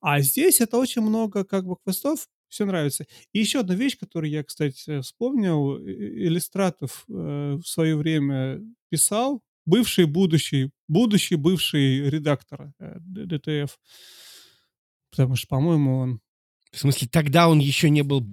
А 0.00 0.20
здесь 0.20 0.60
это 0.60 0.78
очень 0.78 1.02
много 1.02 1.44
как 1.44 1.66
бы 1.66 1.76
квестов, 1.84 2.28
всё 2.48 2.66
нравится. 2.66 3.06
И 3.32 3.40
еще 3.40 3.60
одна 3.60 3.74
вещь, 3.74 3.98
которую 3.98 4.30
я, 4.30 4.44
кстати, 4.44 5.00
вспомнил. 5.02 5.76
И 5.78 6.26
Illustratов, 6.28 7.04
э, 7.08 7.12
в 7.56 7.64
свое 7.66 7.96
время 7.96 8.60
писал, 8.90 9.42
бывший, 9.66 10.06
будущий, 10.06 10.70
будущий 10.88 11.36
бывший 11.36 12.08
редактор, 12.08 12.72
э, 12.78 12.96
DTF. 13.00 13.78
Потому 15.10 15.36
что, 15.36 15.48
по-моему, 15.48 15.98
он 15.98 16.20
В 16.72 16.78
смысле, 16.78 17.08
тогда 17.10 17.48
он 17.48 17.58
еще 17.58 17.90
не 17.90 18.02
был 18.02 18.24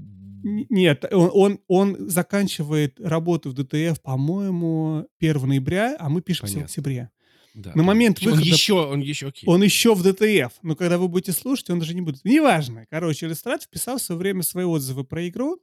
нет, 0.43 1.05
он 1.11 1.30
он 1.34 1.60
он 1.68 2.10
заканчивает 2.10 2.99
работу 2.99 3.49
в 3.49 3.53
DTF, 3.53 4.01
по-моему, 4.01 5.07
1 5.19 5.47
ноября, 5.47 5.95
а 5.99 6.10
мы 6.10 6.22
пишемся 6.22 6.51
в 6.51 6.55
Понятно. 6.55 6.65
октябре. 6.69 7.10
Да, 7.53 7.72
На 7.76 7.84
момент 7.84 8.18
есть 8.19 8.27
он 8.27 8.39
выхода 8.39 8.55
еще 8.55 8.73
он 8.73 8.99
еще 8.99 9.27
окей. 9.27 9.47
он 9.47 9.64
еще 9.64 9.93
в 9.93 10.01
DTF, 10.03 10.53
но 10.64 10.76
когда 10.76 10.97
вы 10.97 11.07
будете 11.07 11.31
слушать, 11.31 11.69
он 11.69 11.80
уже 11.80 11.93
не 11.93 12.01
будет. 12.01 12.26
Неважно. 12.26 12.85
Короче, 12.89 13.27
Illustratов 13.27 13.69
писал 13.69 13.99
в 13.99 14.01
свое 14.01 14.19
время 14.19 14.41
свои 14.43 14.65
отзывы 14.65 15.03
про 15.05 15.27
игру, 15.30 15.61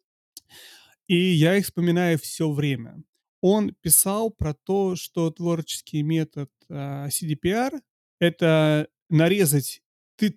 и 1.09 1.17
я 1.17 1.57
их 1.57 1.65
вспоминаю 1.65 2.19
всё 2.19 2.51
время. 2.51 3.03
Он 3.41 3.75
писал 3.81 4.31
про 4.31 4.55
то, 4.55 4.97
что 4.97 5.31
творческий 5.31 6.03
метод, 6.03 6.51
а, 6.69 7.09
CDPR- 7.11 7.81
это 8.21 8.89
нарезать 9.09 9.83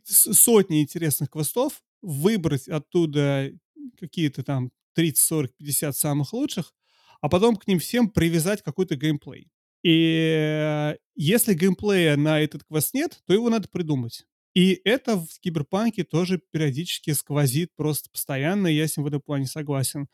сотни 0.05 0.81
интересных 0.81 1.29
квестов, 1.29 1.81
выбрать 2.01 2.67
оттуда 2.69 3.51
какие-то 3.99 4.43
там 4.43 4.71
30, 4.95 5.25
40, 5.25 5.53
50 5.57 5.97
самых 5.97 6.31
лучших, 6.33 6.73
а 7.21 7.27
потом 7.29 7.57
к 7.57 7.67
ним 7.67 7.79
всем 7.79 8.09
привязать 8.09 8.61
какой-то 8.61 8.95
геймплей. 8.95 9.49
И 9.83 10.95
если 11.15 11.53
геймплея 11.53 12.15
на 12.15 12.39
этот 12.39 12.63
квест 12.63 12.93
нет, 12.93 13.19
то 13.25 13.33
его 13.33 13.49
надо 13.49 13.67
придумать. 13.69 14.25
И 14.53 14.79
это 14.85 15.17
в 15.17 15.39
Киберпанке 15.41 16.03
тоже 16.03 16.39
периодически 16.51 17.11
сквозит 17.11 17.71
просто 17.75 18.09
постоянно, 18.11 18.67
я 18.67 18.87
с 18.87 18.95
ним 18.97 19.03
в 19.05 19.07
этом 19.07 19.21
плане 19.21 19.47
согласен. 19.47 20.07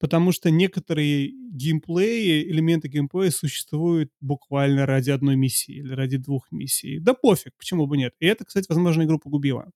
Потому 0.00 0.32
что 0.32 0.50
некоторые 0.50 1.30
геймплеи, 1.52 2.42
элементы 2.50 2.88
геймплея 2.88 3.30
существуют 3.30 4.10
буквально 4.20 4.86
ради 4.86 5.10
1 5.10 5.34
миссии 5.36 5.76
или 5.76 5.92
ради 5.92 6.16
2 6.16 6.48
миссий. 6.50 6.98
Да 6.98 7.14
пофиг, 7.14 7.52
почему 7.56 7.86
бы 7.86 7.96
нет? 7.96 8.12
И 8.18 8.26
это, 8.26 8.44
кстати, 8.44 8.66
возможно, 8.68 9.04
игру 9.04 9.18
погубило. 9.18 9.70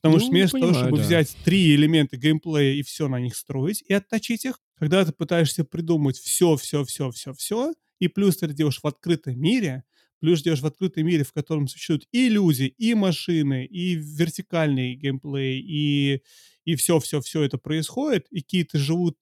Потому 0.00 0.20
что 0.20 0.28
Ну, 0.28 0.30
вместо 0.30 0.58
того, 0.58 0.72
понимаю, 0.72 0.84
чтобы 0.84 0.98
да. 0.98 1.02
взять 1.02 1.36
3 1.44 1.74
элемента 1.74 2.16
геймплея 2.16 2.74
и 2.74 2.82
всё 2.82 3.08
на 3.08 3.20
них 3.20 3.36
строить, 3.36 3.82
и 3.86 3.92
отточить 3.94 4.44
их, 4.44 4.60
когда 4.78 5.04
ты 5.04 5.12
пытаешься 5.12 5.64
придумать 5.64 6.18
всё 6.18 6.56
всё 6.56 6.84
всё 6.84 7.10
всё 7.10 7.32
всё, 7.34 7.72
и 8.00 8.08
плюс 8.08 8.36
ты 8.38 8.46
это 8.46 8.54
делаешь 8.54 8.80
в 8.82 8.86
открытом 8.86 9.38
мире, 9.40 9.82
плюс 10.20 10.42
делаешь 10.42 10.60
в 10.62 10.66
открытом 10.66 11.06
мире, 11.06 11.24
в 11.24 11.32
котором 11.32 11.66
существуют 11.68 12.06
и 12.12 12.28
люди, 12.28 12.64
и 12.78 12.94
машины, 12.94 13.66
и 13.66 13.94
вертикальный 13.96 14.94
геймплей, 14.94 15.60
и 15.60 16.22
и 16.64 16.76
всё 16.76 17.00
это 17.44 17.58
происходит, 17.58 18.26
и 18.30 18.40
какие-то 18.42 18.78
живут, 18.78 19.16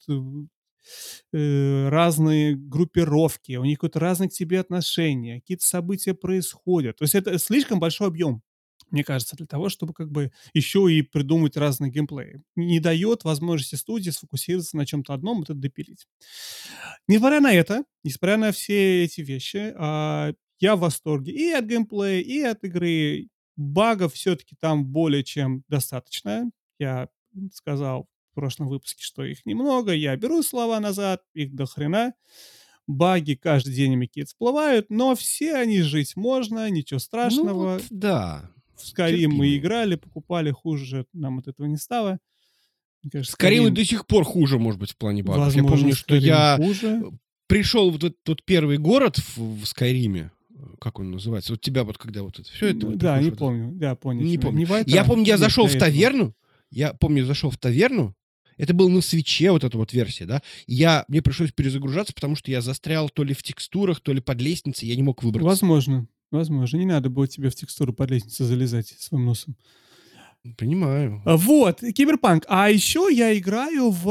э, 1.33 1.89
разные 1.91 2.57
группировки, 2.57 3.57
у 3.57 3.65
них 3.65 3.79
какое-то 3.79 4.01
разное 4.01 4.29
к 4.29 4.33
тебе 4.33 4.61
отношение, 4.61 5.41
какие-то 5.41 5.67
события 5.67 6.15
происходят. 6.15 6.97
То 6.99 7.05
есть 7.05 7.15
это 7.17 7.39
слишком 7.39 7.81
большой 7.81 8.09
объем, 8.09 8.43
мне 8.91 9.05
кажется, 9.05 9.37
для 9.37 9.47
того, 9.47 9.69
чтобы 9.71 9.95
как 9.95 10.11
бы 10.13 10.33
еще 10.55 10.93
и 10.93 11.03
придумать 11.03 11.57
разные 11.57 11.91
геймплеи. 11.93 12.43
Не 12.57 12.81
дает 12.81 13.25
возможности 13.25 13.77
студии 13.77 14.11
сфокусироваться 14.11 14.77
на 14.77 14.87
чем-то 14.87 15.15
одном, 15.15 15.39
вот 15.41 15.51
это 15.51 15.59
допилить. 15.61 16.07
Несмотря 17.09 17.41
на 17.41 17.53
это, 17.53 17.85
несмотря 18.05 18.37
на 18.37 18.53
все 18.53 19.05
эти 19.05 19.21
вещи, 19.23 19.73
а, 19.77 20.33
я 20.61 20.77
в 20.77 20.81
восторге 20.81 21.33
и 21.33 21.51
от 21.53 21.65
геймплея, 21.67 22.21
и 22.23 22.41
от 22.43 22.65
игры. 22.65 23.29
Багов 23.57 24.15
всё-таки 24.15 24.57
там 24.61 24.87
более 24.87 25.23
чем 25.25 25.63
достаточно. 25.69 26.51
Я 26.79 27.09
сказал 27.53 28.09
в 28.33 28.35
прошлом 28.35 28.69
выпуске, 28.69 29.03
что 29.05 29.25
их 29.25 29.45
немного. 29.47 29.93
Я 29.93 30.17
беру 30.17 30.43
слова 30.43 30.81
назад, 30.81 31.23
их 31.35 31.55
до 31.55 31.67
хрена. 31.67 32.15
Баги 32.87 33.35
каждый 33.35 33.75
день 33.75 33.99
какие-то 34.01 34.29
всплывают, 34.31 34.87
но 34.91 35.15
все 35.15 35.55
они 35.55 35.83
жить 35.83 36.17
можно, 36.17 36.69
ничего 36.71 36.99
Ну 36.99 37.01
вот 37.01 37.05
страшного. 37.05 37.79
да, 37.91 38.51
В 38.77 38.99
Skyrim 38.99 39.29
мы 39.29 39.57
играли, 39.57 39.95
покупали, 39.97 40.51
хуже 40.51 41.07
нам 41.13 41.39
от 41.39 41.49
этого 41.49 41.67
не 41.67 41.77
стало. 41.77 42.19
Кажется, 43.11 43.37
Skyrim 43.37 43.71
до 43.71 43.85
сих 43.85 44.07
пор 44.07 44.25
хуже, 44.25 44.59
может 44.59 44.81
быть, 44.81 44.91
в 44.93 44.97
плане 44.97 45.23
багов. 45.23 45.45
Я 45.55 45.63
Возможно, 45.63 45.77
помню, 45.79 45.95
что 45.97 46.15
я, 46.17 46.57
хуже. 46.57 47.03
э, 47.05 47.11
пришел 47.47 47.91
в 47.91 47.99
тот 47.99 48.17
тот 48.25 48.45
1 48.45 48.79
город 48.79 49.19
в 49.19 49.61
в 49.63 49.67
"Скайриме", 49.67 50.33
э, 50.51 50.55
как 50.81 50.99
он 50.99 51.11
называется? 51.13 51.53
Вот 51.53 51.61
тебя 51.61 51.85
вот 51.85 51.99
когда 51.99 52.23
вот 52.23 52.39
это 52.39 52.51
всё 52.51 52.67
это 52.69 52.87
М, 52.87 52.91
вот 52.93 52.99
да, 52.99 53.19
не 53.21 53.25
в 53.31 53.35
этот 53.35 53.39
помню. 53.39 53.73
Да, 53.75 53.95
понял 53.95 54.23
Не 54.23 54.39
помню. 54.39 54.59
Не 54.59 54.65
в 54.65 54.73
Я 54.73 55.03
это 55.03 55.09
помню, 55.09 55.25
я 55.27 55.37
зашел 55.39 55.67
в 55.67 55.77
таверну, 55.77 56.35
я 56.73 56.95
помню, 56.95 57.25
зашел 57.25 57.51
в 57.51 57.59
таверну, 57.59 58.15
это 58.57 58.75
было 58.75 58.89
на 58.89 59.01
"Свитче", 59.01 59.51
вот 59.51 59.65
эта 59.65 59.77
вот 59.79 59.93
версия, 59.93 60.27
да. 60.27 60.43
Я 60.67 61.05
мне 61.09 61.23
пришлось 61.23 61.53
перезагружаться, 61.53 62.13
потому 62.15 62.37
что 62.37 62.51
я 62.51 62.61
застрял 62.61 63.09
то 63.09 63.25
ли 63.25 63.35
в 63.35 63.43
текстурах, 63.43 64.01
то 64.01 64.13
ли 64.13 64.21
под 64.21 64.41
лестницей, 64.41 64.89
я 64.89 64.97
не 64.97 65.03
мог 65.03 65.23
выбраться. 65.23 65.47
Возможно, 65.47 66.07
возможно. 66.31 66.77
Не 66.77 66.87
надо 66.87 67.09
было 67.11 67.27
тебе 67.27 67.51
в 67.51 67.55
текстуру 67.55 67.93
под 67.93 68.11
лестницей 68.11 68.47
залезать 68.47 68.89
своим 68.89 69.25
носом. 69.27 69.57
Понимаю. 70.59 71.23
А, 71.25 71.37
вот, 71.37 71.81
Киберпанк. 71.81 72.45
А 72.49 72.69
еще 72.69 73.09
я 73.11 73.37
играю 73.39 73.91
в 73.91 74.05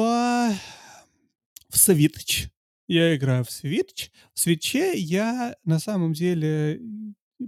в 1.70 1.76
Switch. 1.76 2.50
Я 2.88 3.16
играю 3.16 3.44
в 3.44 3.50
Switch. 3.50 4.10
В 4.34 4.40
"Свитче" 4.40 4.94
я 4.98 5.56
на 5.64 5.80
самом 5.80 6.14
деле, 6.14 6.82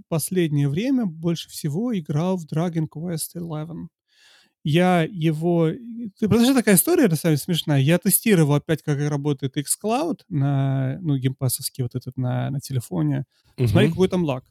последнее 0.08 0.68
время 0.68 1.06
больше 1.06 1.48
всего 1.50 1.96
играл 1.96 2.36
в 2.36 2.46
Dragon 2.46 2.88
Quest 2.88 3.34
XI. 3.36 3.88
Я 4.64 5.02
его 5.02 5.70
произошла 6.18 6.54
такая 6.54 6.76
история, 6.76 7.06
на 7.08 7.16
самом 7.16 7.34
деле, 7.36 7.44
смешная. 7.44 7.80
Я 7.80 7.98
тестировал 7.98 8.54
опять, 8.54 8.82
как 8.82 8.98
работает 8.98 9.56
xCloud 9.58 10.20
на, 10.30 10.98
ну, 11.02 11.16
геймпасовский 11.18 11.82
вот 11.84 11.94
этот 11.94 12.16
на 12.16 12.50
на 12.50 12.60
телефоне. 12.60 13.24
Посмотреть, 13.56 13.90
Мгм. 13.90 13.94
какой 13.94 14.08
там 14.08 14.24
лаг. 14.24 14.44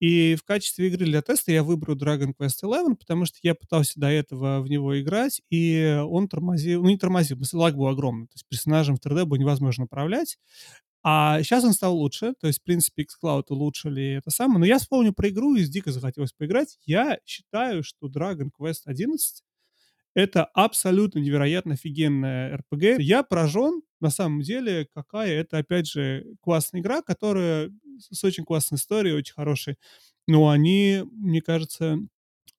И 0.00 0.34
в 0.36 0.42
качестве 0.44 0.88
игры 0.88 1.06
для 1.06 1.22
теста 1.22 1.52
я 1.52 1.62
выбрал 1.62 1.96
Dragon 1.96 2.34
Quest 2.38 2.56
XI, 2.60 2.96
потому 2.96 3.24
что 3.26 3.38
я 3.42 3.54
пытался 3.54 3.98
до 4.00 4.08
этого 4.08 4.60
в 4.60 4.68
него 4.68 5.00
играть, 5.00 5.40
и 5.50 5.98
он 6.04 6.28
тормозил, 6.28 6.82
ну, 6.82 6.90
не 6.90 6.98
тормозил, 6.98 7.38
лаг 7.54 7.76
был 7.76 7.86
огромный. 7.86 8.26
То 8.26 8.32
есть 8.34 8.46
персонажем 8.48 8.96
в 8.96 9.00
3D 9.00 9.24
было 9.24 9.38
невозможно 9.38 9.84
управлять. 9.84 10.38
А 11.04 11.42
щас 11.42 11.64
он 11.64 11.74
стал 11.74 11.96
лучше. 11.98 12.34
То 12.40 12.46
есть, 12.48 12.60
в 12.60 12.64
принципе, 12.64 13.04
xCloud 13.04 13.44
улучшили 13.50 14.14
это 14.18 14.30
самое. 14.30 14.60
Но 14.60 14.66
я 14.66 14.78
вспомнил 14.78 15.12
про 15.14 15.28
игру, 15.28 15.54
и 15.56 15.64
дико 15.66 15.92
захотелось 15.92 16.32
поиграть. 16.32 16.78
Я 16.86 17.18
считаю, 17.26 17.84
что 17.84 18.08
Dragon 18.08 18.50
Quest 18.58 18.86
XI- 18.88 19.42
это 20.14 20.44
абсолютно 20.44 21.18
невероятно 21.20 21.74
офигенная 21.74 22.54
RPG. 22.56 22.96
Я 23.00 23.22
поражен, 23.24 23.82
на 24.00 24.10
самом 24.10 24.42
деле, 24.42 24.88
какая 24.94 25.30
это, 25.40 25.58
опять 25.58 25.88
же, 25.88 26.24
классная 26.40 26.80
игра, 26.80 27.02
которая 27.02 27.70
с 27.98 28.16
с 28.20 28.24
очень 28.24 28.44
классной 28.44 28.76
историей, 28.76 29.14
очень 29.14 29.34
хорошей. 29.34 29.76
Но 30.28 30.48
они, 30.50 31.02
мне 31.12 31.42
кажется, 31.42 31.98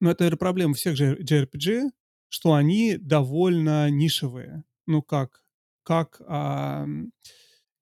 ну, 0.01 0.09
это, 0.09 0.35
проблема 0.37 0.73
всех 0.75 0.95
JRPG, 0.99 1.89
что 2.29 2.53
они 2.53 2.97
довольно 2.97 3.89
нишевые. 3.89 4.63
Ну 4.87 5.01
как? 5.01 5.43
как, 5.83 6.21
ам, 6.27 7.11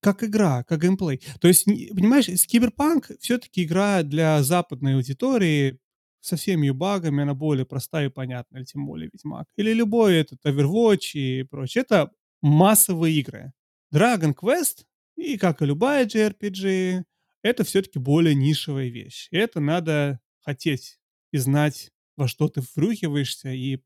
как 0.04 0.24
игра, 0.24 0.64
как 0.64 0.82
геймплей. 0.82 1.22
То 1.40 1.48
есть, 1.48 1.66
понимаешь, 1.66 2.28
Киберпанк 2.46 3.12
все-таки 3.20 3.64
игра 3.64 4.04
для 4.04 4.44
западной 4.44 4.96
аудитории 4.96 5.80
со 6.20 6.36
всеми 6.36 6.68
ее 6.68 6.74
багами, 6.74 7.24
она 7.24 7.34
более 7.34 7.66
простая 7.66 8.08
и 8.08 8.10
понятная, 8.10 8.64
тем 8.64 8.86
более 8.86 9.10
Ведьмак. 9.12 9.48
Или 9.58 9.74
любой 9.74 10.16
этот 10.16 10.46
Overwatch 10.46 11.16
и 11.16 11.44
прочее. 11.44 11.84
Это 11.84 12.12
массовые 12.42 13.16
игры. 13.20 13.54
Dragon 13.94 14.34
Quest, 14.34 14.86
и 15.18 15.38
как 15.38 15.62
и 15.62 15.66
любая 15.66 16.06
JRPG, 16.06 17.04
это 17.42 17.64
все-таки 17.64 18.00
более 18.00 18.36
нишевая 18.36 18.88
вещь. 18.88 19.28
Это 19.32 19.60
надо 19.60 20.20
хотеть 20.40 21.00
и 21.32 21.38
знать, 21.38 21.92
во 22.16 22.28
что 22.28 22.48
ты 22.48 22.62
врюхиваешься, 22.76 23.50
и 23.50 23.80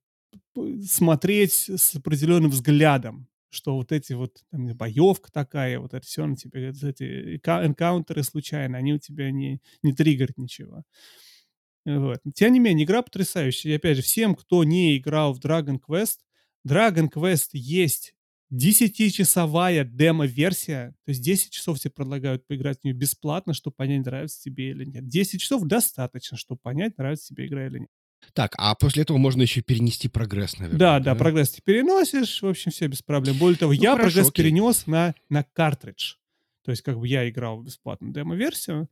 смотреть 0.88 1.70
с 1.70 1.96
определенным 1.96 2.52
взглядом, 2.52 3.28
что 3.50 3.76
вот 3.76 3.92
эти 3.92 4.14
вот, 4.14 4.44
там, 4.52 4.68
боевка 4.76 5.32
такая, 5.32 5.80
вот 5.80 5.94
это 5.94 6.06
все 6.06 6.26
на 6.26 6.36
тебе, 6.36 6.70
эти 6.70 7.36
энкаунтеры 7.36 8.24
случайно, 8.24 8.78
они 8.78 8.94
у 8.94 9.00
тебя 9.00 9.32
не, 9.32 9.62
не 9.84 9.94
триггерят 9.94 10.38
ничего. 10.38 10.84
Вот. 11.86 12.20
Тем 12.36 12.52
не 12.54 12.60
менее, 12.60 12.86
игра 12.86 13.02
потрясающая. 13.02 13.72
И 13.72 13.76
опять 13.76 13.98
же, 13.98 14.04
всем, 14.04 14.36
кто 14.36 14.64
не 14.64 14.98
играл 14.98 15.34
в 15.34 15.40
Dragon 15.40 15.80
Quest, 15.80 16.18
Dragon 16.68 17.10
Quest 17.10 17.50
есть 17.54 18.14
10-часовая 18.50 19.86
демо-версия, 19.86 20.94
то 21.06 21.10
есть 21.10 21.22
10 21.22 21.52
часов 21.52 21.80
тебе 21.80 21.92
предлагают 21.92 22.46
поиграть 22.48 22.80
в 22.82 22.84
нее 22.84 22.94
бесплатно, 22.94 23.54
чтобы 23.54 23.76
понять, 23.76 24.06
нравится 24.06 24.42
тебе 24.42 24.72
или 24.72 24.86
нет. 24.86 25.08
10 25.08 25.42
часов 25.42 25.64
достаточно, 25.64 26.38
чтобы 26.38 26.60
понять, 26.62 26.98
нравится 26.98 27.28
тебе 27.28 27.48
игра 27.48 27.68
или 27.68 27.80
нет. 27.80 27.90
Так, 28.34 28.54
а 28.58 28.76
после 28.76 29.04
этого 29.04 29.18
можно 29.18 29.42
еще 29.42 29.62
перенести 29.62 30.08
прогресс, 30.08 30.58
наверное. 30.60 30.80
Да, 30.80 31.00
да, 31.00 31.14
да 31.14 31.16
прогресс 31.16 31.52
ты 31.52 31.62
переносишь, 31.64 32.42
в 32.42 32.48
общем, 32.48 32.72
все 32.72 32.88
без 32.88 33.02
проблем. 33.02 33.38
Более 33.38 33.58
того, 33.58 33.74
ну, 33.74 33.82
я 33.82 33.92
хорошо, 33.92 34.10
прогресс 34.10 34.30
окей. 34.30 34.46
перенес 34.46 34.88
на, 34.88 35.16
на 35.30 35.44
картридж. 35.44 36.16
То 36.64 36.72
есть, 36.72 36.84
как 36.84 37.00
бы 37.00 37.08
я 37.08 37.28
играл 37.30 37.58
в 37.58 37.66
бесплатную 37.66 38.14
демо-версию. 38.14 38.90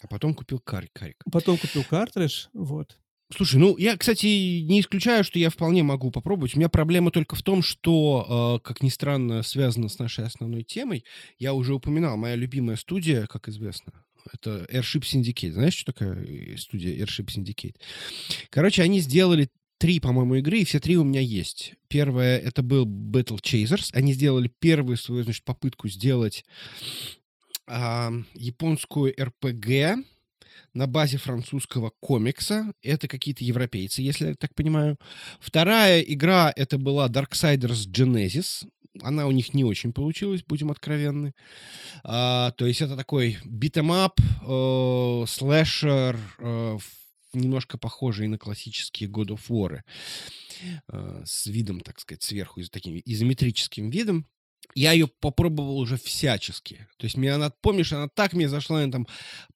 А 0.00 0.08
потом 0.08 0.34
купил 0.34 0.58
кар 0.58 0.86
карик. 0.92 1.22
Потом 1.30 1.58
купил 1.58 1.84
картридж, 1.84 2.46
вот. 2.52 2.98
Слушай, 3.36 3.56
ну 3.56 3.76
я, 3.78 3.96
кстати, 3.96 4.26
не 4.26 4.80
исключаю, 4.80 5.24
что 5.24 5.38
я 5.38 5.48
вполне 5.48 5.82
могу 5.82 6.10
попробовать. 6.10 6.54
У 6.54 6.58
меня 6.58 6.68
проблема 6.68 7.10
только 7.10 7.34
в 7.34 7.42
том, 7.42 7.62
что, 7.62 8.58
э, 8.62 8.66
как 8.66 8.82
ни 8.82 8.88
странно, 8.88 9.42
связано 9.42 9.88
с 9.88 9.98
нашей 9.98 10.26
основной 10.26 10.64
темой. 10.64 11.04
Я 11.38 11.54
уже 11.54 11.74
упоминал, 11.74 12.16
моя 12.16 12.36
любимая 12.36 12.76
студия, 12.76 13.26
как 13.26 13.48
известно, 13.48 13.92
это 14.32 14.66
Airship 14.70 15.02
Syndicate. 15.02 15.52
Знаешь, 15.52 15.74
что 15.74 15.92
такое 15.92 16.24
э, 16.24 16.56
студия 16.56 16.96
Airship 17.04 17.26
Syndicate? 17.26 17.76
Короче, 18.50 18.82
они 18.82 19.00
сделали 19.00 19.48
три, 19.78 19.98
по-моему, 20.00 20.36
игры, 20.36 20.58
и 20.60 20.64
все 20.64 20.78
три 20.78 20.96
у 20.96 21.04
меня 21.04 21.20
есть. 21.20 21.74
Первая, 21.88 22.38
это 22.38 22.62
был 22.62 22.86
Battle 22.86 23.40
Chasers. 23.40 23.90
Они 23.92 24.12
сделали 24.12 24.50
первую 24.60 24.96
свою, 24.96 25.24
значит, 25.24 25.44
попытку 25.44 25.88
сделать 25.88 26.44
э, 27.66 28.10
японскую 28.34 29.14
RPG 29.14 30.04
на 30.74 30.86
базе 30.86 31.18
французского 31.18 31.92
комикса. 32.00 32.72
Это 32.82 33.08
какие-то 33.08 33.44
европейцы, 33.44 34.02
если 34.02 34.28
я 34.28 34.34
так 34.34 34.54
понимаю. 34.54 34.98
Вторая 35.40 36.00
игра 36.00 36.52
это 36.54 36.78
была 36.78 37.08
Darksiders 37.08 37.88
Genesis. 37.90 38.66
Она 39.00 39.26
у 39.26 39.30
них 39.30 39.54
не 39.54 39.64
очень 39.64 39.92
получилась, 39.92 40.44
будем 40.44 40.70
откровенны. 40.70 41.34
А, 42.04 42.50
то 42.52 42.66
есть 42.66 42.82
это 42.82 42.96
такой 42.96 43.38
beat 43.44 43.74
'em 43.74 43.97
up, 43.97 44.20
э, 44.20 45.24
слэшер, 45.26 46.18
э, 46.38 46.78
немножко 47.32 47.78
похожий 47.78 48.28
на 48.28 48.38
классические 48.38 49.08
God 49.08 49.28
of 49.28 49.40
War. 49.48 49.80
Э, 50.88 51.22
с 51.24 51.46
видом, 51.46 51.80
так 51.80 52.00
сказать, 52.00 52.22
сверху, 52.22 52.60
таким 52.70 53.00
изометрическим 53.04 53.90
видом 53.90 54.26
я 54.74 54.92
ее 54.92 55.06
попробовал 55.06 55.78
уже 55.78 55.96
всячески. 55.96 56.86
То 56.96 57.04
есть 57.04 57.16
мне 57.16 57.32
она, 57.32 57.50
помнишь, 57.50 57.92
она 57.92 58.08
так 58.08 58.32
мне 58.32 58.48
зашла, 58.48 58.84
на 58.84 58.92
там 58.92 59.06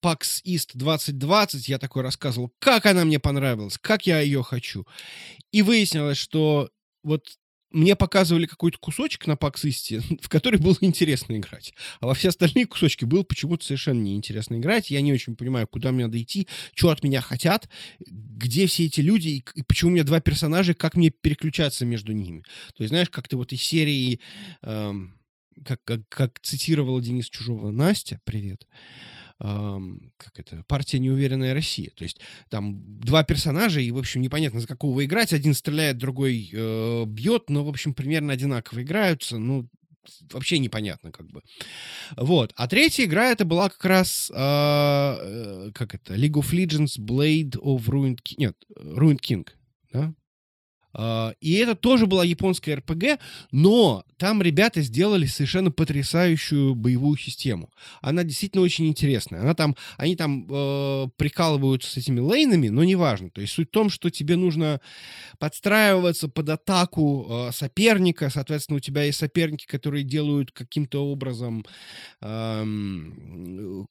PAX 0.02 0.42
East 0.44 0.70
2020, 0.74 1.68
я 1.68 1.78
такой 1.78 2.02
рассказывал, 2.02 2.52
как 2.58 2.86
она 2.86 3.04
мне 3.04 3.18
понравилась, 3.18 3.78
как 3.78 4.06
я 4.06 4.20
ее 4.20 4.42
хочу. 4.42 4.86
И 5.52 5.62
выяснилось, 5.62 6.18
что 6.18 6.70
вот 7.02 7.38
мне 7.76 7.94
показывали 7.94 8.46
какой-то 8.46 8.78
кусочек 8.78 9.26
на 9.26 9.34
East, 9.34 10.18
в 10.22 10.28
который 10.28 10.58
было 10.58 10.76
интересно 10.80 11.36
играть. 11.36 11.74
А 12.00 12.06
во 12.06 12.14
все 12.14 12.30
остальные 12.30 12.66
кусочки 12.66 13.04
было 13.04 13.22
почему-то 13.22 13.64
совершенно 13.64 14.00
неинтересно 14.00 14.56
играть. 14.56 14.90
Я 14.90 15.00
не 15.02 15.12
очень 15.12 15.36
понимаю, 15.36 15.68
куда 15.68 15.92
мне 15.92 16.06
надо 16.06 16.20
идти, 16.20 16.48
что 16.74 16.90
от 16.90 17.04
меня 17.04 17.20
хотят, 17.20 17.68
где 18.00 18.66
все 18.66 18.86
эти 18.86 19.00
люди, 19.00 19.28
и, 19.28 19.44
и 19.54 19.62
почему 19.62 19.90
у 19.90 19.94
меня 19.94 20.04
два 20.04 20.20
персонажа, 20.20 20.74
как 20.74 20.96
мне 20.96 21.10
переключаться 21.10 21.84
между 21.84 22.12
ними. 22.12 22.42
То 22.76 22.82
есть, 22.82 22.90
знаешь, 22.90 23.10
как-то 23.10 23.36
вот 23.36 23.52
из 23.52 23.62
серии, 23.62 24.20
эм, 24.62 25.18
как, 25.64 25.82
как, 25.84 26.08
как 26.08 26.40
цитировала 26.40 27.00
Денис 27.02 27.28
Чужого 27.28 27.70
Настя, 27.70 28.20
привет, 28.24 28.66
как 29.38 30.38
это, 30.38 30.64
партия 30.66 30.98
«Неуверенная 30.98 31.54
Россия». 31.54 31.90
То 31.94 32.04
есть 32.04 32.20
там 32.48 33.00
два 33.00 33.22
персонажа, 33.22 33.80
и, 33.80 33.90
в 33.90 33.98
общем, 33.98 34.22
непонятно, 34.22 34.60
за 34.60 34.66
какого 34.66 35.04
играть. 35.04 35.32
Один 35.32 35.54
стреляет, 35.54 35.98
другой 35.98 36.48
э, 36.52 37.04
бьет, 37.06 37.50
но, 37.50 37.64
в 37.64 37.68
общем, 37.68 37.92
примерно 37.94 38.32
одинаково 38.32 38.82
играются. 38.82 39.38
Ну, 39.38 39.68
вообще 40.32 40.58
непонятно 40.58 41.12
как 41.12 41.26
бы. 41.30 41.42
Вот. 42.16 42.52
А 42.56 42.68
третья 42.68 43.04
игра 43.04 43.30
это 43.30 43.44
была 43.44 43.68
как 43.68 43.84
раз, 43.84 44.30
а, 44.34 45.18
э, 45.20 45.70
как 45.74 45.94
это, 45.94 46.14
League 46.14 46.32
of 46.32 46.52
Legends 46.52 46.98
Blade 46.98 47.56
of 47.60 47.84
Ruined 47.86 48.18
King. 48.22 48.36
Нет, 48.38 48.56
Ruined 48.78 49.20
King, 49.20 49.46
да? 49.92 50.14
А, 50.98 51.34
и 51.40 51.54
это 51.54 51.74
тоже 51.74 52.06
была 52.06 52.24
японская 52.24 52.76
РПГ, 52.76 53.20
но 53.52 54.02
там 54.16 54.40
ребята 54.40 54.80
сделали 54.80 55.26
совершенно 55.26 55.70
потрясающую 55.70 56.74
боевую 56.74 57.18
систему. 57.18 57.70
Она 58.00 58.24
действительно 58.24 58.62
очень 58.62 58.86
интересная. 58.88 59.42
Она 59.42 59.54
там, 59.54 59.76
они 59.98 60.16
там 60.16 60.46
э, 60.48 61.08
прикалываются 61.16 61.90
с 61.90 61.96
этими 61.98 62.20
лейнами, 62.20 62.68
но 62.68 62.82
неважно. 62.82 63.28
То 63.30 63.42
есть 63.42 63.52
суть 63.52 63.68
в 63.68 63.72
том, 63.72 63.90
что 63.90 64.08
тебе 64.08 64.36
нужно 64.36 64.80
подстраиваться 65.38 66.28
под 66.28 66.48
атаку 66.48 67.26
э, 67.28 67.52
соперника. 67.52 68.30
Соответственно, 68.30 68.78
у 68.78 68.80
тебя 68.80 69.02
есть 69.02 69.18
соперники, 69.18 69.66
которые 69.66 70.02
делают 70.02 70.50
каким-то 70.52 71.06
образом 71.06 71.66
э, 72.22 72.64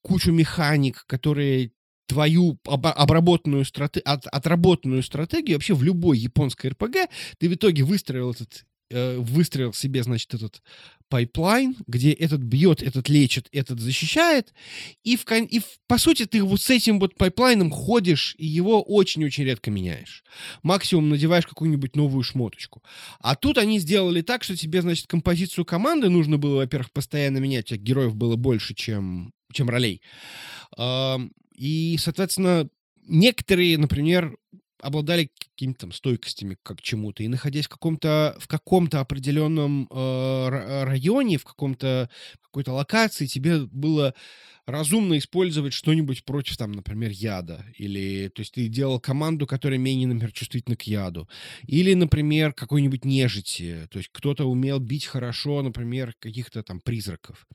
кучу 0.01 0.31
механик, 0.31 1.03
которые 1.05 1.71
твою 2.07 2.59
об, 2.65 2.87
обработанную 2.87 3.65
страте, 3.65 3.99
от, 4.01 4.27
отработанную 4.27 5.03
стратегию 5.03 5.57
вообще 5.57 5.73
в 5.73 5.83
любой 5.83 6.17
японской 6.17 6.67
РПГ, 6.67 7.09
ты 7.39 7.49
в 7.49 7.53
итоге 7.53 7.83
выстроил 7.83 8.31
этот 8.31 8.65
э, 8.89 9.17
выстроил 9.17 9.73
себе, 9.73 10.03
значит, 10.03 10.33
этот 10.33 10.61
pipeline, 11.09 11.75
где 11.87 12.11
этот 12.11 12.41
бьет, 12.41 12.81
этот 12.81 13.09
лечит, 13.09 13.47
этот 13.51 13.79
защищает, 13.79 14.53
и, 15.03 15.17
в, 15.17 15.25
и 15.31 15.59
в, 15.59 15.65
по 15.87 15.97
сути 15.97 16.25
ты 16.25 16.43
вот 16.43 16.61
с 16.61 16.69
этим 16.69 16.99
вот 16.99 17.15
pipeline 17.15 17.60
ом 17.60 17.71
ходишь, 17.71 18.35
и 18.37 18.45
его 18.45 18.81
очень-очень 18.81 19.43
редко 19.43 19.71
меняешь. 19.71 20.23
Максимум 20.63 21.09
надеваешь 21.09 21.45
какую-нибудь 21.45 21.95
новую 21.95 22.23
шмоточку. 22.23 22.83
А 23.19 23.35
тут 23.35 23.57
они 23.57 23.79
сделали 23.79 24.21
так, 24.21 24.43
что 24.43 24.57
тебе, 24.57 24.81
значит, 24.81 25.07
композицию 25.07 25.65
команды 25.65 26.09
нужно 26.09 26.37
было, 26.37 26.57
во-первых, 26.57 26.91
постоянно 26.91 27.37
менять, 27.37 27.71
а 27.71 27.77
героев 27.77 28.15
было 28.15 28.35
больше, 28.35 28.73
чем, 28.73 29.31
чем 29.53 29.69
ролей. 29.69 30.01
И, 31.55 31.97
соответственно, 31.99 32.69
некоторые, 33.07 33.77
например, 33.77 34.37
обладали 34.81 35.31
какими-то 35.55 35.81
там 35.81 35.91
стойкостями 35.91 36.57
как 36.61 36.81
чему-то, 36.81 37.23
и 37.23 37.27
находясь 37.27 37.65
в 37.65 37.69
каком-то 37.69 38.35
в 38.39 38.47
каком-то 38.47 38.99
определенном 38.99 39.87
э, 39.89 40.83
районе, 40.83 41.37
в 41.37 41.43
каком-то 41.43 42.09
какой-то 42.41 42.73
локации, 42.73 43.25
тебе 43.25 43.61
было 43.65 44.13
разумно 44.65 45.17
использовать 45.17 45.73
что-нибудь 45.73 46.23
против, 46.25 46.57
там, 46.57 46.71
например, 46.71 47.11
яда. 47.11 47.65
Или, 47.77 48.31
то 48.33 48.41
есть 48.41 48.53
ты 48.53 48.67
делал 48.67 48.99
команду, 48.99 49.45
которая 49.45 49.77
менее, 49.77 50.07
например, 50.07 50.31
чувствительна 50.31 50.75
к 50.75 50.83
яду. 50.83 51.29
Или, 51.67 51.93
например, 51.93 52.53
какой-нибудь 52.53 53.05
нежити. 53.05 53.87
То 53.91 53.99
есть 53.99 54.09
кто-то 54.11 54.45
умел 54.45 54.79
бить 54.79 55.05
хорошо, 55.05 55.61
например, 55.61 56.15
каких-то 56.19 56.63
там 56.63 56.79
призраков 56.79 57.45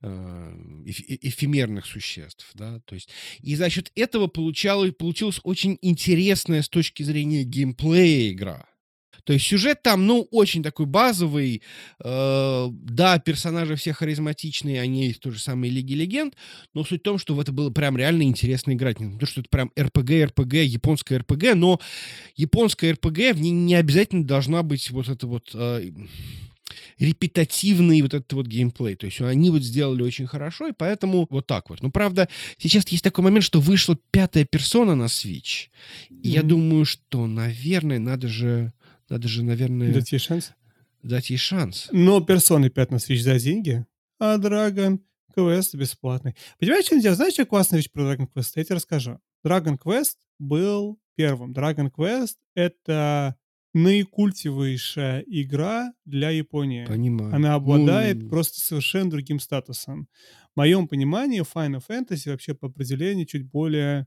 эфемерных 0.00 1.86
существ, 1.86 2.50
да, 2.54 2.80
то 2.84 2.94
есть 2.94 3.08
и 3.40 3.56
за 3.56 3.68
счет 3.68 3.90
этого 3.96 4.28
получалось, 4.28 4.92
получилась 4.96 5.40
очень 5.42 5.78
интересная 5.82 6.62
с 6.62 6.68
точки 6.68 7.02
зрения 7.02 7.42
геймплея 7.42 8.30
игра. 8.30 8.66
То 9.28 9.34
есть 9.34 9.44
сюжет 9.44 9.82
там, 9.82 10.06
ну, 10.06 10.26
очень 10.30 10.62
такой 10.62 10.86
базовый. 10.86 11.60
Э, 12.02 12.66
да, 12.70 13.18
персонажи 13.18 13.76
все 13.76 13.92
харизматичные, 13.92 14.80
они 14.80 15.08
из 15.08 15.18
той 15.18 15.32
же 15.32 15.38
самой 15.38 15.68
Лиги 15.68 15.92
Легенд, 15.92 16.34
но 16.72 16.82
суть 16.82 17.00
в 17.00 17.04
том, 17.04 17.18
что 17.18 17.34
в 17.34 17.40
это 17.40 17.52
было 17.52 17.68
прям 17.68 17.98
реально 17.98 18.22
интересно 18.22 18.72
играть. 18.72 19.00
Не 19.00 19.18
то, 19.18 19.26
что 19.26 19.42
это 19.42 19.50
прям 19.50 19.70
РПГ, 19.78 20.30
РПГ, 20.30 20.54
японская 20.54 21.18
РПГ, 21.18 21.54
но 21.56 21.78
японская 22.36 22.94
РПГ, 22.94 23.34
в 23.34 23.40
ней 23.42 23.50
не 23.50 23.74
обязательно 23.74 24.24
должна 24.24 24.62
быть 24.62 24.90
вот 24.90 25.10
это 25.10 25.26
вот... 25.26 25.50
Э, 25.52 25.90
репетативный 26.98 28.02
вот 28.02 28.14
этот 28.14 28.32
вот 28.32 28.46
геймплей. 28.46 28.96
То 28.96 29.06
есть 29.06 29.20
они 29.20 29.50
вот 29.50 29.62
сделали 29.62 30.02
очень 30.02 30.26
хорошо, 30.26 30.68
и 30.68 30.72
поэтому 30.72 31.26
вот 31.30 31.46
так 31.46 31.70
вот. 31.70 31.82
Но, 31.82 31.90
правда, 31.90 32.28
сейчас 32.58 32.86
есть 32.88 33.04
такой 33.04 33.24
момент, 33.24 33.44
что 33.44 33.60
вышла 33.60 33.96
пятая 34.10 34.44
персона 34.44 34.94
на 34.94 35.04
Switch. 35.04 35.68
И 36.08 36.14
mm-hmm. 36.14 36.28
я 36.28 36.42
думаю, 36.42 36.84
что, 36.84 37.26
наверное, 37.26 37.98
надо 37.98 38.28
же 38.28 38.72
надо 39.08 39.26
же, 39.26 39.42
наверное... 39.42 39.92
Дать 39.92 40.12
ей 40.12 40.18
шанс? 40.18 40.52
дать 41.02 41.30
ей 41.30 41.36
шанс. 41.36 41.88
Но 41.92 42.20
Persona 42.20 42.68
5 42.68 42.90
на 42.90 42.96
Switch 42.96 43.22
за 43.22 43.38
деньги, 43.38 43.84
а 44.18 44.36
Dragon 44.36 45.00
Quest 45.36 45.76
бесплатный. 45.76 46.34
Понимаешь, 46.58 46.86
что 46.86 47.00
дело? 47.00 47.14
Знаешь, 47.14 47.34
что 47.34 47.46
классная 47.46 47.78
вещь 47.78 47.90
про 47.90 48.02
Dragon 48.02 48.28
Quest? 48.34 48.52
Я 48.56 48.64
тебе 48.64 48.76
расскажу. 48.76 49.18
Dragon 49.44 49.78
Quest 49.78 50.16
был 50.38 50.98
первым. 51.14 51.52
Dragon 51.52 51.90
Quest— 51.90 52.36
это 52.54 53.36
наикультивейшая 53.82 55.24
игра 55.26 55.92
для 56.04 56.30
Японии. 56.30 56.84
Понимаю. 56.86 57.34
Она 57.34 57.54
обладает 57.54 58.22
Ну, 58.22 58.28
просто 58.28 58.60
совершенно 58.60 59.10
другим 59.10 59.40
статусом. 59.40 60.08
В 60.54 60.56
моем 60.56 60.88
понимании 60.88 61.42
Final 61.42 61.82
Fantasy 61.88 62.30
вообще 62.30 62.54
по 62.54 62.66
определению 62.68 63.26
чуть 63.26 63.48
более... 63.50 64.06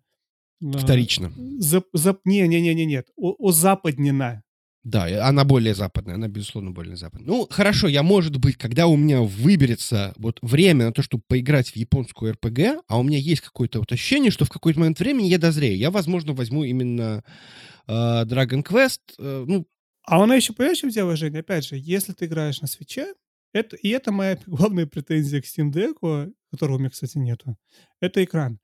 а, 0.63 0.77
Вторично. 0.77 1.31
зап- 1.59 1.85
зап- 1.95 2.19
не, 2.25 2.47
не, 2.47 2.61
не, 2.61 2.73
не, 2.75 2.85
нет, 2.85 3.07
о, 3.15 3.35
озападнена. 3.49 4.43
Да, 4.83 5.27
она 5.27 5.43
более 5.43 5.75
западная, 5.75 6.15
она, 6.15 6.27
безусловно, 6.27 6.71
более 6.71 6.95
западная. 6.95 7.27
Ну, 7.27 7.47
хорошо, 7.51 7.87
я, 7.87 8.01
может 8.01 8.37
быть, 8.37 8.57
когда 8.57 8.87
у 8.87 8.95
меня 8.97 9.21
выберется 9.21 10.11
вот 10.17 10.39
время 10.41 10.85
на 10.87 10.91
то, 10.91 11.03
чтобы 11.03 11.23
поиграть 11.27 11.69
в 11.69 11.75
японскую 11.75 12.33
РПГ, 12.33 12.83
а 12.87 12.99
у 12.99 13.03
меня 13.03 13.19
есть 13.19 13.41
какое-то 13.41 13.77
вот 13.77 13.91
ощущение, 13.91 14.31
что 14.31 14.45
в 14.45 14.49
какой-то 14.49 14.79
момент 14.79 14.99
времени 14.99 15.27
я 15.27 15.37
дозрею, 15.37 15.77
я, 15.77 15.91
возможно, 15.91 16.33
возьму 16.33 16.63
именно 16.63 17.23
э, 17.23 17.31
Dragon 18.25 18.63
Quest, 18.63 18.99
э, 19.19 19.45
ну, 19.47 19.67
А 20.03 20.23
она 20.23 20.35
еще, 20.35 20.53
понимаешь, 20.53 20.79
чем 20.79 20.89
дело, 20.89 21.15
Жень? 21.15 21.37
Опять 21.37 21.65
же, 21.65 21.75
если 21.77 22.13
ты 22.13 22.25
играешь 22.25 22.61
на 22.61 22.67
свече, 22.67 23.13
это, 23.53 23.75
и 23.75 23.89
это 23.89 24.11
моя 24.11 24.39
главная 24.47 24.87
претензия 24.87 25.41
к 25.41 25.45
Steam 25.45 25.71
Deck, 25.71 26.33
которого 26.51 26.75
у 26.77 26.79
меня, 26.79 26.89
кстати, 26.89 27.17
нету, 27.17 27.57
это 27.99 28.23
экран. 28.23 28.59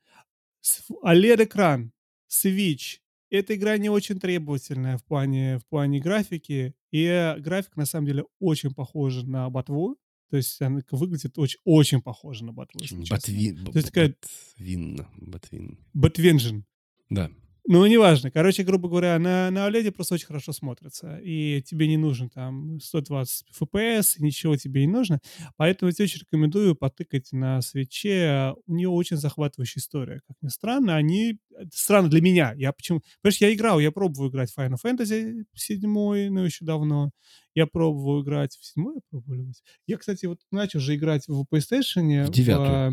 OLED-экран, 1.04 1.92
Switch. 2.30 2.98
Эта 3.30 3.56
игра 3.56 3.78
не 3.78 3.90
очень 3.90 4.20
требовательная 4.20 4.98
в 4.98 5.04
плане, 5.04 5.60
в 5.60 5.66
плане 5.68 6.00
графики, 6.00 6.74
и 6.92 7.04
э, 7.04 7.38
график, 7.40 7.76
на 7.76 7.86
самом 7.86 8.06
деле, 8.08 8.24
очень 8.40 8.74
похожа 8.74 9.26
на 9.28 9.50
ботву. 9.50 9.98
То 10.30 10.38
есть 10.38 10.62
она 10.62 10.82
выглядит 10.92 11.38
очень, 11.38 11.60
очень 11.64 12.02
похоже 12.02 12.44
на 12.46 12.54
честно. 12.80 13.04
Ботвин, 13.10 13.66
То 13.66 13.72
есть 13.78 13.88
такая- 13.88 14.16
Ботвин, 14.58 15.08
Ботвин. 15.18 15.80
Ботвенжин. 15.94 16.66
Да. 17.10 17.30
Ну, 17.70 17.86
неважно. 17.86 18.32
Короче, 18.32 18.64
грубо 18.64 18.88
говоря, 18.88 19.20
на, 19.20 19.52
на 19.52 19.68
OLED 19.68 19.92
просто 19.92 20.16
очень 20.16 20.28
хорошо 20.28 20.54
смотрится. 20.54 21.18
И 21.18 21.62
тебе 21.64 21.90
не 21.90 21.98
нужно 21.98 22.30
там 22.30 22.80
120 22.80 23.48
FPS, 23.62 24.16
ничего 24.20 24.56
тебе 24.56 24.86
не 24.86 24.92
нужно. 24.92 25.20
Поэтому 25.58 25.90
я 25.90 25.94
тебе 25.94 26.06
очень 26.06 26.22
рекомендую 26.22 26.78
потыкать 26.78 27.28
на 27.34 27.62
свече. 27.62 28.54
У 28.68 28.74
нее 28.74 28.88
очень 28.88 29.18
захватывающая 29.18 29.82
история. 29.82 30.22
Как 30.26 30.38
ни 30.42 30.48
странно, 30.48 30.96
они... 30.96 31.40
Странно 31.74 32.08
для 32.08 32.22
меня. 32.22 32.54
Я 32.56 32.72
почему... 32.72 33.02
Понимаешь, 33.22 33.42
я 33.42 33.54
играл, 33.54 33.82
я 33.82 33.92
пробовал 33.92 34.30
играть 34.30 34.50
в 34.50 34.58
Final 34.58 34.78
Fantasy 34.82 35.44
7, 35.54 35.82
ну, 36.30 36.46
еще 36.46 36.64
давно. 36.64 37.12
Я 37.54 37.68
пробовал 37.68 38.24
играть 38.24 38.56
в 38.56 38.66
7, 38.66 38.86
я 38.96 39.02
пробовал. 39.10 39.46
Я, 39.88 39.98
кстати, 39.98 40.26
вот 40.26 40.40
начал 40.52 40.80
же 40.80 40.96
играть 40.96 41.28
в 41.28 41.46
PlayStation. 41.52 42.28
В 42.28 42.32
девятую. 42.32 42.70
а, 42.70 42.92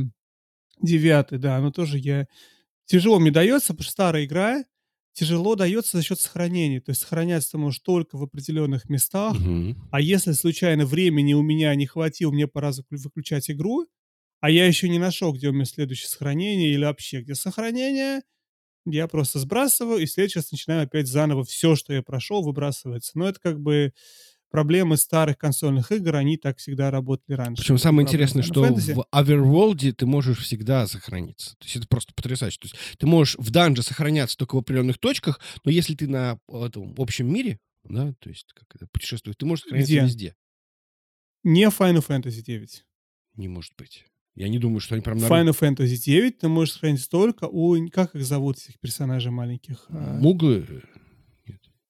девятый, 0.83 1.39
да. 1.39 1.61
Но 1.61 1.71
тоже 1.71 1.99
я 1.99 2.27
тяжело 2.87 3.19
мне 3.19 3.31
дается, 3.31 3.69
потому 3.73 3.85
что 3.85 3.93
старая 3.93 4.25
игра 4.25 4.65
тяжело 5.13 5.55
дается 5.57 5.97
за 5.99 6.03
счет 6.03 6.21
сохранения. 6.21 6.81
То 6.81 6.91
есть 6.91 7.03
сохраняться 7.03 7.53
ты 7.53 7.59
можешь 7.59 7.81
только 7.81 8.17
в 8.19 8.23
определенных 8.23 8.89
местах, 8.89 9.37
Мгм. 9.39 9.77
а 9.91 10.01
если 10.01 10.33
случайно 10.33 10.87
времени 10.87 11.35
у 11.35 11.43
меня 11.43 11.75
не 11.75 11.87
хватило, 11.87 12.33
мне 12.33 12.49
пора 12.49 12.73
выключать 12.91 13.51
игру, 13.51 13.87
а 14.41 14.51
я 14.51 14.67
еще 14.67 14.89
не 14.89 14.99
нашел, 14.99 15.33
где 15.33 15.49
у 15.51 15.53
меня 15.53 15.65
следующее 15.67 16.09
сохранение 16.09 16.71
или 16.75 16.85
вообще 16.85 17.23
где 17.23 17.35
сохранение, 17.35 18.23
я 18.87 19.09
просто 19.09 19.39
сбрасываю, 19.39 20.01
и 20.03 20.07
в 20.07 20.11
следующий 20.13 20.41
раз 20.41 20.53
начинаю 20.53 20.83
опять 20.85 21.07
заново 21.09 21.45
все, 21.45 21.75
что 21.77 21.95
я 21.95 22.03
прошел, 22.03 22.43
выбрасывается. 22.43 23.13
Но 23.19 23.29
это 23.29 23.41
как 23.41 23.61
бы 23.61 23.93
проблемы 24.55 24.97
старых 24.97 25.37
консольных 25.37 25.91
игр, 25.91 26.15
они 26.15 26.37
так 26.37 26.59
всегда 26.59 26.93
работали 26.93 27.35
раньше. 27.35 27.61
Причем 27.61 27.77
самое 27.77 28.07
проблема 28.07 28.09
интересное, 28.09 28.43
что 28.45 28.65
Fantasy. 28.65 28.95
в 28.95 29.05
Overworld 29.13 29.93
ты 29.95 30.07
можешь 30.07 30.39
всегда 30.39 30.87
сохраниться. 30.87 31.57
То 31.59 31.65
есть 31.65 31.75
это 31.75 31.89
просто 31.89 32.15
потрясающе. 32.15 32.61
То 32.61 32.67
есть 32.67 32.77
ты 32.97 33.05
можешь 33.09 33.35
в 33.37 33.51
данже 33.51 33.83
сохраняться 33.83 34.37
только 34.37 34.55
в 34.55 34.59
определенных 34.59 34.99
точках, 34.99 35.41
но 35.65 35.73
если 35.73 35.97
ты 35.97 36.07
на 36.07 36.39
этом 36.49 36.95
общем 36.99 37.35
мире, 37.35 37.59
да, 37.83 38.15
то 38.21 38.31
есть 38.31 38.53
как 38.55 38.69
это 38.77 38.87
путешествуешь, 38.93 39.35
ты 39.37 39.45
можешь 39.45 39.65
сохраняться 39.65 39.93
Где? 39.93 40.03
везде. 40.03 40.35
Не 41.43 41.65
Final 41.65 42.07
Fantasy 42.07 42.41
9. 42.41 42.85
Не 43.35 43.49
может 43.49 43.73
быть. 43.77 44.05
Я 44.37 44.49
не 44.49 44.61
думаю, 44.61 44.79
что 44.79 44.95
они 44.95 45.03
прям 45.03 45.19
В 45.19 45.23
на 45.23 45.27
Final 45.27 45.59
Fantasy 45.59 45.97
9 45.97 46.39
ты 46.39 46.47
можешь 46.47 46.75
сохранить 46.75 47.11
только 47.11 47.47
у... 47.47 47.77
Как 47.89 48.15
их 48.15 48.25
зовут, 48.25 48.59
этих 48.59 48.79
персонажей 48.79 49.33
маленьких? 49.33 49.87
А, 49.89 50.17
муглы, 50.21 50.85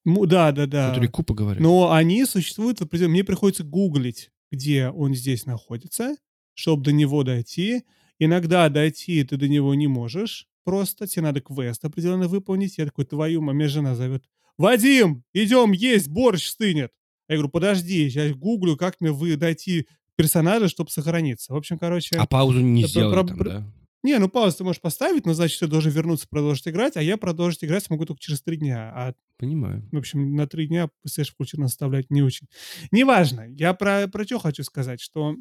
му- 0.05 0.25
да, 0.25 0.51
да, 0.51 0.65
да. 0.65 0.89
которые 0.89 1.09
купа 1.09 1.33
говорят. 1.33 1.61
Но 1.61 1.91
они 1.91 2.25
существуют 2.25 2.79
в 2.79 2.83
определенном... 2.83 3.13
Мне 3.13 3.23
приходится 3.23 3.63
гуглить, 3.63 4.31
где 4.51 4.89
он 4.89 5.13
здесь 5.13 5.45
находится, 5.45 6.15
чтобы 6.53 6.83
до 6.83 6.91
него 6.91 7.23
дойти. 7.23 7.83
Иногда 8.19 8.69
дойти 8.69 9.23
ты 9.23 9.35
до 9.37 9.47
него 9.47 9.75
не 9.75 9.87
можешь. 9.87 10.47
Просто 10.63 11.05
тебе 11.07 11.23
надо 11.23 11.41
квест 11.41 11.83
определенно 11.83 12.27
выполнить. 12.27 12.77
Я 12.77 12.85
такой, 12.85 13.05
твою, 13.05 13.41
мать, 13.41 13.55
меня 13.55 13.67
жена 13.67 13.95
зовет. 13.95 14.23
Вадим, 14.57 15.23
идем 15.33 15.73
есть, 15.73 16.07
борщ 16.07 16.47
стынет. 16.47 16.91
Я 17.27 17.35
говорю, 17.35 17.49
подожди, 17.49 18.07
я 18.07 18.33
гуглю, 18.33 18.77
как 18.77 19.01
мне 19.01 19.11
вы 19.11 19.35
дойти 19.35 19.87
персонажа, 20.15 20.69
чтобы 20.69 20.91
сохраниться. 20.91 21.53
В 21.53 21.57
общем, 21.57 21.77
короче... 21.77 22.15
а 22.15 22.25
паузу 22.25 22.61
не 22.61 22.85
сделали 22.85 23.13
про- 23.13 23.23
там, 23.27 23.37
да? 23.39 23.73
Не, 24.05 24.19
ну 24.19 24.29
паузу 24.29 24.57
ты 24.57 24.63
можешь 24.63 24.81
поставить, 24.81 25.25
но 25.25 25.33
значит, 25.33 25.59
ты 25.59 25.65
должен 25.65 25.91
вернуться, 25.91 26.27
продолжить 26.29 26.67
играть, 26.67 26.95
а 26.95 27.01
я 27.01 27.17
продолжить 27.17 27.63
играть 27.63 27.83
смогу 27.83 28.05
только 28.05 28.21
через 28.21 28.39
три 28.39 28.57
дня. 28.57 28.91
А, 28.95 29.13
Понимаю. 29.39 29.89
в 29.91 29.97
общем, 29.97 30.35
на 30.35 30.45
три 30.45 30.67
дня 30.67 30.89
PlayStation 31.03 31.31
включено 31.31 31.65
оставлять 31.65 32.11
не 32.11 32.21
очень. 32.21 32.47
Неважно. 32.91 33.47
Я 33.49 33.73
про, 33.73 34.07
про 34.07 34.23
что 34.23 34.37
хочу 34.37 34.63
сказать, 34.63 35.01
что 35.01 35.35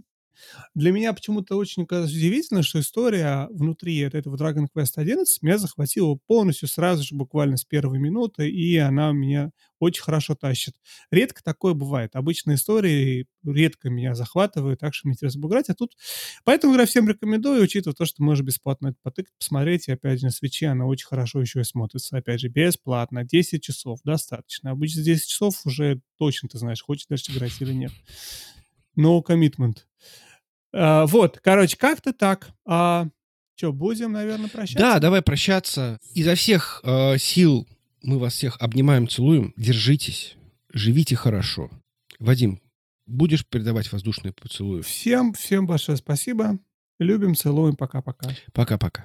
для 0.74 0.92
меня 0.92 1.12
почему-то 1.12 1.56
очень 1.56 1.84
удивительно, 1.84 2.62
что 2.62 2.80
история 2.80 3.48
внутри 3.50 3.98
этого 3.98 4.36
Dragon 4.36 4.66
Quest 4.74 4.92
11 4.96 5.42
меня 5.42 5.58
захватила 5.58 6.18
полностью 6.26 6.68
сразу 6.68 7.02
же, 7.02 7.14
буквально 7.14 7.56
с 7.56 7.64
первой 7.64 7.98
минуты, 7.98 8.48
и 8.48 8.76
она 8.76 9.12
меня 9.12 9.50
очень 9.78 10.02
хорошо 10.02 10.34
тащит. 10.34 10.74
Редко 11.10 11.42
такое 11.42 11.74
бывает. 11.74 12.16
Обычно 12.16 12.54
истории 12.54 13.26
редко 13.44 13.90
меня 13.90 14.14
захватывают, 14.14 14.80
так 14.80 14.94
что 14.94 15.06
мне 15.06 15.14
интересно 15.14 15.46
играть. 15.46 15.68
А 15.68 15.74
тут... 15.74 15.96
Поэтому 16.44 16.74
игра 16.74 16.86
всем 16.86 17.08
рекомендую, 17.08 17.62
учитывая 17.62 17.94
то, 17.94 18.04
что 18.04 18.22
можно 18.22 18.42
бесплатно 18.44 18.88
это 18.88 18.98
потыкать, 19.02 19.32
посмотреть. 19.38 19.88
И 19.88 19.92
опять 19.92 20.20
же, 20.20 20.26
на 20.26 20.30
свече 20.30 20.68
она 20.68 20.86
очень 20.86 21.06
хорошо 21.06 21.40
еще 21.40 21.60
и 21.60 21.64
смотрится. 21.64 22.16
Опять 22.16 22.40
же, 22.40 22.48
бесплатно. 22.48 23.24
10 23.24 23.62
часов 23.62 24.00
достаточно. 24.04 24.70
Обычно 24.70 25.02
10 25.02 25.26
часов 25.26 25.60
уже 25.64 26.00
точно 26.18 26.48
ты 26.48 26.58
знаешь, 26.58 26.82
хочешь 26.82 27.06
дальше 27.08 27.32
играть 27.32 27.60
или 27.60 27.72
нет. 27.72 27.92
No 28.96 29.22
commitment. 29.22 29.78
А, 30.72 31.06
вот, 31.06 31.40
короче, 31.42 31.76
как-то 31.76 32.12
так. 32.12 32.48
А, 32.66 33.08
что, 33.56 33.72
будем, 33.72 34.12
наверное, 34.12 34.48
прощаться? 34.48 34.78
Да, 34.78 34.98
давай 34.98 35.22
прощаться. 35.22 36.00
Изо 36.14 36.34
всех 36.34 36.80
э, 36.84 37.18
сил 37.18 37.68
мы 38.02 38.18
вас 38.18 38.34
всех 38.34 38.56
обнимаем, 38.60 39.08
целуем. 39.08 39.54
Держитесь, 39.56 40.36
живите 40.72 41.14
хорошо. 41.16 41.70
Вадим, 42.18 42.60
будешь 43.06 43.46
передавать 43.46 43.92
воздушные 43.92 44.32
поцелуи? 44.32 44.82
Всем, 44.82 45.32
всем 45.34 45.66
большое 45.66 45.96
спасибо. 45.96 46.58
Любим, 46.98 47.34
целуем. 47.34 47.76
Пока-пока. 47.76 48.30
Пока-пока. 48.52 49.04